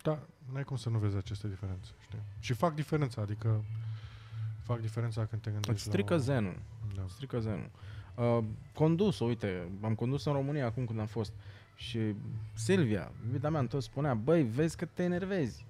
Da, 0.03 0.19
n-ai 0.53 0.65
cum 0.65 0.77
să 0.77 0.89
nu 0.89 0.99
vezi 0.99 1.17
aceste 1.17 1.49
diferențe, 1.49 1.91
știi? 2.01 2.19
Și 2.39 2.53
fac 2.53 2.75
diferența, 2.75 3.23
adică 3.23 3.65
fac 4.63 4.81
diferența 4.81 5.27
când 5.27 5.43
te 5.43 5.51
gândești 5.51 5.73
Îți 5.73 5.83
strică 5.83 6.13
la... 6.15 6.19
o- 6.19 6.23
zenul. 6.23 6.59
Da. 6.95 7.03
strică 7.09 7.41
zenul. 7.41 7.71
Uh, 8.15 8.45
condus, 8.75 9.19
uite, 9.19 9.69
am 9.81 9.95
condus 9.95 10.25
în 10.25 10.33
România 10.33 10.67
acum 10.67 10.87
când 10.87 11.01
am 11.01 11.07
fost 11.07 11.33
și 11.75 12.15
Silvia, 12.55 13.13
iubita 13.27 13.51
mea, 13.51 13.67
tot 13.67 13.83
spunea, 13.83 14.15
băi, 14.15 14.43
vezi 14.43 14.77
că 14.77 14.85
te 14.85 15.03
enervezi. 15.03 15.67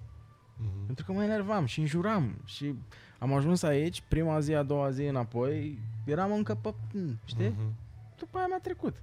Mhm. 0.57 0.85
Pentru 0.85 1.05
că 1.05 1.11
mă 1.11 1.23
enervam 1.23 1.65
și 1.65 1.79
înjuram 1.79 2.41
și 2.45 2.75
am 3.21 3.33
ajuns 3.33 3.63
aici, 3.63 4.03
prima 4.07 4.39
zi, 4.39 4.53
a 4.53 4.63
doua 4.63 4.89
zi 4.91 5.03
înapoi, 5.03 5.77
eram 6.05 6.31
încă 6.31 6.55
pe, 6.55 6.73
m, 6.93 7.19
știi? 7.25 7.47
Mhm. 7.47 7.73
După 8.17 8.37
aia 8.37 8.47
mi-a 8.47 8.59
trecut. 8.59 8.95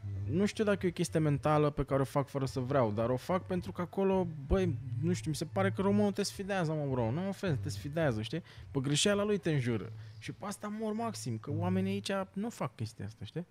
Mhm. 0.00 0.36
Nu 0.36 0.46
știu 0.46 0.64
dacă 0.64 0.86
e 0.86 0.88
o 0.88 0.92
chestie 0.92 1.18
mentală 1.18 1.70
pe 1.70 1.84
care 1.84 2.00
o 2.00 2.04
fac 2.04 2.28
fără 2.28 2.44
să 2.44 2.60
vreau, 2.60 2.90
dar 2.92 3.10
o 3.10 3.16
fac 3.16 3.46
pentru 3.46 3.72
că 3.72 3.80
acolo, 3.80 4.26
băi, 4.46 4.76
nu 5.02 5.12
știu, 5.12 5.30
mi 5.30 5.36
se 5.36 5.44
pare 5.44 5.70
că 5.70 5.82
românul 5.82 6.12
te 6.12 6.22
sfidează, 6.22 6.72
mă, 6.72 6.86
bro. 6.90 7.10
Nu 7.10 7.28
ofens, 7.28 7.58
te 7.62 7.68
sfidează, 7.68 8.22
știi? 8.22 8.42
Pe 8.70 8.80
greșeala 8.80 9.24
lui 9.24 9.38
te 9.38 9.50
înjură. 9.50 9.92
Și 10.18 10.32
pe 10.32 10.44
asta 10.46 10.74
mor 10.80 10.92
maxim, 10.92 11.38
că 11.38 11.50
oamenii 11.56 11.92
aici 11.92 12.26
nu 12.32 12.50
fac 12.50 12.74
chestia 12.74 13.04
asta, 13.04 13.24
știi? 13.24 13.46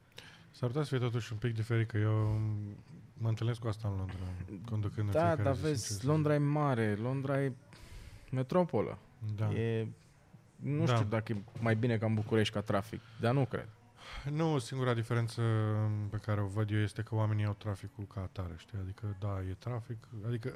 S-ar 0.52 0.68
putea 0.68 0.84
să 0.84 0.90
fie 0.90 0.98
totuși 1.06 1.32
un 1.32 1.38
pic 1.38 1.54
diferit, 1.54 1.88
că 1.88 1.98
eu 1.98 2.42
mă 3.18 3.30
întâlnesc 3.30 3.60
cu 3.60 3.68
asta 3.68 3.88
în 3.88 3.96
Londra, 3.98 4.16
conducând 4.70 5.08
în 5.08 5.14
Da, 5.14 5.20
fiecare 5.20 5.44
dar 5.44 5.56
zi, 5.56 5.62
vezi, 5.62 5.86
sincer 5.86 6.04
să 6.06 6.12
Londra 6.12 6.34
e 6.34 6.38
mare, 6.38 6.96
Londra 7.02 7.44
e 7.44 7.52
metropolă. 8.32 8.98
Zic. 9.26 9.36
Da. 9.36 9.52
E, 9.54 9.88
nu 10.56 10.86
Da. 10.86 10.94
știu 10.96 11.08
dacă 11.08 11.32
e 11.32 11.42
mai 11.60 11.76
bine 11.76 11.98
ca 11.98 12.06
în 12.06 12.14
București 12.14 12.54
ca 12.54 12.62
trafic, 12.62 13.02
dar 13.20 13.34
nu 13.34 13.46
cred. 13.46 13.68
Nu, 14.32 14.58
singura 14.60 14.94
diferență 14.94 15.42
pe 16.10 16.18
care 16.18 16.42
o 16.42 16.46
văd 16.48 16.72
eu 16.72 16.80
este 16.80 17.02
că 17.02 17.16
oamenii 17.16 17.46
au 17.46 17.54
traficul 17.54 18.06
ca 18.08 18.22
atare, 18.22 18.54
știi? 18.58 18.78
Adică, 18.82 19.16
da, 19.20 19.42
e 19.50 19.54
trafic, 19.60 19.98
adică 20.28 20.54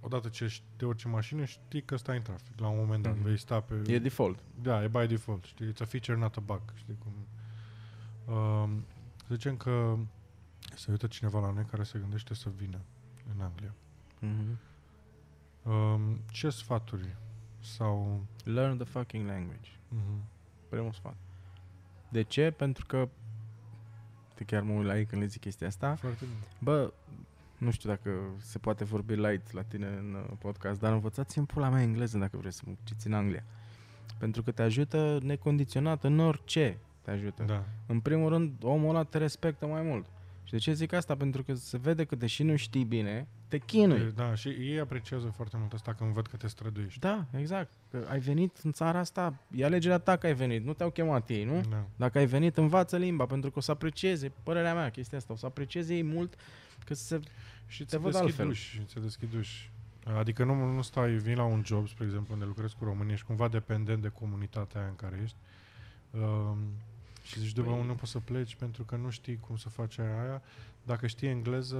odată 0.00 0.28
ce 0.28 0.46
știi 0.46 0.66
te 0.76 0.84
urci 0.86 1.04
în 1.04 1.10
mașină, 1.10 1.44
știi 1.44 1.82
că 1.82 1.96
stai 1.96 2.16
în 2.16 2.22
trafic. 2.22 2.58
La 2.60 2.68
un 2.68 2.76
moment 2.78 3.02
dat 3.02 3.14
Mhm. 3.14 3.22
vei 3.22 3.36
sta 3.38 3.60
pe... 3.60 3.74
E 3.86 3.98
default. 3.98 4.38
Da, 4.62 4.82
e 4.82 4.88
by 4.88 5.06
default, 5.06 5.44
știi? 5.44 5.72
It's 5.72 5.80
a 5.80 5.84
feature, 5.84 6.18
not 6.18 6.36
a 6.36 6.40
bug, 6.40 6.62
știi 6.74 6.98
cum... 6.98 7.12
Um, 8.34 8.84
să 9.26 9.34
zicem 9.34 9.56
că 9.56 9.96
se 10.74 10.90
uită 10.90 11.06
cineva 11.06 11.40
la 11.40 11.50
noi 11.50 11.64
care 11.64 11.82
se 11.82 11.98
gândește 11.98 12.34
să 12.34 12.48
vină 12.56 12.78
în 13.34 13.40
Anglia. 13.40 13.74
Mhm. 14.18 14.58
Um, 15.72 16.20
ce 16.30 16.50
sfaturi 16.50 17.16
sau... 17.74 18.24
Learn 18.44 18.76
the 18.76 18.86
fucking 18.86 19.26
language. 19.26 19.70
Mhm. 19.88 20.22
Primul 20.68 20.92
sfat. 20.92 21.16
De 22.08 22.22
ce? 22.22 22.50
Pentru 22.50 22.86
că 22.86 23.08
te 24.34 24.44
chiar 24.44 24.62
mă 24.62 24.72
uit 24.72 24.86
la 24.86 24.98
ei 24.98 25.04
când 25.04 25.22
le 25.22 25.26
zic 25.28 25.40
chestia 25.40 25.66
asta. 25.66 25.94
Foarte 25.94 26.24
bine. 26.24 26.38
Bă, 26.58 26.92
nu 27.58 27.70
știu 27.70 27.88
dacă 27.88 28.10
se 28.38 28.58
poate 28.58 28.84
vorbi 28.84 29.14
light 29.14 29.52
la 29.52 29.62
tine 29.62 29.86
în 29.86 30.14
uh, 30.14 30.36
podcast, 30.38 30.80
dar 30.80 30.92
învățați 30.92 31.38
în 31.38 31.44
pula 31.44 31.68
mea 31.68 31.82
engleză 31.82 32.18
dacă 32.18 32.36
vreți 32.36 32.56
să 32.56 32.62
mă 32.66 32.72
duceți 32.84 33.06
în 33.06 33.12
Anglia. 33.12 33.44
Pentru 34.18 34.42
că 34.42 34.50
te 34.50 34.62
ajută 34.62 35.18
necondiționat 35.22 36.04
în 36.04 36.18
orice 36.18 36.78
te 37.02 37.10
ajută. 37.10 37.42
Da. 37.42 37.64
În 37.86 38.00
primul 38.00 38.28
rând, 38.28 38.52
omul 38.62 38.88
ăla 38.88 39.02
te 39.02 39.18
respectă 39.18 39.66
mai 39.66 39.82
mult. 39.82 40.06
Și 40.46 40.52
de 40.52 40.58
ce 40.58 40.72
zic 40.72 40.92
asta? 40.92 41.16
Pentru 41.16 41.42
că 41.42 41.54
se 41.54 41.78
vede 41.78 42.04
că 42.04 42.14
deși 42.14 42.42
nu 42.42 42.56
știi 42.56 42.84
bine, 42.84 43.28
te 43.48 43.58
chinui. 43.58 44.12
Da, 44.14 44.34
și 44.34 44.48
ei 44.48 44.80
apreciază 44.80 45.26
foarte 45.26 45.56
mult 45.58 45.72
asta 45.72 45.94
când 45.94 46.12
văd 46.12 46.26
că 46.26 46.36
te 46.36 46.48
străduiești. 46.48 46.98
Da, 47.00 47.24
exact. 47.30 47.72
Că 47.90 48.06
ai 48.08 48.18
venit 48.18 48.56
în 48.62 48.72
țara 48.72 48.98
asta, 48.98 49.40
e 49.50 49.64
alegerea 49.64 49.98
ta 49.98 50.16
că 50.16 50.26
ai 50.26 50.34
venit, 50.34 50.64
nu 50.64 50.72
te-au 50.72 50.90
chemat 50.90 51.28
ei, 51.28 51.44
nu? 51.44 51.60
Da. 51.70 51.84
Dacă 51.96 52.18
ai 52.18 52.26
venit, 52.26 52.56
învață 52.56 52.96
limba, 52.96 53.26
pentru 53.26 53.50
că 53.50 53.58
o 53.58 53.62
să 53.62 53.70
aprecieze, 53.70 54.32
părerea 54.42 54.74
mea, 54.74 54.90
chestia 54.90 55.18
asta, 55.18 55.32
o 55.32 55.36
să 55.36 55.46
aprecieze 55.46 55.94
ei 55.94 56.02
mult 56.02 56.34
că 56.84 56.94
se... 56.94 57.20
Și 57.66 57.84
Te 57.84 57.84
ți 57.84 57.96
văd 57.96 58.04
deschid 58.04 58.28
altfel. 58.28 58.48
uși, 58.48 58.82
ți 58.84 59.00
deschid 59.00 59.34
uși. 59.34 59.70
Adică 60.18 60.44
nu, 60.44 60.72
nu 60.72 60.82
stai, 60.82 61.10
vii 61.10 61.34
la 61.34 61.44
un 61.44 61.62
job, 61.64 61.88
spre 61.88 62.04
exemplu, 62.04 62.34
unde 62.34 62.44
lucrezi 62.44 62.76
cu 62.76 62.84
români, 62.84 63.12
ești 63.12 63.26
cumva 63.26 63.48
dependent 63.48 64.02
de 64.02 64.08
comunitatea 64.08 64.80
aia 64.80 64.88
în 64.88 64.96
care 64.96 65.20
ești. 65.22 65.36
Um, 66.10 66.58
și 67.26 67.38
zici, 67.40 67.52
după 67.52 67.70
Păi- 67.82 67.86
nu 67.86 67.94
poți 67.94 68.10
să 68.10 68.18
pleci 68.18 68.54
pentru 68.54 68.84
că 68.84 68.96
nu 68.96 69.10
știi 69.10 69.36
cum 69.36 69.56
să 69.56 69.68
faci 69.68 69.98
aia, 69.98 70.20
aia. 70.22 70.42
Dacă 70.82 71.06
știi 71.06 71.28
engleză, 71.28 71.76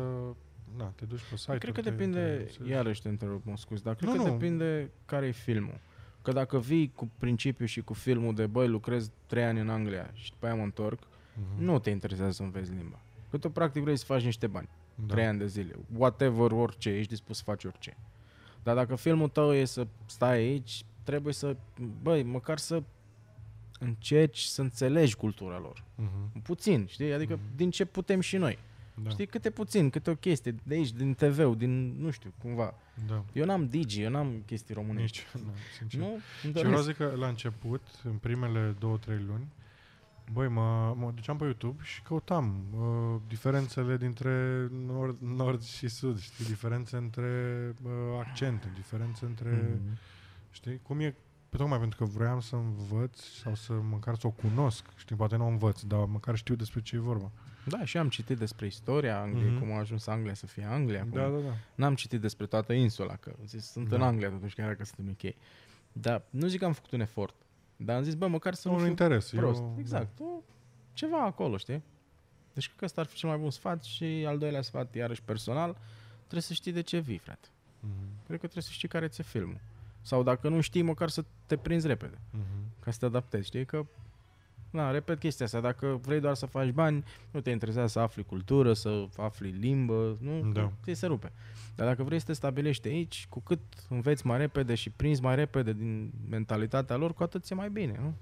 na, 0.76 0.84
te 0.96 1.04
duci 1.04 1.20
pe 1.30 1.36
site 1.36 1.58
cred 1.58 1.74
că 1.74 1.80
depinde, 1.80 2.46
iarăși 2.68 3.02
te 3.02 3.08
întrerup, 3.08 3.44
mă 3.44 3.56
scuz, 3.56 3.80
dar 3.80 3.94
cred 3.94 4.08
Nu, 4.10 4.16
că 4.16 4.22
nu. 4.22 4.36
depinde 4.36 4.90
care 5.04 5.26
e 5.26 5.30
filmul. 5.30 5.80
Că 6.22 6.32
dacă 6.32 6.58
vii 6.58 6.92
cu 6.94 7.10
principiul 7.18 7.68
și 7.68 7.80
cu 7.80 7.92
filmul 7.92 8.34
de, 8.34 8.46
băi, 8.46 8.68
lucrez 8.68 9.10
trei 9.26 9.44
ani 9.44 9.60
în 9.60 9.68
Anglia 9.68 10.10
și 10.12 10.30
după 10.30 10.46
aia 10.46 10.54
mă 10.54 10.62
întorc, 10.62 10.98
Mhm. 11.34 11.62
nu 11.64 11.78
te 11.78 11.90
interesează 11.90 12.30
să 12.32 12.42
înveți 12.42 12.70
limba. 12.72 12.98
Că 13.30 13.38
tu 13.38 13.50
practic 13.50 13.82
vrei 13.82 13.96
să 13.96 14.04
faci 14.04 14.22
niște 14.24 14.46
bani. 14.46 14.68
da. 15.06 15.14
trei 15.14 15.26
ani 15.26 15.38
de 15.38 15.46
zile. 15.46 15.74
Whatever, 15.96 16.50
orice, 16.50 16.90
ești 16.90 17.08
dispus 17.10 17.36
să 17.36 17.42
faci 17.46 17.64
orice. 17.64 17.96
Dar 18.62 18.74
dacă 18.74 18.94
filmul 18.94 19.28
tău 19.28 19.54
e 19.54 19.64
să 19.64 19.86
stai 20.06 20.36
aici, 20.36 20.84
trebuie 21.02 21.32
să, 21.32 21.56
băi, 22.02 22.22
măcar 22.22 22.58
să 22.58 22.82
încerci 23.80 24.38
să 24.40 24.60
înțelegi 24.60 25.16
cultura 25.16 25.58
lor. 25.58 25.82
Mhm. 25.94 26.42
Puțin, 26.42 26.86
știi? 26.86 27.12
Adică 27.12 27.34
Mhm. 27.34 27.56
din 27.56 27.70
ce 27.70 27.84
putem 27.84 28.20
și 28.20 28.36
noi. 28.36 28.58
Da. 29.02 29.10
Știi, 29.10 29.26
câte 29.26 29.50
puțin, 29.50 29.90
câte 29.90 30.10
o 30.10 30.14
chestie 30.14 30.54
de 30.62 30.74
aici, 30.74 30.92
din 30.92 31.14
TV-ul, 31.14 31.56
din, 31.56 31.94
nu 32.00 32.10
știu, 32.10 32.32
cumva. 32.42 32.74
Da. 33.06 33.24
Eu 33.32 33.44
n-am 33.44 33.66
digi, 33.68 34.02
eu 34.02 34.10
n-am 34.10 34.42
chestii 34.46 34.74
românești. 34.74 35.18
Nici, 35.34 35.42
nu, 35.44 35.50
sincer. 35.78 36.00
Nu? 36.00 36.06
Îmi 36.12 36.20
Și 36.40 36.46
doresc. 36.48 36.64
vreau 36.66 36.82
să 36.82 36.88
zic 36.88 36.96
că 36.96 37.12
la 37.16 37.28
început, 37.28 37.82
în 38.04 38.12
primele 38.16 38.74
două, 38.78 38.96
trei 38.98 39.24
luni, 39.26 39.46
băi, 40.32 40.48
mă, 40.48 40.94
mă 40.98 41.10
duceam 41.14 41.36
pe 41.36 41.44
YouTube 41.44 41.82
și 41.82 42.02
căutam 42.02 42.54
uh, 42.78 43.20
diferențele 43.28 43.96
dintre 43.96 44.66
nord, 44.86 45.16
nord 45.20 45.62
și 45.62 45.88
sud, 45.88 46.20
știi, 46.20 46.44
diferențe 46.44 46.96
între 46.96 47.30
uh, 47.84 47.90
accente, 48.20 48.70
diferențe 48.74 49.24
între, 49.24 49.78
Mhm. 49.84 49.98
știi, 50.50 50.80
cum 50.82 51.00
e, 51.00 51.14
pe 51.56 51.62
tocmai 51.62 51.78
pentru 51.78 51.98
că 51.98 52.04
vroiam 52.04 52.40
să 52.40 52.56
învăț 52.56 53.20
sau 53.20 53.54
să 53.54 53.72
măcar 53.72 54.16
să 54.16 54.26
o 54.26 54.30
cunosc, 54.30 54.84
știi, 54.96 55.16
poate 55.16 55.36
nu 55.36 55.44
o 55.44 55.48
învăț, 55.48 55.80
dar 55.82 56.04
măcar 56.04 56.36
știu 56.36 56.54
despre 56.54 56.80
ce 56.82 56.96
e 56.96 56.98
vorba. 56.98 57.30
Da, 57.64 57.84
și 57.84 57.96
am 57.98 58.08
citit 58.08 58.38
despre 58.38 58.66
istoria 58.66 59.20
Angliei, 59.20 59.50
Mhm. 59.50 59.58
cum 59.58 59.72
a 59.72 59.78
ajuns 59.78 60.06
Anglia 60.06 60.34
să 60.34 60.46
fie 60.46 60.64
Anglia. 60.64 61.00
Cum... 61.00 61.10
Da, 61.10 61.28
da, 61.28 61.38
da. 61.38 61.52
N-am 61.74 61.94
citit 61.94 62.20
despre 62.20 62.46
toată 62.46 62.72
insula, 62.72 63.16
că 63.16 63.32
am 63.38 63.46
zis, 63.46 63.64
sunt 63.70 63.88
Da. 63.88 63.96
în 63.96 64.02
Anglia 64.02 64.30
totuși, 64.30 64.54
chiar 64.54 64.66
dacă 64.68 64.84
sunt 64.84 64.98
în 64.98 65.08
UK. 65.28 65.34
Dar 65.92 66.22
nu 66.30 66.46
zic 66.46 66.58
că 66.58 66.64
am 66.64 66.72
făcut 66.72 66.90
un 66.92 67.00
efort. 67.00 67.34
Dar 67.76 67.96
am 67.96 68.02
zis, 68.02 68.14
bă, 68.14 68.26
măcar 68.26 68.54
să 68.54 68.68
nu 68.68 68.74
un 68.74 68.80
fiu 68.80 68.88
interes. 68.88 69.30
prost. 69.30 69.60
Eu, 69.60 69.76
exact. 69.78 70.20
O, 70.20 70.24
ceva 70.92 71.22
acolo, 71.24 71.56
știi? 71.56 71.82
Deci 72.52 72.66
cred 72.66 72.78
că 72.78 72.84
ăsta 72.84 73.00
ar 73.00 73.06
fi 73.06 73.16
cel 73.16 73.28
mai 73.28 73.38
bun 73.38 73.50
sfat 73.50 73.84
și 73.84 74.24
al 74.26 74.38
doilea 74.38 74.62
sfat, 74.62 74.94
iarăși 74.94 75.22
personal, 75.22 75.76
trebuie 76.18 76.42
să 76.42 76.52
știi 76.52 76.72
de 76.72 76.80
ce 76.80 76.98
vii, 76.98 77.18
frate. 77.18 77.48
Da. 77.80 77.86
Mhm, 77.88 78.08
Cred 78.26 78.38
că 78.40 78.44
trebuie 78.46 78.62
să 78.62 78.70
știi 78.72 78.88
care 78.88 79.08
ți-e 79.08 79.22
filmul. 79.24 79.60
Sau 80.06 80.22
dacă 80.22 80.48
nu 80.48 80.60
știi, 80.60 80.82
măcar 80.82 81.08
să 81.08 81.24
te 81.46 81.56
prinzi 81.56 81.86
repede, 81.86 82.18
mhm. 82.30 82.80
ca 82.80 82.90
să 82.90 82.98
te 82.98 83.04
adaptezi, 83.04 83.46
știi? 83.46 83.64
Că 83.64 83.86
na, 84.70 84.90
repet 84.90 85.18
chestia 85.18 85.46
asta, 85.46 85.60
dacă 85.60 86.00
vrei 86.02 86.20
doar 86.20 86.34
să 86.34 86.46
faci 86.46 86.70
bani, 86.70 87.04
nu 87.30 87.40
te 87.40 87.50
interesează 87.50 87.88
să 87.88 87.98
afli 87.98 88.24
cultură, 88.24 88.72
să 88.72 89.06
afli 89.16 89.50
limbă, 89.50 90.16
nu, 90.20 90.52
Da. 90.52 90.72
ți 90.84 90.92
se 90.92 91.06
rupe. 91.06 91.32
Dar 91.74 91.86
dacă 91.86 92.02
vrei 92.02 92.18
să 92.18 92.24
te 92.24 92.32
stabilești 92.32 92.88
aici, 92.88 93.26
cu 93.30 93.40
cât 93.40 93.60
înveți 93.88 94.26
mai 94.26 94.38
repede 94.38 94.74
și 94.74 94.90
prinzi 94.90 95.22
mai 95.22 95.34
repede 95.34 95.72
din 95.72 96.12
mentalitatea 96.28 96.96
lor, 96.96 97.14
cu 97.14 97.22
atât 97.22 97.44
ți 97.44 97.54
mai 97.54 97.70
bine, 97.70 97.98
nu? 98.00 98.14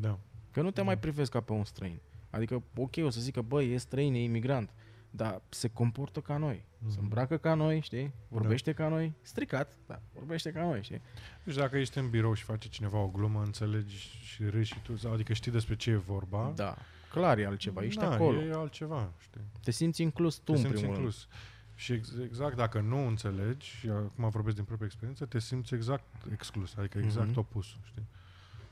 Da. 0.00 0.18
Că 0.50 0.62
nu 0.62 0.70
te 0.70 0.82
mai 0.82 0.98
privezi 0.98 1.30
ca 1.30 1.40
pe 1.40 1.52
un 1.52 1.64
străin. 1.64 1.98
Adică, 2.30 2.62
ok, 2.76 2.96
o 3.04 3.10
să 3.10 3.20
zică, 3.20 3.42
băi, 3.42 3.72
e 3.72 3.76
străin, 3.76 4.14
e 4.14 4.22
imigrant, 4.22 4.70
dar 5.14 5.42
se 5.48 5.68
comportă 5.68 6.20
ca 6.20 6.36
noi. 6.36 6.64
Se 6.86 6.94
Mhm. 6.94 7.02
îmbracă 7.02 7.36
ca 7.36 7.54
noi, 7.54 7.80
știi? 7.80 8.12
Vorbește 8.28 8.72
ca 8.72 8.88
noi. 8.88 9.12
Stricat, 9.22 9.76
da, 9.86 10.00
vorbește 10.14 10.50
ca 10.52 10.60
noi, 10.60 10.82
știi? 10.82 11.00
Deci 11.44 11.54
dacă 11.54 11.78
ești 11.78 11.98
în 11.98 12.10
birou 12.10 12.34
și 12.34 12.42
face 12.44 12.68
cineva 12.68 12.98
o 12.98 13.08
glumă, 13.08 13.42
înțelegi 13.42 13.96
și 14.22 14.44
râzi 14.44 14.68
și 14.68 14.80
tu, 14.82 14.96
sau- 14.96 15.12
adică 15.12 15.32
știi 15.32 15.52
despre 15.52 15.76
ce 15.76 15.90
e 15.90 15.96
vorba. 15.96 16.52
Da. 16.56 16.76
Clar 17.10 17.38
e 17.38 17.46
altceva, 17.46 17.82
ești 17.82 18.00
da, 18.00 18.10
acolo. 18.12 18.40
e 18.42 18.52
altceva, 18.52 19.12
știi? 19.18 19.40
Te 19.62 19.70
simți 19.70 20.02
inclus 20.02 20.36
tu, 20.36 20.42
te 20.44 20.50
în 20.52 20.56
simți 20.56 20.72
primul 20.72 20.94
rând. 20.94 21.06
inclus. 21.06 21.28
Și 21.74 21.92
ex- 21.92 22.14
exact 22.24 22.56
dacă 22.56 22.80
nu 22.80 23.06
înțelegi, 23.06 23.66
și 23.70 23.88
acum 23.88 24.28
vorbesc 24.28 24.54
din 24.56 24.64
propria 24.64 24.86
experiență, 24.86 25.24
te 25.26 25.38
simți 25.38 25.74
exact 25.74 26.04
exclus, 26.32 26.74
adică 26.76 26.98
exact 26.98 27.28
Mhm. 27.28 27.38
opusul, 27.38 27.78
știi? 27.84 28.06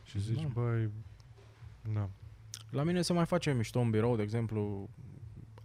Și 0.04 0.20
zici, 0.20 0.42
Da. 0.42 0.48
băi, 0.52 0.90
da. 1.92 2.08
La 2.70 2.82
mine 2.82 3.02
se 3.02 3.12
mai 3.12 3.26
face 3.26 3.52
mișto 3.52 3.80
în 3.80 3.90
birou, 3.90 4.16
de 4.16 4.22
exemplu, 4.22 4.88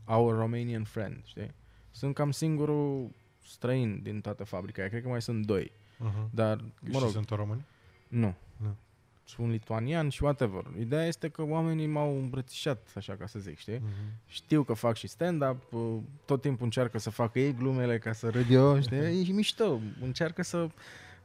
Our 0.06 0.36
Romanian 0.38 0.84
Friend, 0.84 1.22
știi? 1.26 1.52
Sunt 1.92 2.14
cam 2.16 2.32
singurul 2.32 3.10
străin 3.46 4.00
din 4.04 4.22
toată 4.22 4.44
fabrica 4.44 4.82
aia. 4.82 4.90
Cred 4.90 5.02
că 5.02 5.08
mai 5.10 5.22
sunt 5.22 5.46
doi. 5.46 5.72
Uh-huh. 5.72 6.30
Dar, 6.32 6.58
Mă 6.58 6.90
mă 6.92 7.00
rog, 7.00 7.08
și 7.08 7.14
sunt 7.14 7.30
români? 7.30 7.66
nu. 8.08 8.34
Nu. 8.58 8.76
Sunt 9.28 9.50
lituanian 9.50 10.10
și 10.10 10.24
whatever. 10.24 10.64
Ideea 10.80 11.06
este 11.06 11.30
că 11.30 11.44
oamenii 11.44 11.88
m-au 11.88 12.18
îmbrățișat, 12.18 12.92
așa 12.96 13.16
ca 13.16 13.26
să 13.28 13.40
zic, 13.40 13.58
știi? 13.58 13.78
Uh-huh. 13.78 14.26
Știu 14.28 14.64
că 14.64 14.74
fac 14.74 14.96
și 14.96 15.08
stand-up, 15.08 15.74
uh, 15.74 15.98
tot 16.26 16.42
timpul 16.42 16.64
încearcă 16.66 16.98
să 16.98 17.10
facă 17.10 17.40
ei 17.40 17.54
glumele 17.54 17.98
ca 17.98 18.12
să 18.12 18.30
râd 18.30 18.46
eu, 18.50 18.82
știi? 18.82 18.98
E 19.30 19.32
mișto, 19.34 19.80
încearcă 20.02 20.42
să 20.42 20.58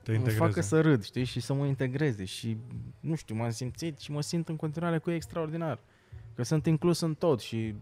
Te 0.02 0.11
mă 0.11 0.16
integreze. 0.16 0.39
facă 0.39 0.61
să 0.61 0.81
râd, 0.81 1.05
știi? 1.05 1.24
Și 1.24 1.40
să 1.40 1.55
mă 1.55 1.66
integreze 1.66 2.24
și, 2.24 2.57
nu 3.01 3.15
știu, 3.15 3.35
m-am 3.35 3.51
simțit 3.51 3.98
și 3.98 4.11
mă 4.11 4.20
simt 4.20 4.48
în 4.48 4.57
continuare 4.57 4.98
cu 4.98 5.11
ei 5.11 5.16
extraordinar. 5.16 5.78
Că 6.35 6.43
sunt 6.43 6.66
inclus 6.66 7.01
în 7.01 7.15
tot 7.15 7.40
și 7.40 7.74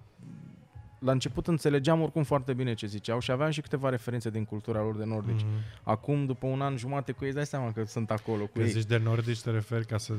la 0.98 1.12
început 1.12 1.46
înțelegeam 1.46 2.00
oricum 2.00 2.22
foarte 2.22 2.52
bine 2.52 2.74
ce 2.74 2.86
ziceau 2.86 3.18
și 3.18 3.30
aveam 3.30 3.50
și 3.50 3.60
câteva 3.60 3.88
referințe 3.88 4.30
din 4.30 4.44
cultura 4.44 4.80
lor 4.82 4.96
de 4.96 5.04
nordici. 5.04 5.40
Mhm. 5.42 5.50
Acum, 5.82 6.26
după 6.26 6.46
un 6.46 6.60
an 6.60 6.76
jumate 6.76 7.12
cu 7.12 7.18
ei, 7.20 7.26
îți 7.26 7.36
dai 7.36 7.46
seama 7.46 7.72
că 7.72 7.84
sunt 7.84 8.10
acolo 8.10 8.42
cu 8.44 8.50
Când 8.52 8.64
ei. 8.66 8.70
zici 8.72 8.84
de 8.86 8.96
nordici 8.98 9.40
te 9.42 9.50
referi 9.50 9.86
ca 9.86 9.98
să 9.98 10.12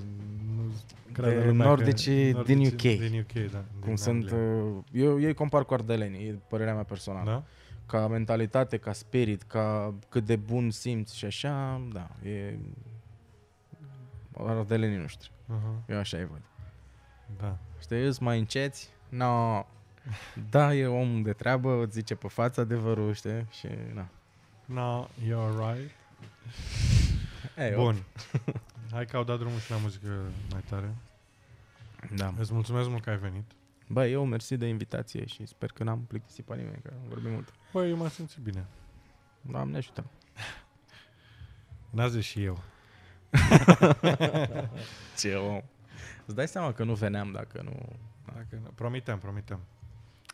nu 0.55 0.71
creadă 1.11 1.39
De 1.39 1.45
lumea 1.45 1.65
că- 1.67 1.73
nordicii 1.73 2.33
din 2.33 2.59
UK. 2.65 2.75
Din 2.81 3.19
UK, 3.19 3.51
da. 3.51 3.57
Cum 3.79 3.87
din 3.87 3.95
sunt, 3.97 4.31
Anglia. 4.31 4.37
uh, 4.37 4.77
eu, 4.91 5.19
eu 5.19 5.27
îi 5.27 5.33
compar 5.33 5.65
cu 5.65 5.73
ardelenii, 5.73 6.27
e 6.27 6.39
părerea 6.47 6.73
mea 6.73 6.83
personală. 6.83 7.29
Da? 7.31 7.43
Ca 7.85 8.07
mentalitate, 8.07 8.77
ca 8.77 8.93
spirit, 8.93 9.41
ca 9.41 9.93
cât 10.09 10.25
de 10.25 10.35
bun 10.35 10.69
simți 10.71 11.17
și 11.17 11.25
așa, 11.25 11.81
da, 11.93 12.09
e 12.29 12.57
ardelenii 14.37 14.97
noștri. 14.97 15.31
Uh-huh. 15.31 15.85
Eu 15.89 15.97
așa 15.97 16.17
îi 16.17 16.25
văd. 16.25 16.41
Da. 17.39 17.57
Știi, 17.81 18.05
îți 18.05 18.23
mai 18.23 18.39
înceți? 18.39 18.89
No. 19.09 19.65
Da, 20.49 20.73
e 20.73 20.85
om 20.87 21.21
de 21.21 21.33
treabă, 21.33 21.83
îți 21.83 21.93
zice 21.93 22.15
pe 22.15 22.27
față 22.27 22.61
adevărul, 22.61 23.13
știi? 23.13 23.45
Și, 23.51 23.67
na. 23.93 24.07
No, 24.65 25.07
you're 25.07 25.73
right. 25.75 25.91
Ei, 27.57 27.73
Bun. 27.75 28.03
Hai 28.91 29.05
că 29.05 29.17
au 29.17 29.23
dat 29.23 29.39
drumul 29.39 29.59
și 29.59 29.71
la 29.71 29.77
muzică 29.77 30.07
mai 30.51 30.61
tare. 30.69 30.95
Da. 32.15 32.33
Îți 32.39 32.53
mulțumesc 32.53 32.89
mult 32.89 33.03
că 33.03 33.09
ai 33.09 33.17
venit. 33.17 33.51
Bă, 33.87 34.05
eu 34.07 34.25
mersi 34.25 34.57
de 34.57 34.67
invitație 34.67 35.25
și 35.25 35.45
sper 35.45 35.71
că 35.71 35.83
n-am 35.83 35.99
plictisit 36.07 36.45
pe 36.45 36.55
nimeni, 36.55 36.81
că 36.83 36.89
am 36.93 37.07
vorbit 37.09 37.31
mult. 37.31 37.53
Băi, 37.71 37.89
eu 37.89 37.97
m-am 37.97 38.09
simțit 38.09 38.39
bine. 38.39 38.65
Doamne 39.41 39.77
ajută. 39.77 40.03
N-ați 41.89 42.13
zis 42.13 42.25
și 42.25 42.43
eu. 42.43 42.63
Ce 45.17 45.33
om. 45.35 45.61
Îți 46.25 46.35
dai 46.35 46.47
seama 46.47 46.73
că 46.73 46.83
nu 46.83 46.93
veneam 46.93 47.31
dacă 47.31 47.61
nu... 47.61 47.95
Dacă, 48.25 48.59
nu- 48.63 48.71
promitem, 48.75 49.19
promitem. 49.19 49.59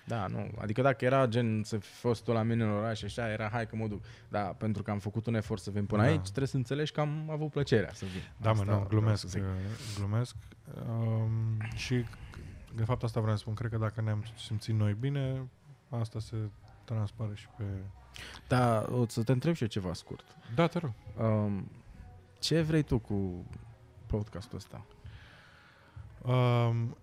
Da, 0.07 0.27
nu. 0.27 0.51
Adică 0.57 0.81
dacă 0.81 1.05
era 1.05 1.25
gen 1.27 1.63
să 1.63 1.77
fi 1.77 1.87
fost 1.89 2.23
tu 2.23 2.31
la 2.31 2.41
mine 2.41 2.63
în 2.63 2.69
oraș 2.69 2.97
și 2.97 3.05
așa, 3.05 3.31
era 3.31 3.47
hai 3.51 3.67
că 3.67 3.75
mă 3.75 3.87
duc. 3.87 4.03
Da, 4.29 4.39
pentru 4.39 4.83
că 4.83 4.91
am 4.91 4.99
făcut 4.99 5.25
un 5.25 5.35
efort 5.35 5.61
să 5.61 5.71
vin 5.71 5.85
până 5.85 6.01
Da. 6.01 6.07
aici, 6.07 6.21
trebuie 6.21 6.47
să 6.47 6.55
înțelegi 6.57 6.91
că 6.91 6.99
am 6.99 7.29
avut 7.29 7.51
plăcerea 7.51 7.89
să 7.93 8.05
vin. 8.05 8.21
Da, 8.37 8.51
mă, 8.51 8.59
Asta 8.59 8.63
nu, 8.63 8.71
vreau 8.71 8.87
glumesc, 8.87 9.21
să 9.21 9.27
zic. 9.27 9.41
uh, 9.41 9.47
glumesc. 9.97 10.35
Um, 10.89 11.61
și 11.75 12.05
de 12.75 12.83
fapt 12.83 13.03
asta 13.03 13.19
vreau 13.19 13.35
să 13.35 13.41
spun. 13.41 13.53
Cred 13.53 13.71
că 13.71 13.77
dacă 13.77 14.01
ne-am 14.01 14.23
simțit 14.37 14.75
noi 14.75 14.93
bine, 14.99 15.47
asta 15.89 16.19
se 16.19 16.35
transpare 16.83 17.31
și 17.35 17.47
pe... 17.57 17.63
Da, 18.47 18.85
o 18.91 19.07
să 19.07 19.23
te 19.23 19.31
întreb 19.31 19.53
și 19.53 19.61
eu 19.61 19.67
ceva 19.67 19.93
scurt. 19.93 20.25
Da, 20.55 20.67
te 20.67 20.79
rog. 20.79 20.91
Um, 21.19 21.71
ce 22.39 22.61
vrei 22.61 22.81
tu 22.83 22.99
cu 22.99 23.45
podcastul 24.05 24.57
ăsta? 24.57 24.85
Um, 26.21 26.97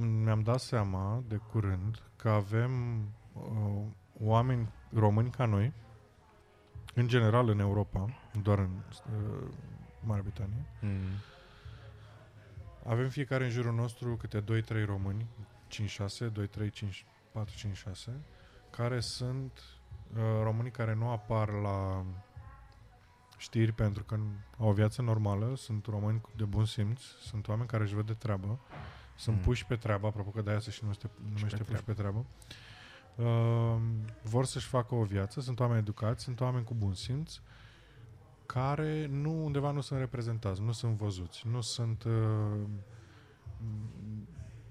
mi-am 0.00 0.42
dat 0.42 0.60
seama 0.60 1.22
de 1.28 1.36
curând 1.36 2.02
că 2.16 2.28
avem 2.28 3.00
uh, 3.32 3.82
oameni 4.20 4.68
români 4.92 5.30
ca 5.30 5.44
noi, 5.44 5.72
în 6.94 7.08
general 7.08 7.48
în 7.48 7.58
Europa, 7.58 8.00
nu 8.32 8.40
doar 8.40 8.58
în 8.58 8.70
uh, 8.70 9.48
Marea 10.04 10.22
Britanie. 10.22 10.66
Mm. 10.80 10.90
Avem 12.86 13.08
fiecare 13.08 13.44
în 13.44 13.50
jurul 13.50 13.74
nostru 13.74 14.16
câte 14.16 14.44
2-3 14.82 14.84
români, 14.84 15.26
5-6, 15.70 16.66
2-3, 16.66 16.70
5, 16.72 17.06
4, 17.32 17.54
5, 17.56 17.76
6, 17.76 18.10
care 18.70 19.00
sunt 19.00 19.52
uh, 20.14 20.20
românii 20.42 20.70
care 20.70 20.94
nu 20.94 21.10
apar 21.10 21.48
la 21.48 22.04
știri 23.36 23.72
pentru 23.72 24.04
că 24.04 24.18
au 24.58 24.68
o 24.68 24.72
viață 24.72 25.02
normală, 25.02 25.56
sunt 25.56 25.86
români 25.86 26.20
cu- 26.20 26.30
de 26.36 26.44
bun 26.44 26.64
simț, 26.64 27.00
sunt 27.00 27.48
oameni 27.48 27.68
care 27.68 27.82
își 27.82 27.94
văd 27.94 28.06
de 28.06 28.12
treabă, 28.12 28.58
sunt 29.16 29.36
Mm. 29.36 29.42
puși 29.42 29.66
pe 29.66 29.76
treabă, 29.76 30.06
apropo 30.06 30.30
că 30.30 30.42
de-aia 30.42 30.60
se 30.60 30.70
și 30.70 30.78
numește, 30.82 31.10
numește 31.34 31.56
pe 31.56 31.62
puși 31.62 31.82
pe 31.82 31.92
treabă. 31.92 32.24
Uh, 33.16 33.76
vor 34.22 34.44
să-și 34.44 34.66
facă 34.66 34.94
o 34.94 35.02
viață, 35.02 35.40
sunt 35.40 35.60
oameni 35.60 35.78
educați, 35.78 36.24
sunt 36.24 36.40
oameni 36.40 36.64
cu 36.64 36.74
bun 36.74 36.94
simț, 36.94 37.40
care 38.46 39.06
nu 39.06 39.44
undeva 39.44 39.70
nu 39.70 39.80
sunt 39.80 39.98
reprezentați, 39.98 40.62
nu 40.62 40.72
sunt 40.72 40.96
văzuți, 40.96 41.46
nu 41.46 41.60
sunt 41.60 42.04
uh, 42.04 42.60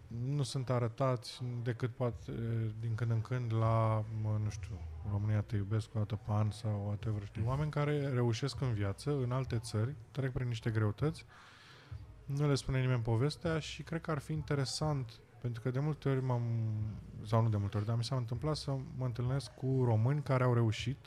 nu 0.07 0.43
sunt 0.43 0.69
arătați 0.69 1.41
decât 1.63 1.95
poate 1.95 2.31
din 2.79 2.95
când 2.95 3.11
în 3.11 3.21
când 3.21 3.53
la, 3.53 4.03
mă, 4.21 4.39
nu 4.43 4.49
știu, 4.49 4.79
România 5.11 5.41
te 5.41 5.55
iubesc 5.55 5.95
o 5.95 5.97
dată 5.97 6.15
pe 6.15 6.31
an 6.31 6.51
sau 6.51 6.83
whatever, 6.85 7.25
știi? 7.25 7.43
Oameni 7.45 7.71
care 7.71 8.09
reușesc 8.09 8.61
în 8.61 8.73
viață, 8.73 9.11
în 9.11 9.31
alte 9.31 9.59
țări, 9.59 9.95
trec 10.11 10.31
prin 10.31 10.47
niște 10.47 10.69
greutăți, 10.69 11.25
nu 12.25 12.47
le 12.47 12.55
spune 12.55 12.79
nimeni 12.79 13.01
povestea 13.01 13.59
și 13.59 13.83
cred 13.83 14.01
că 14.01 14.11
ar 14.11 14.19
fi 14.19 14.31
interesant 14.33 15.19
pentru 15.41 15.61
că 15.61 15.69
de 15.69 15.79
multe 15.79 16.09
ori 16.09 16.21
m-am, 16.21 16.41
sau 17.25 17.41
nu 17.41 17.49
de 17.49 17.57
multe 17.57 17.77
ori, 17.77 17.85
dar 17.85 17.95
mi 17.95 18.03
s-a 18.03 18.15
întâmplat 18.15 18.55
să 18.55 18.71
mă 18.97 19.05
întâlnesc 19.05 19.53
cu 19.53 19.81
români 19.83 20.21
care 20.21 20.43
au 20.43 20.53
reușit 20.53 20.97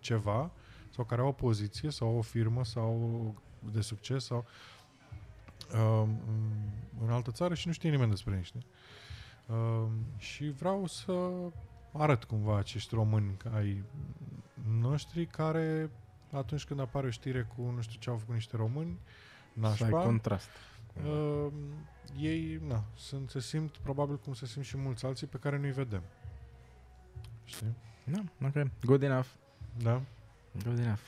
ceva 0.00 0.50
sau 0.90 1.04
care 1.04 1.20
au 1.20 1.26
o 1.28 1.32
poziție 1.32 1.90
sau 1.90 2.16
o 2.16 2.20
firmă 2.20 2.64
sau 2.64 3.34
de 3.72 3.80
succes 3.80 4.24
sau 4.24 4.46
uh, 5.72 6.08
în 7.04 7.10
altă 7.10 7.30
țară 7.30 7.54
și 7.54 7.66
nu 7.66 7.72
știe 7.72 7.90
nimeni 7.90 8.10
despre 8.10 8.34
ei, 8.36 8.42
știi? 8.42 8.66
Uh, 9.46 9.88
și 10.16 10.50
vreau 10.50 10.86
să 10.86 11.30
arăt 11.92 12.24
cumva 12.24 12.58
acești 12.58 12.94
români 12.94 13.36
ai 13.54 13.84
noștri 14.80 15.26
care 15.26 15.90
atunci 16.32 16.64
când 16.64 16.80
apare 16.80 17.06
o 17.06 17.10
știre 17.10 17.48
cu 17.56 17.62
nu 17.62 17.80
știu 17.80 17.98
ce 17.98 18.10
au 18.10 18.16
făcut 18.16 18.34
niște 18.34 18.56
români, 18.56 18.98
Să 19.60 19.66
ai 19.84 19.90
nașpa, 19.90 20.02
contrast. 20.02 20.48
uh, 21.04 21.52
ei 22.18 22.60
na, 22.66 22.84
sunt, 22.94 23.30
se 23.30 23.40
simt 23.40 23.76
probabil 23.76 24.18
cum 24.18 24.34
se 24.34 24.46
simt 24.46 24.64
și 24.64 24.76
mulți 24.76 25.06
alții 25.06 25.26
pe 25.26 25.38
care 25.38 25.58
nu-i 25.58 25.70
vedem. 25.72 26.02
Știi? 27.44 27.74
Da, 28.04 28.22
ok. 28.46 28.66
Good 28.84 29.02
enough. 29.02 29.26
Da? 29.82 30.02
Good 30.64 30.78
enough. 30.78 31.00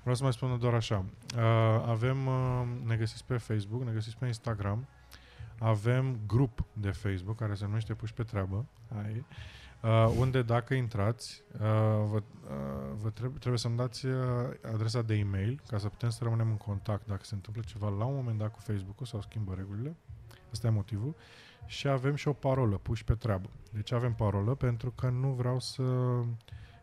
Vreau 0.00 0.14
să 0.14 0.22
mai 0.22 0.32
spun 0.32 0.58
doar 0.58 0.74
așa. 0.74 1.04
Uh, 1.36 1.42
avem, 1.86 2.26
uh, 2.26 2.62
ne 2.84 2.96
găsiți 2.96 3.24
pe 3.24 3.36
Facebook, 3.36 3.82
ne 3.82 3.92
găsiți 3.92 4.16
pe 4.16 4.26
Instagram, 4.26 4.86
avem 5.58 6.18
grup 6.26 6.64
de 6.72 6.90
Facebook 6.90 7.36
care 7.36 7.54
se 7.54 7.64
numește 7.64 7.94
Puși 7.94 8.14
pe 8.14 8.22
treabă, 8.22 8.66
ai, 9.04 9.24
uh, 9.82 10.14
unde 10.18 10.42
dacă 10.42 10.74
intrați, 10.74 11.42
uh, 11.52 11.58
vă, 12.10 12.22
uh, 12.44 12.92
vă 13.02 13.10
trebuie, 13.10 13.38
trebuie 13.38 13.58
să-mi 13.58 13.76
dați 13.76 14.06
uh, 14.06 14.14
adresa 14.72 15.02
de 15.02 15.14
e-mail 15.14 15.60
ca 15.66 15.78
să 15.78 15.88
putem 15.88 16.10
să 16.10 16.24
rămânem 16.24 16.48
în 16.48 16.56
contact 16.56 17.06
dacă 17.06 17.24
se 17.24 17.34
întâmplă 17.34 17.62
ceva 17.66 17.88
la 17.88 18.04
un 18.04 18.14
moment 18.14 18.38
dat 18.38 18.52
cu 18.52 18.60
Facebook-ul 18.60 19.06
sau 19.06 19.20
schimbă 19.20 19.54
regulile. 19.56 19.96
Asta 20.52 20.66
e 20.66 20.70
motivul. 20.70 21.14
Și 21.66 21.88
avem 21.88 22.14
și 22.14 22.28
o 22.28 22.32
parolă, 22.32 22.76
puși 22.76 23.04
pe 23.04 23.14
treabă. 23.14 23.50
Deci 23.72 23.92
avem 23.92 24.14
parolă 24.14 24.54
pentru 24.54 24.90
că 24.90 25.08
nu 25.08 25.28
vreau 25.28 25.60
să 25.60 25.82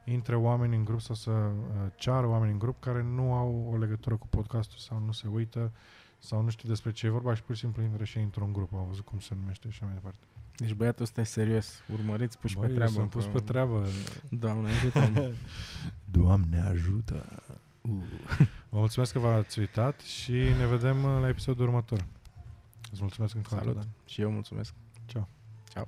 intre 0.05 0.35
oameni 0.35 0.75
în 0.75 0.83
grup 0.83 1.01
sau 1.01 1.15
să 1.15 1.31
uh, 1.31 1.91
ceară 1.95 2.27
oameni 2.27 2.51
în 2.51 2.59
grup 2.59 2.81
care 2.81 3.03
nu 3.03 3.33
au 3.33 3.69
o 3.71 3.77
legătură 3.77 4.15
cu 4.15 4.27
podcastul 4.27 4.77
sau 4.77 4.99
nu 4.99 5.11
se 5.11 5.27
uită 5.27 5.71
sau 6.19 6.41
nu 6.41 6.49
știu 6.49 6.69
despre 6.69 6.91
ce 6.91 7.05
e 7.05 7.09
vorba 7.09 7.33
și 7.33 7.43
pur 7.43 7.55
și 7.55 7.61
simplu 7.61 7.83
intră 7.83 8.03
și 8.03 8.17
într-un 8.17 8.53
grup, 8.53 8.73
am 8.73 8.87
văzut 8.87 9.05
cum 9.05 9.19
se 9.19 9.35
numește 9.35 9.69
și 9.69 9.77
așa 9.77 9.85
mai 9.85 9.93
departe. 9.93 10.25
Deci 10.57 10.73
băiatul 10.73 11.03
ăsta 11.03 11.21
e 11.21 11.23
serios. 11.23 11.83
Urmăriți, 11.93 12.37
puși 12.37 12.53
pe 12.53 12.59
Băi, 12.59 12.69
eu 12.69 12.75
treabă. 12.75 12.93
sunt 12.93 13.09
pus 13.09 13.23
că- 13.23 13.29
pe 13.31 13.39
treabă. 13.39 13.85
Doamne 14.29 14.69
ajută 14.69 15.31
Doamne 16.19 16.59
ajută! 16.61 17.25
Vă 18.69 18.77
mulțumesc 18.79 19.11
că 19.13 19.19
v-ați 19.19 19.59
uitat 19.59 19.99
și 19.99 20.31
ne 20.31 20.65
vedem 20.69 21.03
uh, 21.03 21.17
la 21.21 21.27
episodul 21.27 21.65
următor. 21.67 22.05
Îți 22.91 23.01
mulțumesc 23.01 23.35
încă 23.35 23.47
o 23.51 23.55
dată, 23.55 23.67
Salut. 23.67 23.81
Dan. 23.81 23.89
Și 24.05 24.21
eu 24.21 24.31
mulțumesc. 24.31 24.73
Ciao. 25.05 25.27
Ciao. 25.73 25.85